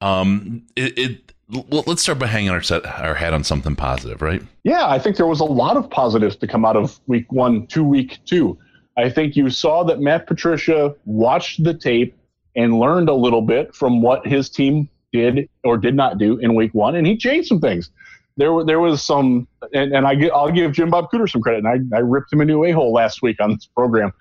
Um, 0.00 0.62
it, 0.74 0.98
it 0.98 1.32
let's 1.70 2.02
start 2.02 2.18
by 2.18 2.26
hanging 2.26 2.50
our 2.50 2.62
set, 2.62 2.84
our 2.86 3.16
on 3.16 3.44
something 3.44 3.76
positive, 3.76 4.22
right? 4.22 4.42
Yeah, 4.64 4.88
I 4.88 4.98
think 4.98 5.16
there 5.16 5.26
was 5.26 5.40
a 5.40 5.44
lot 5.44 5.76
of 5.76 5.88
positives 5.90 6.36
to 6.36 6.46
come 6.46 6.64
out 6.64 6.76
of 6.76 6.98
week 7.06 7.30
one 7.30 7.66
to 7.68 7.84
week 7.84 8.18
two. 8.24 8.58
I 8.96 9.10
think 9.10 9.36
you 9.36 9.50
saw 9.50 9.84
that 9.84 10.00
Matt 10.00 10.26
Patricia 10.26 10.94
watched 11.04 11.62
the 11.62 11.74
tape 11.74 12.16
and 12.56 12.78
learned 12.78 13.08
a 13.08 13.14
little 13.14 13.42
bit 13.42 13.74
from 13.74 14.02
what 14.02 14.26
his 14.26 14.50
team 14.50 14.88
did 15.12 15.48
or 15.64 15.76
did 15.76 15.94
not 15.94 16.18
do 16.18 16.38
in 16.38 16.54
week 16.54 16.74
one, 16.74 16.94
and 16.94 17.06
he 17.06 17.16
changed 17.16 17.48
some 17.48 17.60
things. 17.60 17.90
There, 18.36 18.64
there 18.64 18.80
was 18.80 19.02
some, 19.02 19.46
and, 19.74 19.94
and 19.94 20.06
I 20.06 20.14
get, 20.14 20.32
I'll 20.32 20.50
give 20.50 20.72
Jim 20.72 20.90
Bob 20.90 21.10
Cooter 21.10 21.28
some 21.28 21.42
credit, 21.42 21.64
and 21.64 21.92
I, 21.92 21.96
I 21.96 22.00
ripped 22.00 22.32
him 22.32 22.40
a 22.40 22.44
new 22.44 22.64
a 22.64 22.72
hole 22.72 22.92
last 22.92 23.22
week 23.22 23.40
on 23.40 23.50
this 23.52 23.66
program. 23.66 24.12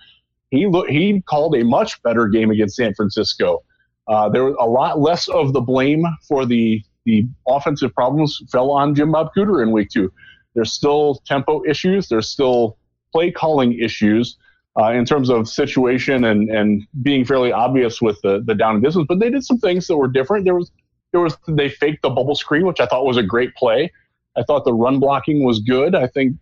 He 0.49 0.67
look, 0.67 0.89
he 0.89 1.21
called 1.21 1.55
a 1.55 1.63
much 1.63 2.01
better 2.03 2.27
game 2.27 2.51
against 2.51 2.75
San 2.75 2.93
Francisco. 2.93 3.63
Uh, 4.07 4.27
there 4.27 4.43
was 4.43 4.55
a 4.59 4.67
lot 4.67 4.99
less 4.99 5.29
of 5.29 5.53
the 5.53 5.61
blame 5.61 6.03
for 6.27 6.45
the 6.45 6.81
the 7.05 7.25
offensive 7.47 7.93
problems 7.95 8.39
fell 8.51 8.69
on 8.71 8.93
Jim 8.93 9.11
Bob 9.11 9.29
Cooter 9.35 9.63
in 9.63 9.71
week 9.71 9.89
two. 9.89 10.11
There's 10.53 10.71
still 10.71 11.21
tempo 11.25 11.63
issues. 11.65 12.09
There's 12.09 12.27
still 12.27 12.77
play 13.11 13.31
calling 13.31 13.73
issues 13.79 14.37
uh, 14.79 14.91
in 14.91 15.05
terms 15.05 15.29
of 15.29 15.47
situation 15.47 16.25
and, 16.25 16.49
and 16.49 16.83
being 17.01 17.25
fairly 17.25 17.51
obvious 17.51 18.01
with 18.01 18.19
the, 18.21 18.43
the 18.45 18.55
down 18.55 18.75
and 18.75 18.83
distance. 18.83 19.05
But 19.07 19.19
they 19.19 19.29
did 19.29 19.43
some 19.43 19.57
things 19.57 19.87
that 19.87 19.97
were 19.97 20.07
different. 20.07 20.45
There 20.45 20.55
was 20.55 20.71
there 21.11 21.21
was 21.21 21.37
they 21.47 21.69
faked 21.69 22.03
the 22.03 22.09
bubble 22.09 22.35
screen, 22.35 22.65
which 22.65 22.79
I 22.79 22.85
thought 22.85 23.05
was 23.05 23.17
a 23.17 23.23
great 23.23 23.53
play. 23.55 23.91
I 24.37 24.43
thought 24.43 24.65
the 24.65 24.73
run 24.73 24.99
blocking 24.99 25.43
was 25.43 25.59
good. 25.59 25.95
I 25.95 26.07
think 26.07 26.37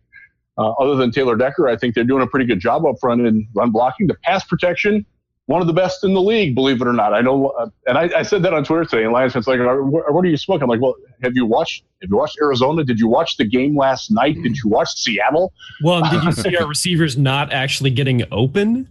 uh, 0.58 0.72
other 0.74 0.96
than 0.96 1.12
Taylor 1.12 1.36
Decker, 1.36 1.68
I 1.68 1.78
think 1.78 1.96
they're 1.96 2.04
doing 2.04 2.22
a 2.22 2.28
pretty 2.28 2.46
good 2.46 2.60
job 2.60 2.86
up 2.86 2.96
front 3.00 3.26
in 3.26 3.48
run 3.56 3.72
blocking. 3.72 4.08
The 4.08 4.16
pass 4.24 4.44
protection, 4.44 5.06
one 5.46 5.62
of 5.62 5.68
the 5.68 5.74
best 5.74 6.04
in 6.04 6.14
the 6.14 6.22
league, 6.22 6.54
believe 6.54 6.82
it 6.82 6.88
or 6.88 6.94
not. 6.94 7.14
I 7.14 7.22
know, 7.22 7.48
uh, 7.48 7.68
and 7.88 7.98
I, 7.98 8.20
I 8.20 8.22
said 8.24 8.44
that 8.44 8.54
on 8.54 8.64
Twitter 8.64 8.86
today. 8.86 9.04
And 9.04 9.14
Lions 9.14 9.34
fans 9.34 9.48
like, 9.48 9.60
what, 9.60 10.26
are 10.26 10.28
you 10.28 10.38
smoking? 10.38 10.64
I'm 10.64 10.70
like, 10.70 10.82
well, 10.82 10.96
have 11.24 11.34
you 11.34 11.46
watched? 11.46 11.86
Have 12.02 12.10
you 12.10 12.18
watched 12.18 12.38
Arizona? 12.42 12.84
Did 12.84 13.00
you 13.00 13.08
watch 13.08 13.38
the 13.38 13.46
game 13.46 13.78
last 13.78 14.12
night? 14.12 14.36
Did 14.44 14.58
you 14.58 14.70
watch 14.70 14.90
Seattle? 14.96 15.54
Well, 15.84 16.02
did 16.10 16.24
you 16.24 16.32
see 16.44 16.58
our 16.58 16.68
receivers 16.68 17.18
not 17.18 17.52
actually 17.54 17.92
getting 17.92 18.24
open 18.32 18.90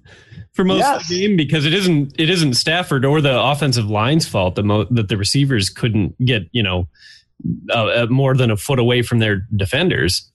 for 0.52 0.64
most 0.64 0.84
of 0.84 1.06
the 1.06 1.20
game 1.20 1.36
because 1.36 1.64
it 1.64 1.72
isn't 1.72 2.18
it 2.18 2.28
isn't 2.28 2.54
Stafford 2.54 3.04
or 3.04 3.20
the 3.20 3.40
offensive 3.40 3.88
line's 3.88 4.26
fault 4.26 4.56
that 4.56 4.64
mo- 4.64 4.88
that 4.90 5.08
the 5.08 5.16
receivers 5.16 5.70
couldn't 5.70 6.18
get 6.24 6.48
you 6.50 6.62
know 6.62 6.88
uh, 7.70 7.86
uh, 7.86 8.06
more 8.10 8.34
than 8.34 8.50
a 8.50 8.56
foot 8.56 8.78
away 8.78 9.02
from 9.02 9.18
their 9.18 9.46
defenders. 9.56 10.30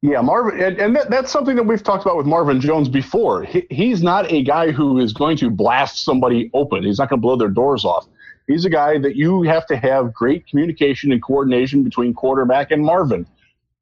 Yeah, 0.00 0.20
Marvin, 0.20 0.62
and, 0.62 0.78
and 0.78 0.96
that, 0.96 1.10
that's 1.10 1.32
something 1.32 1.56
that 1.56 1.64
we've 1.64 1.82
talked 1.82 2.04
about 2.04 2.16
with 2.16 2.26
Marvin 2.26 2.60
Jones 2.60 2.88
before. 2.88 3.42
He, 3.42 3.66
he's 3.68 4.00
not 4.00 4.30
a 4.30 4.44
guy 4.44 4.70
who 4.70 4.98
is 4.98 5.12
going 5.12 5.36
to 5.38 5.50
blast 5.50 6.04
somebody 6.04 6.50
open. 6.54 6.84
He's 6.84 6.98
not 6.98 7.08
going 7.08 7.18
to 7.18 7.22
blow 7.22 7.36
their 7.36 7.48
doors 7.48 7.84
off. 7.84 8.06
He's 8.46 8.64
a 8.64 8.70
guy 8.70 8.98
that 8.98 9.16
you 9.16 9.42
have 9.42 9.66
to 9.66 9.76
have 9.76 10.14
great 10.14 10.46
communication 10.46 11.10
and 11.10 11.22
coordination 11.22 11.82
between 11.82 12.14
quarterback 12.14 12.70
and 12.70 12.84
Marvin. 12.84 13.26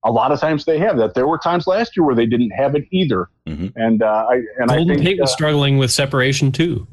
A 0.04 0.10
lot 0.10 0.32
of 0.32 0.40
times 0.40 0.64
they 0.64 0.78
have 0.78 0.96
that. 0.96 1.14
There 1.14 1.26
were 1.26 1.38
times 1.38 1.66
last 1.66 1.96
year 1.96 2.04
where 2.04 2.14
they 2.14 2.26
didn't 2.26 2.50
have 2.50 2.74
it 2.74 2.84
either. 2.90 3.28
And 3.76 4.02
uh, 4.02 4.26
I 4.30 4.42
and 4.58 4.70
I 4.70 4.84
think 4.84 5.02
Tate 5.02 5.20
was 5.20 5.30
uh, 5.30 5.32
struggling 5.32 5.78
with 5.78 5.90
separation 5.90 6.50
too. 6.50 6.86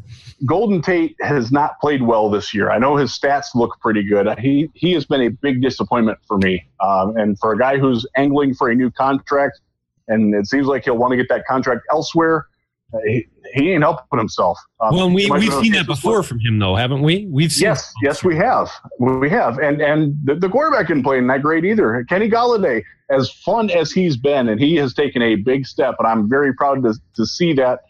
Golden 0.46 0.82
Tate 0.82 1.16
has 1.22 1.52
not 1.52 1.80
played 1.80 2.02
well 2.02 2.30
this 2.30 2.54
year. 2.54 2.70
I 2.70 2.78
know 2.78 2.96
his 2.96 3.12
stats 3.12 3.56
look 3.56 3.80
pretty 3.80 4.04
good. 4.04 4.28
He 4.40 4.70
he 4.74 4.94
has 4.94 5.06
been 5.06 5.22
a 5.22 5.30
big 5.30 5.62
disappointment 5.62 6.20
for 6.28 6.38
me. 6.38 6.66
Um, 6.80 7.16
and 7.16 7.40
for 7.40 7.54
a 7.54 7.58
guy 7.58 7.78
who's 7.78 8.06
angling 8.18 8.56
for 8.56 8.70
a 8.70 8.76
new 8.76 8.92
contract, 8.92 9.60
and 10.08 10.34
it 10.34 10.48
seems 10.48 10.68
like 10.68 10.86
he'll 10.86 10.98
want 10.98 11.12
to 11.12 11.18
get 11.18 11.30
that 11.30 11.46
contract 11.46 11.84
elsewhere, 11.92 12.48
uh, 12.94 12.98
he, 13.06 13.28
he 13.54 13.72
ain't 13.72 13.84
helping 13.84 14.20
himself. 14.20 14.58
Um, 14.80 14.96
Well, 14.96 15.10
we, 15.10 15.30
we've 15.30 15.54
seen 15.54 15.74
that 15.74 15.88
before 15.88 16.24
from 16.24 16.40
him 16.40 16.60
though, 16.60 16.76
haven't 16.76 17.02
we? 17.02 17.26
We've 17.28 17.52
seen 17.52 17.64
Yes, 17.64 17.94
yes, 18.02 18.24
we 18.24 18.36
have. 18.36 18.70
We 19.00 19.30
have. 19.30 19.60
And 19.60 19.82
and 19.82 20.16
the, 20.24 20.36
the 20.36 20.50
quarterback 20.50 20.88
didn't 20.88 21.04
play 21.04 21.26
that 21.26 21.42
great 21.42 21.64
either. 21.64 22.04
Kenny 22.10 22.30
Golladay, 22.30 22.84
as 23.10 23.32
fun 23.32 23.70
as 23.70 23.92
he's 23.92 24.18
been, 24.18 24.50
and 24.50 24.60
he 24.60 24.76
has 24.76 24.94
taken 24.94 25.22
a 25.22 25.36
big 25.36 25.66
step, 25.66 25.96
and 26.00 26.08
I'm 26.08 26.28
very 26.28 26.54
proud 26.54 26.84
to, 26.84 26.96
to 27.16 27.26
see 27.26 27.54
that. 27.54 27.82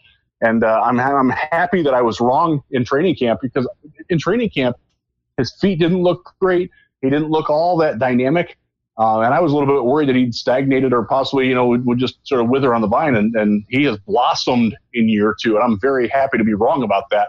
And 0.44 0.62
uh, 0.62 0.82
I'm 0.84 1.00
I'm 1.00 1.30
happy 1.30 1.82
that 1.82 1.94
I 1.94 2.02
was 2.02 2.20
wrong 2.20 2.62
in 2.70 2.84
training 2.84 3.16
camp 3.16 3.40
because 3.40 3.66
in 4.10 4.18
training 4.18 4.50
camp, 4.50 4.76
his 5.38 5.54
feet 5.60 5.78
didn't 5.78 6.02
look 6.02 6.34
great. 6.38 6.70
He 7.00 7.08
didn't 7.08 7.30
look 7.30 7.48
all 7.48 7.78
that 7.78 7.98
dynamic. 7.98 8.58
Uh, 8.98 9.20
and 9.20 9.34
I 9.34 9.40
was 9.40 9.52
a 9.52 9.56
little 9.56 9.74
bit 9.74 9.84
worried 9.84 10.08
that 10.08 10.16
he'd 10.16 10.34
stagnated 10.34 10.92
or 10.92 11.04
possibly, 11.04 11.48
you 11.48 11.54
know, 11.54 11.66
would, 11.66 11.84
would 11.86 11.98
just 11.98 12.18
sort 12.22 12.40
of 12.40 12.48
wither 12.48 12.74
on 12.74 12.80
the 12.80 12.86
vine. 12.86 13.16
And, 13.16 13.34
and 13.34 13.64
he 13.68 13.84
has 13.84 13.98
blossomed 14.06 14.76
in 14.92 15.08
year 15.08 15.34
two. 15.40 15.56
And 15.56 15.64
I'm 15.64 15.80
very 15.80 16.08
happy 16.08 16.38
to 16.38 16.44
be 16.44 16.54
wrong 16.54 16.82
about 16.82 17.10
that. 17.10 17.28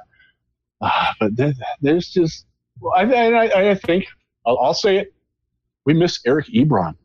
Ah, 0.81 1.13
but 1.19 1.35
there, 1.35 1.53
there's 1.81 2.09
just, 2.09 2.45
I, 2.95 3.03
I, 3.03 3.71
I 3.71 3.75
think, 3.75 4.05
I'll, 4.45 4.59
I'll 4.59 4.73
say 4.75 4.97
it, 4.97 5.13
we 5.85 5.93
miss 5.93 6.19
Eric 6.25 6.47
Ebron. 6.47 6.95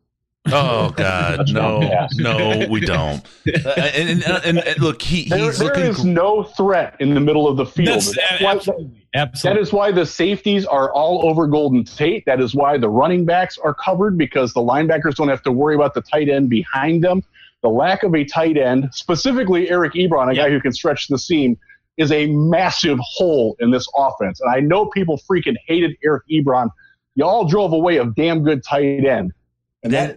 Oh 0.46 0.90
God, 0.96 1.52
no, 1.52 1.80
no, 2.16 2.66
we 2.70 2.80
don't. 2.86 3.24
Uh, 3.46 3.70
and, 3.94 4.22
and, 4.24 4.44
and, 4.44 4.58
and 4.58 4.78
look, 4.80 5.02
he, 5.02 5.28
There, 5.28 5.38
he's 5.38 5.58
there 5.58 5.68
looking. 5.68 5.82
is 5.84 6.04
no 6.04 6.44
threat 6.44 6.96
in 6.98 7.14
the 7.14 7.20
middle 7.20 7.46
of 7.46 7.56
the 7.56 7.66
field. 7.66 7.88
That's- 8.00 8.16
That's 8.16 8.42
why- 8.42 8.52
absolutely, 8.54 9.06
That 9.14 9.20
absolutely. 9.28 9.62
is 9.62 9.72
why 9.72 9.92
the 9.92 10.06
safeties 10.06 10.64
are 10.66 10.92
all 10.92 11.28
over 11.28 11.46
Golden 11.46 11.84
Tate. 11.84 12.24
That 12.26 12.40
is 12.40 12.54
why 12.54 12.78
the 12.78 12.88
running 12.88 13.24
backs 13.26 13.58
are 13.58 13.74
covered 13.74 14.16
because 14.16 14.52
the 14.54 14.60
linebackers 14.60 15.14
don't 15.16 15.28
have 15.28 15.42
to 15.42 15.52
worry 15.52 15.74
about 15.74 15.92
the 15.94 16.00
tight 16.02 16.28
end 16.28 16.48
behind 16.48 17.04
them. 17.04 17.22
The 17.62 17.68
lack 17.68 18.02
of 18.02 18.14
a 18.14 18.24
tight 18.24 18.56
end, 18.56 18.88
specifically 18.92 19.68
Eric 19.68 19.92
Ebron, 19.92 20.32
a 20.32 20.34
guy 20.34 20.48
who 20.48 20.60
can 20.60 20.72
stretch 20.72 21.08
the 21.08 21.18
seam, 21.18 21.58
is 21.98 22.10
a 22.10 22.26
massive 22.28 22.98
hole 23.02 23.56
in 23.60 23.70
this 23.70 23.86
offense. 23.94 24.40
And 24.40 24.50
I 24.54 24.60
know 24.60 24.86
people 24.86 25.20
freaking 25.30 25.56
hated 25.66 25.94
Eric 26.02 26.22
Ebron. 26.32 26.70
Y'all 27.16 27.44
drove 27.44 27.72
away 27.74 27.98
a 27.98 28.06
damn 28.06 28.42
good 28.42 28.64
tight 28.64 29.04
end. 29.04 29.32
And 29.82 29.92
that, 29.94 30.14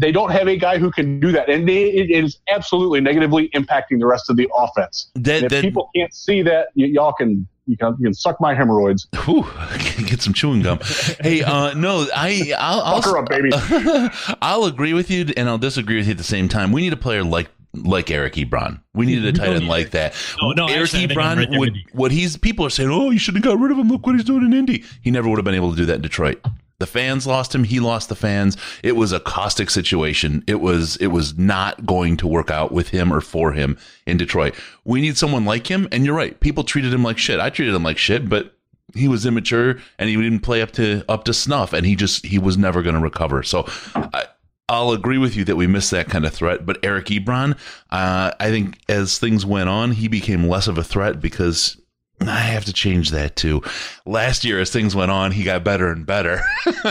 they 0.00 0.10
don't 0.10 0.30
have 0.32 0.48
a 0.48 0.56
guy 0.56 0.78
who 0.78 0.90
can 0.90 1.20
do 1.20 1.30
that. 1.32 1.48
And 1.48 1.68
they, 1.68 1.84
it 1.84 2.10
is 2.10 2.38
absolutely 2.48 3.00
negatively 3.00 3.48
impacting 3.50 4.00
the 4.00 4.06
rest 4.06 4.28
of 4.28 4.36
the 4.36 4.48
offense. 4.56 5.10
That- 5.14 5.44
if 5.44 5.50
that- 5.50 5.62
people 5.62 5.88
can't 5.94 6.12
see 6.12 6.42
that, 6.42 6.68
y- 6.76 6.86
y'all 6.86 7.12
can 7.12 7.46
You 7.66 7.76
can 7.76 7.94
you 7.98 8.04
can 8.06 8.14
suck 8.14 8.40
my 8.40 8.54
hemorrhoids. 8.54 9.06
Whew, 9.24 9.46
get 10.06 10.22
some 10.22 10.32
chewing 10.32 10.62
gum. 10.62 10.78
hey, 11.20 11.42
uh, 11.42 11.74
no, 11.74 12.06
I 12.14 12.52
I'll, 12.58 12.80
I'll 12.80 13.02
Fuck 13.02 13.12
her 13.12 13.18
up, 13.18 13.28
baby. 13.28 13.50
I'll 14.42 14.64
agree 14.64 14.94
with 14.94 15.10
you, 15.10 15.26
and 15.36 15.48
I'll 15.50 15.58
disagree 15.58 15.96
with 15.96 16.06
you 16.06 16.12
at 16.12 16.18
the 16.18 16.24
same 16.24 16.48
time. 16.48 16.72
We 16.72 16.80
need 16.80 16.94
a 16.94 16.96
player 16.96 17.22
like 17.22 17.50
like 17.74 18.10
Eric 18.10 18.34
Ebron. 18.34 18.80
We 18.94 19.04
needed 19.04 19.26
a 19.26 19.32
tight 19.38 19.50
end 19.50 19.68
like 19.68 19.90
that. 19.90 20.14
No, 20.40 20.52
no, 20.52 20.66
Eric 20.66 20.84
actually, 20.94 21.04
I 21.04 21.14
right 21.14 21.36
Ebron 21.38 21.50
there 21.50 21.60
would 21.60 21.76
what 21.92 22.10
he's 22.10 22.38
people 22.38 22.64
are 22.64 22.70
saying. 22.70 22.90
Oh, 22.90 23.10
you 23.10 23.18
should 23.18 23.34
have 23.34 23.44
got 23.44 23.58
rid 23.60 23.70
of 23.70 23.76
him. 23.78 23.88
Look 23.90 24.06
what 24.06 24.14
he's 24.14 24.24
doing 24.24 24.44
in 24.46 24.54
Indy. 24.54 24.82
He 25.02 25.10
never 25.10 25.28
would 25.28 25.36
have 25.36 25.44
been 25.44 25.54
able 25.54 25.70
to 25.70 25.76
do 25.76 25.84
that 25.86 25.96
in 25.96 26.00
Detroit. 26.02 26.40
The 26.78 26.86
fans 26.86 27.26
lost 27.26 27.54
him. 27.54 27.64
He 27.64 27.80
lost 27.80 28.08
the 28.08 28.14
fans. 28.14 28.56
It 28.84 28.94
was 28.94 29.10
a 29.10 29.18
caustic 29.18 29.68
situation. 29.68 30.44
It 30.46 30.60
was 30.60 30.96
it 30.98 31.08
was 31.08 31.36
not 31.36 31.84
going 31.84 32.16
to 32.18 32.28
work 32.28 32.52
out 32.52 32.70
with 32.70 32.90
him 32.90 33.12
or 33.12 33.20
for 33.20 33.52
him 33.52 33.76
in 34.06 34.16
Detroit. 34.16 34.54
We 34.84 35.00
need 35.00 35.16
someone 35.16 35.44
like 35.44 35.68
him. 35.68 35.88
And 35.90 36.06
you're 36.06 36.14
right. 36.14 36.38
People 36.38 36.62
treated 36.62 36.94
him 36.94 37.02
like 37.02 37.18
shit. 37.18 37.40
I 37.40 37.50
treated 37.50 37.74
him 37.74 37.82
like 37.82 37.98
shit, 37.98 38.28
but 38.28 38.54
he 38.94 39.08
was 39.08 39.26
immature 39.26 39.78
and 39.98 40.08
he 40.08 40.14
didn't 40.14 40.40
play 40.40 40.62
up 40.62 40.70
to 40.72 41.04
up 41.08 41.24
to 41.24 41.34
snuff. 41.34 41.72
And 41.72 41.84
he 41.84 41.96
just 41.96 42.24
he 42.24 42.38
was 42.38 42.56
never 42.56 42.82
going 42.82 42.94
to 42.94 43.02
recover. 43.02 43.42
So. 43.42 43.66
I, 43.94 44.26
I'll 44.70 44.90
agree 44.90 45.16
with 45.16 45.34
you 45.34 45.44
that 45.44 45.56
we 45.56 45.66
missed 45.66 45.92
that 45.92 46.10
kind 46.10 46.26
of 46.26 46.34
threat, 46.34 46.66
but 46.66 46.78
Eric 46.82 47.06
Ebron, 47.06 47.56
uh, 47.88 48.32
I 48.38 48.50
think 48.50 48.78
as 48.86 49.16
things 49.16 49.46
went 49.46 49.70
on, 49.70 49.92
he 49.92 50.08
became 50.08 50.46
less 50.46 50.68
of 50.68 50.76
a 50.76 50.84
threat 50.84 51.22
because 51.22 51.80
I 52.20 52.40
have 52.40 52.64
to 52.64 52.72
change 52.72 53.10
that 53.12 53.36
too. 53.36 53.62
Last 54.04 54.44
year, 54.44 54.60
as 54.60 54.70
things 54.70 54.94
went 54.94 55.10
on, 55.10 55.30
he 55.32 55.44
got 55.44 55.62
better 55.64 55.90
and 55.90 56.04
better. 56.04 56.40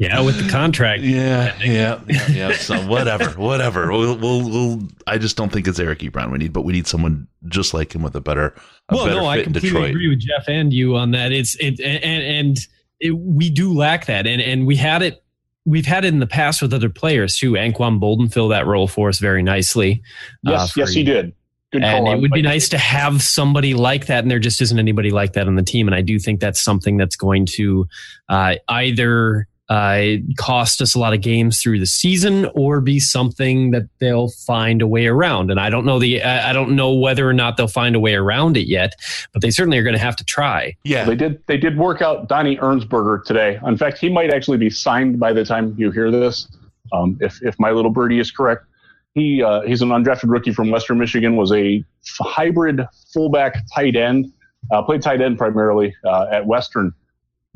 Yeah, 0.00 0.22
with 0.22 0.42
the 0.44 0.50
contract. 0.50 1.02
yeah, 1.02 1.54
yeah, 1.62 2.00
yeah, 2.08 2.26
yeah. 2.28 2.52
So 2.54 2.74
whatever, 2.88 3.30
whatever. 3.40 3.92
We'll, 3.92 4.16
we'll, 4.18 4.50
we'll, 4.50 4.82
I 5.06 5.18
just 5.18 5.36
don't 5.36 5.52
think 5.52 5.68
it's 5.68 5.78
Eric 5.78 6.00
Ebron 6.00 6.32
we 6.32 6.38
need, 6.38 6.52
but 6.52 6.62
we 6.62 6.72
need 6.72 6.88
someone 6.88 7.28
just 7.46 7.72
like 7.74 7.94
him 7.94 8.02
with 8.02 8.16
a 8.16 8.20
better, 8.20 8.54
a 8.88 8.96
well, 8.96 9.06
better 9.06 9.20
no, 9.20 9.26
I 9.26 9.36
fit 9.36 9.46
in 9.46 9.52
completely 9.52 9.70
Detroit. 9.70 9.90
agree 9.90 10.08
with 10.08 10.18
Jeff 10.18 10.48
and 10.48 10.72
you 10.72 10.96
on 10.96 11.12
that. 11.12 11.30
It's 11.30 11.54
it 11.60 11.78
and 11.80 12.02
and 12.24 12.58
it, 12.98 13.12
we 13.12 13.50
do 13.50 13.72
lack 13.72 14.06
that, 14.06 14.26
and 14.26 14.42
and 14.42 14.66
we 14.66 14.74
had 14.74 15.00
it. 15.02 15.22
We've 15.64 15.86
had 15.86 16.04
it 16.04 16.08
in 16.08 16.18
the 16.18 16.26
past 16.26 16.60
with 16.60 16.74
other 16.74 16.90
players 16.90 17.36
too. 17.36 17.52
Anquan 17.52 18.00
Boldin 18.00 18.32
filled 18.32 18.50
that 18.50 18.66
role 18.66 18.88
for 18.88 19.08
us 19.10 19.20
very 19.20 19.44
nicely. 19.44 20.02
uh, 20.44 20.50
Yes, 20.50 20.72
for 20.72 20.80
yes, 20.80 20.90
he 20.92 21.04
did. 21.04 21.32
Good 21.74 21.82
and 21.82 22.06
it 22.06 22.20
would 22.20 22.30
be 22.30 22.40
nice 22.40 22.68
to 22.68 22.78
have 22.78 23.20
somebody 23.20 23.74
like 23.74 24.06
that, 24.06 24.22
and 24.22 24.30
there 24.30 24.38
just 24.38 24.62
isn't 24.62 24.78
anybody 24.78 25.10
like 25.10 25.32
that 25.32 25.48
on 25.48 25.56
the 25.56 25.62
team. 25.62 25.88
And 25.88 25.94
I 25.94 26.02
do 26.02 26.20
think 26.20 26.38
that's 26.38 26.62
something 26.62 26.96
that's 26.96 27.16
going 27.16 27.46
to 27.46 27.88
uh, 28.28 28.54
either 28.68 29.48
uh, 29.68 30.18
cost 30.38 30.80
us 30.80 30.94
a 30.94 31.00
lot 31.00 31.14
of 31.14 31.20
games 31.20 31.60
through 31.60 31.80
the 31.80 31.86
season, 31.86 32.48
or 32.54 32.80
be 32.80 33.00
something 33.00 33.72
that 33.72 33.88
they'll 33.98 34.28
find 34.28 34.82
a 34.82 34.86
way 34.86 35.08
around. 35.08 35.50
And 35.50 35.58
I 35.58 35.68
don't 35.68 35.84
know 35.84 35.98
the 35.98 36.22
I 36.22 36.50
I 36.50 36.52
don't 36.52 36.76
know 36.76 36.94
whether 36.94 37.28
or 37.28 37.32
not 37.32 37.56
they'll 37.56 37.66
find 37.66 37.96
a 37.96 38.00
way 38.00 38.14
around 38.14 38.56
it 38.56 38.68
yet, 38.68 38.94
but 39.32 39.42
they 39.42 39.50
certainly 39.50 39.76
are 39.78 39.82
going 39.82 39.96
to 39.96 40.00
have 40.00 40.14
to 40.14 40.24
try. 40.24 40.76
Yeah, 40.84 41.04
They 41.04 41.16
did. 41.16 41.42
They 41.48 41.56
did 41.56 41.76
work 41.76 42.02
out 42.02 42.28
Donnie 42.28 42.56
Ernsberger 42.58 43.24
today. 43.24 43.58
In 43.66 43.76
fact, 43.76 43.98
he 43.98 44.08
might 44.08 44.32
actually 44.32 44.58
be 44.58 44.70
signed 44.70 45.18
by 45.18 45.32
the 45.32 45.44
time 45.44 45.74
you 45.76 45.90
hear 45.90 46.12
this. 46.12 46.46
Um, 46.92 47.18
if 47.20 47.42
if 47.42 47.58
my 47.58 47.72
little 47.72 47.90
birdie 47.90 48.20
is 48.20 48.30
correct, 48.30 48.66
he 49.14 49.42
uh, 49.42 49.62
he's 49.62 49.80
an 49.82 49.88
undrafted 49.90 50.30
rookie 50.30 50.52
from 50.52 50.70
Western 50.70 50.98
Michigan. 50.98 51.36
Was 51.36 51.52
a 51.52 51.84
hybrid 52.20 52.80
fullback 53.12 53.64
tight 53.74 53.96
end. 53.96 54.32
Uh, 54.70 54.82
played 54.82 55.02
tight 55.02 55.20
end 55.20 55.38
primarily 55.38 55.94
uh, 56.04 56.26
at 56.30 56.46
Western. 56.46 56.92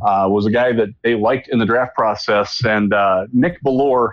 Uh, 0.01 0.29
was 0.31 0.47
a 0.47 0.51
guy 0.51 0.73
that 0.73 0.89
they 1.03 1.17
liked 1.17 1.49
in 1.49 1.59
the 1.59 1.67
draft 1.67 1.95
process, 1.97 2.65
and 2.65 2.95
uh, 2.95 3.27
Nick 3.33 3.61
Bellore, 3.65 4.13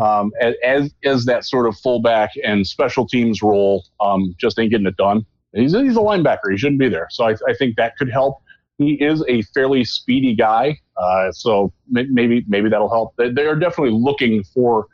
um, 0.00 0.32
as, 0.64 0.92
as 1.04 1.24
that 1.26 1.44
sort 1.44 1.68
of 1.68 1.78
fullback 1.78 2.30
and 2.42 2.66
special 2.66 3.06
teams 3.06 3.40
role, 3.40 3.84
um, 4.00 4.34
just 4.36 4.58
ain't 4.58 4.72
getting 4.72 4.86
it 4.86 4.96
done. 4.96 5.24
He's 5.52 5.72
he's 5.72 5.96
a 5.96 6.00
linebacker. 6.00 6.50
He 6.50 6.56
shouldn't 6.58 6.80
be 6.80 6.88
there. 6.88 7.06
So 7.10 7.24
I, 7.24 7.36
I 7.48 7.54
think 7.56 7.76
that 7.76 7.96
could 7.96 8.10
help. 8.10 8.42
He 8.78 8.94
is 8.94 9.24
a 9.28 9.42
fairly 9.54 9.84
speedy 9.84 10.34
guy, 10.34 10.80
uh, 10.96 11.30
so 11.30 11.72
may- 11.88 12.08
maybe 12.10 12.44
maybe 12.48 12.68
that'll 12.68 12.90
help. 12.90 13.14
They, 13.16 13.30
they 13.30 13.46
are 13.46 13.56
definitely 13.56 13.98
looking 13.98 14.42
for 14.42 14.88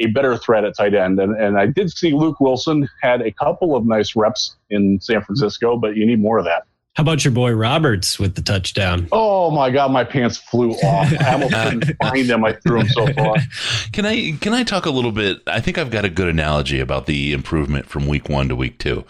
a 0.00 0.06
better 0.06 0.36
threat 0.36 0.64
at 0.64 0.76
tight 0.76 0.94
end, 0.94 1.18
and 1.20 1.36
and 1.36 1.58
I 1.58 1.66
did 1.66 1.90
see 1.90 2.12
Luke 2.12 2.40
Wilson 2.40 2.88
had 3.02 3.22
a 3.22 3.32
couple 3.32 3.76
of 3.76 3.86
nice 3.86 4.16
reps 4.16 4.56
in 4.70 5.00
San 5.00 5.22
Francisco, 5.22 5.76
but 5.76 5.96
you 5.96 6.06
need 6.06 6.20
more 6.20 6.38
of 6.38 6.44
that. 6.44 6.66
How 6.96 7.02
about 7.02 7.26
your 7.26 7.32
boy 7.32 7.52
Roberts 7.52 8.18
with 8.18 8.36
the 8.36 8.42
touchdown? 8.42 9.06
Oh 9.12 9.50
my 9.50 9.70
God, 9.70 9.90
my 9.90 10.02
pants 10.02 10.38
flew 10.38 10.70
off. 10.72 11.12
I 11.20 11.32
almost 11.34 11.52
couldn't 11.52 11.96
find 12.02 12.26
them. 12.26 12.42
I 12.42 12.54
threw 12.54 12.78
them 12.78 12.88
so 12.88 13.06
far. 13.12 13.36
Can 13.92 14.06
I 14.06 14.32
can 14.40 14.54
I 14.54 14.64
talk 14.64 14.86
a 14.86 14.90
little 14.90 15.12
bit? 15.12 15.42
I 15.46 15.60
think 15.60 15.76
I've 15.76 15.90
got 15.90 16.06
a 16.06 16.08
good 16.08 16.28
analogy 16.28 16.80
about 16.80 17.04
the 17.04 17.34
improvement 17.34 17.86
from 17.86 18.06
week 18.06 18.30
one 18.30 18.48
to 18.48 18.56
week 18.56 18.78
two. 18.78 19.04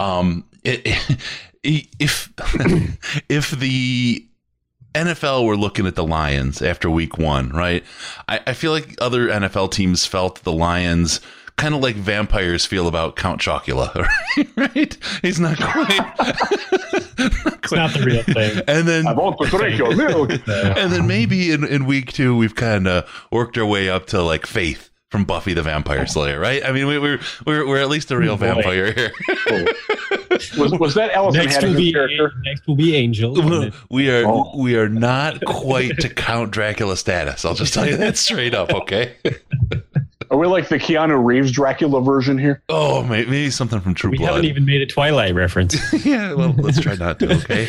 Um, 0.00 0.44
it, 0.64 0.80
if 1.62 2.32
if 3.28 3.50
the 3.52 4.26
NFL 4.94 5.46
were 5.46 5.56
looking 5.56 5.86
at 5.86 5.94
the 5.94 6.04
Lions 6.04 6.60
after 6.62 6.90
week 6.90 7.18
one, 7.18 7.48
right? 7.50 7.84
I, 8.28 8.40
I 8.46 8.52
feel 8.52 8.72
like 8.72 8.94
other 9.00 9.28
NFL 9.28 9.72
teams 9.72 10.06
felt 10.06 10.42
the 10.42 10.52
Lions 10.52 11.20
kind 11.56 11.74
of 11.74 11.80
like 11.80 11.96
vampires 11.96 12.66
feel 12.66 12.88
about 12.88 13.16
Count 13.16 13.40
Chocula, 13.40 14.06
right? 14.56 14.98
He's 15.22 15.40
not 15.40 15.58
quite. 15.58 16.14
It's 16.18 17.72
not 17.72 17.92
the 17.92 18.02
real 18.04 18.22
thing. 18.22 18.62
And 18.66 18.88
then 18.88 19.06
I 19.06 19.12
want 19.12 19.38
to 19.40 19.46
drink 19.46 19.78
your 19.78 19.94
milk. 19.94 20.30
and 20.30 20.92
then 20.92 21.06
maybe 21.06 21.50
in, 21.50 21.64
in 21.64 21.86
week 21.86 22.12
two 22.12 22.36
we've 22.36 22.54
kind 22.54 22.86
of 22.88 23.08
worked 23.30 23.56
our 23.58 23.66
way 23.66 23.88
up 23.88 24.06
to 24.08 24.22
like 24.22 24.46
Faith 24.46 24.90
from 25.12 25.24
Buffy 25.24 25.52
the 25.52 25.62
Vampire 25.62 26.00
oh. 26.00 26.04
Slayer, 26.06 26.40
right? 26.40 26.64
I 26.64 26.72
mean, 26.72 26.86
we, 26.86 26.98
we're 26.98 27.20
we're 27.46 27.68
we're 27.68 27.80
at 27.80 27.88
least 27.90 28.10
a 28.10 28.16
real 28.16 28.36
Boy. 28.36 28.46
vampire 28.54 28.92
here. 28.92 29.12
Was, 30.58 30.72
was 30.72 30.94
that 30.94 31.10
Allison 31.12 31.44
Next 31.44 31.62
will 31.62 31.74
be 31.76 31.92
character? 31.92 32.32
next 32.44 32.66
will 32.66 32.74
be 32.74 32.96
Angel. 32.96 33.34
we 33.90 34.10
are 34.10 34.24
Oh. 34.26 34.56
we 34.56 34.76
are 34.76 34.88
not 34.88 35.44
quite 35.44 35.98
to 36.00 36.08
Count 36.08 36.50
Dracula 36.50 36.96
status. 36.96 37.44
I'll 37.44 37.54
just 37.54 37.74
tell 37.74 37.86
you 37.86 37.98
that 37.98 38.16
straight 38.16 38.54
up, 38.54 38.72
okay? 38.72 39.16
Are 40.30 40.38
we 40.38 40.46
like 40.46 40.68
the 40.70 40.78
Keanu 40.78 41.22
Reeves 41.22 41.52
Dracula 41.52 42.00
version 42.00 42.38
here? 42.38 42.62
Oh, 42.70 43.02
may- 43.02 43.26
maybe 43.26 43.50
something 43.50 43.80
from 43.80 43.92
True 43.92 44.10
we 44.10 44.16
Blood. 44.16 44.28
haven't 44.28 44.46
even 44.46 44.64
made 44.64 44.80
a 44.80 44.86
Twilight 44.86 45.34
reference. 45.34 45.76
yeah, 46.06 46.32
well, 46.32 46.54
let's 46.56 46.80
try 46.80 46.94
not 46.94 47.18
to, 47.18 47.34
okay? 47.34 47.68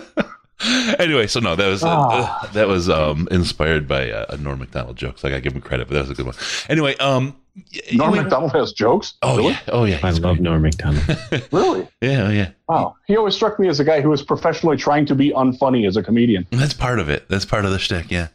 anyway, 0.98 1.26
so 1.26 1.40
no, 1.40 1.54
that 1.56 1.68
was 1.68 1.82
uh, 1.84 1.88
Ah. 1.88 2.50
that 2.54 2.66
was 2.68 2.88
um, 2.88 3.28
inspired 3.30 3.86
by 3.86 4.10
uh, 4.10 4.26
a 4.30 4.36
Norm 4.38 4.58
Macdonald 4.58 4.96
joke. 4.96 5.18
So 5.18 5.28
I 5.28 5.30
got 5.30 5.36
to 5.36 5.42
give 5.42 5.52
him 5.54 5.60
credit, 5.60 5.86
but 5.88 5.94
that 5.94 6.00
was 6.00 6.10
a 6.10 6.14
good 6.14 6.26
one. 6.26 6.34
Anyway, 6.68 6.96
um, 6.96 7.36
Norm 7.92 8.12
we- 8.12 8.20
Macdonald 8.20 8.52
has 8.52 8.72
jokes. 8.72 9.14
Oh 9.22 9.36
really? 9.36 9.50
yeah, 9.50 9.58
oh 9.68 9.84
yeah, 9.84 9.98
I 10.02 10.08
he's 10.10 10.20
love 10.20 10.36
great. 10.36 10.42
Norm 10.44 10.62
Macdonald. 10.62 11.02
Really? 11.52 11.88
Yeah, 12.00 12.26
oh, 12.26 12.30
yeah. 12.30 12.50
Wow. 12.68 12.96
He 13.06 13.16
always 13.16 13.34
struck 13.34 13.58
me 13.58 13.68
as 13.68 13.80
a 13.80 13.84
guy 13.84 14.00
who 14.00 14.08
was 14.10 14.22
professionally 14.22 14.76
trying 14.76 15.06
to 15.06 15.14
be 15.14 15.30
unfunny 15.30 15.86
as 15.86 15.96
a 15.96 16.02
comedian. 16.02 16.46
That's 16.50 16.74
part 16.74 16.98
of 16.98 17.08
it. 17.08 17.28
That's 17.28 17.44
part 17.44 17.64
of 17.64 17.70
the 17.70 17.78
shtick, 17.78 18.10
yeah. 18.10 18.28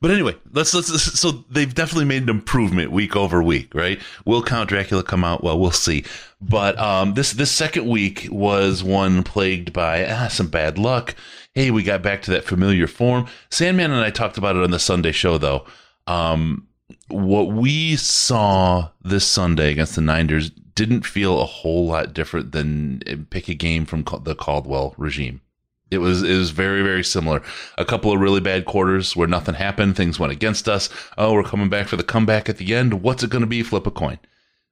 But 0.00 0.10
anyway, 0.12 0.36
let's 0.52 0.72
let's. 0.74 1.18
So 1.18 1.44
they've 1.50 1.74
definitely 1.74 2.04
made 2.04 2.22
an 2.22 2.28
improvement 2.28 2.92
week 2.92 3.16
over 3.16 3.42
week, 3.42 3.74
right? 3.74 4.00
Will 4.24 4.42
Count 4.42 4.68
Dracula 4.68 5.02
come 5.02 5.24
out? 5.24 5.42
Well, 5.42 5.58
we'll 5.58 5.72
see. 5.72 6.04
But 6.40 6.78
um, 6.78 7.14
this 7.14 7.32
this 7.32 7.50
second 7.50 7.86
week 7.88 8.28
was 8.30 8.84
one 8.84 9.22
plagued 9.24 9.72
by 9.72 10.06
ah, 10.06 10.28
some 10.28 10.46
bad 10.48 10.78
luck. 10.78 11.14
Hey, 11.54 11.70
we 11.70 11.82
got 11.84 12.02
back 12.02 12.22
to 12.22 12.30
that 12.32 12.44
familiar 12.44 12.86
form. 12.86 13.26
Sandman 13.50 13.92
and 13.92 14.00
I 14.00 14.10
talked 14.10 14.38
about 14.38 14.56
it 14.56 14.62
on 14.64 14.70
the 14.72 14.78
Sunday 14.78 15.12
show, 15.12 15.38
though. 15.38 15.64
Um, 16.06 16.66
what 17.08 17.44
we 17.52 17.96
saw 17.96 18.88
this 19.02 19.26
Sunday 19.26 19.70
against 19.70 19.94
the 19.94 20.00
Niners 20.00 20.50
didn't 20.50 21.06
feel 21.06 21.40
a 21.40 21.44
whole 21.46 21.86
lot 21.86 22.12
different 22.12 22.50
than 22.52 23.02
eh, 23.06 23.16
pick 23.30 23.48
a 23.48 23.54
game 23.54 23.86
from 23.86 24.04
the 24.24 24.34
Caldwell 24.34 24.94
regime. 24.98 25.40
It 25.90 25.98
was 25.98 26.24
it 26.24 26.36
was 26.36 26.50
very 26.50 26.82
very 26.82 27.04
similar. 27.04 27.40
A 27.78 27.84
couple 27.84 28.10
of 28.12 28.18
really 28.18 28.40
bad 28.40 28.64
quarters 28.64 29.14
where 29.14 29.28
nothing 29.28 29.54
happened, 29.54 29.94
things 29.96 30.18
went 30.18 30.32
against 30.32 30.68
us. 30.68 30.88
Oh, 31.16 31.34
we're 31.34 31.44
coming 31.44 31.68
back 31.68 31.86
for 31.86 31.96
the 31.96 32.02
comeback 32.02 32.48
at 32.48 32.56
the 32.56 32.74
end. 32.74 33.02
What's 33.02 33.22
it 33.22 33.30
going 33.30 33.42
to 33.42 33.46
be? 33.46 33.62
Flip 33.62 33.86
a 33.86 33.90
coin. 33.92 34.18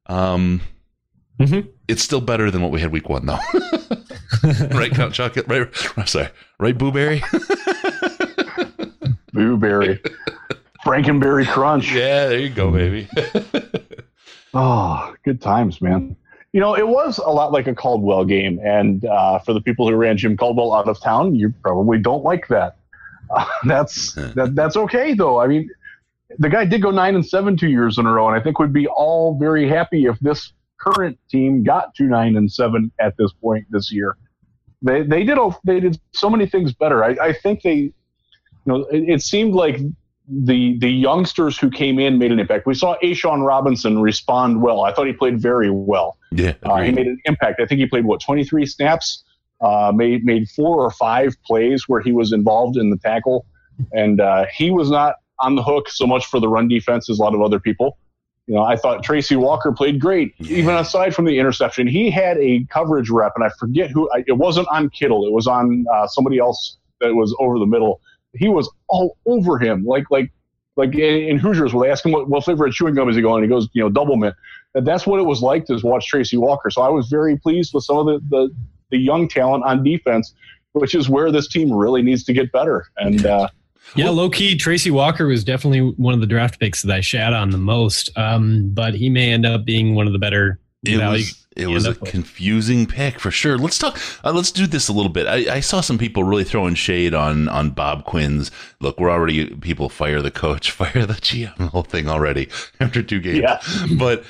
Um, 0.07 0.63
Mhm. 1.39 1.69
it's 1.87 2.03
still 2.03 2.21
better 2.21 2.51
than 2.51 2.61
what 2.61 2.73
we 2.73 2.81
had 2.81 2.91
week 2.93 3.09
one, 3.09 3.27
though. 3.27 3.39
right, 4.71 4.93
Count 4.93 5.15
Chocolate. 5.15 5.47
Right, 5.49 5.69
I'm 5.97 6.07
sorry. 6.07 6.29
Right, 6.59 6.77
Booberry. 6.77 7.23
Blueberry. 9.33 10.01
Frankenberry 10.85 11.47
Crunch. 11.47 11.93
yeah, 11.93 12.29
there 12.29 12.39
you 12.39 12.51
go, 12.51 12.71
baby. 12.71 13.09
Oh, 14.55 15.15
good 15.25 15.41
times, 15.41 15.81
man. 15.81 16.15
You 16.53 16.61
know, 16.61 16.77
it 16.77 16.87
was 16.87 17.17
a 17.17 17.31
lot 17.31 17.53
like 17.53 17.67
a 17.67 17.75
Caldwell 17.75 18.25
game. 18.27 18.61
And 18.63 19.05
uh, 19.05 19.39
for 19.39 19.55
the 19.55 19.63
people 19.63 19.89
who 19.89 19.95
ran 19.97 20.19
Jim 20.19 20.37
Caldwell 20.37 20.75
out 20.75 20.87
of 20.89 21.01
town, 21.01 21.35
you 21.35 21.55
probably 21.63 21.99
don't 21.99 22.23
like 22.23 22.49
that. 22.49 22.77
Uh, 23.31 23.47
that's 23.65 24.13
that, 24.13 24.53
that's 24.55 24.77
okay, 24.77 25.15
though. 25.15 25.41
I 25.41 25.47
mean, 25.47 25.71
the 26.39 26.51
guy 26.51 26.67
did 26.67 26.83
go 26.83 26.91
nine 26.91 27.15
and 27.15 27.25
seven 27.27 27.57
two 27.57 27.71
years 27.71 27.97
in 27.97 28.05
a 28.05 28.13
row, 28.13 28.29
and 28.29 28.39
I 28.39 28.43
think 28.43 28.59
we'd 28.59 28.75
be 28.75 28.87
all 28.89 29.39
very 29.39 29.67
happy 29.67 30.05
if 30.05 30.19
this 30.21 30.53
current 30.79 31.19
team 31.31 31.63
got 31.63 31.95
to 31.95 32.05
nine 32.05 32.37
and 32.37 32.53
seven 32.53 32.93
at 33.01 33.17
this 33.17 33.33
point 33.33 33.65
this 33.71 33.91
year. 33.91 34.19
They 34.83 35.03
they 35.03 35.25
did 35.25 35.39
a- 35.39 35.57
they 35.65 35.81
did 35.81 35.99
so 36.13 36.29
many 36.29 36.47
things 36.47 36.73
better. 36.73 37.05
I, 37.05 37.11
I 37.29 37.33
think 37.33 37.63
they, 37.63 37.75
you 37.75 37.93
know, 38.67 38.85
it, 38.91 39.05
it 39.09 39.23
seemed 39.23 39.55
like 39.55 39.79
the 40.29 40.79
the 40.79 40.91
youngsters 40.91 41.59
who 41.59 41.71
came 41.71 41.99
in 41.99 42.19
made 42.19 42.33
an 42.33 42.39
impact. 42.41 42.67
We 42.67 42.75
saw 42.75 42.97
A'Shawn 43.03 43.45
Robinson 43.47 44.01
respond 44.01 44.63
well. 44.63 44.83
I 44.83 44.93
thought 44.93 45.07
he 45.07 45.13
played 45.13 45.41
very 45.41 45.71
well. 45.71 46.17
yeah, 46.31 46.55
Uh, 46.63 46.81
he 46.83 46.91
made 46.93 47.07
an 47.07 47.19
impact. 47.25 47.61
I 47.61 47.67
think 47.67 47.81
he 47.81 47.87
played 47.87 48.05
what 48.05 48.21
23 48.21 48.67
snaps 48.67 49.25
uh, 49.61 49.93
made 49.95 50.25
made 50.25 50.49
four 50.49 50.85
or 50.85 50.91
five 50.91 51.35
plays 51.47 51.89
where 51.89 52.01
he 52.01 52.13
was 52.13 52.33
involved 52.33 52.77
in 52.77 52.91
the 52.91 52.97
tackle, 52.99 53.47
and 53.93 54.21
uh, 54.21 54.47
he 54.55 54.71
was 54.71 54.91
not 54.91 55.17
on 55.39 55.55
the 55.57 55.63
hook 55.63 55.89
so 55.89 56.07
much 56.07 56.27
for 56.27 56.39
the 56.41 56.49
run 56.49 56.69
defense 56.69 57.11
as 57.11 57.19
a 57.19 57.23
lot 57.23 57.35
of 57.35 57.41
other 57.43 57.59
people. 57.61 57.99
You 58.47 58.57
know, 58.57 58.63
I 58.63 58.77
thought 58.77 59.05
Tracy 59.05 59.37
Walker 59.37 59.71
played 59.73 60.01
great, 60.01 60.35
yeah. 60.39 60.57
even 60.57 60.75
aside 60.75 61.15
from 61.15 61.27
the 61.27 61.39
interception. 61.39 61.87
He 61.87 62.11
had 62.11 62.39
a 62.39 62.65
coverage 62.71 63.09
rep, 63.09 63.33
and 63.37 63.45
I 63.45 63.51
forget 63.59 63.91
who. 63.91 64.11
It 64.27 64.37
wasn't 64.37 64.67
on 64.69 64.91
Kittle. 64.91 65.27
It 65.27 65.33
was 65.33 65.47
on 65.47 65.85
uh, 65.93 66.09
somebody 66.09 66.39
else 66.39 66.79
that 67.01 67.15
was 67.15 67.35
over 67.39 67.59
the 67.59 67.67
middle. 67.67 68.01
He 68.35 68.49
was 68.49 68.69
all 68.89 69.17
over 69.27 69.59
him, 69.59 69.85
like 69.85 70.11
like 70.11 70.33
like 70.77 70.95
in 70.95 71.39
Hoosiers, 71.39 71.75
where 71.75 71.87
they 71.87 71.93
ask 71.93 72.05
him 72.05 72.13
what, 72.13 72.29
what 72.29 72.45
flavor 72.45 72.67
of 72.67 72.73
chewing 72.73 72.95
gum 72.95 73.09
is 73.09 73.17
he 73.17 73.23
going, 73.23 73.43
and 73.43 73.51
he 73.51 73.55
goes, 73.55 73.69
you 73.75 73.83
know, 73.83 73.91
double 73.91 74.17
mint. 74.17 74.35
And 74.75 74.87
that's 74.87 75.07
what 75.07 75.21
it 75.21 75.25
was 75.25 75.43
like 75.43 75.67
to 75.67 75.79
watch 75.83 76.07
Tracy 76.07 76.37
Walker. 76.37 76.71
So 76.71 76.83
I 76.83 76.89
was 76.89 77.09
very 77.09 77.37
pleased 77.37 77.75
with 77.75 77.85
some 77.85 77.99
of 77.99 78.07
the, 78.07 78.21
the, 78.31 78.55
the 78.91 78.97
young 78.97 79.29
talent 79.29 79.65
on 79.65 79.85
defense, 79.85 80.35
which 80.73 80.95
is 80.95 81.11
where 81.11 81.31
this 81.31 81.47
team 81.47 81.71
really 81.73 82.01
needs 82.01 82.25
to 82.25 82.33
get 82.33 82.51
better. 82.53 82.87
And 82.97 83.27
uh, 83.27 83.49
yeah, 83.97 84.11
low 84.11 84.31
key, 84.31 84.57
Tracy 84.57 84.91
Walker 84.91 85.27
was 85.27 85.45
definitely 85.45 85.81
one 85.97 86.15
of 86.15 86.21
the 86.21 86.27
draft 86.27 86.59
picks 86.59 86.83
that 86.83 86.95
I 86.95 87.01
shat 87.01 87.33
on 87.33 87.51
the 87.51 87.59
most. 87.59 88.17
Um, 88.17 88.71
but 88.73 88.95
he 88.95 89.09
may 89.11 89.33
end 89.33 89.47
up 89.47 89.65
being 89.65 89.95
one 89.95 90.07
of 90.07 90.13
the 90.13 90.19
better 90.19 90.59
it 90.85 90.99
was 90.99 91.47
it 91.57 91.67
was 91.67 91.87
a 91.87 91.95
confusing 91.95 92.87
pick 92.87 93.21
for 93.21 93.31
sure. 93.31 93.59
Let's 93.59 93.79
talk. 93.79 94.01
Uh, 94.25 94.33
let's 94.33 94.51
do 94.51 94.67
this 94.67 94.89
a 94.89 94.93
little 94.93 95.13
bit. 95.13 95.27
I, 95.27 95.57
I, 95.57 95.61
saw 95.61 95.81
some 95.83 95.99
people 95.99 96.25
really 96.25 96.45
throwing 96.45 96.75
shade 96.75 97.15
on 97.15 97.49
on 97.49 97.71
Bob 97.71 98.05
Quinn's. 98.05 98.51
Look, 98.81 98.99
we're 98.99 99.11
already 99.11 99.55
people 99.57 99.89
fire 99.89 100.23
the 100.23 100.31
coach, 100.31 100.71
fire 100.73 101.07
the 101.07 101.15
GM, 101.15 101.57
the 101.59 101.67
whole 101.67 101.83
thing 101.83 102.09
already 102.09 102.49
after 102.81 103.03
two 103.03 103.21
games. 103.21 103.39
Yeah. 103.39 103.61
but 103.99 104.25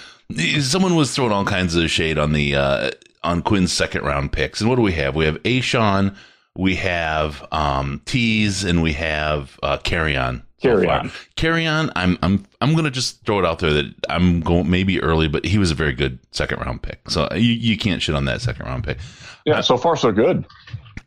someone 0.61 0.97
was 0.97 1.15
throwing 1.15 1.33
all 1.33 1.45
kinds 1.45 1.74
of 1.74 1.91
shade 1.91 2.19
on 2.19 2.33
the 2.33 2.57
uh, 2.57 2.91
on 3.23 3.43
Quinn's 3.43 3.73
second 3.73 4.03
round 4.03 4.33
picks. 4.33 4.61
And 4.61 4.69
what 4.69 4.77
do 4.77 4.83
we 4.83 4.93
have? 4.93 5.15
We 5.15 5.24
have 5.24 5.43
A'Shawn, 5.45 6.16
we 6.57 6.77
have 6.77 7.47
um, 7.53 8.03
Teez, 8.05 8.69
and 8.69 8.83
we 8.83 8.93
have 8.93 9.59
uh, 9.62 9.79
Kerryon 9.79 10.43
Kerryon. 10.62 11.11
Kerryon. 11.37 11.93
I'm 11.97 12.19
I'm 12.23 12.47
I'm 12.61 12.74
gonna 12.74 12.91
just 12.91 13.24
throw 13.27 13.39
it 13.39 13.45
out 13.45 13.59
there 13.59 13.73
that 13.73 13.93
I'm 14.09 14.41
going 14.41 14.70
maybe 14.70 15.03
early, 15.03 15.29
but 15.29 15.45
he 15.45 15.59
was 15.59 15.70
a 15.70 15.74
very 15.74 15.93
good 15.93 16.19
second 16.31 16.61
round 16.61 16.83
pick. 16.83 17.11
So 17.11 17.29
you, 17.35 17.53
you 17.53 17.77
can't 17.77 18.01
shit 18.01 18.15
on 18.15 18.24
that 18.27 18.41
second 18.41 18.66
round 18.66 18.85
pick. 18.85 18.99
Yeah, 19.45 19.59
uh, 19.59 19.62
so 19.62 19.77
far 19.77 19.97
so 19.97 20.12
good. 20.12 20.47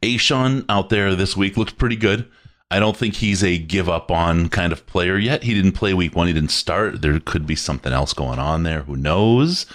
A'Shawn 0.02 0.66
out 0.68 0.90
there 0.90 1.16
this 1.16 1.38
week 1.38 1.58
looks 1.58 1.74
pretty 1.74 1.96
good. 1.96 2.30
I 2.70 2.80
don't 2.80 2.98
think 2.98 3.16
he's 3.16 3.44
a 3.44 3.58
give 3.58 3.88
up 3.88 4.12
on 4.12 4.50
kind 4.50 4.74
of 4.74 4.86
player 4.88 5.18
yet. 5.18 5.44
He 5.44 5.54
didn't 5.54 5.74
play 5.74 5.94
week 5.94 6.16
one. 6.16 6.28
He 6.28 6.34
didn't 6.34 6.52
start. 6.52 7.02
There 7.02 7.18
could 7.20 7.48
be 7.48 7.56
something 7.56 7.94
else 7.94 8.14
going 8.14 8.40
on 8.40 8.64
there. 8.64 8.82
Who 8.82 8.98
knows? 8.98 9.66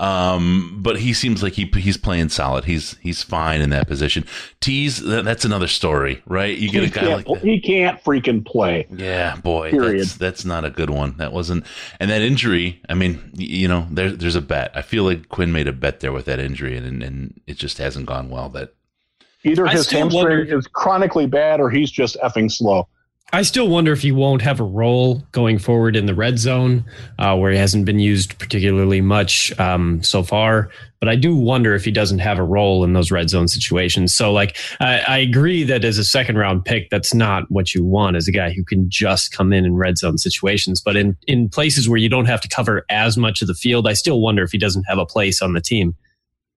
Um, 0.00 0.78
but 0.80 0.98
he 0.98 1.12
seems 1.12 1.42
like 1.42 1.54
he 1.54 1.66
he's 1.76 1.96
playing 1.96 2.28
solid. 2.30 2.64
He's 2.64 2.96
he's 2.98 3.22
fine 3.22 3.60
in 3.60 3.70
that 3.70 3.86
position. 3.86 4.24
Teez, 4.60 4.98
that, 5.08 5.24
that's 5.24 5.44
another 5.44 5.66
story, 5.66 6.22
right? 6.26 6.56
You 6.56 6.70
get 6.70 6.82
he 6.82 6.88
a 6.88 6.90
guy 6.90 7.14
like 7.14 7.26
that. 7.26 7.38
he 7.38 7.60
can't 7.60 8.02
freaking 8.02 8.44
play. 8.44 8.86
Yeah, 8.90 9.36
boy, 9.36 9.70
Period. 9.70 10.00
that's 10.00 10.16
that's 10.16 10.44
not 10.44 10.64
a 10.64 10.70
good 10.70 10.90
one. 10.90 11.16
That 11.18 11.32
wasn't, 11.32 11.64
and 12.00 12.10
that 12.10 12.22
injury. 12.22 12.80
I 12.88 12.94
mean, 12.94 13.30
you 13.34 13.68
know, 13.68 13.86
there, 13.90 14.10
there's 14.10 14.36
a 14.36 14.40
bet. 14.40 14.72
I 14.74 14.82
feel 14.82 15.04
like 15.04 15.28
Quinn 15.28 15.52
made 15.52 15.68
a 15.68 15.72
bet 15.72 16.00
there 16.00 16.12
with 16.12 16.24
that 16.26 16.38
injury, 16.38 16.76
and 16.76 17.02
and 17.02 17.40
it 17.46 17.56
just 17.56 17.78
hasn't 17.78 18.06
gone 18.06 18.30
well. 18.30 18.48
That 18.48 18.74
either 19.44 19.66
his 19.66 19.90
hamstring 19.90 20.14
wonder, 20.14 20.58
is 20.58 20.66
chronically 20.66 21.26
bad, 21.26 21.60
or 21.60 21.70
he's 21.70 21.90
just 21.90 22.16
effing 22.22 22.50
slow. 22.50 22.88
I 23.32 23.42
still 23.42 23.68
wonder 23.68 23.92
if 23.92 24.02
he 24.02 24.12
won't 24.12 24.42
have 24.42 24.60
a 24.60 24.64
role 24.64 25.26
going 25.32 25.58
forward 25.58 25.96
in 25.96 26.06
the 26.06 26.14
red 26.14 26.38
zone, 26.38 26.84
uh, 27.18 27.36
where 27.36 27.50
he 27.50 27.58
hasn't 27.58 27.84
been 27.84 27.98
used 27.98 28.38
particularly 28.38 29.00
much 29.00 29.58
um, 29.58 30.02
so 30.04 30.22
far. 30.22 30.70
But 31.00 31.08
I 31.08 31.16
do 31.16 31.34
wonder 31.34 31.74
if 31.74 31.84
he 31.84 31.90
doesn't 31.90 32.20
have 32.20 32.38
a 32.38 32.44
role 32.44 32.84
in 32.84 32.92
those 32.92 33.10
red 33.10 33.28
zone 33.30 33.48
situations. 33.48 34.14
So, 34.14 34.32
like, 34.32 34.56
I, 34.78 35.00
I 35.00 35.18
agree 35.18 35.64
that 35.64 35.84
as 35.84 35.98
a 35.98 36.04
second 36.04 36.36
round 36.38 36.64
pick, 36.64 36.90
that's 36.90 37.12
not 37.12 37.50
what 37.50 37.74
you 37.74 37.84
want 37.84 38.16
as 38.16 38.28
a 38.28 38.32
guy 38.32 38.52
who 38.52 38.62
can 38.62 38.88
just 38.88 39.32
come 39.32 39.52
in 39.52 39.64
in 39.64 39.74
red 39.74 39.98
zone 39.98 40.18
situations. 40.18 40.80
But 40.80 40.96
in 40.96 41.16
in 41.26 41.48
places 41.48 41.88
where 41.88 41.98
you 41.98 42.08
don't 42.08 42.26
have 42.26 42.40
to 42.42 42.48
cover 42.48 42.84
as 42.88 43.16
much 43.16 43.42
of 43.42 43.48
the 43.48 43.54
field, 43.54 43.88
I 43.88 43.94
still 43.94 44.20
wonder 44.20 44.44
if 44.44 44.52
he 44.52 44.58
doesn't 44.58 44.84
have 44.84 44.98
a 44.98 45.06
place 45.06 45.42
on 45.42 45.54
the 45.54 45.60
team. 45.60 45.96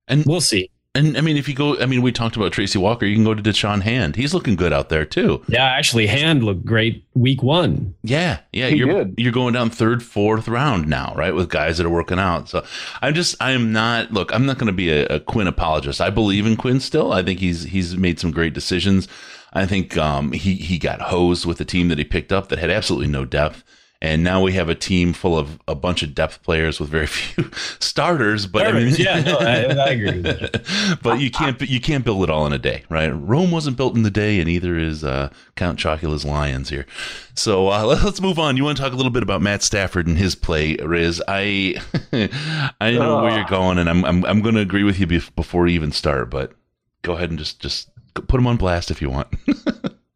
And 0.07 0.25
we'll 0.25 0.41
see. 0.41 0.69
And 0.97 1.17
I 1.17 1.21
mean, 1.21 1.37
if 1.37 1.47
you 1.47 1.53
go, 1.53 1.79
I 1.79 1.85
mean, 1.85 2.01
we 2.01 2.11
talked 2.11 2.35
about 2.35 2.51
Tracy 2.51 2.79
Walker. 2.79 3.05
You 3.05 3.15
can 3.15 3.23
go 3.23 3.35
to 3.35 3.43
Da'Shawn 3.43 3.81
Hand. 3.81 4.15
He's 4.15 4.33
looking 4.33 4.55
good 4.55 4.73
out 4.73 4.89
there 4.89 5.05
too. 5.05 5.43
Yeah, 5.47 5.63
actually, 5.63 6.07
Hand 6.07 6.43
looked 6.43 6.65
great 6.65 7.05
week 7.13 7.43
one. 7.43 7.93
Yeah, 8.03 8.39
yeah. 8.51 8.67
He 8.69 8.77
you're 8.77 9.05
did. 9.05 9.15
you're 9.19 9.31
going 9.31 9.53
down 9.53 9.69
third, 9.69 10.01
fourth 10.01 10.47
round 10.47 10.87
now, 10.87 11.13
right? 11.15 11.35
With 11.35 11.49
guys 11.49 11.77
that 11.77 11.85
are 11.85 11.91
working 11.91 12.19
out. 12.19 12.49
So 12.49 12.65
I'm 13.01 13.13
just, 13.13 13.35
I 13.39 13.51
am 13.51 13.71
not. 13.71 14.11
Look, 14.11 14.33
I'm 14.33 14.45
not 14.45 14.57
going 14.57 14.67
to 14.67 14.73
be 14.73 14.89
a, 14.89 15.05
a, 15.05 15.19
Quinn 15.19 15.47
apologist. 15.47 16.01
I 16.01 16.09
believe 16.09 16.47
in 16.47 16.57
Quinn 16.57 16.79
still. 16.79 17.13
I 17.13 17.21
think 17.21 17.39
he's 17.39 17.63
he's 17.63 17.95
made 17.95 18.19
some 18.19 18.31
great 18.31 18.53
decisions. 18.53 19.07
I 19.53 19.65
think 19.65 19.97
um, 19.97 20.31
he 20.31 20.55
he 20.55 20.79
got 20.79 20.99
hosed 21.01 21.45
with 21.45 21.59
the 21.59 21.65
team 21.65 21.89
that 21.89 21.99
he 21.99 22.03
picked 22.03 22.31
up 22.31 22.49
that 22.49 22.59
had 22.59 22.71
absolutely 22.71 23.07
no 23.07 23.23
depth 23.23 23.63
and 24.01 24.23
now 24.23 24.41
we 24.41 24.53
have 24.53 24.69
a 24.69 24.75
team 24.75 25.11
full 25.11 25.37
of 25.37 25.59
a 25.67 25.73
bunch 25.73 26.03
of 26.03 26.13
depth 26.13 26.43
players 26.43 26.79
with 26.79 26.89
very 26.89 27.07
few 27.07 27.49
starters. 27.79 28.45
But 28.45 28.67
I 28.67 28.71
mean, 28.71 28.93
yeah, 28.95 29.21
no, 29.21 29.37
I, 29.37 29.63
I 29.63 29.89
agree. 29.89 30.21
but 31.01 31.19
you 31.19 31.31
can't 31.31 31.59
you 31.61 31.81
can't 31.81 32.05
build 32.05 32.23
it 32.23 32.29
all 32.29 32.45
in 32.45 32.53
a 32.53 32.59
day, 32.59 32.83
right? 32.89 33.09
Rome 33.09 33.51
wasn't 33.51 33.77
built 33.77 33.95
in 33.95 34.03
the 34.03 34.11
day, 34.11 34.39
and 34.39 34.47
neither 34.47 34.77
is 34.77 35.03
uh, 35.03 35.29
Count 35.55 35.79
Chocula's 35.79 36.25
Lions 36.25 36.69
here. 36.69 36.85
So 37.33 37.69
uh, 37.69 37.83
let's 38.03 38.21
move 38.21 38.37
on. 38.37 38.57
You 38.57 38.63
want 38.63 38.77
to 38.77 38.83
talk 38.83 38.93
a 38.93 38.97
little 38.97 39.11
bit 39.11 39.23
about 39.23 39.41
Matt 39.41 39.63
Stafford 39.63 40.07
and 40.07 40.17
his 40.17 40.35
play, 40.35 40.75
Riz? 40.75 41.21
I 41.27 41.81
I 42.79 42.91
know 42.91 43.23
where 43.23 43.35
you're 43.35 43.45
going, 43.45 43.79
and 43.79 43.89
I'm 43.89 44.05
I'm, 44.05 44.25
I'm 44.25 44.41
going 44.41 44.55
to 44.55 44.61
agree 44.61 44.83
with 44.83 44.99
you 44.99 45.07
before 45.07 45.67
you 45.67 45.75
even 45.75 45.91
start. 45.91 46.29
But 46.29 46.53
go 47.01 47.13
ahead 47.13 47.29
and 47.29 47.39
just 47.39 47.59
just 47.59 47.89
put 48.13 48.39
him 48.39 48.47
on 48.47 48.57
blast 48.57 48.91
if 48.91 49.01
you 49.01 49.09
want. 49.09 49.27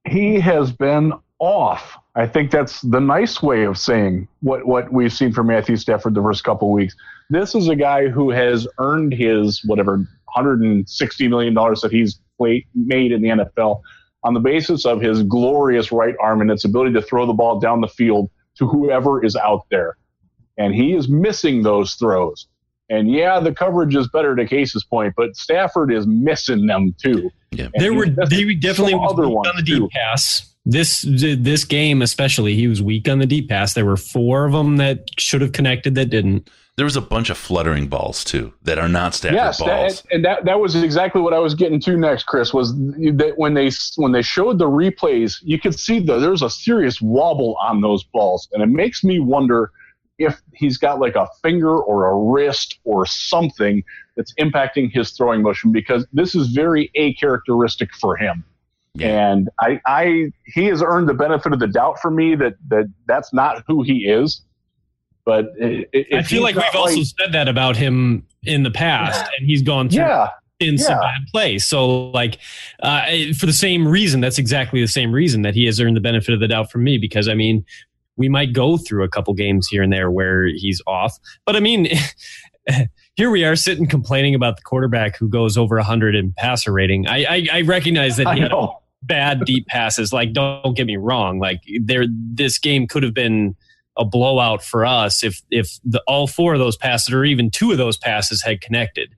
he 0.07 0.39
has 0.39 0.71
been 0.71 1.13
off 1.39 1.97
I 2.15 2.27
think 2.27 2.51
that's 2.51 2.81
the 2.81 2.99
nice 2.99 3.41
way 3.41 3.63
of 3.63 3.77
saying 3.77 4.27
what, 4.41 4.65
what 4.67 4.91
we've 4.91 5.13
seen 5.13 5.31
from 5.31 5.47
Matthew 5.47 5.77
Stafford 5.77 6.13
the 6.13 6.21
first 6.21 6.43
couple 6.43 6.71
weeks. 6.71 6.95
This 7.29 7.55
is 7.55 7.69
a 7.69 7.75
guy 7.75 8.09
who 8.09 8.31
has 8.31 8.67
earned 8.79 9.13
his 9.13 9.63
whatever 9.65 9.97
160 10.33 11.27
million 11.29 11.53
dollars 11.53 11.81
that 11.81 11.91
he's 11.91 12.19
played, 12.37 12.65
made 12.75 13.13
in 13.13 13.21
the 13.21 13.29
NFL 13.29 13.81
on 14.23 14.33
the 14.33 14.39
basis 14.41 14.85
of 14.85 15.01
his 15.01 15.23
glorious 15.23 15.91
right 15.91 16.15
arm 16.19 16.41
and 16.41 16.51
its 16.51 16.65
ability 16.65 16.93
to 16.93 17.01
throw 17.01 17.25
the 17.25 17.33
ball 17.33 17.59
down 17.59 17.79
the 17.79 17.87
field 17.87 18.29
to 18.55 18.67
whoever 18.67 19.23
is 19.23 19.35
out 19.37 19.65
there. 19.71 19.97
And 20.57 20.75
he 20.75 20.93
is 20.93 21.07
missing 21.07 21.63
those 21.63 21.93
throws. 21.95 22.47
And 22.89 23.09
yeah, 23.09 23.39
the 23.39 23.53
coverage 23.53 23.95
is 23.95 24.09
better 24.09 24.35
to 24.35 24.45
Case's 24.45 24.83
point, 24.83 25.13
but 25.15 25.37
Stafford 25.37 25.93
is 25.93 26.05
missing 26.05 26.67
them 26.67 26.93
too. 27.01 27.31
Yeah, 27.51 27.69
there 27.75 27.93
were 27.93 28.07
they 28.07 28.53
definitely 28.55 28.95
was 28.95 29.17
on 29.17 29.55
the 29.55 29.63
deep 29.63 29.77
too. 29.77 29.89
pass 29.93 30.50
this 30.65 31.05
this 31.07 31.63
game 31.63 32.01
especially 32.01 32.55
he 32.55 32.67
was 32.67 32.81
weak 32.81 33.09
on 33.09 33.19
the 33.19 33.25
deep 33.25 33.49
pass 33.49 33.73
there 33.73 33.85
were 33.85 33.97
four 33.97 34.45
of 34.45 34.53
them 34.53 34.77
that 34.77 35.05
should 35.17 35.41
have 35.41 35.53
connected 35.53 35.95
that 35.95 36.05
didn't 36.05 36.49
there 36.77 36.85
was 36.85 36.95
a 36.95 37.01
bunch 37.01 37.29
of 37.29 37.37
fluttering 37.37 37.87
balls 37.87 38.23
too 38.23 38.53
that 38.63 38.79
are 38.79 38.87
not 38.87 39.13
Stafford 39.13 39.35
yes, 39.35 39.59
balls. 39.59 40.01
That, 40.01 40.15
and 40.15 40.25
that 40.25 40.45
that 40.45 40.59
was 40.59 40.75
exactly 40.75 41.21
what 41.21 41.33
I 41.33 41.39
was 41.39 41.53
getting 41.53 41.79
to 41.81 41.97
next, 41.97 42.23
Chris. 42.23 42.53
Was 42.53 42.73
that 42.73 43.33
when 43.35 43.53
they 43.53 43.69
when 43.97 44.13
they 44.13 44.21
showed 44.21 44.57
the 44.57 44.69
replays, 44.69 45.35
you 45.43 45.59
could 45.59 45.77
see 45.77 45.99
that 45.99 46.19
there's 46.19 46.41
a 46.41 46.49
serious 46.49 47.01
wobble 47.01 47.55
on 47.61 47.81
those 47.81 48.03
balls, 48.05 48.47
and 48.53 48.63
it 48.63 48.67
makes 48.67 49.03
me 49.03 49.19
wonder 49.19 49.71
if 50.17 50.41
he's 50.53 50.77
got 50.77 50.99
like 50.99 51.15
a 51.15 51.27
finger 51.41 51.77
or 51.77 52.09
a 52.09 52.31
wrist 52.31 52.79
or 52.83 53.05
something 53.05 53.83
that's 54.15 54.33
impacting 54.39 54.91
his 54.91 55.11
throwing 55.11 55.41
motion 55.41 55.71
because 55.71 56.07
this 56.13 56.35
is 56.35 56.47
very 56.47 56.89
a 56.95 57.13
characteristic 57.15 57.93
for 57.93 58.15
him. 58.15 58.43
Yeah. 58.93 59.31
And 59.31 59.49
I, 59.59 59.79
I, 59.85 60.31
he 60.45 60.65
has 60.65 60.81
earned 60.81 61.07
the 61.07 61.13
benefit 61.13 61.53
of 61.53 61.59
the 61.59 61.67
doubt 61.67 61.99
for 61.99 62.11
me 62.11 62.35
that, 62.35 62.55
that 62.67 62.91
that's 63.07 63.33
not 63.33 63.63
who 63.67 63.83
he 63.83 64.05
is. 64.05 64.41
But 65.23 65.53
I 65.61 66.23
feel 66.23 66.41
like 66.41 66.55
we've 66.55 66.63
like, 66.63 66.75
also 66.75 67.03
said 67.03 67.31
that 67.33 67.47
about 67.47 67.77
him 67.77 68.25
in 68.43 68.63
the 68.63 68.71
past, 68.71 69.23
and 69.37 69.45
he's 69.45 69.61
gone 69.61 69.87
through 69.87 69.99
yeah, 69.99 70.29
in 70.59 70.75
yeah. 70.75 70.83
some 70.83 70.99
bad 70.99 71.21
place. 71.31 71.63
So, 71.63 72.09
like, 72.09 72.39
uh, 72.81 73.05
for 73.37 73.45
the 73.45 73.53
same 73.53 73.87
reason, 73.87 74.19
that's 74.19 74.39
exactly 74.39 74.81
the 74.81 74.87
same 74.87 75.11
reason 75.11 75.43
that 75.43 75.53
he 75.53 75.65
has 75.65 75.79
earned 75.79 75.95
the 75.95 76.01
benefit 76.01 76.33
of 76.33 76.39
the 76.39 76.47
doubt 76.47 76.71
from 76.71 76.83
me. 76.83 76.97
Because 76.97 77.27
I 77.27 77.35
mean, 77.35 77.63
we 78.17 78.29
might 78.29 78.51
go 78.51 78.77
through 78.77 79.03
a 79.03 79.09
couple 79.09 79.33
games 79.35 79.67
here 79.67 79.83
and 79.83 79.93
there 79.93 80.09
where 80.09 80.47
he's 80.47 80.81
off, 80.87 81.17
but 81.45 81.55
I 81.55 81.59
mean. 81.59 81.87
here 83.15 83.31
we 83.31 83.43
are 83.43 83.55
sitting 83.55 83.87
complaining 83.87 84.35
about 84.35 84.55
the 84.55 84.61
quarterback 84.61 85.17
who 85.17 85.27
goes 85.27 85.57
over 85.57 85.77
100 85.77 86.15
in 86.15 86.31
passer 86.37 86.71
rating. 86.71 87.07
I 87.07 87.25
I, 87.27 87.47
I 87.53 87.61
recognize 87.61 88.17
that 88.17 88.35
he 88.35 88.41
had 88.41 88.51
bad 89.03 89.45
deep 89.45 89.67
passes. 89.67 90.13
Like, 90.13 90.33
don't 90.33 90.75
get 90.75 90.87
me 90.87 90.97
wrong. 90.97 91.39
Like, 91.39 91.61
there, 91.81 92.05
this 92.09 92.57
game 92.57 92.87
could 92.87 93.03
have 93.03 93.13
been 93.13 93.55
a 93.97 94.05
blowout 94.05 94.63
for 94.63 94.85
us 94.85 95.23
if 95.23 95.41
if 95.51 95.77
the, 95.83 96.01
all 96.07 96.25
four 96.25 96.53
of 96.53 96.59
those 96.59 96.77
passes 96.77 97.13
or 97.13 97.25
even 97.25 97.51
two 97.51 97.71
of 97.71 97.77
those 97.77 97.97
passes 97.97 98.41
had 98.41 98.61
connected. 98.61 99.13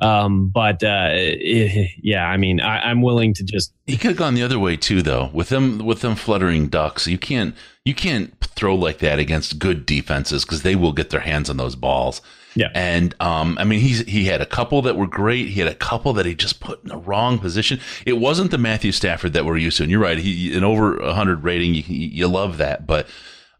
Um, 0.00 0.48
but 0.48 0.82
uh, 0.82 1.10
eh, 1.12 1.86
yeah, 2.02 2.26
I 2.26 2.36
mean, 2.36 2.60
I, 2.60 2.90
am 2.90 3.02
willing 3.02 3.34
to 3.34 3.44
just. 3.44 3.72
He 3.86 3.96
could 3.96 4.08
have 4.08 4.16
gone 4.16 4.34
the 4.34 4.42
other 4.42 4.58
way 4.58 4.76
too, 4.76 5.00
though. 5.00 5.30
With 5.32 5.48
them, 5.48 5.78
with 5.78 6.00
them 6.00 6.16
fluttering 6.16 6.66
ducks, 6.66 7.06
you 7.06 7.18
can't 7.18 7.54
you 7.84 7.94
can't 7.94 8.36
throw 8.40 8.74
like 8.74 8.98
that 8.98 9.18
against 9.18 9.58
good 9.58 9.86
defenses 9.86 10.44
because 10.44 10.62
they 10.62 10.74
will 10.74 10.92
get 10.92 11.10
their 11.10 11.20
hands 11.20 11.48
on 11.48 11.56
those 11.56 11.76
balls. 11.76 12.20
Yeah. 12.54 12.68
And 12.74 13.14
um, 13.20 13.56
I 13.58 13.64
mean, 13.64 13.80
he's 13.80 14.00
he 14.00 14.24
had 14.24 14.40
a 14.40 14.46
couple 14.46 14.82
that 14.82 14.96
were 14.96 15.06
great. 15.06 15.48
He 15.48 15.60
had 15.60 15.68
a 15.68 15.74
couple 15.74 16.12
that 16.14 16.26
he 16.26 16.34
just 16.34 16.60
put 16.60 16.82
in 16.82 16.88
the 16.88 16.96
wrong 16.96 17.38
position. 17.38 17.80
It 18.04 18.14
wasn't 18.14 18.50
the 18.50 18.58
Matthew 18.58 18.92
Stafford 18.92 19.32
that 19.32 19.44
we're 19.44 19.56
used 19.56 19.78
to. 19.78 19.84
And 19.84 19.90
you're 19.90 20.00
right. 20.00 20.18
He 20.18 20.56
an 20.56 20.64
over 20.64 20.96
100 20.98 21.44
rating. 21.44 21.74
You 21.74 21.82
you 21.86 22.28
love 22.28 22.58
that, 22.58 22.86
but 22.86 23.06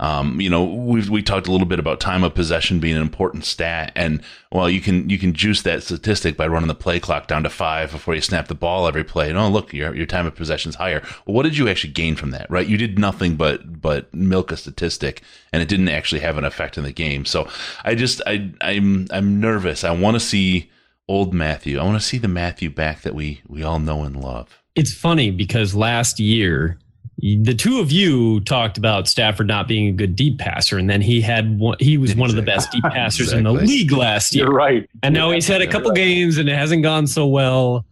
um, 0.00 0.40
you 0.40 0.50
know, 0.50 0.64
we've 0.64 1.08
we 1.08 1.22
talked 1.22 1.46
a 1.46 1.52
little 1.52 1.66
bit 1.66 1.78
about 1.78 2.00
time 2.00 2.24
of 2.24 2.34
possession 2.34 2.80
being 2.80 2.96
an 2.96 3.02
important 3.02 3.44
stat, 3.44 3.92
and 3.94 4.20
well, 4.50 4.68
you 4.68 4.80
can 4.80 5.08
you 5.08 5.18
can 5.18 5.32
juice 5.32 5.62
that 5.62 5.82
statistic 5.82 6.36
by 6.36 6.48
running 6.48 6.66
the 6.66 6.74
play 6.74 6.98
clock 6.98 7.28
down 7.28 7.44
to 7.44 7.50
five 7.50 7.92
before 7.92 8.14
you 8.14 8.20
snap 8.20 8.48
the 8.48 8.54
ball 8.54 8.88
every 8.88 9.04
play. 9.04 9.28
And 9.28 9.38
oh, 9.38 9.48
look, 9.48 9.72
your 9.72 9.94
your 9.94 10.06
time 10.06 10.26
of 10.26 10.34
possession 10.34 10.70
is 10.70 10.74
higher. 10.74 11.02
Well, 11.24 11.34
what 11.34 11.44
did 11.44 11.56
you 11.56 11.68
actually 11.68 11.92
gain 11.92 12.16
from 12.16 12.32
that? 12.32 12.50
Right, 12.50 12.66
you 12.66 12.76
did 12.76 12.98
nothing 12.98 13.36
but 13.36 13.80
but 13.80 14.12
milk 14.12 14.50
a 14.50 14.56
statistic, 14.56 15.22
and 15.52 15.62
it 15.62 15.68
didn't 15.68 15.88
actually 15.88 16.20
have 16.22 16.36
an 16.36 16.44
effect 16.44 16.76
in 16.76 16.84
the 16.84 16.92
game. 16.92 17.24
So 17.24 17.48
I 17.84 17.94
just 17.94 18.20
I 18.26 18.50
I'm 18.60 19.06
I'm 19.12 19.40
nervous. 19.40 19.84
I 19.84 19.92
want 19.92 20.16
to 20.16 20.20
see 20.20 20.70
old 21.06 21.32
Matthew. 21.32 21.78
I 21.78 21.84
want 21.84 22.00
to 22.00 22.06
see 22.06 22.18
the 22.18 22.28
Matthew 22.28 22.70
back 22.70 23.02
that 23.02 23.14
we 23.14 23.42
we 23.46 23.62
all 23.62 23.78
know 23.78 24.02
and 24.02 24.16
love. 24.16 24.62
It's 24.74 24.94
funny 24.94 25.30
because 25.30 25.74
last 25.74 26.18
year 26.18 26.78
the 27.22 27.54
two 27.54 27.78
of 27.78 27.92
you 27.92 28.40
talked 28.40 28.76
about 28.76 29.06
Stafford 29.06 29.46
not 29.46 29.68
being 29.68 29.86
a 29.86 29.92
good 29.92 30.16
deep 30.16 30.38
passer, 30.38 30.76
and 30.76 30.90
then 30.90 31.00
he 31.00 31.20
had 31.20 31.56
one, 31.56 31.76
he 31.78 31.96
was 31.96 32.16
one 32.16 32.28
of 32.28 32.34
the 32.34 32.42
best 32.42 32.72
deep 32.72 32.82
passers 32.90 33.32
exactly. 33.32 33.38
in 33.38 33.44
the 33.44 33.52
league 33.64 33.92
last 33.92 34.34
year. 34.34 34.46
You're 34.46 34.54
right. 34.54 34.90
And 35.04 35.14
now 35.14 35.30
he's 35.30 35.46
had 35.46 35.62
a 35.62 35.66
couple 35.68 35.90
right. 35.90 35.96
games 35.96 36.36
and 36.36 36.48
it 36.48 36.56
hasn't 36.56 36.82
gone 36.82 37.06
so 37.06 37.26
well. 37.26 37.84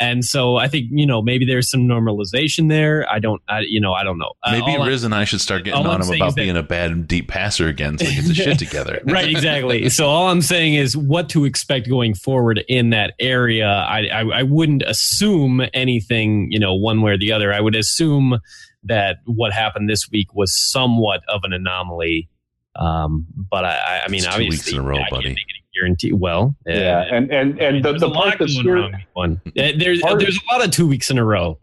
And 0.00 0.24
so 0.24 0.56
I 0.56 0.66
think 0.66 0.88
you 0.90 1.06
know 1.06 1.22
maybe 1.22 1.44
there's 1.44 1.70
some 1.70 1.82
normalization 1.82 2.68
there. 2.68 3.06
I 3.10 3.20
don't, 3.20 3.40
I, 3.48 3.60
you 3.60 3.80
know, 3.80 3.92
I 3.92 4.02
don't 4.02 4.18
know. 4.18 4.32
Uh, 4.42 4.52
maybe 4.52 4.76
uh, 4.76 4.86
Riz 4.86 5.04
and 5.04 5.14
I 5.14 5.24
should 5.24 5.40
start 5.40 5.64
getting 5.64 5.86
on 5.86 6.02
I'm 6.02 6.08
him 6.08 6.14
about 6.14 6.34
being 6.34 6.54
that, 6.54 6.60
a 6.60 6.64
bad 6.64 7.06
deep 7.06 7.28
passer 7.28 7.68
again, 7.68 7.98
so 7.98 8.04
he 8.04 8.16
gets 8.16 8.28
his 8.28 8.36
shit 8.36 8.58
together. 8.58 9.00
right, 9.04 9.28
exactly. 9.28 9.88
So 9.90 10.08
all 10.08 10.28
I'm 10.28 10.42
saying 10.42 10.74
is 10.74 10.96
what 10.96 11.28
to 11.30 11.44
expect 11.44 11.88
going 11.88 12.14
forward 12.14 12.64
in 12.68 12.90
that 12.90 13.14
area. 13.20 13.68
I, 13.68 14.06
I, 14.06 14.20
I 14.40 14.42
wouldn't 14.42 14.82
assume 14.82 15.64
anything, 15.72 16.50
you 16.50 16.58
know, 16.58 16.74
one 16.74 17.00
way 17.00 17.12
or 17.12 17.18
the 17.18 17.30
other. 17.30 17.52
I 17.52 17.60
would 17.60 17.76
assume 17.76 18.40
that 18.84 19.18
what 19.26 19.52
happened 19.52 19.88
this 19.88 20.10
week 20.10 20.34
was 20.34 20.54
somewhat 20.54 21.22
of 21.28 21.42
an 21.44 21.52
anomaly. 21.52 22.28
Um, 22.76 23.26
but 23.36 23.64
I, 23.64 24.02
I 24.04 24.08
mean, 24.08 24.18
it's 24.18 24.26
obviously, 24.26 24.56
weeks 24.56 24.72
in 24.72 24.78
a 24.78 24.82
row, 24.82 24.98
buddy. 25.08 25.36
Guarantee. 25.74 26.12
Well, 26.12 26.54
yeah, 26.66 27.04
and 27.10 27.30
and 27.32 27.60
and 27.60 27.84
the, 27.84 27.92
the 27.94 28.10
part 28.10 28.38
that's 28.38 28.56
one. 29.14 29.40
There's 29.54 30.00
part, 30.00 30.20
there's 30.20 30.38
a 30.38 30.54
lot 30.54 30.64
of 30.64 30.70
two 30.70 30.86
weeks 30.86 31.10
in 31.10 31.18
a 31.18 31.24
row. 31.24 31.58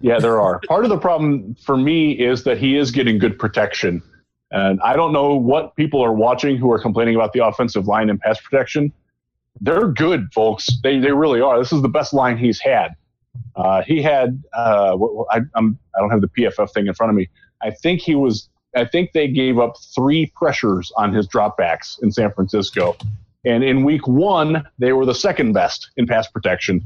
Yeah, 0.00 0.18
there 0.18 0.40
are. 0.40 0.60
Part 0.68 0.84
of 0.84 0.90
the 0.90 0.98
problem 0.98 1.56
for 1.64 1.76
me 1.76 2.12
is 2.12 2.44
that 2.44 2.58
he 2.58 2.76
is 2.76 2.90
getting 2.90 3.18
good 3.18 3.38
protection, 3.38 4.02
and 4.50 4.80
I 4.82 4.96
don't 4.96 5.12
know 5.12 5.34
what 5.34 5.74
people 5.76 6.02
are 6.04 6.12
watching 6.12 6.56
who 6.56 6.70
are 6.72 6.78
complaining 6.78 7.14
about 7.16 7.32
the 7.32 7.44
offensive 7.44 7.86
line 7.86 8.10
and 8.10 8.20
pass 8.20 8.40
protection. 8.40 8.92
They're 9.60 9.88
good, 9.88 10.32
folks. 10.34 10.66
They 10.82 10.98
they 10.98 11.12
really 11.12 11.40
are. 11.40 11.58
This 11.58 11.72
is 11.72 11.82
the 11.82 11.88
best 11.88 12.12
line 12.12 12.36
he's 12.36 12.60
had. 12.60 12.94
Uh, 13.54 13.82
he 13.82 14.02
had 14.02 14.42
uh, 14.54 14.96
I, 15.30 15.40
I'm 15.54 15.78
I 15.94 16.00
don't 16.00 16.10
have 16.10 16.20
the 16.20 16.28
PFF 16.28 16.72
thing 16.72 16.86
in 16.86 16.94
front 16.94 17.10
of 17.10 17.16
me. 17.16 17.28
I 17.62 17.70
think 17.70 18.00
he 18.00 18.14
was. 18.14 18.48
I 18.74 18.84
think 18.84 19.12
they 19.12 19.28
gave 19.28 19.58
up 19.58 19.76
three 19.94 20.26
pressures 20.36 20.92
on 20.98 21.14
his 21.14 21.26
dropbacks 21.26 22.02
in 22.02 22.12
San 22.12 22.30
Francisco, 22.32 22.94
and 23.46 23.64
in 23.64 23.84
Week 23.84 24.06
One 24.06 24.66
they 24.78 24.92
were 24.92 25.06
the 25.06 25.14
second 25.14 25.52
best 25.52 25.90
in 25.96 26.06
pass 26.06 26.28
protection, 26.28 26.82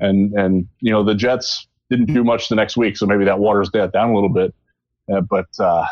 and 0.00 0.32
and 0.32 0.66
you 0.80 0.90
know 0.90 1.04
the 1.04 1.14
Jets 1.14 1.68
didn't 1.90 2.12
do 2.12 2.24
much 2.24 2.48
the 2.48 2.56
next 2.56 2.76
week, 2.76 2.96
so 2.96 3.06
maybe 3.06 3.24
that 3.24 3.38
waters 3.38 3.70
that 3.72 3.92
down 3.92 4.10
a 4.10 4.14
little 4.14 4.28
bit. 4.28 4.54
Uh, 5.12 5.22
but 5.22 5.46
uh, 5.58 5.86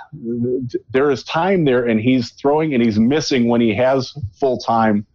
there 0.90 1.10
is 1.10 1.22
time 1.24 1.64
there, 1.64 1.84
and 1.86 2.01
he's 2.01 2.32
throwing 2.32 2.74
and 2.74 2.82
he's 2.82 2.98
missing 2.98 3.48
when 3.48 3.60
he 3.60 3.74
has 3.74 4.12
full 4.38 4.59
time 4.59 5.06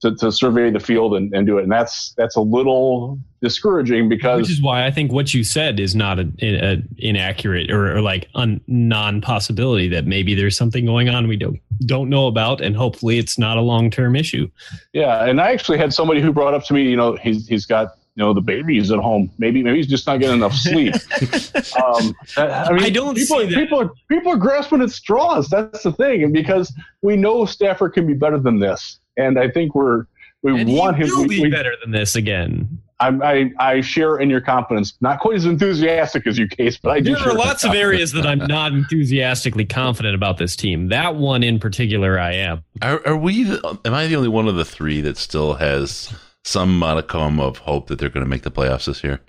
to, 0.00 0.14
to 0.16 0.32
survey 0.32 0.70
the 0.70 0.80
field 0.80 1.14
and, 1.14 1.32
and 1.34 1.46
do 1.46 1.58
it. 1.58 1.64
And 1.64 1.72
that's 1.72 2.14
that's 2.16 2.36
a 2.36 2.40
little 2.40 3.18
discouraging 3.42 4.08
because 4.08 4.42
which 4.42 4.50
is 4.50 4.62
why 4.62 4.86
I 4.86 4.90
think 4.90 5.12
what 5.12 5.32
you 5.32 5.44
said 5.44 5.80
is 5.80 5.94
not 5.94 6.18
an 6.18 6.36
a 6.42 6.82
inaccurate 6.98 7.70
or, 7.70 7.96
or 7.96 8.00
like 8.00 8.28
a 8.34 8.58
non 8.66 9.20
possibility 9.20 9.88
that 9.88 10.06
maybe 10.06 10.34
there's 10.34 10.56
something 10.56 10.86
going 10.86 11.08
on 11.08 11.28
we 11.28 11.36
don't 11.36 11.60
don't 11.86 12.08
know 12.08 12.26
about, 12.26 12.60
and 12.60 12.76
hopefully 12.76 13.18
it's 13.18 13.38
not 13.38 13.56
a 13.56 13.62
long 13.62 13.90
term 13.90 14.16
issue. 14.16 14.48
Yeah, 14.92 15.24
and 15.24 15.40
I 15.40 15.52
actually 15.52 15.78
had 15.78 15.92
somebody 15.92 16.20
who 16.20 16.32
brought 16.32 16.54
up 16.54 16.64
to 16.64 16.74
me, 16.74 16.82
you 16.82 16.96
know, 16.96 17.16
he's 17.16 17.46
he's 17.46 17.66
got 17.66 17.96
you 18.16 18.24
know 18.24 18.32
the 18.32 18.40
baby's 18.40 18.90
at 18.90 18.98
home. 18.98 19.30
Maybe 19.38 19.62
maybe 19.62 19.78
he's 19.78 19.86
just 19.86 20.06
not 20.06 20.20
getting 20.20 20.36
enough 20.36 20.54
sleep. 20.54 20.94
um, 21.82 22.14
I 22.36 22.72
mean, 22.72 22.84
I 22.84 22.90
don't 22.90 23.14
people 23.14 23.46
people 23.46 23.80
are 23.80 23.90
people 24.08 24.32
are 24.32 24.36
grasping 24.36 24.80
at 24.80 24.90
straws. 24.90 25.48
That's 25.48 25.82
the 25.82 25.92
thing, 25.92 26.24
and 26.24 26.32
because 26.32 26.72
we 27.02 27.16
know 27.16 27.44
Stafford 27.44 27.92
can 27.92 28.06
be 28.06 28.14
better 28.14 28.38
than 28.38 28.58
this 28.58 28.99
and 29.16 29.38
I 29.38 29.50
think 29.50 29.74
we're 29.74 30.06
we 30.42 30.60
and 30.60 30.72
want 30.72 30.96
him 30.96 31.08
to 31.08 31.28
be 31.28 31.42
we, 31.42 31.50
better 31.50 31.74
than 31.82 31.90
this 31.90 32.16
again. 32.16 32.80
I, 33.00 33.50
I 33.58 33.80
share 33.80 34.18
in 34.18 34.28
your 34.28 34.42
confidence. 34.42 34.94
Not 35.00 35.20
quite 35.20 35.36
as 35.36 35.46
enthusiastic 35.46 36.26
as 36.26 36.38
you, 36.38 36.46
Case, 36.46 36.76
but 36.76 36.90
I 36.90 37.00
do. 37.00 37.14
There 37.14 37.30
are 37.30 37.34
lots 37.34 37.64
of 37.64 37.72
areas 37.72 38.12
that 38.12 38.26
I'm 38.26 38.40
not 38.40 38.72
enthusiastically 38.72 39.64
confident 39.64 40.14
about 40.14 40.36
this 40.36 40.54
team. 40.54 40.88
That 40.88 41.16
one 41.16 41.42
in 41.42 41.58
particular, 41.58 42.18
I 42.18 42.34
am. 42.34 42.62
Are, 42.82 43.00
are 43.06 43.16
we? 43.16 43.50
Am 43.50 43.94
I 43.94 44.06
the 44.06 44.16
only 44.16 44.28
one 44.28 44.48
of 44.48 44.56
the 44.56 44.66
three 44.66 45.00
that 45.00 45.16
still 45.16 45.54
has 45.54 46.14
some 46.44 46.78
modicum 46.78 47.40
of 47.40 47.58
hope 47.58 47.86
that 47.88 47.98
they're 47.98 48.10
going 48.10 48.24
to 48.24 48.28
make 48.28 48.42
the 48.42 48.50
playoffs 48.50 48.84
this 48.84 49.02
year? 49.02 49.20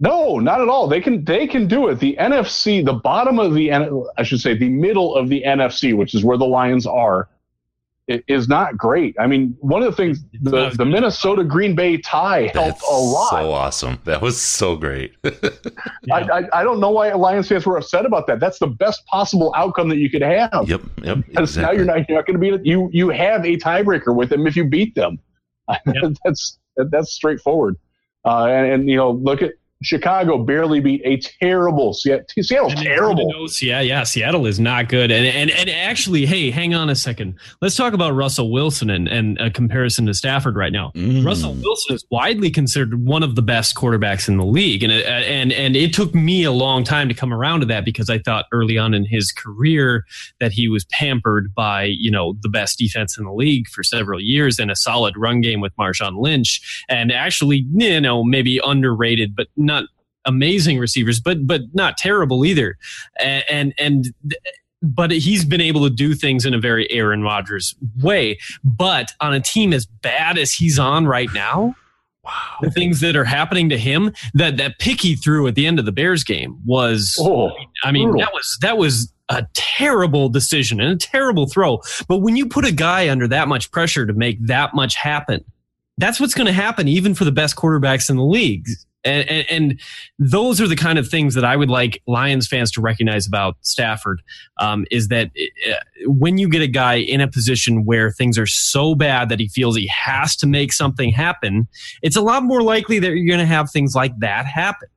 No, 0.00 0.38
not 0.38 0.60
at 0.60 0.68
all. 0.68 0.88
They 0.88 1.00
can 1.00 1.24
they 1.24 1.46
can 1.46 1.68
do 1.68 1.88
it. 1.88 2.00
The 2.00 2.16
NFC, 2.18 2.84
the 2.84 2.94
bottom 2.94 3.38
of 3.38 3.54
the 3.54 3.72
I 4.16 4.22
should 4.22 4.40
say 4.40 4.56
the 4.56 4.68
middle 4.68 5.14
of 5.14 5.28
the 5.28 5.42
NFC, 5.46 5.94
which 5.94 6.14
is 6.14 6.24
where 6.24 6.38
the 6.38 6.46
Lions 6.46 6.86
are 6.86 7.28
is 8.08 8.48
not 8.48 8.76
great. 8.76 9.16
I 9.18 9.26
mean, 9.26 9.56
one 9.60 9.82
of 9.82 9.90
the 9.90 9.96
things 9.96 10.20
the, 10.40 10.70
the 10.70 10.84
Minnesota 10.84 11.42
Green 11.42 11.74
Bay 11.74 11.96
tie 11.96 12.50
helped 12.54 12.82
a 12.88 12.94
lot. 12.94 13.30
So 13.30 13.52
awesome! 13.52 13.98
That 14.04 14.22
was 14.22 14.40
so 14.40 14.76
great. 14.76 15.14
yeah. 15.24 15.30
I, 16.12 16.20
I, 16.20 16.60
I 16.60 16.64
don't 16.64 16.78
know 16.78 16.90
why 16.90 17.12
Lions 17.12 17.48
fans 17.48 17.66
were 17.66 17.76
upset 17.76 18.06
about 18.06 18.26
that. 18.28 18.38
That's 18.38 18.58
the 18.58 18.68
best 18.68 19.04
possible 19.06 19.52
outcome 19.56 19.88
that 19.88 19.98
you 19.98 20.08
could 20.08 20.22
have. 20.22 20.68
Yep, 20.68 20.82
yep. 21.02 21.18
Exactly. 21.36 21.62
Now 21.62 21.70
you're 21.72 21.84
not 21.84 22.08
you're 22.08 22.18
not 22.18 22.26
going 22.26 22.40
to 22.40 22.58
be 22.58 22.68
you 22.68 22.88
you 22.92 23.08
have 23.10 23.44
a 23.44 23.56
tiebreaker 23.56 24.14
with 24.14 24.30
them 24.30 24.46
if 24.46 24.56
you 24.56 24.64
beat 24.64 24.94
them. 24.94 25.18
Yep. 25.86 26.12
that's 26.24 26.58
that's 26.76 27.12
straightforward. 27.12 27.76
Uh, 28.24 28.46
and, 28.46 28.72
and 28.72 28.90
you 28.90 28.96
know, 28.96 29.10
look 29.10 29.42
at 29.42 29.52
Chicago 29.82 30.38
barely 30.38 30.80
beat 30.80 31.02
a 31.04 31.18
terrible 31.18 31.92
Seattle. 31.92 32.24
Seattle's 32.40 32.74
terrible. 32.74 33.46
Yeah, 33.60 33.80
yeah, 33.80 34.04
Seattle 34.04 34.46
is 34.46 34.58
not 34.58 34.88
good. 34.88 35.10
And 35.10 35.26
and 35.26 35.50
and 35.50 35.68
actually, 35.68 36.24
hey, 36.24 36.50
hang 36.50 36.74
on 36.74 36.88
a 36.88 36.94
second. 36.94 37.34
Let's 37.60 37.76
talk 37.76 37.92
about 37.92 38.12
Russell 38.12 38.50
Wilson 38.50 38.88
and, 38.88 39.06
and 39.06 39.38
a 39.38 39.50
comparison 39.50 40.06
to 40.06 40.14
Stafford 40.14 40.56
right 40.56 40.72
now. 40.72 40.92
Mm. 40.94 41.26
Russell 41.26 41.52
Wilson 41.54 41.94
is 41.94 42.06
widely 42.10 42.50
considered 42.50 43.06
one 43.06 43.22
of 43.22 43.34
the 43.34 43.42
best 43.42 43.74
quarterbacks 43.74 44.28
in 44.28 44.38
the 44.38 44.46
league, 44.46 44.82
and 44.82 44.92
and 44.92 45.52
and 45.52 45.76
it 45.76 45.92
took 45.92 46.14
me 46.14 46.44
a 46.44 46.52
long 46.52 46.82
time 46.82 47.08
to 47.08 47.14
come 47.14 47.32
around 47.32 47.60
to 47.60 47.66
that 47.66 47.84
because 47.84 48.08
I 48.08 48.18
thought 48.18 48.46
early 48.52 48.78
on 48.78 48.94
in 48.94 49.04
his 49.04 49.30
career 49.30 50.04
that 50.40 50.52
he 50.52 50.68
was 50.68 50.86
pampered 50.86 51.54
by 51.54 51.84
you 51.84 52.10
know 52.10 52.34
the 52.40 52.48
best 52.48 52.78
defense 52.78 53.18
in 53.18 53.24
the 53.24 53.32
league 53.32 53.68
for 53.68 53.82
several 53.82 54.22
years 54.22 54.58
and 54.58 54.70
a 54.70 54.76
solid 54.76 55.14
run 55.18 55.42
game 55.42 55.60
with 55.60 55.76
Marshawn 55.76 56.18
Lynch, 56.18 56.82
and 56.88 57.12
actually 57.12 57.66
you 57.74 58.00
know 58.00 58.24
maybe 58.24 58.58
underrated, 58.64 59.36
but 59.36 59.48
not 59.66 59.75
amazing 60.26 60.78
receivers, 60.78 61.20
but 61.20 61.46
but 61.46 61.62
not 61.72 61.96
terrible 61.96 62.44
either. 62.44 62.76
And 63.18 63.44
and, 63.48 63.74
and 63.78 64.06
but 64.82 65.10
he's 65.10 65.44
been 65.44 65.60
able 65.60 65.82
to 65.84 65.90
do 65.90 66.14
things 66.14 66.44
in 66.44 66.54
a 66.54 66.60
very 66.60 66.90
Aaron 66.90 67.22
Rodgers 67.22 67.74
way. 68.00 68.38
But 68.62 69.12
on 69.20 69.32
a 69.32 69.40
team 69.40 69.72
as 69.72 69.86
bad 69.86 70.38
as 70.38 70.52
he's 70.52 70.78
on 70.78 71.06
right 71.06 71.28
now, 71.32 71.74
wow. 72.24 72.32
the 72.60 72.70
things 72.70 73.00
that 73.00 73.16
are 73.16 73.24
happening 73.24 73.68
to 73.70 73.78
him, 73.78 74.12
that 74.34 74.56
that 74.58 74.78
pick 74.78 75.00
he 75.00 75.16
threw 75.16 75.46
at 75.46 75.54
the 75.54 75.66
end 75.66 75.78
of 75.78 75.86
the 75.86 75.92
Bears 75.92 76.24
game 76.24 76.58
was, 76.64 77.16
oh, 77.20 77.52
I 77.82 77.92
mean, 77.92 78.10
brutal. 78.10 78.26
that 78.26 78.34
was 78.34 78.58
that 78.60 78.78
was 78.78 79.12
a 79.28 79.46
terrible 79.54 80.28
decision 80.28 80.80
and 80.80 80.92
a 80.92 80.96
terrible 80.96 81.46
throw. 81.46 81.80
But 82.06 82.18
when 82.18 82.36
you 82.36 82.46
put 82.46 82.64
a 82.64 82.72
guy 82.72 83.08
under 83.08 83.26
that 83.28 83.48
much 83.48 83.70
pressure 83.70 84.06
to 84.06 84.12
make 84.12 84.44
that 84.46 84.74
much 84.74 84.94
happen, 84.94 85.44
that's 85.98 86.20
what's 86.20 86.34
going 86.34 86.46
to 86.46 86.52
happen 86.52 86.88
even 86.88 87.14
for 87.14 87.24
the 87.24 87.32
best 87.32 87.56
quarterbacks 87.56 88.10
in 88.10 88.16
the 88.16 88.24
league. 88.24 88.68
And, 89.06 89.28
and, 89.30 89.46
and, 89.50 89.80
those 90.18 90.60
are 90.60 90.66
the 90.66 90.76
kind 90.76 90.98
of 90.98 91.08
things 91.08 91.34
that 91.34 91.44
I 91.44 91.56
would 91.56 91.68
like 91.68 92.02
Lions 92.06 92.48
fans 92.48 92.70
to 92.72 92.80
recognize 92.80 93.26
about 93.26 93.56
Stafford 93.60 94.22
um, 94.58 94.86
is 94.90 95.08
that 95.08 95.30
uh, 95.70 95.74
when 96.06 96.38
you 96.38 96.48
get 96.48 96.62
a 96.62 96.66
guy 96.66 96.94
in 96.94 97.20
a 97.20 97.28
position 97.28 97.84
where 97.84 98.10
things 98.10 98.38
are 98.38 98.46
so 98.46 98.94
bad 98.94 99.28
that 99.28 99.38
he 99.38 99.48
feels 99.48 99.76
he 99.76 99.86
has 99.88 100.34
to 100.36 100.46
make 100.46 100.72
something 100.72 101.10
happen, 101.10 101.68
it's 102.02 102.16
a 102.16 102.20
lot 102.20 102.42
more 102.42 102.62
likely 102.62 102.98
that 102.98 103.12
you're 103.12 103.26
going 103.26 103.38
to 103.38 103.46
have 103.46 103.70
things 103.70 103.94
like 103.94 104.18
that 104.18 104.46
happen. 104.46 104.88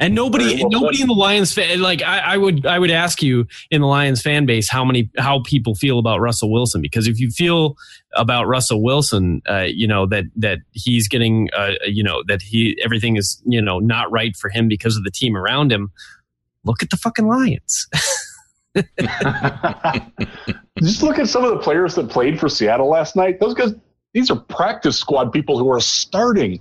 And 0.00 0.12
nobody, 0.14 0.60
well 0.60 0.70
nobody 0.70 1.02
in 1.02 1.06
the 1.06 1.14
Lions 1.14 1.54
fan, 1.54 1.80
like 1.80 2.02
I, 2.02 2.18
I, 2.18 2.36
would, 2.36 2.66
I 2.66 2.80
would 2.80 2.90
ask 2.90 3.22
you 3.22 3.46
in 3.70 3.80
the 3.80 3.86
Lions 3.86 4.20
fan 4.22 4.44
base 4.44 4.68
how 4.68 4.84
many, 4.84 5.08
how 5.18 5.40
people 5.44 5.76
feel 5.76 6.00
about 6.00 6.20
Russell 6.20 6.50
Wilson. 6.50 6.82
Because 6.82 7.06
if 7.06 7.20
you 7.20 7.30
feel 7.30 7.76
about 8.16 8.48
Russell 8.48 8.82
Wilson, 8.82 9.40
uh, 9.48 9.66
you 9.68 9.86
know 9.86 10.04
that 10.06 10.24
that 10.36 10.58
he's 10.72 11.06
getting, 11.06 11.48
uh, 11.56 11.72
you 11.86 12.02
know 12.02 12.24
that 12.26 12.42
he 12.42 12.76
everything 12.84 13.16
is, 13.16 13.40
you 13.46 13.62
know, 13.62 13.78
not 13.78 14.10
right 14.10 14.36
for 14.36 14.50
him 14.50 14.66
because 14.66 14.96
of 14.96 15.04
the 15.04 15.12
team 15.12 15.36
around 15.36 15.70
him. 15.70 15.92
Look 16.64 16.82
at 16.82 16.90
the 16.90 16.96
fucking 16.96 17.28
Lions. 17.28 17.86
Just 20.78 21.02
look 21.02 21.18
at 21.18 21.28
some 21.28 21.44
of 21.44 21.50
the 21.50 21.60
players 21.62 21.94
that 21.94 22.08
played 22.10 22.40
for 22.40 22.48
Seattle 22.48 22.88
last 22.88 23.16
night. 23.16 23.38
Those 23.38 23.54
guys, 23.54 23.74
these 24.12 24.30
are 24.30 24.36
practice 24.36 24.98
squad 24.98 25.32
people 25.32 25.58
who 25.58 25.70
are 25.70 25.80
starting. 25.80 26.60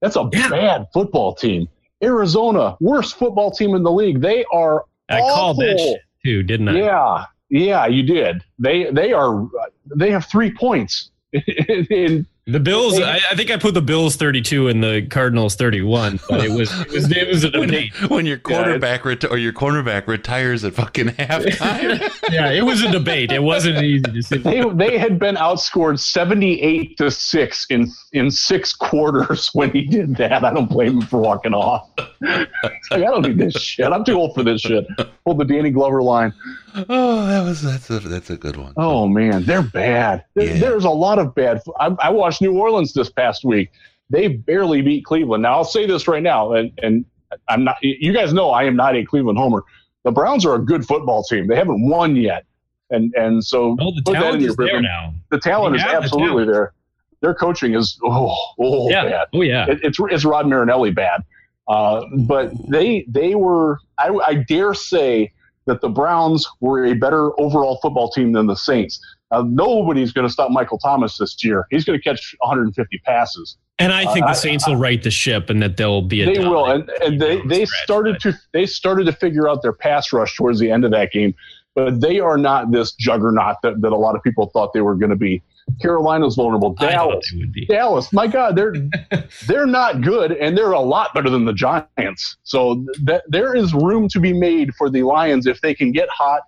That's 0.00 0.16
a 0.16 0.28
Yeah. 0.32 0.48
bad 0.48 0.86
football 0.92 1.34
team. 1.34 1.68
Arizona, 2.02 2.76
worst 2.80 3.16
football 3.16 3.50
team 3.50 3.74
in 3.74 3.82
the 3.82 3.90
league. 3.90 4.20
They 4.20 4.44
are 4.52 4.84
I 5.08 5.20
called 5.20 5.58
that 5.58 5.74
awful. 5.74 5.98
too, 6.24 6.42
didn't 6.42 6.68
I? 6.68 6.78
Yeah, 6.78 7.24
yeah, 7.48 7.86
you 7.86 8.02
did. 8.02 8.44
They 8.58 8.90
they 8.90 9.12
are 9.12 9.48
they 9.96 10.10
have 10.10 10.26
three 10.26 10.52
points. 10.52 11.10
in, 11.32 12.26
The 12.50 12.58
Bills. 12.60 12.98
I, 12.98 13.20
I 13.30 13.34
think 13.34 13.50
I 13.50 13.58
put 13.58 13.74
the 13.74 13.82
Bills 13.82 14.16
32 14.16 14.68
and 14.68 14.82
the 14.82 15.06
Cardinals 15.10 15.54
31, 15.54 16.18
but 16.30 16.42
it 16.42 16.50
was 16.50 16.72
it 16.80 16.90
was, 16.90 17.10
it 17.10 17.28
was 17.28 17.44
a 17.44 17.50
when, 17.52 17.68
debate. 17.68 18.10
when 18.10 18.24
your 18.24 18.38
quarterback 18.38 19.02
reti- 19.02 19.30
or 19.30 19.36
your 19.36 19.52
cornerback 19.52 20.06
retires 20.06 20.64
at 20.64 20.72
fucking 20.74 21.08
halftime. 21.08 22.10
Yeah, 22.30 22.50
it 22.50 22.62
was 22.62 22.82
a 22.82 22.90
debate. 22.90 23.32
It 23.32 23.42
wasn't 23.42 23.82
easy 23.82 24.02
to 24.02 24.22
see. 24.22 24.36
they 24.38 24.62
they 24.74 24.98
had 24.98 25.18
been 25.18 25.36
outscored 25.36 25.98
seventy 25.98 26.60
eight 26.60 26.96
to 26.98 27.10
six 27.10 27.66
in 27.70 27.90
in 28.12 28.30
six 28.30 28.74
quarters 28.74 29.48
when 29.54 29.70
he 29.70 29.82
did 29.82 30.16
that. 30.16 30.44
I 30.44 30.52
don't 30.52 30.68
blame 30.68 31.00
him 31.00 31.02
for 31.02 31.20
walking 31.20 31.54
off. 31.54 31.88
Like, 32.20 32.48
I 32.92 32.98
don't 32.98 33.22
need 33.22 33.38
this 33.38 33.54
shit. 33.54 33.86
I'm 33.86 34.04
too 34.04 34.14
old 34.14 34.34
for 34.34 34.42
this 34.42 34.60
shit. 34.62 34.86
Pull 35.24 35.34
the 35.34 35.44
Danny 35.44 35.70
Glover 35.70 36.02
line. 36.02 36.32
Oh, 36.74 37.26
that 37.26 37.44
was 37.44 37.62
that's 37.62 37.88
a 37.90 37.98
that's 38.00 38.30
a 38.30 38.36
good 38.36 38.56
one. 38.56 38.72
Oh 38.76 39.06
man, 39.08 39.44
they're 39.44 39.62
bad. 39.62 40.24
There- 40.34 40.46
Yeah. 40.46 40.58
There's 40.58 40.84
a 40.84 40.90
lot 40.90 41.18
of 41.18 41.34
bad. 41.34 41.60
I, 41.80 41.94
I 42.00 42.10
watched 42.10 42.40
New 42.42 42.56
Orleans 42.58 42.92
this 42.94 43.10
past 43.10 43.44
week. 43.44 43.70
They 44.10 44.28
barely 44.28 44.80
beat 44.82 45.04
Cleveland. 45.04 45.42
Now 45.42 45.54
I'll 45.54 45.64
say 45.64 45.86
this 45.86 46.08
right 46.08 46.22
now, 46.22 46.52
and 46.52 46.72
and 46.82 47.04
I'm 47.48 47.64
not. 47.64 47.76
You 47.82 48.12
guys 48.12 48.32
know 48.32 48.50
I 48.50 48.64
am 48.64 48.76
not 48.76 48.96
a 48.96 49.04
Cleveland 49.04 49.38
homer. 49.38 49.64
The 50.04 50.12
Browns 50.12 50.46
are 50.46 50.54
a 50.54 50.58
good 50.58 50.86
football 50.86 51.22
team. 51.24 51.46
They 51.46 51.56
haven't 51.56 51.86
won 51.88 52.16
yet, 52.16 52.44
and 52.90 53.12
and 53.14 53.44
so 53.44 53.76
Oh, 53.80 53.92
the 53.94 54.02
put 54.04 54.12
that 54.14 54.16
in 54.16 54.22
talent 54.22 54.40
your 54.42 54.50
is 54.50 54.56
there 54.56 54.80
now. 54.80 55.14
The 55.30 55.38
talent 55.38 55.72
They 55.74 55.78
is 55.78 55.82
have 55.82 55.92
the 56.00 56.04
absolutely 56.04 56.44
talent. 56.44 56.52
there. 56.52 56.72
Their 57.20 57.34
coaching 57.34 57.74
is 57.74 57.98
oh 58.04 58.34
oh 58.60 58.88
Yeah. 58.90 59.04
bad. 59.04 59.26
Oh 59.34 59.42
yeah. 59.42 59.66
It, 59.68 59.80
it's 59.82 59.98
it's 60.00 60.24
Rod 60.24 60.46
Marinelli 60.46 60.90
bad. 60.92 61.22
Uh, 61.66 62.04
but 62.20 62.50
they 62.70 63.04
they 63.08 63.34
were 63.34 63.78
I, 63.98 64.08
I 64.26 64.34
dare 64.34 64.72
say 64.72 65.32
that 65.68 65.80
the 65.80 65.88
Browns 65.88 66.46
were 66.60 66.86
a 66.86 66.94
better 66.94 67.38
overall 67.40 67.78
football 67.80 68.10
team 68.10 68.32
than 68.32 68.46
the 68.46 68.56
Saints. 68.56 69.00
Uh, 69.30 69.44
nobody's 69.46 70.12
going 70.12 70.26
to 70.26 70.32
stop 70.32 70.50
Michael 70.50 70.78
Thomas 70.78 71.18
this 71.18 71.42
year. 71.44 71.66
He's 71.70 71.84
going 71.84 71.98
to 71.98 72.02
catch 72.02 72.34
150 72.40 72.98
passes. 73.04 73.56
And 73.78 73.92
I 73.92 74.12
think 74.12 74.24
Uh, 74.24 74.30
the 74.30 74.34
Saints 74.34 74.66
will 74.66 74.76
right 74.76 75.02
the 75.02 75.10
ship 75.10 75.50
and 75.50 75.62
that 75.62 75.76
they'll 75.76 76.02
be 76.02 76.22
a 76.22 76.26
They 76.26 76.40
will, 76.40 76.66
and, 76.66 76.88
and 77.00 77.20
they 77.20 77.40
they 77.42 77.64
started 77.64 78.18
to 78.20 78.36
they 78.52 78.66
started 78.66 79.04
to 79.04 79.12
figure 79.12 79.48
out 79.48 79.62
their 79.62 79.72
pass 79.72 80.12
rush 80.12 80.36
towards 80.36 80.58
the 80.58 80.70
end 80.70 80.84
of 80.84 80.90
that 80.90 81.12
game. 81.12 81.34
But 81.74 82.00
they 82.00 82.18
are 82.18 82.36
not 82.36 82.72
this 82.72 82.92
juggernaut 82.92 83.56
that, 83.62 83.80
that 83.82 83.92
a 83.92 83.96
lot 83.96 84.16
of 84.16 84.22
people 84.24 84.46
thought 84.46 84.72
they 84.72 84.80
were 84.80 84.96
going 84.96 85.10
to 85.10 85.16
be. 85.16 85.42
Carolina's 85.80 86.34
vulnerable. 86.36 86.74
Dallas, 86.74 87.32
they. 87.54 87.64
Dallas, 87.66 88.12
my 88.12 88.26
God, 88.26 88.56
they're 88.56 88.74
they're 89.46 89.66
not 89.66 90.00
good, 90.02 90.32
and 90.32 90.56
they're 90.56 90.72
a 90.72 90.80
lot 90.80 91.14
better 91.14 91.30
than 91.30 91.44
the 91.44 91.52
Giants. 91.52 92.36
So 92.44 92.84
that 93.04 93.24
there 93.28 93.54
is 93.54 93.72
room 93.74 94.08
to 94.08 94.20
be 94.20 94.32
made 94.32 94.74
for 94.74 94.88
the 94.90 95.02
Lions 95.02 95.46
if 95.46 95.60
they 95.60 95.74
can 95.74 95.92
get 95.92 96.08
hot, 96.10 96.42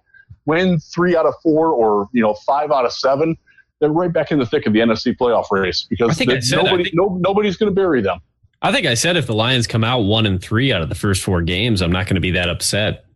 win 0.46 0.78
three 0.78 1.16
out 1.16 1.26
of 1.26 1.34
four, 1.42 1.68
or 1.68 2.08
you 2.12 2.22
know 2.22 2.34
five 2.46 2.70
out 2.70 2.84
of 2.84 2.92
seven. 2.92 3.36
They're 3.80 3.90
right 3.90 4.12
back 4.12 4.30
in 4.30 4.38
the 4.38 4.46
thick 4.46 4.66
of 4.66 4.72
the 4.74 4.80
NFC 4.80 5.16
playoff 5.16 5.50
race 5.50 5.86
because 5.88 6.16
think 6.18 6.30
I 6.30 6.34
the- 6.36 6.42
said- 6.42 6.58
I 6.58 6.62
nobody 6.64 6.84
think- 6.84 6.96
no, 6.96 7.16
nobody's 7.20 7.56
going 7.56 7.70
to 7.70 7.74
bury 7.74 8.02
them. 8.02 8.20
I 8.62 8.72
think 8.72 8.86
I 8.86 8.92
said 8.92 9.16
if 9.16 9.26
the 9.26 9.34
Lions 9.34 9.66
come 9.66 9.82
out 9.84 10.00
one 10.00 10.26
and 10.26 10.38
three 10.40 10.70
out 10.70 10.82
of 10.82 10.90
the 10.90 10.94
first 10.94 11.22
four 11.22 11.40
games, 11.40 11.80
I'm 11.80 11.90
not 11.92 12.04
going 12.06 12.16
to 12.16 12.20
be 12.20 12.32
that 12.32 12.50
upset. 12.50 13.06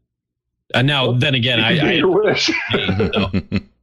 And 0.74 0.86
now, 0.86 1.12
then 1.12 1.34
again, 1.34 1.60
I, 1.60 1.98
I 2.00 2.02
wish. 2.02 2.50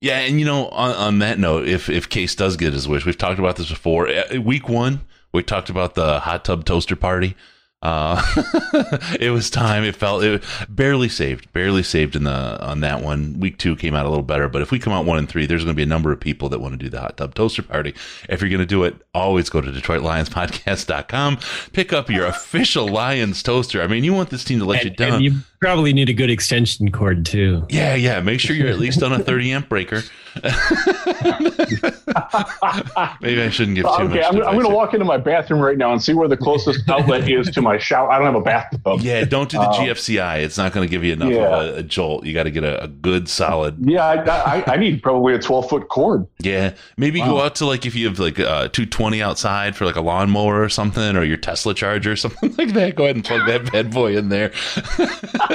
Yeah, 0.00 0.18
and 0.18 0.38
you 0.38 0.46
know, 0.46 0.68
on, 0.68 0.94
on 0.94 1.18
that 1.20 1.38
note, 1.38 1.66
if 1.66 1.88
if 1.88 2.08
Case 2.08 2.34
does 2.34 2.56
get 2.56 2.72
his 2.72 2.86
wish, 2.86 3.04
we've 3.04 3.18
talked 3.18 3.38
about 3.40 3.56
this 3.56 3.68
before. 3.68 4.08
Uh, 4.08 4.40
Week 4.40 4.68
one, 4.68 5.00
we 5.32 5.42
talked 5.42 5.70
about 5.70 5.94
the 5.94 6.20
hot 6.20 6.44
tub 6.44 6.64
toaster 6.64 6.94
party. 6.96 7.34
Uh, 7.80 8.20
it 9.20 9.30
was 9.30 9.50
time. 9.50 9.84
It 9.84 9.94
felt 9.94 10.24
it 10.24 10.42
barely 10.68 11.08
saved, 11.08 11.52
barely 11.52 11.84
saved 11.84 12.16
in 12.16 12.24
the 12.24 12.60
on 12.64 12.80
that 12.80 13.02
one. 13.02 13.38
Week 13.38 13.56
two 13.56 13.76
came 13.76 13.94
out 13.94 14.04
a 14.04 14.08
little 14.08 14.24
better, 14.24 14.48
but 14.48 14.62
if 14.62 14.72
we 14.72 14.80
come 14.80 14.92
out 14.92 15.04
one 15.04 15.18
and 15.18 15.28
three, 15.28 15.46
there's 15.46 15.62
going 15.64 15.74
to 15.74 15.76
be 15.76 15.84
a 15.84 15.86
number 15.86 16.10
of 16.10 16.18
people 16.18 16.48
that 16.48 16.60
want 16.60 16.72
to 16.72 16.78
do 16.78 16.88
the 16.88 17.00
hot 17.00 17.16
tub 17.16 17.34
toaster 17.36 17.62
party. 17.62 17.94
If 18.28 18.40
you're 18.40 18.50
going 18.50 18.58
to 18.60 18.66
do 18.66 18.82
it, 18.82 18.96
always 19.14 19.48
go 19.48 19.60
to 19.60 19.70
DetroitLionsPodcast.com, 19.70 21.38
pick 21.72 21.92
up 21.92 22.10
your 22.10 22.26
official 22.26 22.88
Lions 22.88 23.42
toaster. 23.44 23.80
I 23.80 23.86
mean, 23.86 24.02
you 24.02 24.12
want 24.12 24.30
this 24.30 24.42
team 24.44 24.58
to 24.58 24.64
let 24.64 24.84
you 24.84 24.90
down. 24.90 25.14
and 25.14 25.24
you 25.24 25.38
probably 25.60 25.92
need 25.92 26.08
a 26.08 26.12
good 26.12 26.30
extension 26.30 26.90
cord 26.90 27.26
too. 27.26 27.66
Yeah, 27.68 27.94
yeah. 27.94 28.20
Make 28.20 28.40
sure 28.40 28.54
you're 28.54 28.68
at 28.68 28.78
least 28.78 29.02
on 29.02 29.12
a 29.12 29.18
30 29.18 29.52
amp 29.52 29.68
breaker. 29.68 30.02
Maybe 33.20 33.42
I 33.42 33.50
shouldn't 33.50 33.74
give 33.76 33.84
too 33.84 33.90
much. 33.90 34.00
okay, 34.10 34.22
I'm, 34.22 34.36
I'm 34.36 34.54
going 34.54 34.66
to 34.68 34.74
walk 34.74 34.94
into 34.94 35.04
my 35.04 35.16
bathroom 35.16 35.60
right 35.60 35.76
now 35.76 35.92
and 35.92 36.02
see 36.02 36.14
where 36.14 36.28
the 36.28 36.36
closest 36.36 36.88
outlet 36.88 37.28
is 37.28 37.50
to 37.50 37.62
my 37.62 37.78
shower. 37.78 38.10
I 38.10 38.18
don't 38.18 38.26
have 38.26 38.34
a 38.36 38.40
bathtub. 38.40 39.00
Yeah, 39.00 39.24
don't 39.24 39.50
do 39.50 39.58
the 39.58 39.68
Um, 39.68 39.74
GFCI. 39.74 40.42
It's 40.42 40.56
not 40.56 40.72
going 40.72 40.86
to 40.86 40.90
give 40.90 41.02
you 41.04 41.12
enough 41.14 41.30
yeah. 41.30 41.38
of 41.40 41.74
a, 41.76 41.78
a 41.78 41.82
jolt. 41.82 42.24
You 42.24 42.34
got 42.34 42.44
to 42.44 42.50
get 42.50 42.64
a, 42.64 42.84
a 42.84 42.88
good 42.88 43.28
solid. 43.28 43.76
Yeah, 43.80 44.04
I, 44.04 44.60
I, 44.60 44.64
I 44.74 44.76
need 44.76 45.02
probably 45.02 45.34
a 45.34 45.38
12 45.38 45.68
foot 45.68 45.88
cord. 45.88 46.26
Yeah, 46.40 46.74
maybe 46.96 47.20
go 47.20 47.40
out 47.40 47.56
to 47.56 47.66
like 47.66 47.84
if 47.84 47.94
you 47.94 48.06
have 48.08 48.18
like 48.18 48.38
uh, 48.38 48.68
220 48.68 49.20
outside 49.22 49.74
for 49.76 49.84
like 49.84 49.96
a 49.96 50.00
lawnmower 50.00 50.62
or 50.62 50.68
something, 50.68 51.16
or 51.16 51.24
your 51.24 51.36
Tesla 51.36 51.74
charger 51.74 52.12
or 52.12 52.16
something 52.16 52.54
like 52.58 52.74
that. 52.74 52.94
Go 52.94 53.04
ahead 53.04 53.16
and 53.16 53.24
plug 53.24 53.46
that 53.46 53.72
bad 53.72 53.92
boy 53.92 54.16
in 54.16 54.28
there. 54.28 54.52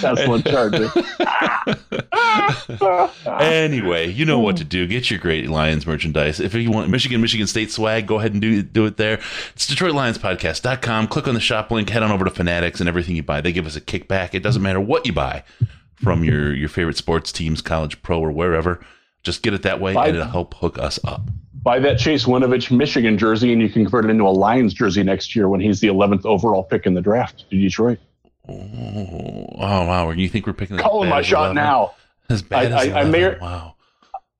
Tesla 0.00 0.42
charger. 0.42 0.90
anyway, 3.26 4.10
you 4.10 4.24
know 4.24 4.38
what 4.38 4.56
to 4.58 4.64
do. 4.64 4.86
Get 4.86 5.10
your 5.10 5.18
great 5.18 5.48
Lions 5.48 5.86
merchandise. 5.86 6.40
If 6.40 6.54
you 6.54 6.70
want 6.70 6.90
Michigan, 6.90 7.20
Michigan 7.20 7.46
State 7.46 7.70
swag, 7.70 8.06
go 8.06 8.18
ahead 8.18 8.32
and 8.32 8.40
do 8.40 8.62
do 8.62 8.86
it 8.86 8.96
there. 8.96 9.20
It's 9.54 9.72
DetroitLionsPodcast.com. 9.72 11.08
Click 11.08 11.28
on 11.28 11.34
the 11.34 11.40
shop 11.40 11.70
link, 11.70 11.88
head 11.90 12.02
on 12.02 12.10
over 12.10 12.24
to 12.24 12.30
Fanatics, 12.30 12.80
and 12.80 12.88
everything 12.88 13.16
you 13.16 13.22
buy, 13.22 13.40
they 13.40 13.52
give 13.52 13.66
us 13.66 13.76
a 13.76 13.80
kickback. 13.80 14.34
It 14.34 14.42
doesn't 14.42 14.62
matter 14.62 14.80
what 14.80 15.06
you 15.06 15.12
buy 15.12 15.44
from 15.96 16.24
your, 16.24 16.52
your 16.54 16.68
favorite 16.68 16.96
sports 16.96 17.32
teams, 17.32 17.60
college, 17.62 18.02
pro, 18.02 18.20
or 18.20 18.30
wherever. 18.32 18.84
Just 19.22 19.42
get 19.42 19.54
it 19.54 19.62
that 19.62 19.80
way, 19.80 19.94
Buy- 19.94 20.08
and 20.08 20.16
it'll 20.16 20.28
help 20.28 20.54
hook 20.54 20.78
us 20.78 20.98
up. 21.04 21.22
Buy 21.62 21.78
that 21.78 21.98
Chase 21.98 22.26
Winovich 22.26 22.70
Michigan 22.70 23.16
jersey, 23.16 23.50
and 23.50 23.62
you 23.62 23.70
can 23.70 23.84
convert 23.84 24.04
it 24.04 24.10
into 24.10 24.24
a 24.24 24.28
Lions 24.28 24.74
jersey 24.74 25.02
next 25.02 25.34
year 25.34 25.48
when 25.48 25.60
he's 25.60 25.80
the 25.80 25.88
11th 25.88 26.26
overall 26.26 26.62
pick 26.62 26.84
in 26.84 26.92
the 26.92 27.00
draft 27.00 27.48
to 27.48 27.58
Detroit. 27.58 27.98
Oh, 28.48 29.46
oh 29.58 29.86
wow! 29.86 30.10
You 30.10 30.28
think 30.28 30.46
we're 30.46 30.52
picking? 30.52 30.76
Calling 30.78 31.08
my 31.08 31.22
shot 31.22 31.52
11? 31.52 31.56
now. 31.56 31.94
As 32.28 32.42
bad 32.42 32.72
I- 32.72 32.86
as 32.86 32.92
I- 32.92 33.00
I 33.00 33.04
may- 33.04 33.22
11. 33.22 33.40
wow. 33.40 33.74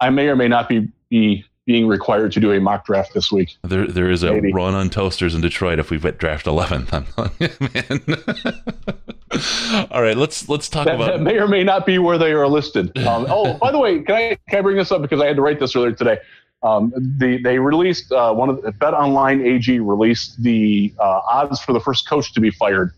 I 0.00 0.10
may 0.10 0.28
or 0.28 0.36
may 0.36 0.48
not 0.48 0.68
be, 0.68 0.88
be 1.08 1.44
being 1.66 1.86
required 1.86 2.32
to 2.32 2.40
do 2.40 2.52
a 2.52 2.60
mock 2.60 2.84
draft 2.84 3.14
this 3.14 3.32
week. 3.32 3.56
There, 3.62 3.86
there 3.86 4.10
is 4.10 4.22
a 4.22 4.32
Maybe. 4.32 4.52
run 4.52 4.74
on 4.74 4.90
toasters 4.90 5.34
in 5.34 5.40
Detroit 5.40 5.78
if 5.78 5.90
we 5.90 5.96
draft 5.98 6.44
11th. 6.46 6.92
I'm 6.92 7.06
telling 7.06 7.30
man. 9.86 9.88
All 9.90 10.02
right, 10.02 10.16
let's 10.16 10.48
let's 10.48 10.68
talk 10.68 10.86
That, 10.86 10.96
about. 10.96 11.06
that 11.12 11.20
may 11.22 11.38
or 11.38 11.48
may 11.48 11.64
not 11.64 11.86
be 11.86 11.98
where 11.98 12.18
they 12.18 12.32
are 12.32 12.46
listed. 12.48 12.92
Um, 13.06 13.26
oh, 13.28 13.54
by 13.54 13.70
the 13.72 13.78
way, 13.78 14.00
can 14.02 14.14
I 14.14 14.38
can 14.48 14.58
I 14.58 14.62
bring 14.62 14.76
this 14.76 14.90
up 14.92 15.02
because 15.02 15.20
I 15.20 15.26
had 15.26 15.36
to 15.36 15.42
write 15.42 15.60
this 15.60 15.74
earlier 15.76 15.92
today? 15.92 16.18
Um, 16.62 16.92
the 17.18 17.38
they 17.42 17.58
released 17.58 18.10
uh, 18.12 18.32
one 18.34 18.48
of 18.48 18.62
the 18.62 18.72
Bet 18.72 18.94
Online 18.94 19.44
AG 19.44 19.78
released 19.80 20.42
the 20.42 20.92
uh, 20.98 21.20
odds 21.28 21.60
for 21.60 21.72
the 21.72 21.80
first 21.80 22.08
coach 22.08 22.32
to 22.34 22.40
be 22.40 22.50
fired. 22.50 22.92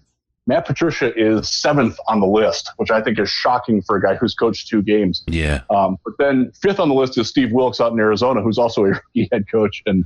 Matt 0.48 0.64
Patricia 0.66 1.12
is 1.16 1.48
seventh 1.48 1.98
on 2.06 2.20
the 2.20 2.26
list, 2.26 2.70
which 2.76 2.90
I 2.92 3.02
think 3.02 3.18
is 3.18 3.28
shocking 3.28 3.82
for 3.82 3.96
a 3.96 4.02
guy 4.02 4.14
who's 4.14 4.34
coached 4.34 4.68
two 4.68 4.80
games. 4.80 5.24
yeah, 5.26 5.62
Um, 5.70 5.98
but 6.04 6.14
then 6.18 6.52
fifth 6.62 6.78
on 6.78 6.88
the 6.88 6.94
list 6.94 7.18
is 7.18 7.28
Steve 7.28 7.50
Wilks 7.52 7.80
out 7.80 7.92
in 7.92 7.98
Arizona, 7.98 8.40
who's 8.42 8.56
also 8.58 8.82
a 8.84 8.88
rookie 8.90 9.28
head 9.32 9.44
coach, 9.50 9.82
and 9.86 10.04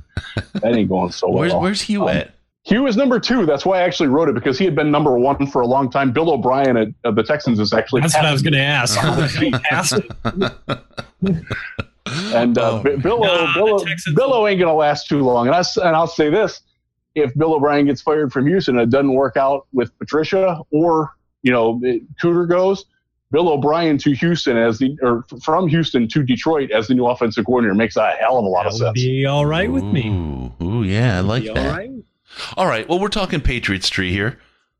that 0.53 0.73
ain't 0.75 0.89
going 0.89 1.11
so 1.11 1.29
where's 1.29 1.51
well. 1.51 1.61
where's 1.61 1.81
Hue 1.81 2.03
Um, 2.03 2.09
at? 2.17 2.31
Hue 2.63 2.85
is 2.85 2.95
number 2.95 3.19
two. 3.19 3.45
That's 3.47 3.65
why 3.65 3.79
I 3.79 3.81
actually 3.81 4.09
wrote 4.09 4.29
it 4.29 4.35
because 4.35 4.57
he 4.59 4.65
had 4.65 4.75
been 4.75 4.91
number 4.91 5.17
one 5.17 5.47
for 5.47 5.61
a 5.61 5.67
long 5.67 5.89
time. 5.89 6.11
Bill 6.11 6.29
O'Brien 6.29 6.77
at, 6.77 6.89
at 7.05 7.15
the 7.15 7.23
Texans 7.23 7.59
is 7.59 7.73
actually 7.73 8.01
That's 8.01 8.15
what 8.15 8.25
I 8.25 8.31
was 8.31 8.43
going 8.43 8.53
to 8.53 8.59
ask. 8.59 8.99
He 9.39 9.49
passed 9.51 9.93
it. 9.93 10.11
And 12.05 12.57
uh, 12.57 12.81
Oh, 12.85 12.97
Bill, 12.97 13.19
Nah, 13.23 13.53
Bill, 13.55 13.79
the 13.79 13.85
Texans- 13.85 14.15
Bill 14.15 14.47
ain't 14.47 14.59
going 14.59 14.69
to 14.71 14.73
last 14.75 15.07
too 15.07 15.21
long. 15.21 15.47
And, 15.47 15.55
I, 15.55 15.59
s- 15.59 15.77
and 15.77 15.95
I'll 15.95 16.07
say 16.07 16.29
this 16.29 16.61
if 17.15 17.33
Bill 17.35 17.53
O'Brien 17.53 17.85
gets 17.85 18.01
fired 18.01 18.31
from 18.31 18.47
Houston 18.47 18.77
and 18.77 18.83
it 18.87 18.89
doesn't 18.91 19.13
work 19.13 19.37
out 19.37 19.67
with 19.73 19.97
Patricia 19.99 20.59
or, 20.71 21.11
you 21.43 21.51
know, 21.51 21.79
it- 21.83 22.03
Cooter 22.21 22.47
goes, 22.47 22.85
Bill 23.31 23.47
O'Brien 23.49 23.97
to 23.99 24.11
Houston 24.11 24.57
as 24.57 24.77
the, 24.79 24.97
or 25.01 25.23
from 25.41 25.67
Houston 25.69 26.07
to 26.09 26.21
Detroit 26.23 26.69
as 26.71 26.87
the 26.87 26.93
new 26.93 27.07
offensive 27.07 27.45
coordinator 27.45 27.73
makes 27.75 27.95
a 27.95 28.11
hell 28.11 28.37
of 28.37 28.43
a 28.45 28.47
lot 28.47 28.63
That 28.63 28.67
of 28.69 28.73
would 28.73 28.79
sense. 28.87 28.93
be 28.95 29.25
all 29.25 29.45
right 29.45 29.71
with 29.71 29.83
me. 29.85 30.09
Ooh, 30.09 30.51
ooh, 30.61 30.83
yeah, 30.83 31.17
I 31.17 31.19
like 31.21 31.43
Be 31.43 31.49
that. 31.53 31.71
right. 31.71 31.91
All 32.57 32.65
right, 32.65 32.87
well, 32.89 32.99
we're 32.99 33.07
talking 33.09 33.39
Patriots 33.41 33.89
tree 33.89 34.11
here. 34.11 34.37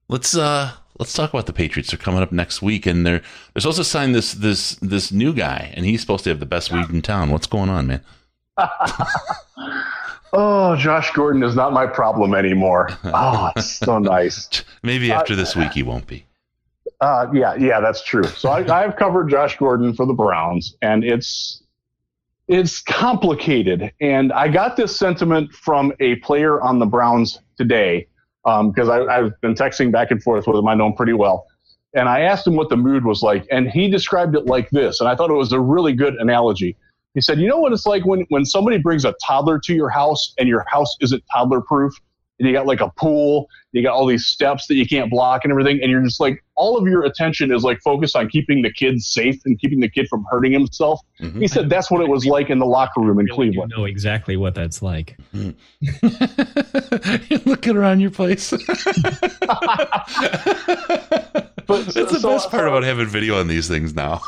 Let's 0.09 0.35
uh 0.37 0.71
let's 0.99 1.13
talk 1.13 1.29
about 1.33 1.45
the 1.45 1.53
Patriots. 1.53 1.91
They're 1.91 1.97
coming 1.97 2.21
up 2.21 2.31
next 2.33 2.61
week, 2.61 2.85
and 2.85 3.05
they're 3.05 3.19
they're 3.53 3.61
supposed 3.61 3.77
to 3.77 3.83
sign 3.85 4.11
this 4.11 4.33
this 4.33 4.75
this 4.75 5.11
new 5.11 5.33
guy, 5.33 5.71
and 5.75 5.85
he's 5.85 6.01
supposed 6.01 6.23
to 6.25 6.29
have 6.29 6.39
the 6.41 6.45
best 6.45 6.71
weed 6.71 6.89
in 6.89 7.01
town. 7.01 7.29
What's 7.31 7.47
going 7.47 7.69
on, 7.69 7.87
man? 7.87 8.01
Oh, 10.33 10.75
Josh 10.75 11.11
Gordon 11.11 11.43
is 11.43 11.55
not 11.55 11.73
my 11.73 11.85
problem 11.85 12.33
anymore. 12.33 12.89
Oh, 13.03 13.51
it's 13.55 13.77
so 13.77 13.99
nice. 13.99 14.63
Maybe 14.83 15.11
after 15.11 15.35
this 15.35 15.55
week 15.55 15.73
he 15.73 15.83
won't 15.83 16.07
be. 16.07 16.25
Uh, 17.01 17.27
yeah, 17.33 17.55
yeah, 17.55 17.79
that's 17.79 18.03
true. 18.03 18.23
So 18.23 18.49
I, 18.49 18.83
I've 18.83 18.95
covered 18.95 19.29
Josh 19.29 19.57
Gordon 19.57 19.93
for 19.93 20.05
the 20.05 20.13
Browns, 20.13 20.75
and 20.81 21.03
it's 21.03 21.63
it's 22.47 22.81
complicated. 22.81 23.91
And 24.01 24.31
I 24.33 24.47
got 24.47 24.75
this 24.75 24.95
sentiment 24.95 25.51
from 25.53 25.93
a 25.99 26.15
player 26.17 26.61
on 26.61 26.79
the 26.79 26.85
Browns 26.85 27.39
today 27.57 28.07
because 28.43 28.89
um, 28.89 29.09
I've 29.09 29.39
been 29.41 29.53
texting 29.53 29.91
back 29.91 30.11
and 30.11 30.21
forth 30.21 30.47
with 30.47 30.57
him. 30.57 30.67
I 30.67 30.75
know 30.75 30.87
him 30.87 30.93
pretty 30.93 31.13
well. 31.13 31.47
And 31.93 32.07
I 32.07 32.21
asked 32.21 32.47
him 32.47 32.55
what 32.55 32.69
the 32.69 32.77
mood 32.77 33.03
was 33.03 33.21
like, 33.21 33.45
and 33.51 33.69
he 33.69 33.89
described 33.89 34.35
it 34.35 34.45
like 34.45 34.69
this. 34.69 34.99
And 35.01 35.09
I 35.09 35.15
thought 35.15 35.29
it 35.29 35.35
was 35.35 35.51
a 35.51 35.59
really 35.59 35.93
good 35.93 36.15
analogy. 36.15 36.77
He 37.13 37.21
said, 37.21 37.39
You 37.39 37.47
know 37.47 37.59
what 37.59 37.73
it's 37.73 37.85
like 37.85 38.05
when, 38.05 38.25
when 38.29 38.45
somebody 38.45 38.77
brings 38.77 39.05
a 39.05 39.13
toddler 39.25 39.59
to 39.59 39.73
your 39.73 39.89
house 39.89 40.33
and 40.37 40.47
your 40.47 40.65
house 40.69 40.95
isn't 41.01 41.23
toddler 41.31 41.61
proof? 41.61 41.93
and 42.41 42.49
you 42.49 42.55
got 42.55 42.65
like 42.65 42.81
a 42.81 42.89
pool, 42.97 43.47
you 43.71 43.83
got 43.83 43.93
all 43.93 44.07
these 44.07 44.25
steps 44.25 44.65
that 44.65 44.73
you 44.73 44.87
can't 44.87 45.11
block 45.11 45.41
and 45.43 45.51
everything, 45.51 45.79
and 45.79 45.91
you're 45.91 46.01
just 46.01 46.19
like 46.19 46.43
all 46.55 46.75
of 46.75 46.87
your 46.87 47.03
attention 47.03 47.53
is 47.53 47.63
like 47.63 47.79
focused 47.81 48.15
on 48.15 48.27
keeping 48.29 48.63
the 48.63 48.73
kid 48.73 48.99
safe 48.99 49.39
and 49.45 49.59
keeping 49.59 49.79
the 49.79 49.87
kid 49.87 50.07
from 50.09 50.25
hurting 50.29 50.51
himself. 50.51 50.99
Mm-hmm. 51.21 51.39
He 51.39 51.47
said 51.47 51.69
that's 51.69 51.91
what 51.91 52.01
it 52.01 52.09
was 52.09 52.25
like 52.25 52.49
in 52.49 52.57
the 52.57 52.65
locker 52.65 52.99
room 52.99 53.19
in 53.19 53.25
really 53.25 53.35
Cleveland. 53.35 53.73
know 53.77 53.85
exactly 53.85 54.37
what 54.37 54.55
that's 54.55 54.81
like. 54.81 55.17
you're 55.33 55.53
looking 57.45 57.77
around 57.77 57.99
your 57.99 58.09
place. 58.09 58.49
but 58.51 58.65
that's 61.67 61.93
the 61.93 62.19
so, 62.19 62.29
best 62.29 62.49
part 62.49 62.63
so, 62.63 62.67
about 62.69 62.81
having 62.81 63.05
video 63.05 63.39
on 63.39 63.47
these 63.47 63.67
things 63.67 63.93
now. 63.93 64.19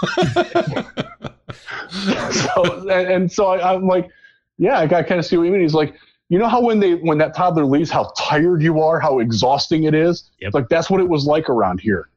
so 2.31 2.89
and, 2.89 3.07
and 3.07 3.31
so 3.31 3.47
I, 3.47 3.73
I'm 3.73 3.87
like, 3.87 4.09
yeah, 4.57 4.79
I 4.79 4.87
kind 4.87 5.19
of 5.19 5.25
see 5.25 5.37
what 5.37 5.43
you 5.43 5.51
mean. 5.51 5.61
He's 5.61 5.73
like 5.73 5.95
you 6.29 6.39
know 6.39 6.47
how 6.47 6.61
when 6.61 6.79
they 6.79 6.95
when 6.95 7.19
that 7.19 7.35
toddler 7.35 7.65
leaves, 7.65 7.91
how 7.91 8.11
tired 8.17 8.63
you 8.63 8.81
are, 8.81 8.99
how 8.99 9.19
exhausting 9.19 9.83
it 9.83 9.93
is. 9.93 10.31
Yep. 10.39 10.53
Like 10.53 10.69
that's 10.69 10.89
what 10.89 10.99
it 10.99 11.07
was 11.07 11.25
like 11.25 11.49
around 11.49 11.79
here. 11.79 12.09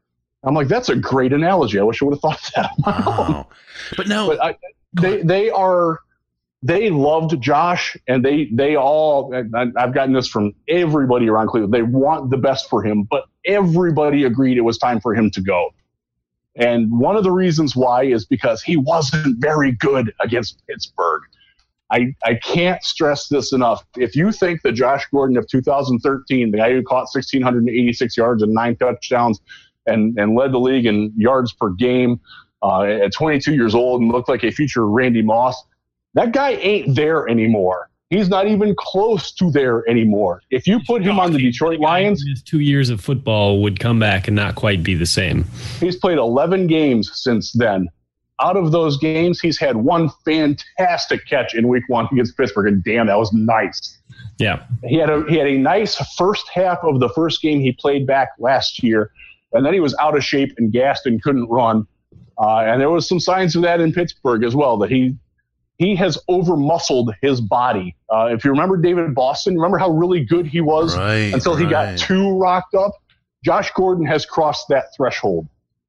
I'm 0.42 0.54
like, 0.54 0.68
that's 0.68 0.88
a 0.88 0.96
great 0.96 1.32
analogy. 1.32 1.78
I 1.78 1.82
wish 1.82 2.00
I 2.00 2.04
would 2.06 2.14
have 2.14 2.20
thought 2.20 2.40
of 2.46 2.52
that. 2.54 2.70
Wow. 2.86 3.48
but 3.96 4.06
no, 4.06 4.28
but 4.28 4.42
I, 4.42 4.56
they 4.94 5.22
they 5.22 5.50
are 5.50 6.00
they 6.62 6.88
loved 6.88 7.40
Josh, 7.42 7.96
and 8.08 8.24
they 8.24 8.48
they 8.52 8.76
all. 8.76 9.34
I've 9.76 9.92
gotten 9.92 10.14
this 10.14 10.28
from 10.28 10.54
everybody 10.68 11.28
around 11.28 11.48
Cleveland. 11.48 11.74
They 11.74 11.82
want 11.82 12.30
the 12.30 12.38
best 12.38 12.70
for 12.70 12.82
him, 12.82 13.02
but 13.02 13.26
everybody 13.44 14.24
agreed 14.24 14.56
it 14.56 14.62
was 14.62 14.78
time 14.78 15.00
for 15.00 15.14
him 15.14 15.30
to 15.32 15.42
go. 15.42 15.74
And 16.56 16.90
one 16.90 17.16
of 17.16 17.22
the 17.22 17.30
reasons 17.30 17.76
why 17.76 18.04
is 18.04 18.24
because 18.24 18.62
he 18.62 18.76
wasn't 18.76 19.38
very 19.38 19.72
good 19.72 20.12
against 20.20 20.66
Pittsburgh. 20.66 21.22
I, 21.90 22.14
I 22.24 22.34
can't 22.34 22.82
stress 22.82 23.28
this 23.28 23.52
enough. 23.52 23.84
If 23.96 24.16
you 24.16 24.32
think 24.32 24.62
that 24.62 24.72
Josh 24.72 25.06
Gordon 25.12 25.36
of 25.36 25.46
2013, 25.48 26.50
the 26.50 26.56
guy 26.56 26.72
who 26.72 26.82
caught 26.82 27.08
1,686 27.12 28.16
yards 28.16 28.42
and 28.42 28.52
nine 28.52 28.76
touchdowns 28.76 29.40
and, 29.86 30.18
and 30.18 30.34
led 30.34 30.52
the 30.52 30.58
league 30.58 30.86
in 30.86 31.12
yards 31.16 31.52
per 31.52 31.70
game 31.70 32.20
uh, 32.62 32.82
at 32.82 33.12
22 33.12 33.54
years 33.54 33.74
old 33.74 34.00
and 34.00 34.10
looked 34.10 34.28
like 34.28 34.42
a 34.42 34.50
future 34.50 34.86
Randy 34.86 35.22
Moss, 35.22 35.62
that 36.14 36.32
guy 36.32 36.52
ain't 36.52 36.96
there 36.96 37.28
anymore. 37.28 37.90
He's 38.10 38.28
not 38.28 38.46
even 38.46 38.74
close 38.78 39.32
to 39.32 39.50
there 39.50 39.88
anymore. 39.88 40.40
If 40.50 40.66
you 40.66 40.80
put 40.86 41.02
him 41.02 41.18
on 41.18 41.32
the 41.32 41.38
Detroit 41.38 41.80
Lions, 41.80 42.24
his 42.24 42.40
two 42.40 42.60
years 42.60 42.88
of 42.88 43.00
football 43.00 43.62
would 43.62 43.80
come 43.80 43.98
back 43.98 44.28
and 44.28 44.36
not 44.36 44.54
quite 44.54 44.84
be 44.84 44.94
the 44.94 45.06
same. 45.06 45.44
He's 45.80 45.96
played 45.96 46.18
11 46.18 46.68
games 46.68 47.10
since 47.14 47.52
then 47.52 47.88
out 48.40 48.56
of 48.56 48.72
those 48.72 48.98
games, 48.98 49.40
he's 49.40 49.58
had 49.58 49.76
one 49.76 50.10
fantastic 50.24 51.26
catch 51.26 51.54
in 51.54 51.68
week 51.68 51.84
one 51.88 52.06
against 52.12 52.36
Pittsburgh, 52.36 52.68
and 52.68 52.84
damn, 52.84 53.06
that 53.06 53.18
was 53.18 53.32
nice. 53.32 53.98
Yeah. 54.38 54.64
He 54.84 54.96
had 54.96 55.08
a 55.08 55.24
he 55.28 55.36
had 55.36 55.46
a 55.46 55.56
nice 55.56 55.96
first 56.16 56.48
half 56.52 56.78
of 56.82 57.00
the 57.00 57.08
first 57.10 57.40
game 57.40 57.60
he 57.60 57.72
played 57.72 58.06
back 58.06 58.30
last 58.38 58.82
year, 58.82 59.10
and 59.52 59.64
then 59.64 59.72
he 59.72 59.80
was 59.80 59.94
out 60.00 60.16
of 60.16 60.22
shape 60.24 60.52
and 60.58 60.72
gassed 60.72 61.06
and 61.06 61.22
couldn't 61.22 61.48
run. 61.48 61.86
Uh, 62.38 62.58
and 62.58 62.80
there 62.80 62.90
was 62.90 63.08
some 63.08 63.18
signs 63.18 63.56
of 63.56 63.62
that 63.62 63.80
in 63.80 63.92
Pittsburgh 63.92 64.44
as 64.44 64.54
well. 64.54 64.76
That 64.76 64.90
he 64.90 65.16
he 65.78 65.94
has 65.96 66.18
over 66.28 66.56
muscled 66.56 67.14
his 67.20 67.40
body. 67.40 67.94
Uh, 68.10 68.28
if 68.32 68.44
you 68.44 68.50
remember 68.50 68.76
David 68.76 69.14
Boston, 69.14 69.54
remember 69.54 69.78
how 69.78 69.90
really 69.90 70.24
good 70.24 70.46
he 70.46 70.60
was 70.60 70.96
right, 70.96 71.32
until 71.32 71.54
he 71.56 71.66
got 71.66 71.98
too 71.98 72.36
rocked 72.38 72.74
up. 72.74 72.92
Josh 73.44 73.70
Gordon 73.74 74.06
has 74.06 74.26
crossed 74.26 74.68
that 74.68 74.94
threshold 74.96 75.46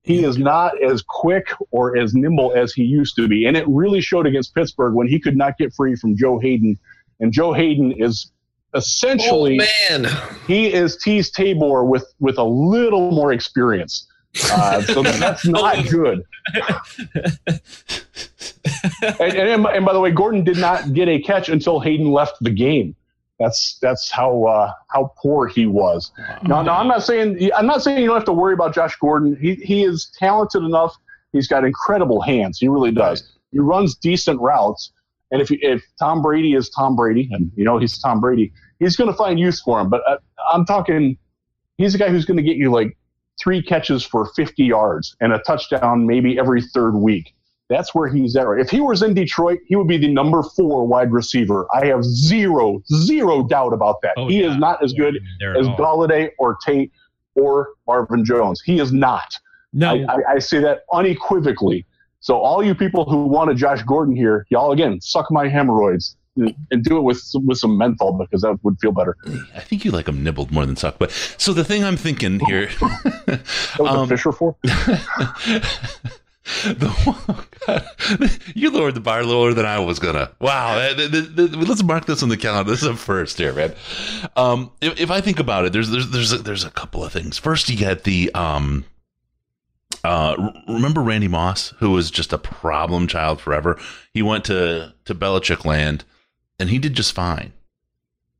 he 0.07 0.23
is 0.23 0.37
not 0.37 0.81
as 0.81 1.01
quick 1.01 1.49
or 1.71 1.97
as 1.97 2.15
nimble 2.15 2.53
as 2.55 2.73
he 2.73 2.83
used 2.83 3.15
to 3.17 3.27
be. 3.27 3.45
And 3.45 3.57
it 3.57 3.65
really 3.67 3.99
showed 3.99 4.25
against 4.25 4.55
Pittsburgh 4.55 4.93
when 4.93 5.07
he 5.07 5.19
could 5.19 5.35
not 5.35 5.57
get 5.57 5.73
free 5.73 5.95
from 5.97 6.15
Joe 6.15 6.39
Haden. 6.39 6.79
And 7.19 7.33
Joe 7.33 7.51
Haden 7.51 7.91
is 7.91 8.31
essentially 8.73 9.59
oh, 9.61 9.99
man. 9.99 10.09
he 10.47 10.73
is 10.73 10.97
Teez 11.03 11.31
Tabor 11.31 11.83
with 11.83 12.05
with 12.19 12.37
a 12.37 12.43
little 12.43 13.11
more 13.11 13.33
experience. 13.33 14.07
Uh, 14.49 14.81
so 14.81 15.03
that's 15.03 15.45
not 15.45 15.85
good. 15.89 16.23
and, 19.19 19.33
and, 19.33 19.65
and 19.65 19.85
by 19.85 19.93
the 19.93 19.99
way, 19.99 20.11
Gordon 20.11 20.43
did 20.43 20.57
not 20.57 20.93
get 20.93 21.07
a 21.07 21.19
catch 21.19 21.49
until 21.49 21.79
Haden 21.79 22.11
left 22.11 22.37
the 22.41 22.49
game. 22.49 22.95
That's 23.39 23.77
that's 23.81 24.11
how 24.11 24.45
uh, 24.45 24.73
how 24.87 25.13
poor 25.17 25.47
he 25.47 25.67
was. 25.67 26.11
No, 26.43 26.63
no, 26.63 26.71
I'm 26.71 26.87
not 26.87 27.03
saying 27.03 27.51
I'm 27.55 27.67
not 27.67 27.83
saying 27.83 27.99
you 27.99 28.07
don't 28.07 28.15
have 28.15 28.25
to 28.25 28.33
worry 28.33 28.53
about 28.53 28.73
Josh 28.73 28.95
Gordon. 28.95 29.37
He 29.39 29.55
he 29.55 29.83
is 29.83 30.11
talented 30.17 30.63
enough. 30.63 30.95
He's 31.33 31.47
got 31.47 31.63
incredible 31.63 32.21
hands. 32.21 32.57
He 32.57 32.67
really 32.67 32.91
does. 32.91 33.37
He 33.51 33.59
runs 33.59 33.95
decent 33.95 34.39
routes. 34.41 34.91
And 35.29 35.41
if 35.41 35.51
if 35.51 35.83
Tom 35.99 36.21
Brady 36.21 36.53
is 36.53 36.69
Tom 36.69 36.95
Brady, 36.95 37.29
and 37.31 37.51
you 37.55 37.63
know 37.63 37.77
he's 37.77 37.99
Tom 37.99 38.19
Brady, 38.19 38.51
he's 38.79 38.95
going 38.95 39.09
to 39.09 39.15
find 39.15 39.39
use 39.39 39.61
for 39.61 39.79
him. 39.79 39.89
But 39.89 40.01
uh, 40.07 40.17
I'm 40.51 40.65
talking, 40.65 41.17
he's 41.77 41.93
a 41.93 41.97
guy 41.97 42.09
who's 42.09 42.25
going 42.25 42.37
to 42.37 42.43
get 42.43 42.57
you 42.57 42.71
like 42.71 42.97
three 43.41 43.61
catches 43.61 44.03
for 44.03 44.25
50 44.35 44.63
yards 44.63 45.15
and 45.21 45.31
a 45.33 45.39
touchdown 45.39 46.07
maybe 46.07 46.39
every 46.39 46.61
third 46.61 46.95
week. 46.95 47.33
That's 47.69 47.93
where 47.93 48.07
he's 48.07 48.35
at. 48.35 48.47
If 48.59 48.69
he 48.69 48.79
was 48.79 49.01
in 49.01 49.13
Detroit, 49.13 49.59
he 49.65 49.75
would 49.75 49.87
be 49.87 49.97
the 49.97 50.07
number 50.07 50.41
four 50.41 50.87
wide 50.87 51.11
receiver. 51.11 51.67
I 51.73 51.85
have 51.87 52.03
zero, 52.03 52.81
zero 52.93 53.43
doubt 53.43 53.73
about 53.73 54.01
that. 54.03 54.13
Oh, 54.15 54.27
he 54.27 54.41
yeah. 54.41 54.51
is 54.51 54.57
not 54.57 54.81
as 54.83 54.93
good 54.93 55.17
as 55.57 55.67
Golladay 55.69 56.29
or 56.39 56.57
Tate 56.65 56.91
or 57.35 57.69
Marvin 57.85 58.23
Jones. 58.23 58.61
He 58.65 58.79
is 58.79 58.93
not. 58.93 59.27
No, 59.73 59.93
I, 59.93 60.05
I, 60.07 60.31
I 60.35 60.39
say 60.39 60.59
that 60.59 60.83
unequivocally. 60.93 61.85
So 62.21 62.37
all 62.37 62.63
you 62.63 62.73
people 62.73 63.05
who 63.05 63.17
want 63.17 63.31
wanted 63.31 63.57
Josh 63.57 63.83
Gordon 63.83 64.15
here, 64.15 64.45
y'all 64.49 64.71
again 64.71 64.99
suck 65.01 65.29
my 65.29 65.47
hemorrhoids 65.47 66.15
and 66.71 66.83
do 66.83 66.97
it 66.97 67.01
with 67.01 67.21
with 67.45 67.57
some 67.57 67.77
menthol 67.77 68.13
because 68.13 68.41
that 68.41 68.57
would 68.63 68.79
feel 68.79 68.91
better. 68.91 69.15
I 69.55 69.59
think 69.59 69.85
you 69.85 69.91
like 69.91 70.05
them 70.05 70.23
nibbled 70.23 70.51
more 70.51 70.65
than 70.65 70.75
sucked. 70.75 70.99
But 70.99 71.11
so 71.37 71.53
the 71.53 71.63
thing 71.63 71.83
I'm 71.83 71.97
thinking 71.97 72.39
here, 72.39 72.67
that 73.25 73.77
was 73.79 73.89
um, 73.89 73.99
a 73.99 74.07
Fisher 74.07 74.31
for. 74.31 74.55
The, 77.67 78.39
you 78.55 78.71
lowered 78.71 78.95
the 78.95 79.01
bar 79.01 79.23
lower 79.23 79.53
than 79.53 79.65
I 79.65 79.79
was 79.79 79.99
gonna. 79.99 80.31
Wow, 80.39 80.93
the, 80.95 81.07
the, 81.07 81.57
let's 81.57 81.83
mark 81.83 82.05
this 82.05 82.23
on 82.23 82.29
the 82.29 82.37
calendar. 82.37 82.71
This 82.71 82.81
is 82.81 82.87
a 82.87 82.95
first 82.95 83.37
here, 83.37 83.53
man. 83.53 83.73
Um, 84.35 84.71
if, 84.79 84.99
if, 84.99 85.11
I 85.11 85.19
think 85.19 85.39
about 85.39 85.65
it, 85.65 85.73
there's 85.73 85.89
there's 85.89 86.09
there's 86.09 86.31
a, 86.31 86.37
there's 86.37 86.63
a 86.63 86.71
couple 86.71 87.03
of 87.03 87.11
things. 87.11 87.37
First, 87.37 87.69
you 87.69 87.75
get 87.75 88.05
the 88.05 88.33
um, 88.33 88.85
uh, 90.03 90.51
remember 90.67 91.01
Randy 91.01 91.27
Moss, 91.27 91.73
who 91.79 91.91
was 91.91 92.09
just 92.09 92.31
a 92.31 92.37
problem 92.37 93.07
child 93.07 93.41
forever. 93.41 93.77
He 94.13 94.21
went 94.21 94.45
to 94.45 94.93
to 95.05 95.15
Belichick 95.15 95.65
land, 95.65 96.05
and 96.59 96.69
he 96.69 96.79
did 96.79 96.93
just 96.93 97.13
fine 97.13 97.51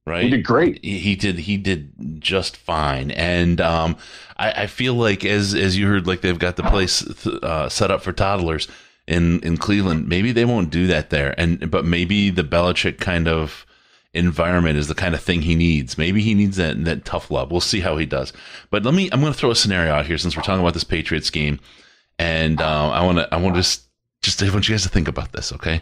right? 0.08 0.24
He 0.24 0.30
did 0.30 0.44
great. 0.44 0.84
He, 0.84 1.00
he 1.00 1.16
did 1.16 1.40
he 1.40 1.58
did 1.58 2.22
just 2.22 2.58
fine, 2.58 3.12
and 3.12 3.62
um, 3.62 3.98
I, 4.38 4.64
I, 4.64 4.68
feel 4.68 4.94
like 4.94 5.26
as 5.26 5.54
as 5.54 5.78
you 5.78 5.88
heard, 5.88 6.08
like 6.08 6.22
they've 6.22 6.38
got 6.38 6.56
the 6.56 6.64
place 6.64 7.04
uh, 7.28 7.70
set 7.70 7.92
up 7.92 8.02
for 8.02 8.14
toddlers 8.14 8.68
in 9.08 9.40
in 9.42 9.58
Cleveland. 9.58 10.08
Maybe 10.08 10.32
they 10.32 10.46
won't 10.46 10.70
do 10.70 10.88
that 10.88 11.10
there, 11.10 11.34
and 11.40 11.72
but 11.72 11.86
maybe 11.86 12.30
the 12.30 12.44
Belichick 12.44 13.00
kind 13.00 13.28
of 13.28 13.66
environment 14.14 14.78
is 14.78 14.88
the 14.88 14.96
kind 14.96 15.16
of 15.16 15.22
thing 15.22 15.44
he 15.44 15.56
needs. 15.56 15.98
Maybe 15.98 16.22
he 16.22 16.34
needs 16.34 16.58
that 16.58 16.84
that 16.86 17.06
tough 17.06 17.32
love. 17.32 17.52
We'll 17.52 17.62
see 17.62 17.80
how 17.80 17.98
he 17.98 18.06
does. 18.06 18.34
But 18.70 18.84
let 18.84 18.94
me. 18.94 19.10
I'm 19.12 19.22
going 19.22 19.34
to 19.34 19.38
throw 19.38 19.52
a 19.52 19.56
scenario 19.56 19.94
out 19.94 20.06
here 20.06 20.18
since 20.18 20.36
we're 20.36 20.44
talking 20.44 20.62
about 20.62 20.74
this 20.74 20.84
Patriots 20.84 21.30
game, 21.30 21.60
and 22.20 22.62
uh, 22.62 22.90
I 22.90 23.06
want 23.06 23.20
to 23.20 23.34
I 23.34 23.38
want 23.38 23.56
to 23.56 23.62
just 23.62 23.84
just 24.22 24.42
I 24.44 24.50
want 24.50 24.68
you 24.68 24.74
guys 24.74 24.84
to 24.84 24.90
think 24.90 25.08
about 25.08 25.32
this. 25.32 25.54
Okay, 25.54 25.82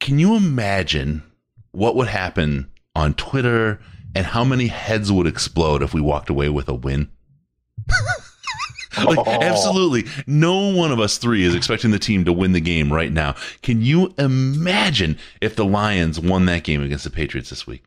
can 0.00 0.18
you 0.18 0.36
imagine 0.36 1.22
what 1.72 1.96
would 1.96 2.08
happen 2.08 2.70
on 2.94 3.14
Twitter 3.14 3.80
and 4.14 4.26
how 4.26 4.44
many 4.44 4.68
heads 4.68 5.12
would 5.12 5.26
explode 5.26 5.82
if 5.82 5.94
we 5.94 6.00
walked 6.00 6.30
away 6.30 6.48
with 6.48 6.68
a 6.68 6.74
win? 6.74 7.10
like, 9.04 9.18
oh. 9.26 9.42
absolutely. 9.42 10.06
No 10.26 10.74
one 10.74 10.92
of 10.92 11.00
us 11.00 11.18
three 11.18 11.44
is 11.44 11.54
expecting 11.54 11.90
the 11.90 11.98
team 11.98 12.24
to 12.24 12.32
win 12.32 12.52
the 12.52 12.60
game 12.60 12.92
right 12.92 13.12
now. 13.12 13.34
Can 13.62 13.82
you 13.82 14.14
imagine 14.18 15.18
if 15.40 15.56
the 15.56 15.64
Lions 15.64 16.20
won 16.20 16.46
that 16.46 16.64
game 16.64 16.82
against 16.82 17.04
the 17.04 17.10
Patriots 17.10 17.50
this 17.50 17.66
week? 17.66 17.84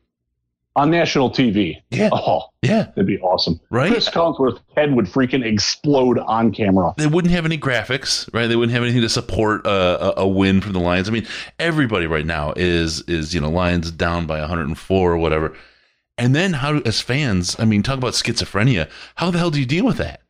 On 0.74 0.90
national 0.90 1.30
TV. 1.30 1.82
Yeah. 1.90 2.08
Oh, 2.12 2.44
yeah. 2.62 2.84
That'd 2.84 3.06
be 3.06 3.18
awesome. 3.18 3.60
Right? 3.68 3.90
Chris 3.90 4.08
Collinsworth's 4.08 4.62
head 4.74 4.94
would 4.94 5.04
freaking 5.04 5.44
explode 5.44 6.18
on 6.18 6.50
camera. 6.50 6.94
They 6.96 7.06
wouldn't 7.06 7.34
have 7.34 7.44
any 7.44 7.58
graphics, 7.58 8.32
right? 8.32 8.46
They 8.46 8.56
wouldn't 8.56 8.72
have 8.72 8.82
anything 8.82 9.02
to 9.02 9.08
support 9.10 9.66
a, 9.66 10.20
a, 10.20 10.22
a 10.22 10.26
win 10.26 10.62
from 10.62 10.72
the 10.72 10.80
Lions. 10.80 11.10
I 11.10 11.12
mean, 11.12 11.26
everybody 11.58 12.06
right 12.06 12.24
now 12.24 12.54
is, 12.56 13.02
is, 13.02 13.34
you 13.34 13.40
know, 13.42 13.50
Lions 13.50 13.90
down 13.90 14.26
by 14.26 14.40
104 14.40 15.12
or 15.12 15.18
whatever. 15.18 15.54
And 16.18 16.34
then 16.34 16.54
how, 16.54 16.78
as 16.80 17.00
fans, 17.00 17.56
I 17.58 17.64
mean, 17.64 17.82
talk 17.82 17.98
about 17.98 18.12
schizophrenia. 18.12 18.88
How 19.16 19.30
the 19.30 19.38
hell 19.38 19.50
do 19.50 19.58
you 19.58 19.66
deal 19.66 19.86
with 19.86 19.96
that? 19.96 20.22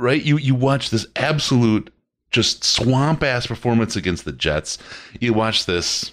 right? 0.00 0.22
You 0.22 0.38
you 0.38 0.54
watch 0.54 0.90
this 0.90 1.06
absolute 1.16 1.92
just 2.30 2.64
swamp 2.64 3.22
ass 3.22 3.46
performance 3.46 3.96
against 3.96 4.24
the 4.24 4.32
Jets. 4.32 4.78
You 5.20 5.32
watch 5.32 5.66
this 5.66 6.12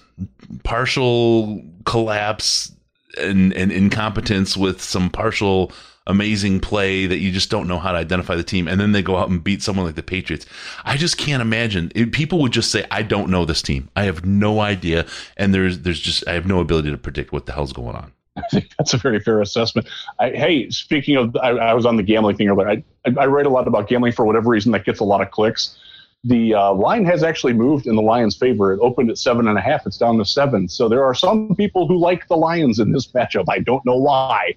partial 0.63 1.63
collapse 1.85 2.71
and, 3.19 3.53
and 3.53 3.71
incompetence 3.71 4.57
with 4.57 4.81
some 4.81 5.09
partial 5.09 5.71
amazing 6.07 6.59
play 6.59 7.05
that 7.05 7.17
you 7.17 7.31
just 7.31 7.49
don't 7.49 7.67
know 7.67 7.77
how 7.77 7.91
to 7.91 7.97
identify 7.97 8.35
the 8.35 8.43
team, 8.43 8.67
and 8.67 8.79
then 8.79 8.93
they 8.93 9.01
go 9.01 9.17
out 9.17 9.29
and 9.29 9.43
beat 9.43 9.61
someone 9.61 9.85
like 9.85 9.95
the 9.95 10.03
Patriots. 10.03 10.45
I 10.85 10.97
just 10.97 11.17
can't 11.17 11.41
imagine. 11.41 11.91
It, 11.95 12.11
people 12.11 12.39
would 12.41 12.53
just 12.53 12.71
say, 12.71 12.85
"I 12.91 13.03
don't 13.03 13.29
know 13.29 13.45
this 13.45 13.61
team. 13.61 13.89
I 13.95 14.03
have 14.03 14.25
no 14.25 14.59
idea," 14.59 15.05
and 15.37 15.53
there's 15.53 15.79
there's 15.79 15.99
just 15.99 16.27
I 16.27 16.33
have 16.33 16.47
no 16.47 16.59
ability 16.59 16.91
to 16.91 16.97
predict 16.97 17.31
what 17.31 17.45
the 17.45 17.53
hell's 17.53 17.73
going 17.73 17.95
on. 17.95 18.11
I 18.43 18.47
think 18.49 18.71
that's 18.77 18.93
a 18.93 18.97
very 18.97 19.19
fair 19.19 19.41
assessment. 19.41 19.87
I, 20.19 20.29
hey, 20.29 20.69
speaking 20.69 21.15
of, 21.15 21.35
I, 21.37 21.49
I, 21.49 21.73
was 21.73 21.85
on 21.85 21.97
the 21.97 22.03
gambling 22.03 22.37
thing 22.37 22.47
earlier. 22.49 22.69
I, 22.69 22.83
I, 23.05 23.25
write 23.25 23.45
a 23.45 23.49
lot 23.49 23.67
about 23.67 23.87
gambling 23.87 24.13
for 24.13 24.25
whatever 24.25 24.49
reason 24.49 24.71
that 24.73 24.85
gets 24.85 24.99
a 24.99 25.03
lot 25.03 25.21
of 25.21 25.31
clicks. 25.31 25.77
The 26.23 26.53
uh, 26.53 26.73
line 26.73 27.05
has 27.05 27.23
actually 27.23 27.53
moved 27.53 27.87
in 27.87 27.95
the 27.95 28.01
Lions' 28.01 28.35
favor. 28.35 28.73
It 28.73 28.79
opened 28.81 29.09
at 29.09 29.17
seven 29.17 29.47
and 29.47 29.57
a 29.57 29.61
half. 29.61 29.85
It's 29.85 29.97
down 29.97 30.17
to 30.17 30.25
seven. 30.25 30.67
So 30.67 30.89
there 30.89 31.03
are 31.03 31.13
some 31.13 31.55
people 31.55 31.87
who 31.87 31.97
like 31.97 32.27
the 32.27 32.37
Lions 32.37 32.79
in 32.79 32.91
this 32.91 33.07
matchup. 33.13 33.45
I 33.49 33.59
don't 33.59 33.85
know 33.85 33.97
why, 33.97 34.53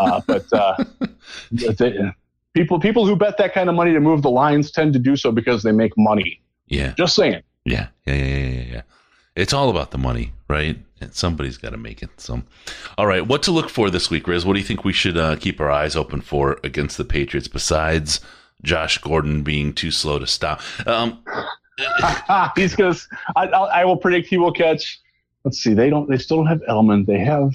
uh, 0.00 0.20
but 0.26 0.52
uh, 0.52 0.82
they, 1.52 2.12
people 2.54 2.80
people 2.80 3.06
who 3.06 3.16
bet 3.16 3.38
that 3.38 3.52
kind 3.52 3.68
of 3.68 3.74
money 3.74 3.92
to 3.92 4.00
move 4.00 4.22
the 4.22 4.30
lines 4.30 4.70
tend 4.70 4.92
to 4.94 4.98
do 4.98 5.16
so 5.16 5.30
because 5.30 5.62
they 5.62 5.72
make 5.72 5.92
money. 5.96 6.40
Yeah, 6.66 6.94
just 6.96 7.14
saying. 7.14 7.42
Yeah, 7.64 7.88
yeah, 8.06 8.14
yeah, 8.14 8.24
yeah, 8.24 8.64
yeah. 8.72 8.82
It's 9.36 9.52
all 9.52 9.70
about 9.70 9.90
the 9.90 9.98
money, 9.98 10.32
right? 10.48 10.78
And 11.00 11.14
somebody's 11.14 11.56
got 11.56 11.70
to 11.70 11.76
make 11.76 12.02
it. 12.02 12.10
So, 12.20 12.42
all 12.98 13.06
right, 13.06 13.26
what 13.26 13.42
to 13.44 13.52
look 13.52 13.70
for 13.70 13.88
this 13.88 14.10
week, 14.10 14.26
Riz? 14.26 14.44
What 14.44 14.54
do 14.54 14.58
you 14.58 14.64
think 14.64 14.84
we 14.84 14.92
should 14.92 15.16
uh, 15.16 15.36
keep 15.36 15.60
our 15.60 15.70
eyes 15.70 15.96
open 15.96 16.20
for 16.20 16.58
against 16.64 16.98
the 16.98 17.04
Patriots 17.04 17.48
besides 17.48 18.20
Josh 18.62 18.98
Gordon 18.98 19.42
being 19.42 19.72
too 19.72 19.90
slow 19.90 20.18
to 20.18 20.26
stop? 20.26 20.60
Um, 20.86 21.22
He's 22.56 22.74
gonna. 22.74 22.94
I, 23.36 23.46
I, 23.46 23.84
will 23.84 23.96
predict 23.96 24.28
he 24.28 24.36
will 24.36 24.52
catch. 24.52 25.00
Let's 25.44 25.58
see. 25.58 25.74
They 25.74 25.90
don't. 25.90 26.08
They 26.08 26.18
still 26.18 26.38
don't 26.38 26.46
have 26.46 26.60
Edelman. 26.68 27.06
They 27.06 27.18
have. 27.18 27.54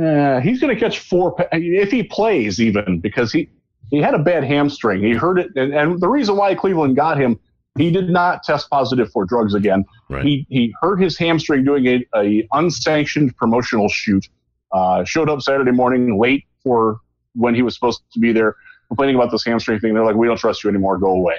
Uh, 0.00 0.40
he's 0.40 0.60
going 0.60 0.72
to 0.72 0.78
catch 0.78 1.00
four 1.00 1.34
if 1.52 1.90
he 1.90 2.04
plays 2.04 2.60
even 2.60 3.00
because 3.00 3.32
he 3.32 3.48
he 3.90 3.98
had 3.98 4.14
a 4.14 4.18
bad 4.18 4.44
hamstring. 4.44 5.02
He 5.02 5.12
hurt 5.12 5.38
it, 5.38 5.50
and, 5.56 5.72
and 5.74 6.00
the 6.00 6.08
reason 6.08 6.36
why 6.36 6.54
Cleveland 6.54 6.96
got 6.96 7.18
him 7.18 7.38
he 7.78 7.90
did 7.90 8.10
not 8.10 8.42
test 8.42 8.68
positive 8.70 9.10
for 9.10 9.24
drugs 9.24 9.54
again. 9.54 9.84
Right. 10.08 10.24
He 10.24 10.46
he 10.48 10.74
hurt 10.80 10.96
his 11.00 11.16
hamstring 11.16 11.64
doing 11.64 11.86
a, 11.86 12.06
a 12.16 12.48
unsanctioned 12.52 13.36
promotional 13.36 13.88
shoot. 13.88 14.28
Uh, 14.72 15.02
showed 15.04 15.30
up 15.30 15.40
Saturday 15.40 15.70
morning 15.70 16.18
late 16.18 16.44
for 16.62 17.00
when 17.34 17.54
he 17.54 17.62
was 17.62 17.74
supposed 17.74 18.02
to 18.12 18.18
be 18.18 18.32
there, 18.32 18.54
complaining 18.88 19.16
about 19.16 19.30
this 19.30 19.44
hamstring 19.44 19.80
thing. 19.80 19.94
They're 19.94 20.04
like, 20.04 20.16
"We 20.16 20.26
don't 20.26 20.36
trust 20.36 20.62
you 20.62 20.70
anymore. 20.70 20.98
Go 20.98 21.10
away." 21.10 21.36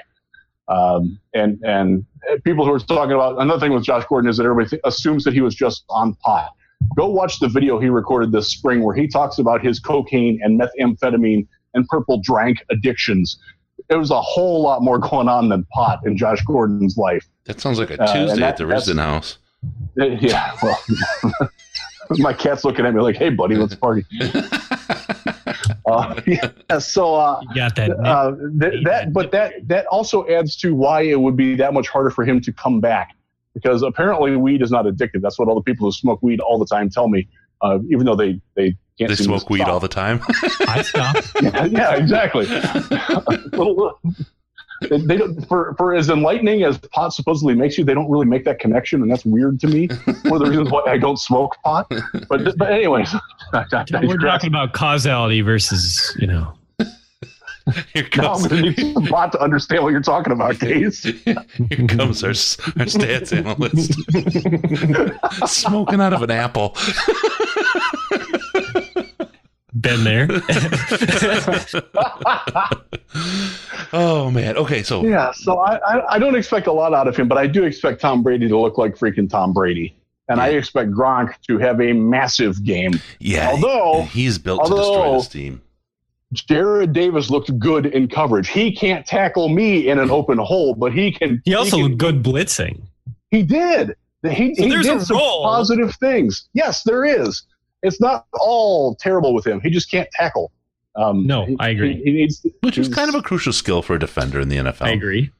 Um, 0.67 1.19
and 1.33 1.59
and 1.63 2.05
people 2.43 2.65
who 2.65 2.73
are 2.73 2.79
talking 2.79 3.13
about 3.13 3.41
another 3.41 3.59
thing 3.59 3.73
with 3.73 3.83
Josh 3.83 4.05
Gordon 4.07 4.29
is 4.29 4.37
that 4.37 4.43
everybody 4.43 4.69
th- 4.69 4.81
assumes 4.85 5.23
that 5.23 5.33
he 5.33 5.41
was 5.41 5.55
just 5.55 5.83
on 5.89 6.15
pot. 6.15 6.51
Go 6.95 7.09
watch 7.09 7.39
the 7.39 7.49
video 7.49 7.79
he 7.79 7.89
recorded 7.89 8.31
this 8.31 8.51
spring 8.51 8.83
where 8.83 8.95
he 8.95 9.07
talks 9.07 9.37
about 9.39 9.63
his 9.63 9.79
cocaine 9.79 10.39
and 10.43 10.59
methamphetamine 10.59 11.47
and 11.73 11.87
purple 11.87 12.19
drank 12.23 12.63
addictions 12.71 13.37
there 13.89 13.99
was 13.99 14.11
a 14.11 14.21
whole 14.21 14.61
lot 14.61 14.81
more 14.81 14.99
going 14.99 15.27
on 15.27 15.49
than 15.49 15.65
pot 15.73 15.99
in 16.05 16.15
Josh 16.15 16.41
Gordon's 16.45 16.95
life. 16.95 17.27
That 17.45 17.59
sounds 17.59 17.79
like 17.79 17.89
a 17.89 18.01
uh, 18.01 18.13
Tuesday 18.13 18.33
uh, 18.33 18.35
that, 18.35 18.49
at 18.49 18.57
the 18.57 18.63
Risdon 18.63 18.99
house. 18.99 19.37
Yeah, 19.97 20.55
well, 20.63 20.81
my 22.11 22.31
cat's 22.31 22.63
looking 22.63 22.85
at 22.85 22.93
me 22.93 23.01
like, 23.01 23.17
"Hey, 23.17 23.29
buddy, 23.29 23.55
let's 23.55 23.75
party." 23.75 24.05
uh, 25.85 26.21
yeah, 26.25 26.77
so 26.77 27.15
uh, 27.15 27.41
you 27.41 27.55
got 27.55 27.75
that. 27.75 27.91
Uh, 27.99 28.35
th- 28.61 28.85
that, 28.85 29.11
but 29.11 29.31
that 29.31 29.67
that 29.67 29.85
also 29.87 30.25
adds 30.29 30.55
to 30.57 30.73
why 30.73 31.01
it 31.01 31.19
would 31.19 31.35
be 31.35 31.55
that 31.55 31.73
much 31.73 31.89
harder 31.89 32.09
for 32.09 32.23
him 32.23 32.39
to 32.39 32.53
come 32.53 32.79
back 32.79 33.17
because 33.53 33.81
apparently 33.81 34.37
weed 34.37 34.61
is 34.61 34.71
not 34.71 34.85
addictive. 34.85 35.19
That's 35.21 35.37
what 35.37 35.49
all 35.49 35.55
the 35.55 35.61
people 35.61 35.87
who 35.87 35.91
smoke 35.91 36.19
weed 36.21 36.39
all 36.39 36.57
the 36.57 36.65
time 36.65 36.89
tell 36.89 37.09
me. 37.09 37.27
Uh, 37.61 37.79
even 37.91 38.05
though 38.05 38.15
they 38.15 38.39
they 38.55 38.77
can't 38.99 39.09
they 39.09 39.15
smoke 39.15 39.49
weed 39.49 39.61
all 39.61 39.79
the 39.79 39.87
time. 39.87 40.19
I 40.67 40.81
stop. 40.81 41.15
yeah, 41.41 41.65
yeah, 41.65 41.95
exactly. 41.95 42.45
they 44.89 45.17
don't 45.17 45.47
for 45.47 45.73
for 45.77 45.95
as 45.95 46.09
enlightening 46.09 46.63
as 46.63 46.77
pot 46.77 47.13
supposedly 47.13 47.55
makes 47.55 47.77
you, 47.77 47.85
they 47.85 47.93
don't 47.93 48.09
really 48.09 48.25
make 48.25 48.43
that 48.43 48.59
connection, 48.59 49.01
and 49.01 49.09
that's 49.09 49.23
weird 49.23 49.57
to 49.61 49.67
me. 49.67 49.87
One 50.23 50.33
of 50.33 50.39
the 50.39 50.49
reasons 50.49 50.69
why 50.69 50.83
I 50.85 50.97
don't 50.97 51.17
smoke 51.17 51.55
pot. 51.63 51.89
But 52.27 52.57
but 52.57 52.73
anyways, 52.73 53.15
we're 53.53 54.17
talking 54.17 54.49
about 54.49 54.73
causality 54.73 55.39
versus 55.41 56.13
you 56.19 56.27
know. 56.27 56.53
Here 57.93 58.03
comes, 58.05 58.17
now 58.17 58.33
I'm 58.33 58.49
going 58.49 58.73
to 58.73 58.83
need 58.83 58.93
some 58.95 59.05
pot 59.05 59.31
to 59.33 59.39
understand 59.39 59.83
what 59.83 59.91
you're 59.91 60.01
talking 60.01 60.33
about, 60.33 60.59
Case. 60.59 61.03
Here 61.03 61.35
comes 61.87 62.23
our, 62.23 62.29
our 62.29 62.87
stats 62.87 63.31
analyst. 63.31 63.93
Smoking 65.47 66.01
out 66.01 66.13
of 66.13 66.23
an 66.23 66.31
apple 66.31 66.75
been 69.81 70.03
there. 70.03 70.27
oh 73.93 74.29
man. 74.31 74.57
Okay, 74.57 74.83
so 74.83 75.05
yeah, 75.05 75.31
so 75.31 75.59
I, 75.59 75.77
I, 75.77 76.15
I 76.15 76.19
don't 76.19 76.35
expect 76.35 76.67
a 76.67 76.71
lot 76.71 76.93
out 76.93 77.07
of 77.07 77.15
him, 77.15 77.27
but 77.27 77.37
I 77.37 77.47
do 77.47 77.63
expect 77.63 78.01
Tom 78.01 78.23
Brady 78.23 78.47
to 78.47 78.57
look 78.57 78.77
like 78.77 78.95
freaking 78.95 79.29
Tom 79.29 79.53
Brady, 79.53 79.95
and 80.27 80.37
yeah. 80.37 80.45
I 80.45 80.49
expect 80.49 80.91
Gronk 80.91 81.33
to 81.47 81.57
have 81.57 81.81
a 81.81 81.93
massive 81.93 82.63
game. 82.63 82.99
Yeah, 83.19 83.49
although 83.49 84.03
he's 84.03 84.37
built 84.37 84.61
although, 84.61 84.75
to 84.75 84.81
destroy 84.81 85.17
this 85.17 85.27
team. 85.27 85.61
Jarrad 86.35 86.93
Davis 86.93 87.31
looked 87.31 87.57
good 87.57 87.87
in 87.87 88.07
coverage. 88.07 88.49
He 88.49 88.71
can't 88.71 89.05
tackle 89.05 89.49
me 89.49 89.89
in 89.89 89.97
an 89.97 90.11
open 90.11 90.37
hole, 90.37 90.75
but 90.75 90.93
he 90.93 91.11
can. 91.11 91.41
He 91.45 91.55
also 91.55 91.77
he 91.77 91.81
can, 91.81 91.91
looked 91.91 91.99
good 91.99 92.23
blitzing. 92.23 92.81
He 93.31 93.43
did. 93.43 93.95
He, 94.23 94.53
so 94.53 94.63
he 94.63 94.69
did 94.69 95.01
some 95.01 95.17
role. 95.17 95.43
positive 95.43 95.95
things. 95.95 96.49
Yes, 96.53 96.83
there 96.83 97.05
is 97.05 97.43
it's 97.83 98.01
not 98.01 98.25
all 98.33 98.95
terrible 98.95 99.33
with 99.33 99.45
him. 99.45 99.61
He 99.61 99.69
just 99.69 99.89
can't 99.89 100.09
tackle. 100.11 100.51
Um, 100.95 101.25
no, 101.25 101.47
I 101.59 101.69
agree. 101.69 101.97
He, 101.97 102.03
he 102.03 102.11
needs, 102.11 102.45
which 102.61 102.77
is 102.77 102.89
kind 102.89 103.09
of 103.09 103.15
a 103.15 103.21
crucial 103.21 103.53
skill 103.53 103.81
for 103.81 103.95
a 103.95 103.99
defender 103.99 104.39
in 104.39 104.49
the 104.49 104.57
NFL. 104.57 104.81
I 104.81 104.91
agree. 104.91 105.31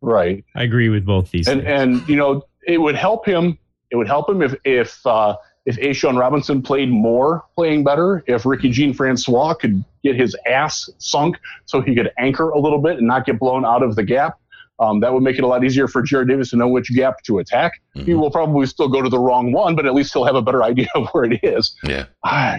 Right. 0.00 0.44
I 0.54 0.62
agree 0.62 0.88
with 0.88 1.04
both 1.04 1.30
these. 1.30 1.48
And 1.48 1.62
things. 1.62 2.02
and 2.02 2.08
you 2.08 2.16
know 2.16 2.42
it 2.66 2.78
would 2.78 2.94
help 2.94 3.26
him. 3.26 3.58
It 3.90 3.96
would 3.96 4.06
help 4.06 4.28
him 4.28 4.42
if 4.42 4.54
if 4.64 5.04
uh, 5.06 5.36
if 5.66 5.76
A'Shawn 5.78 6.18
Robinson 6.18 6.62
played 6.62 6.90
more, 6.90 7.44
playing 7.56 7.84
better. 7.84 8.22
If 8.26 8.46
Ricky 8.46 8.70
Jean 8.70 8.94
Francois 8.94 9.54
could 9.54 9.84
get 10.02 10.14
his 10.14 10.36
ass 10.46 10.88
sunk 10.98 11.38
so 11.64 11.80
he 11.80 11.94
could 11.94 12.12
anchor 12.18 12.50
a 12.50 12.58
little 12.58 12.80
bit 12.80 12.98
and 12.98 13.06
not 13.06 13.26
get 13.26 13.38
blown 13.38 13.64
out 13.64 13.82
of 13.82 13.96
the 13.96 14.02
gap. 14.04 14.38
Um, 14.80 15.00
that 15.00 15.12
would 15.12 15.22
make 15.22 15.38
it 15.38 15.44
a 15.44 15.46
lot 15.46 15.64
easier 15.64 15.88
for 15.88 16.02
Jarrad 16.02 16.28
Davis 16.28 16.50
to 16.50 16.56
know 16.56 16.68
which 16.68 16.94
gap 16.94 17.22
to 17.24 17.38
attack. 17.38 17.80
Mm-hmm. 17.96 18.06
He 18.06 18.14
will 18.14 18.30
probably 18.30 18.66
still 18.66 18.88
go 18.88 19.02
to 19.02 19.08
the 19.08 19.18
wrong 19.18 19.50
one, 19.50 19.74
but 19.74 19.86
at 19.86 19.94
least 19.94 20.12
he'll 20.12 20.24
have 20.24 20.36
a 20.36 20.42
better 20.42 20.62
idea 20.72 20.88
of 20.94 21.08
where 21.08 21.24
it 21.24 21.40
is. 21.42 21.74
Yeah. 21.82 22.06
Uh, 22.22 22.58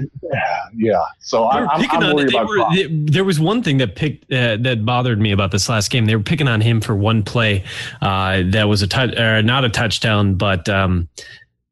yeah. 0.76 1.02
So 1.20 1.46
I, 1.46 1.66
I'm, 1.66 1.90
I'm 1.90 2.16
worried 2.16 2.30
about 2.30 2.48
were, 2.48 2.66
they, 2.74 2.88
There 2.88 3.24
was 3.24 3.40
one 3.40 3.64
thing 3.64 3.78
that 3.78 3.96
picked 3.96 4.32
uh, 4.32 4.58
that 4.58 4.86
bothered 4.86 5.20
me 5.20 5.32
about 5.32 5.52
this 5.52 5.70
last 5.70 5.92
game. 5.92 6.06
They 6.06 6.16
were 6.16 6.24
picking 6.24 6.48
on 6.48 6.62
him 6.62 6.82
for 6.82 6.96
one 6.96 7.24
play 7.24 7.64
uh, 8.02 8.44
that 8.48 8.68
was 8.68 8.82
a 8.82 8.88
touch, 8.88 9.16
uh, 9.16 9.42
not 9.42 9.64
a 9.64 9.70
touchdown, 9.70 10.36
but 10.36 10.68
um, 10.68 11.08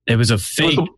it 0.06 0.15
was 0.15 0.32
a 0.32 0.38
fake. 0.38 0.78
Was 0.78 0.88
a- 0.88 0.97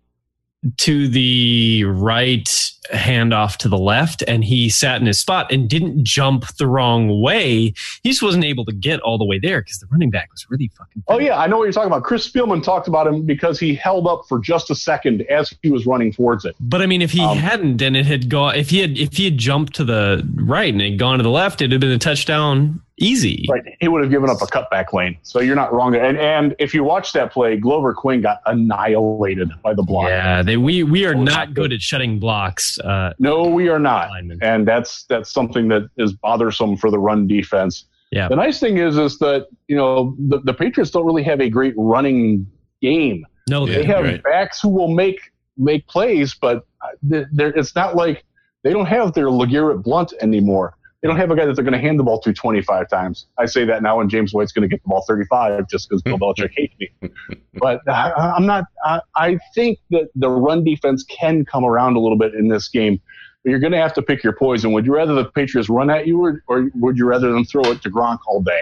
to 0.77 1.07
the 1.07 1.85
right, 1.85 2.45
handoff 2.91 3.55
to 3.57 3.69
the 3.69 3.77
left, 3.77 4.23
and 4.27 4.43
he 4.43 4.69
sat 4.69 4.99
in 4.99 5.07
his 5.07 5.19
spot 5.19 5.51
and 5.51 5.69
didn't 5.69 6.03
jump 6.03 6.45
the 6.57 6.67
wrong 6.67 7.21
way. 7.21 7.73
He 8.03 8.09
just 8.09 8.21
wasn't 8.21 8.43
able 8.43 8.65
to 8.65 8.73
get 8.73 8.99
all 8.99 9.17
the 9.17 9.25
way 9.25 9.39
there 9.39 9.61
because 9.61 9.79
the 9.79 9.87
running 9.87 10.09
back 10.09 10.29
was 10.31 10.45
really 10.49 10.69
fucking. 10.77 11.03
Oh 11.07 11.19
yeah, 11.19 11.39
I 11.39 11.47
know 11.47 11.57
what 11.57 11.63
you're 11.63 11.71
talking 11.71 11.87
about. 11.87 12.03
Chris 12.03 12.29
Spielman 12.29 12.61
talked 12.61 12.87
about 12.87 13.07
him 13.07 13.25
because 13.25 13.59
he 13.59 13.73
held 13.73 14.07
up 14.07 14.23
for 14.27 14.39
just 14.39 14.69
a 14.69 14.75
second 14.75 15.21
as 15.23 15.53
he 15.61 15.71
was 15.71 15.85
running 15.85 16.11
towards 16.11 16.43
it. 16.43 16.55
But 16.59 16.81
I 16.81 16.87
mean, 16.87 17.01
if 17.01 17.11
he 17.11 17.21
um, 17.21 17.37
hadn't 17.37 17.81
and 17.81 17.95
it 17.95 18.05
had 18.05 18.29
gone, 18.29 18.55
if 18.55 18.69
he 18.69 18.79
had, 18.79 18.97
if 18.97 19.13
he 19.13 19.25
had 19.25 19.37
jumped 19.37 19.75
to 19.75 19.85
the 19.85 20.27
right 20.35 20.73
and 20.73 20.81
had 20.81 20.99
gone 20.99 21.17
to 21.19 21.23
the 21.23 21.29
left, 21.29 21.61
it'd 21.61 21.71
have 21.71 21.81
been 21.81 21.91
a 21.91 21.97
touchdown 21.97 22.81
easy. 22.99 23.45
Right. 23.49 23.63
He 23.79 23.87
would 23.87 24.01
have 24.01 24.11
given 24.11 24.29
up 24.29 24.41
a 24.41 24.45
cutback 24.45 24.93
lane. 24.93 25.17
So 25.23 25.39
you're 25.39 25.55
not 25.55 25.73
wrong. 25.73 25.95
And 25.95 26.17
and 26.17 26.55
if 26.59 26.73
you 26.73 26.83
watch 26.83 27.13
that 27.13 27.31
play, 27.31 27.57
Glover 27.57 27.93
Quinn 27.93 28.21
got 28.21 28.39
annihilated 28.45 29.51
by 29.63 29.73
the 29.73 29.83
block. 29.83 30.09
Yeah, 30.09 30.43
they, 30.43 30.57
we 30.57 30.83
we 30.83 31.05
are 31.05 31.15
not 31.15 31.53
good 31.53 31.73
at 31.73 31.81
shutting 31.81 32.19
blocks. 32.19 32.79
Uh, 32.79 33.13
no, 33.19 33.43
we 33.43 33.69
are 33.69 33.79
not. 33.79 34.09
Linemen. 34.09 34.39
And 34.41 34.67
that's 34.67 35.03
that's 35.05 35.31
something 35.31 35.67
that 35.69 35.89
is 35.97 36.13
bothersome 36.13 36.77
for 36.77 36.91
the 36.91 36.99
run 36.99 37.27
defense. 37.27 37.85
Yeah. 38.11 38.27
The 38.27 38.35
nice 38.35 38.59
thing 38.59 38.77
is 38.77 38.97
is 38.97 39.19
that 39.19 39.47
you 39.67 39.75
know 39.75 40.15
the, 40.17 40.39
the 40.41 40.53
Patriots 40.53 40.91
don't 40.91 41.05
really 41.05 41.23
have 41.23 41.41
a 41.41 41.49
great 41.49 41.73
running 41.77 42.47
game. 42.81 43.25
No, 43.49 43.65
they 43.65 43.75
they 43.75 43.83
have 43.85 44.03
right. 44.03 44.23
backs 44.23 44.61
who 44.61 44.69
will 44.69 44.93
make 44.93 45.31
make 45.57 45.87
plays, 45.87 46.35
but 46.35 46.65
it's 47.09 47.75
not 47.75 47.95
like 47.95 48.23
they 48.63 48.73
don't 48.73 48.85
have 48.85 49.13
their 49.13 49.27
LeGarrette 49.27 49.83
Blount 49.83 50.13
anymore 50.21 50.75
they 51.01 51.07
don't 51.07 51.17
have 51.17 51.31
a 51.31 51.35
guy 51.35 51.45
that 51.45 51.55
they're 51.55 51.63
going 51.63 51.73
to 51.73 51.79
hand 51.79 51.97
the 51.97 52.03
ball 52.03 52.19
to 52.19 52.33
25 52.33 52.89
times. 52.89 53.27
I 53.37 53.45
say 53.45 53.63
that 53.65 53.81
now, 53.81 54.01
and 54.01 54.09
James 54.09 54.33
White's 54.33 54.51
going 54.51 54.67
to 54.67 54.67
get 54.67 54.83
the 54.83 54.89
ball 54.89 55.03
35 55.07 55.69
just 55.69 55.87
because 55.87 56.01
Bill 56.01 56.19
Belichick 56.19 56.51
hates 56.55 56.73
me. 56.79 56.89
But 57.53 57.81
I, 57.89 58.35
am 58.37 58.45
not. 58.45 58.65
I, 58.85 59.01
I, 59.17 59.39
think 59.53 59.79
that 59.89 60.07
the 60.15 60.29
run 60.29 60.63
defense 60.63 61.03
can 61.03 61.43
come 61.43 61.65
around 61.65 61.97
a 61.97 61.99
little 61.99 62.17
bit 62.17 62.33
in 62.33 62.47
this 62.47 62.69
game. 62.69 63.01
but 63.43 63.49
you're 63.49 63.59
going 63.59 63.73
to 63.73 63.79
have 63.79 63.93
to 63.95 64.01
pick 64.01 64.23
your 64.23 64.33
poison. 64.33 64.71
Would 64.71 64.85
you 64.85 64.95
rather 64.95 65.13
the 65.13 65.25
Patriots 65.25 65.67
run 65.67 65.89
at 65.89 66.07
you, 66.07 66.23
or, 66.23 66.41
or 66.47 66.69
would 66.75 66.97
you 66.97 67.05
rather 67.05 67.33
them 67.33 67.43
throw 67.43 67.63
it 67.63 67.81
to 67.81 67.91
Gronk 67.91 68.19
all 68.27 68.41
day? 68.41 68.61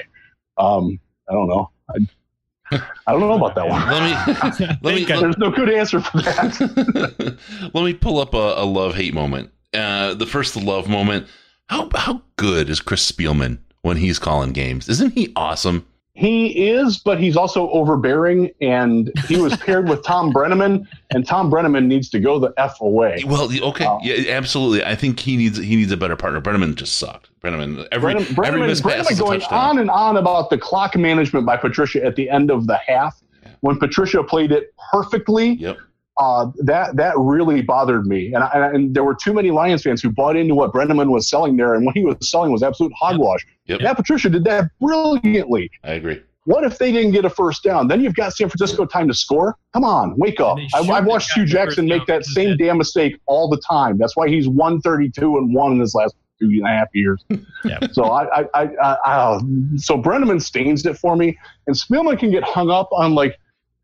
Um, 0.57 0.99
I 1.30 1.34
don't 1.34 1.47
know. 1.47 1.69
I, 1.91 2.81
I 3.05 3.11
don't 3.11 3.22
know 3.22 3.34
about 3.34 3.55
that 3.55 3.68
one. 3.68 3.88
Let 3.88 4.03
me 4.03 4.77
let 4.81 4.95
me 4.95 5.05
There's 5.05 5.38
no 5.38 5.51
good 5.51 5.69
answer 5.69 6.01
for 6.01 6.18
that. 6.22 7.38
let 7.73 7.84
me 7.84 7.93
pull 7.93 8.19
up 8.19 8.34
a, 8.34 8.55
a 8.57 8.65
love 8.65 8.95
hate 8.95 9.14
moment. 9.14 9.51
Uh, 9.73 10.15
the 10.15 10.26
first 10.26 10.55
love 10.55 10.89
moment. 10.89 11.27
How 11.68 11.89
how 11.95 12.22
good 12.38 12.69
is 12.69 12.80
Chris 12.80 13.10
Spielman 13.10 13.60
when 13.81 13.98
he's 13.98 14.19
calling 14.19 14.52
games? 14.53 14.88
Isn't 14.89 15.11
he 15.14 15.31
awesome? 15.35 15.85
He 16.14 16.68
is, 16.69 16.98
but 16.98 17.19
he's 17.19 17.38
also 17.38 17.69
overbearing, 17.69 18.49
and 18.60 19.11
he 19.27 19.38
was 19.39 19.56
paired 19.57 19.88
with 19.88 20.03
Tom 20.03 20.34
Brennaman, 20.34 20.88
and 21.11 21.27
Tom 21.27 21.52
Brennaman 21.52 21.85
needs 21.85 22.10
to 22.10 22.19
go 22.19 22.39
the 22.39 22.52
f 22.57 22.81
away. 22.81 23.23
Well, 23.27 23.52
okay, 23.61 23.85
Um, 23.85 23.99
yeah, 24.02 24.31
absolutely. 24.35 24.84
I 24.84 24.95
think 24.95 25.19
he 25.19 25.38
needs 25.38 25.60
he 25.60 25.76
needs 25.76 25.91
a 25.91 25.98
better 25.98 26.15
partner. 26.15 26.41
Brennaman 26.41 26.73
just 26.73 26.98
sucked. 26.98 27.30
Brennaman 27.41 27.88
every 27.91 28.15
Brennaman, 28.15 28.22
every 28.22 28.35
Brennaman, 28.35 28.81
Brennaman 28.81 29.19
going 29.19 29.44
on 29.44 29.77
and 29.77 29.91
on 29.91 30.18
about 30.18 30.49
the 30.49 30.57
clock 30.57 30.95
management 30.95 31.45
by 31.45 31.56
Patricia 31.56 32.03
at 32.03 32.15
the 32.15 32.31
end 32.31 32.49
of 32.49 32.65
the 32.65 32.77
half 32.77 33.22
when 33.61 33.77
Patricia 33.77 34.23
played 34.23 34.52
it 34.52 34.73
perfectly. 34.91 35.49
Yep. 35.53 35.77
Uh, 36.19 36.48
that 36.57 36.95
that 36.95 37.14
really 37.18 37.61
bothered 37.61 38.07
me, 38.07 38.34
and, 38.34 38.44
I, 38.44 38.72
and 38.73 38.95
there 38.95 39.03
were 39.03 39.15
too 39.15 39.34
many 39.34 39.52
Lions 39.52 39.84
fans 39.84 40.02
who 40.02 40.10
bought 40.10 40.35
into 40.35 40.56
what 40.56 40.73
Brennaman 40.73 41.11
was 41.11 41.30
selling 41.30 41.57
there, 41.57 41.76
and 41.76 41.85
what 41.85 41.95
he 41.95 42.03
was 42.03 42.15
selling 42.27 42.52
was 42.52 42.64
absolute 42.64 42.91
hogwash. 42.99 43.45
Yep. 43.68 43.81
Matt 43.81 43.98
Patricia 43.98 44.30
did 44.30 44.44
that 44.45 44.72
brilliantly. 44.81 45.69
I 45.84 45.91
agree. 45.94 46.22
What 46.45 46.64
if 46.64 46.77
they 46.80 46.91
didn't 46.91 47.11
get 47.11 47.26
a 47.26 47.30
first 47.30 47.61
down? 47.61 47.88
Then 47.88 48.02
you've 48.02 48.15
got 48.15 48.34
San 48.34 48.49
Francisco 48.49 48.85
time 48.85 49.07
to 49.10 49.14
score. 49.14 49.57
Come 49.73 49.84
on, 49.84 50.18
wake 50.18 50.39
up! 50.39 50.57
I, 50.73 50.80
I've 50.80 51.06
watched 51.06 51.34
Hue 51.34 51.45
Jackson 51.45 51.85
make 51.85 52.06
that 52.07 52.26
same 52.26 52.52
that- 52.52 52.57
damn 52.57 52.77
mistake 52.77 53.19
all 53.27 53.48
the 53.49 53.61
time. 53.69 53.98
That's 53.98 54.15
why 54.15 54.27
he's 54.27 54.48
one 54.48 54.81
thirty-two 54.81 55.38
and 55.38 55.53
one 55.53 55.73
in 55.73 55.80
his 55.80 55.94
last 55.94 56.15
two 56.39 56.45
and 56.48 56.65
a 56.65 56.69
half 56.69 56.88
years. 56.94 57.23
Yeah. 57.65 57.80
So 57.91 58.06
I, 58.06 58.41
I, 58.41 58.45
I, 58.53 58.64
I, 58.81 58.98
I 59.06 59.39
so 59.76 59.98
Brennaman 60.02 60.41
stains 60.41 60.85
it 60.85 60.98
for 60.98 61.15
me, 61.18 61.38
and 61.65 61.76
Spielman 61.76 62.18
can 62.18 62.31
get 62.31 62.44
hung 62.44 62.69
up 62.69 62.88
on 62.94 63.14
like, 63.14 63.38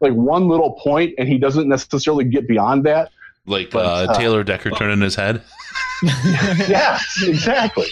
like 0.03 0.13
one 0.13 0.47
little 0.47 0.73
point, 0.73 1.15
and 1.17 1.27
he 1.27 1.37
doesn't 1.37 1.67
necessarily 1.67 2.25
get 2.25 2.47
beyond 2.47 2.83
that. 2.85 3.11
Like 3.45 3.71
But, 3.71 3.85
uh, 3.85 4.11
uh, 4.11 4.17
Taylor 4.17 4.43
Decker 4.43 4.71
turning 4.71 5.01
his 5.01 5.15
head. 5.15 5.41
yes, 6.03 7.23
exactly. 7.23 7.87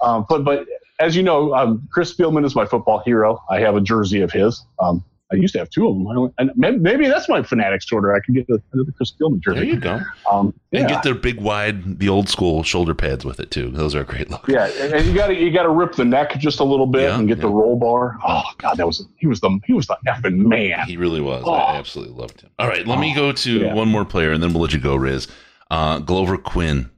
Um, 0.00 0.24
but 0.28 0.44
but 0.44 0.64
as 1.00 1.16
you 1.16 1.22
know, 1.22 1.54
um, 1.54 1.88
Chris 1.92 2.14
Spielman 2.14 2.44
is 2.44 2.54
my 2.54 2.64
football 2.64 3.00
hero. 3.04 3.42
I 3.50 3.60
have 3.60 3.76
a 3.76 3.80
jersey 3.80 4.20
of 4.20 4.32
his. 4.32 4.64
Um, 4.80 5.04
I 5.30 5.36
used 5.36 5.52
to 5.52 5.58
have 5.58 5.68
two 5.68 5.86
of 5.86 5.94
them, 5.94 6.08
I 6.08 6.14
only- 6.14 6.32
and 6.38 6.50
maybe, 6.56 6.78
maybe 6.78 7.06
that's 7.06 7.28
my 7.28 7.42
Fanatics 7.42 7.92
order. 7.92 8.14
I 8.14 8.20
could 8.20 8.34
get 8.34 8.46
the, 8.46 8.62
the 8.72 8.90
Chris 8.92 9.12
Spielman 9.12 9.42
There 9.44 9.62
you 9.62 9.78
go. 9.78 10.00
Um, 10.30 10.54
yeah. 10.70 10.80
And 10.80 10.88
get 10.88 11.02
their 11.02 11.14
big 11.14 11.38
wide, 11.40 11.98
the 11.98 12.08
old 12.08 12.28
school 12.30 12.62
shoulder 12.62 12.94
pads 12.94 13.24
with 13.24 13.38
it 13.38 13.50
too. 13.50 13.70
Those 13.70 13.94
are 13.94 14.00
a 14.00 14.04
great 14.04 14.30
look. 14.30 14.48
Yeah, 14.48 14.66
and 14.66 15.06
you 15.06 15.14
got 15.14 15.26
to 15.26 15.34
you 15.34 15.50
got 15.50 15.64
to 15.64 15.70
rip 15.70 15.94
the 15.94 16.04
neck 16.04 16.38
just 16.38 16.60
a 16.60 16.64
little 16.64 16.86
bit 16.86 17.02
Yeah, 17.02 17.18
and 17.18 17.28
get 17.28 17.40
the 17.40 17.48
roll 17.48 17.76
bar. 17.76 18.18
Oh 18.26 18.42
God, 18.58 18.76
that 18.78 18.86
was 18.86 19.06
he 19.16 19.26
was 19.26 19.40
the 19.40 19.58
he 19.66 19.74
was 19.74 19.86
the 19.86 19.98
effing 20.06 20.38
man. 20.38 20.86
He 20.86 20.96
really 20.96 21.20
was. 21.20 21.44
Oh. 21.46 21.52
I 21.52 21.76
absolutely 21.76 22.14
loved 22.14 22.40
him. 22.40 22.50
All 22.58 22.68
right, 22.68 22.86
let 22.86 22.98
me 22.98 23.14
go 23.14 23.32
to 23.32 23.58
yeah. 23.58 23.74
one 23.74 23.88
more 23.88 24.04
player, 24.04 24.32
and 24.32 24.42
then 24.42 24.52
we'll 24.52 24.62
let 24.62 24.72
you 24.72 24.80
go, 24.80 24.96
Riz. 24.96 25.28
Uh, 25.70 25.98
Glover 25.98 26.38
Quinn. 26.38 26.90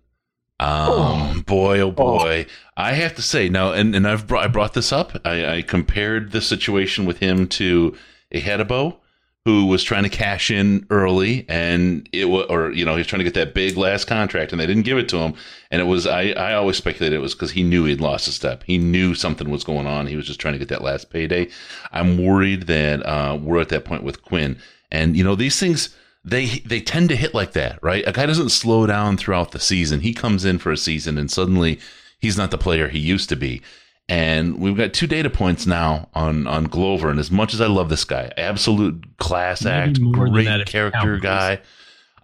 Um, 0.60 1.40
boy, 1.40 1.80
oh 1.80 1.90
boy, 1.90 2.46
I 2.76 2.92
have 2.92 3.14
to 3.14 3.22
say 3.22 3.48
now, 3.48 3.72
and, 3.72 3.94
and 3.94 4.06
I've 4.06 4.26
brought 4.26 4.44
I 4.44 4.48
brought 4.48 4.74
this 4.74 4.92
up. 4.92 5.18
I, 5.24 5.56
I 5.56 5.62
compared 5.62 6.32
the 6.32 6.42
situation 6.42 7.06
with 7.06 7.18
him 7.18 7.48
to 7.48 7.96
a 8.32 8.40
Hedabo, 8.40 8.96
who 9.44 9.66
was 9.66 9.82
trying 9.82 10.02
to 10.02 10.08
cash 10.08 10.50
in 10.50 10.86
early, 10.90 11.46
and 11.48 12.08
it 12.12 12.26
was, 12.26 12.46
or 12.50 12.70
you 12.70 12.84
know, 12.84 12.92
he 12.92 12.98
was 12.98 13.06
trying 13.06 13.20
to 13.20 13.24
get 13.24 13.34
that 13.34 13.54
big 13.54 13.76
last 13.76 14.06
contract, 14.06 14.52
and 14.52 14.60
they 14.60 14.66
didn't 14.66 14.84
give 14.84 14.98
it 14.98 15.08
to 15.08 15.18
him. 15.18 15.34
And 15.70 15.80
it 15.80 15.86
was, 15.86 16.06
I, 16.06 16.30
I 16.30 16.54
always 16.54 16.76
speculated 16.76 17.16
it 17.16 17.20
was 17.20 17.34
because 17.34 17.52
he 17.52 17.62
knew 17.62 17.84
he'd 17.84 18.00
lost 18.00 18.28
a 18.28 18.32
step. 18.32 18.62
He 18.64 18.76
knew 18.76 19.14
something 19.14 19.48
was 19.48 19.64
going 19.64 19.86
on. 19.86 20.06
He 20.06 20.16
was 20.16 20.26
just 20.26 20.40
trying 20.40 20.52
to 20.52 20.58
get 20.58 20.68
that 20.68 20.82
last 20.82 21.10
payday. 21.10 21.48
I'm 21.90 22.22
worried 22.22 22.64
that 22.66 23.04
uh, 23.06 23.38
we're 23.40 23.60
at 23.60 23.70
that 23.70 23.84
point 23.84 24.02
with 24.02 24.22
Quinn, 24.22 24.58
and 24.90 25.16
you 25.16 25.24
know, 25.24 25.34
these 25.34 25.58
things 25.58 25.94
they 26.24 26.46
they 26.66 26.80
tend 26.80 27.08
to 27.08 27.16
hit 27.16 27.34
like 27.34 27.52
that, 27.52 27.82
right? 27.82 28.04
A 28.06 28.12
guy 28.12 28.26
doesn't 28.26 28.50
slow 28.50 28.86
down 28.86 29.16
throughout 29.16 29.52
the 29.52 29.60
season. 29.60 30.00
He 30.00 30.12
comes 30.12 30.44
in 30.44 30.58
for 30.58 30.70
a 30.70 30.76
season 30.76 31.16
and 31.16 31.30
suddenly 31.30 31.80
he's 32.18 32.36
not 32.36 32.50
the 32.50 32.58
player 32.58 32.88
he 32.88 32.98
used 32.98 33.28
to 33.30 33.36
be. 33.36 33.62
And 34.10 34.58
we've 34.58 34.76
got 34.76 34.92
two 34.92 35.06
data 35.06 35.30
points 35.30 35.66
now 35.66 36.08
on 36.14 36.48
on 36.48 36.64
Glover. 36.64 37.10
And 37.10 37.20
as 37.20 37.30
much 37.30 37.54
as 37.54 37.60
I 37.60 37.68
love 37.68 37.88
this 37.88 38.02
guy, 38.02 38.32
absolute 38.36 39.16
class 39.18 39.62
Maybe 39.64 39.76
act, 39.76 40.00
great 40.12 40.46
that 40.46 40.62
if 40.62 40.66
you 40.66 40.72
character 40.72 41.20
count 41.20 41.22
guy, 41.22 41.60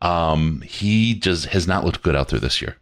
um, 0.02 0.62
he 0.62 1.14
just 1.14 1.46
has 1.46 1.68
not 1.68 1.84
looked 1.84 2.02
good 2.02 2.16
out 2.16 2.28
there 2.28 2.40
this 2.40 2.60
year. 2.60 2.76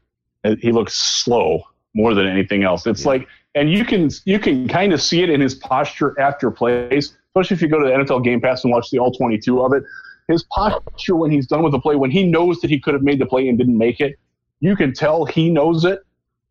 He 0.58 0.72
looks 0.72 0.94
slow 0.94 1.64
more 1.92 2.14
than 2.14 2.26
anything 2.26 2.64
else. 2.64 2.86
It's 2.86 3.04
like, 3.04 3.28
and 3.54 3.70
you 3.70 3.84
can 3.84 4.08
you 4.24 4.38
can 4.38 4.68
kind 4.68 4.94
of 4.94 5.02
see 5.02 5.22
it 5.22 5.28
in 5.28 5.38
his 5.38 5.54
posture 5.54 6.18
after 6.18 6.50
plays, 6.50 7.14
especially 7.28 7.56
if 7.56 7.60
you 7.60 7.68
go 7.68 7.78
to 7.78 7.84
the 7.84 7.92
NFL 7.92 8.24
Game 8.24 8.40
Pass 8.40 8.64
and 8.64 8.72
watch 8.72 8.88
the 8.90 8.98
all 8.98 9.12
22 9.12 9.60
of 9.60 9.74
it. 9.74 9.84
His 10.28 10.44
posture 10.44 11.16
when 11.16 11.30
he's 11.30 11.46
done 11.46 11.62
with 11.62 11.72
the 11.72 11.78
play, 11.78 11.96
when 11.96 12.10
he 12.10 12.24
knows 12.24 12.58
that 12.62 12.70
he 12.70 12.80
could 12.80 12.94
have 12.94 13.02
made 13.02 13.18
the 13.18 13.26
play 13.26 13.48
and 13.48 13.58
didn't 13.58 13.76
make 13.76 14.00
it, 14.00 14.18
you 14.60 14.76
can 14.76 14.94
tell 14.94 15.26
he 15.26 15.50
knows 15.50 15.84
it. 15.84 16.00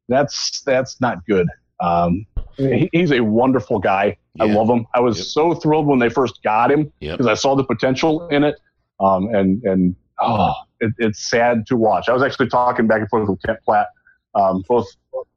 That's 0.07 0.61
that's 0.61 1.01
not 1.01 1.25
good. 1.25 1.47
Um, 1.80 2.27
he, 2.57 2.89
he's 2.91 3.11
a 3.11 3.19
wonderful 3.21 3.80
guy. 3.80 4.17
I 4.39 4.45
love 4.45 4.69
him. 4.69 4.85
I 4.95 4.99
was 4.99 5.17
Yep. 5.17 5.25
so 5.27 5.53
thrilled 5.55 5.85
when 5.88 5.99
they 5.99 6.09
first 6.09 6.41
got 6.43 6.71
him 6.71 6.91
Yep. 7.01 7.17
because 7.17 7.27
I 7.27 7.34
saw 7.35 7.55
the 7.55 7.63
potential 7.63 8.27
in 8.30 8.43
it. 8.43 8.59
Um, 8.99 9.34
and 9.35 9.61
and 9.63 9.95
oh, 10.19 10.53
it, 10.80 10.91
it's 10.97 11.19
sad 11.30 11.65
to 11.67 11.77
watch. 11.77 12.09
I 12.09 12.13
was 12.13 12.23
actually 12.23 12.47
talking 12.49 12.88
back 12.88 13.01
and 13.01 13.09
forth 13.09 13.27
with 13.30 13.41
Kent 13.43 13.59
Platte, 13.65 13.88
um, 14.35 14.63
both 14.67 14.88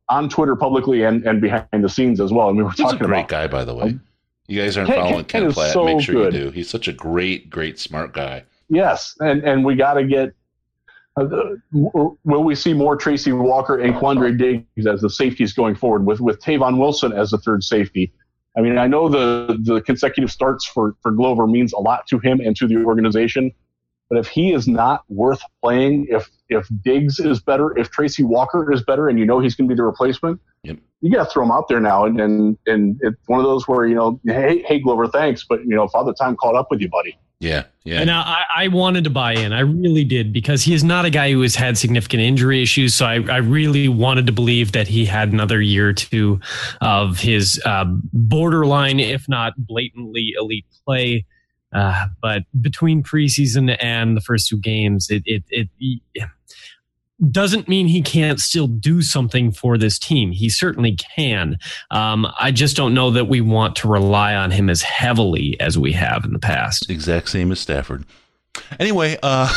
on 0.09 0.29
Twitter 0.29 0.55
publicly 0.57 1.03
and, 1.03 1.27
and 1.27 1.41
behind 1.41 1.67
the 1.73 1.89
scenes 1.89 2.21
as 2.21 2.33
well. 2.33 2.49
And 2.49 2.57
we 2.57 2.63
were 2.63 2.71
He's 2.71 2.81
a 2.81 2.83
talking 2.85 2.99
great 3.07 3.19
about 3.21 3.29
guy, 3.29 3.47
by 3.49 3.65
the 3.65 3.75
way. 3.75 3.99
You 4.49 4.63
guys 4.63 4.77
aren't 4.77 4.89
Ken- 4.89 4.97
following 4.99 5.15
Kent, 5.25 5.29
Ken 5.29 5.43
is 5.47 5.55
Platte. 5.55 5.73
so 5.73 5.85
Make 5.85 6.01
sure 6.01 6.15
good. 6.15 6.35
you 6.35 6.41
do. 6.45 6.51
He's 6.51 6.71
such 6.71 6.87
a 6.87 6.93
great, 6.93 7.51
great, 7.51 7.79
smart 7.81 8.13
guy. 8.13 8.45
yes, 8.69 9.17
and 9.21 9.43
and 9.45 9.65
we 9.65 9.75
got 9.75 9.95
to 9.95 10.05
get. 10.05 10.33
Uh, 11.19 11.29
will 11.73 12.45
we 12.45 12.55
see 12.55 12.75
more 12.75 12.95
Tracy 12.95 13.33
Walker 13.33 13.79
and 13.81 13.95
Quandre 13.95 14.37
Diggs 14.37 14.87
as 14.87 15.01
the 15.01 15.09
safeties 15.09 15.55
going 15.55 15.75
forward 15.75 16.05
with 16.05 16.21
with 16.21 16.41
Tavon 16.41 16.79
Wilson 16.79 17.13
as 17.13 17.31
the 17.31 17.39
third 17.39 17.65
safety? 17.65 18.13
I 18.57 18.61
mean, 18.61 18.77
I 18.77 18.87
know 18.87 19.09
the 19.09 19.59
the 19.63 19.81
consecutive 19.81 20.31
starts 20.31 20.67
for 20.67 20.95
for 21.01 21.13
Glover 21.13 21.47
means 21.47 21.73
a 21.73 21.79
lot 21.79 22.07
to 22.09 22.19
him 22.19 22.41
and 22.41 22.55
to 22.57 22.67
the 22.67 22.85
organization, 22.85 23.51
but 24.09 24.19
if 24.19 24.29
he 24.29 24.53
is 24.53 24.69
not 24.69 25.03
worth 25.09 25.41
playing, 25.63 26.07
if 26.11 26.31
if 26.49 26.69
Diggs 26.85 27.19
is 27.19 27.41
better, 27.41 27.77
if 27.77 27.91
Tracy 27.91 28.23
Walker 28.23 28.73
is 28.73 28.83
better, 28.83 29.09
and 29.09 29.19
you 29.19 29.27
know 29.27 29.41
he's 29.41 29.55
going 29.55 29.69
to 29.69 29.75
be 29.75 29.77
the 29.77 29.83
replacement, 29.83 30.41
Yep. 30.63 30.79
you 31.01 31.13
got 31.13 31.25
to 31.25 31.31
throw 31.31 31.45
him 31.45 31.51
out 31.51 31.69
there 31.69 31.81
now. 31.81 32.05
And 32.05 32.21
and 32.21 32.59
and 32.67 32.99
it's 33.03 33.17
one 33.27 33.41
of 33.41 33.45
those 33.47 33.67
where 33.67 33.87
you 33.87 33.95
know, 33.95 34.21
hey 34.27 34.63
hey 34.63 34.79
Glover, 34.81 35.09
thanks, 35.09 35.45
but 35.49 35.61
you 35.61 35.75
know, 35.75 35.89
Father 35.89 36.13
Time 36.13 36.37
caught 36.37 36.55
up 36.55 36.69
with 36.71 36.81
you, 36.81 36.89
buddy. 36.89 37.19
Yeah, 37.39 37.65
yeah. 37.85 38.01
And 38.01 38.11
I, 38.11 38.45
I 38.57 38.69
wanted 38.69 39.05
to 39.05 39.11
buy 39.11 39.35
in. 39.35 39.53
I 39.53 39.61
really 39.61 40.05
did 40.05 40.33
because 40.33 40.63
he 40.63 40.73
is 40.73 40.83
not 40.83 41.05
a 41.05 41.11
guy 41.11 41.33
who 41.33 41.43
has 41.43 41.55
had 41.55 41.77
significant 41.77 42.23
injury 42.23 42.63
issues. 42.63 42.95
So 42.95 43.05
I, 43.05 43.17
I 43.31 43.37
really 43.37 43.89
wanted 43.89 44.27
to 44.29 44.33
believe 44.33 44.73
that 44.73 44.89
he 44.89 45.05
had 45.05 45.35
another 45.35 45.61
year 45.61 45.91
or 45.91 45.93
two 45.93 46.41
of 46.81 47.19
his 47.19 47.61
uh, 47.67 47.85
borderline, 48.15 49.01
if 49.01 49.29
not 49.29 49.53
blatantly 49.59 50.33
elite 50.39 50.65
play. 50.87 51.27
Uh, 51.77 52.07
but 52.23 52.45
between 52.61 53.03
preseason 53.03 53.77
and 53.81 54.17
the 54.17 54.21
first 54.23 54.49
two 54.49 54.59
games, 54.59 55.11
it 55.11 55.23
it 55.27 55.45
it 55.51 55.69
doesn't 57.31 57.69
mean 57.69 57.87
he 57.87 58.03
can't 58.03 58.41
still 58.41 58.67
do 58.67 59.03
something 59.03 59.53
for 59.53 59.79
this 59.79 59.99
team. 59.99 60.33
He 60.33 60.49
certainly 60.49 60.97
can. 60.97 61.59
Um, 61.91 62.27
I 62.39 62.51
just 62.51 62.77
don't 62.77 62.95
know 62.95 63.11
that 63.11 63.27
we 63.27 63.41
want 63.41 63.77
to 63.77 63.89
rely 63.89 64.35
on 64.35 64.51
him 64.51 64.69
as 64.69 64.83
heavily 64.83 65.59
as 65.61 65.79
we 65.79 65.93
have 65.93 66.25
in 66.25 66.33
the 66.33 66.39
past. 66.39 66.91
exact 66.91 67.29
same 67.31 67.53
as 67.53 67.61
Stafford. 67.61 68.05
Anyway, 68.79 69.17
uh, 69.23 69.49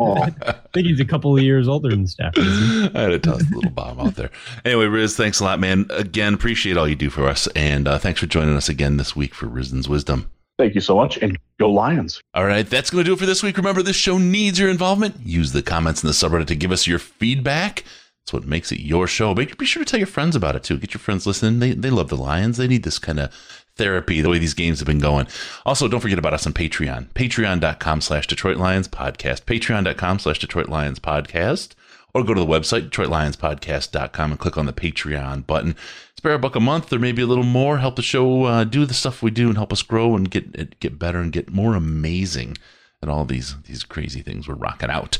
I 0.00 0.54
think 0.72 0.86
he's 0.86 1.00
a 1.00 1.04
couple 1.04 1.36
of 1.36 1.42
years 1.42 1.68
older 1.68 1.90
than 1.90 2.06
Stafford. 2.06 2.44
I 2.94 3.00
had 3.00 3.08
to 3.08 3.18
toss 3.18 3.42
a 3.42 3.54
little 3.54 3.70
bomb 3.70 4.00
out 4.00 4.14
there. 4.14 4.30
Anyway, 4.64 4.86
Riz, 4.86 5.16
thanks 5.16 5.40
a 5.40 5.44
lot, 5.44 5.60
man. 5.60 5.86
Again, 5.90 6.34
appreciate 6.34 6.76
all 6.76 6.88
you 6.88 6.96
do 6.96 7.10
for 7.10 7.28
us, 7.28 7.46
and 7.48 7.86
uh, 7.88 7.98
thanks 7.98 8.20
for 8.20 8.26
joining 8.26 8.56
us 8.56 8.68
again 8.68 8.96
this 8.96 9.14
week 9.16 9.34
for 9.34 9.46
Rizen's 9.46 9.88
Wisdom. 9.88 10.30
Thank 10.58 10.74
you 10.74 10.80
so 10.80 10.96
much, 10.96 11.16
and 11.18 11.38
go 11.60 11.70
Lions. 11.70 12.20
All 12.34 12.44
right, 12.44 12.68
that's 12.68 12.90
going 12.90 13.04
to 13.04 13.08
do 13.08 13.14
it 13.14 13.18
for 13.20 13.26
this 13.26 13.42
week. 13.42 13.56
Remember, 13.56 13.82
this 13.82 13.96
show 13.96 14.18
needs 14.18 14.58
your 14.58 14.70
involvement. 14.70 15.14
Use 15.24 15.52
the 15.52 15.62
comments 15.62 16.02
in 16.02 16.08
the 16.08 16.12
subreddit 16.12 16.48
to 16.48 16.56
give 16.56 16.72
us 16.72 16.86
your 16.86 16.98
feedback. 16.98 17.84
That's 18.28 18.32
what 18.32 18.44
makes 18.44 18.72
it 18.72 18.80
your 18.80 19.06
show. 19.06 19.32
Be, 19.34 19.46
be 19.46 19.64
sure 19.64 19.84
to 19.84 19.90
tell 19.90 20.00
your 20.00 20.06
friends 20.06 20.34
about 20.34 20.56
it 20.56 20.64
too. 20.64 20.76
Get 20.76 20.92
your 20.92 21.00
friends 21.00 21.26
listening. 21.26 21.60
They, 21.60 21.72
they 21.72 21.90
love 21.90 22.08
the 22.08 22.16
Lions. 22.16 22.56
They 22.56 22.66
need 22.66 22.82
this 22.82 22.98
kind 22.98 23.20
of 23.20 23.32
therapy, 23.78 24.20
the 24.20 24.28
way 24.28 24.38
these 24.38 24.54
games 24.54 24.80
have 24.80 24.86
been 24.86 24.98
going. 24.98 25.26
Also, 25.64 25.88
don't 25.88 26.00
forget 26.00 26.18
about 26.18 26.34
us 26.34 26.46
on 26.46 26.52
Patreon. 26.52 27.08
Patreon.com 27.14 28.00
slash 28.00 28.26
Detroit 28.26 28.58
Lions 28.58 28.88
Podcast. 28.88 29.44
Patreon.com 29.44 30.18
slash 30.18 30.38
Detroit 30.38 30.68
Lions 30.68 30.98
Podcast. 30.98 31.70
Or 32.14 32.24
go 32.24 32.34
to 32.34 32.40
the 32.40 32.46
website, 32.46 32.88
DetroitLionsPodcast.com, 32.88 34.30
and 34.30 34.40
click 34.40 34.56
on 34.56 34.66
the 34.66 34.72
Patreon 34.72 35.46
button. 35.46 35.76
Spare 36.16 36.34
a 36.34 36.38
buck 36.38 36.56
a 36.56 36.60
month 36.60 36.92
or 36.92 36.98
maybe 36.98 37.22
a 37.22 37.26
little 37.26 37.44
more. 37.44 37.78
Help 37.78 37.96
the 37.96 38.02
show 38.02 38.44
uh, 38.44 38.64
do 38.64 38.86
the 38.86 38.94
stuff 38.94 39.22
we 39.22 39.30
do 39.30 39.48
and 39.48 39.56
help 39.56 39.72
us 39.72 39.82
grow 39.82 40.16
and 40.16 40.30
get 40.30 40.80
get 40.80 40.98
better 40.98 41.18
and 41.18 41.32
get 41.32 41.50
more 41.50 41.74
amazing 41.74 42.56
at 43.02 43.08
all 43.08 43.24
these 43.24 43.54
these 43.62 43.84
crazy 43.84 44.22
things 44.22 44.48
we're 44.48 44.54
rocking 44.54 44.90
out. 44.90 45.18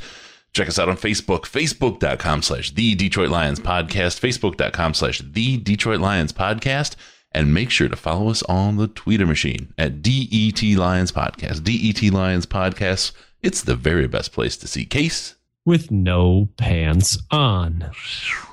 Check 0.54 0.66
us 0.66 0.78
out 0.78 0.88
on 0.88 0.96
Facebook, 0.96 1.42
facebook.com 1.42 2.42
slash 2.42 2.72
the 2.72 2.94
Detroit 2.94 3.28
Lions 3.28 3.60
podcast, 3.60 4.18
facebook.com 4.18 4.94
slash 4.94 5.20
the 5.20 5.58
Detroit 5.58 6.00
Lions 6.00 6.32
podcast. 6.32 6.96
And 7.32 7.52
make 7.52 7.70
sure 7.70 7.88
to 7.88 7.96
follow 7.96 8.30
us 8.30 8.42
on 8.44 8.76
the 8.76 8.88
Twitter 8.88 9.26
machine 9.26 9.74
at 9.76 10.02
DET 10.02 10.62
Lions 10.62 11.12
Podcast. 11.12 11.62
DET 11.62 12.12
Lions 12.12 12.46
Podcast. 12.46 13.12
It's 13.42 13.62
the 13.62 13.76
very 13.76 14.08
best 14.08 14.32
place 14.32 14.56
to 14.56 14.66
see 14.66 14.84
Case. 14.84 15.36
With 15.66 15.90
no 15.90 16.48
pants 16.56 17.18
on. 17.30 17.90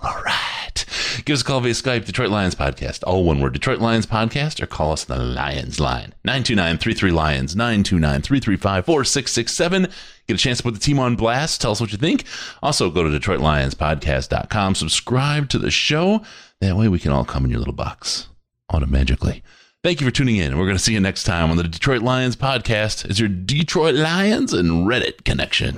All 0.04 0.22
right. 0.26 0.86
Give 1.24 1.36
us 1.36 1.42
a 1.42 1.46
call 1.46 1.62
via 1.62 1.72
Skype, 1.72 2.06
Detroit 2.06 2.30
Lions 2.30 2.56
Podcast. 2.56 3.02
All 3.08 3.24
one 3.24 3.40
word, 3.40 3.54
Detroit 3.54 3.80
Lions 3.80 4.06
Podcast, 4.06 4.62
or 4.62 4.66
call 4.66 4.92
us 4.92 5.10
on 5.10 5.18
the 5.18 5.24
Lions 5.24 5.80
line. 5.80 6.14
929-33-LIONS, 6.28 7.56
929-335-4667. 7.56 9.90
Get 10.28 10.34
a 10.34 10.38
chance 10.38 10.58
to 10.58 10.64
put 10.64 10.74
the 10.74 10.80
team 10.82 11.00
on 11.00 11.16
blast. 11.16 11.62
Tell 11.62 11.72
us 11.72 11.80
what 11.80 11.94
you 11.94 11.98
think. 11.98 12.26
Also, 12.62 12.90
go 12.90 13.04
to 13.04 13.10
DetroitLionsPodcast.com. 13.18 14.76
Subscribe 14.76 15.48
to 15.50 15.58
the 15.58 15.72
show. 15.72 16.22
That 16.60 16.76
way 16.76 16.90
we 16.90 17.00
can 17.00 17.14
all 17.14 17.24
come 17.24 17.46
in 17.46 17.52
your 17.52 17.60
little 17.60 17.74
box 17.74 18.28
automatically. 18.70 19.44
Thank 19.84 20.02
you 20.02 20.08
for 20.08 20.12
tuning 20.12 20.38
in. 20.38 20.58
We're 20.58 20.66
going 20.66 20.78
to 20.78 20.84
see 20.84 20.94
you 20.94 21.00
next 21.00 21.26
time 21.26 21.52
on 21.52 21.58
the 21.58 21.64
Detroit 21.64 22.02
Lions 22.02 22.36
podcast 22.36 23.08
as 23.08 23.20
your 23.20 23.30
Detroit 23.30 23.94
Lions 23.94 24.52
and 24.52 24.88
Reddit 24.88 25.24
connection. 25.26 25.76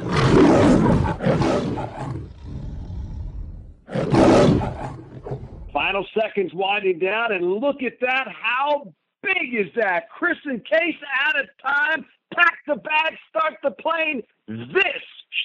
Final 5.73 6.05
seconds 6.19 6.53
winding 6.53 6.99
down, 6.99 7.33
and 7.33 7.53
look 7.53 7.83
at 7.83 7.99
that. 7.99 8.27
How 8.29 8.93
big 9.21 9.53
is 9.53 9.67
that? 9.75 10.09
Chris 10.09 10.37
and 10.45 10.63
Case 10.63 10.95
out 11.25 11.39
of 11.39 11.47
time. 11.61 12.05
Pack 12.33 12.59
the 12.65 12.75
bag, 12.75 13.17
start 13.29 13.55
the 13.63 13.71
plane. 13.71 14.23
This 14.47 15.03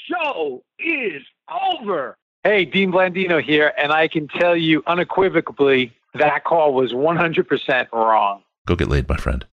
show 0.09 0.63
is 0.79 1.23
over. 1.75 2.17
Hey, 2.45 2.65
Dean 2.65 2.93
Blandino 2.93 3.43
here, 3.43 3.73
and 3.77 3.93
I 3.93 4.09
can 4.09 4.29
tell 4.29 4.57
you 4.57 4.83
unequivocally 4.87 5.93
that 6.15 6.45
call 6.45 6.75
was 6.75 6.93
100% 6.93 7.93
wrong. 7.93 8.43
Go 8.67 8.77
get 8.77 8.89
laid, 8.89 9.09
my 9.09 9.17
friend. 9.17 9.45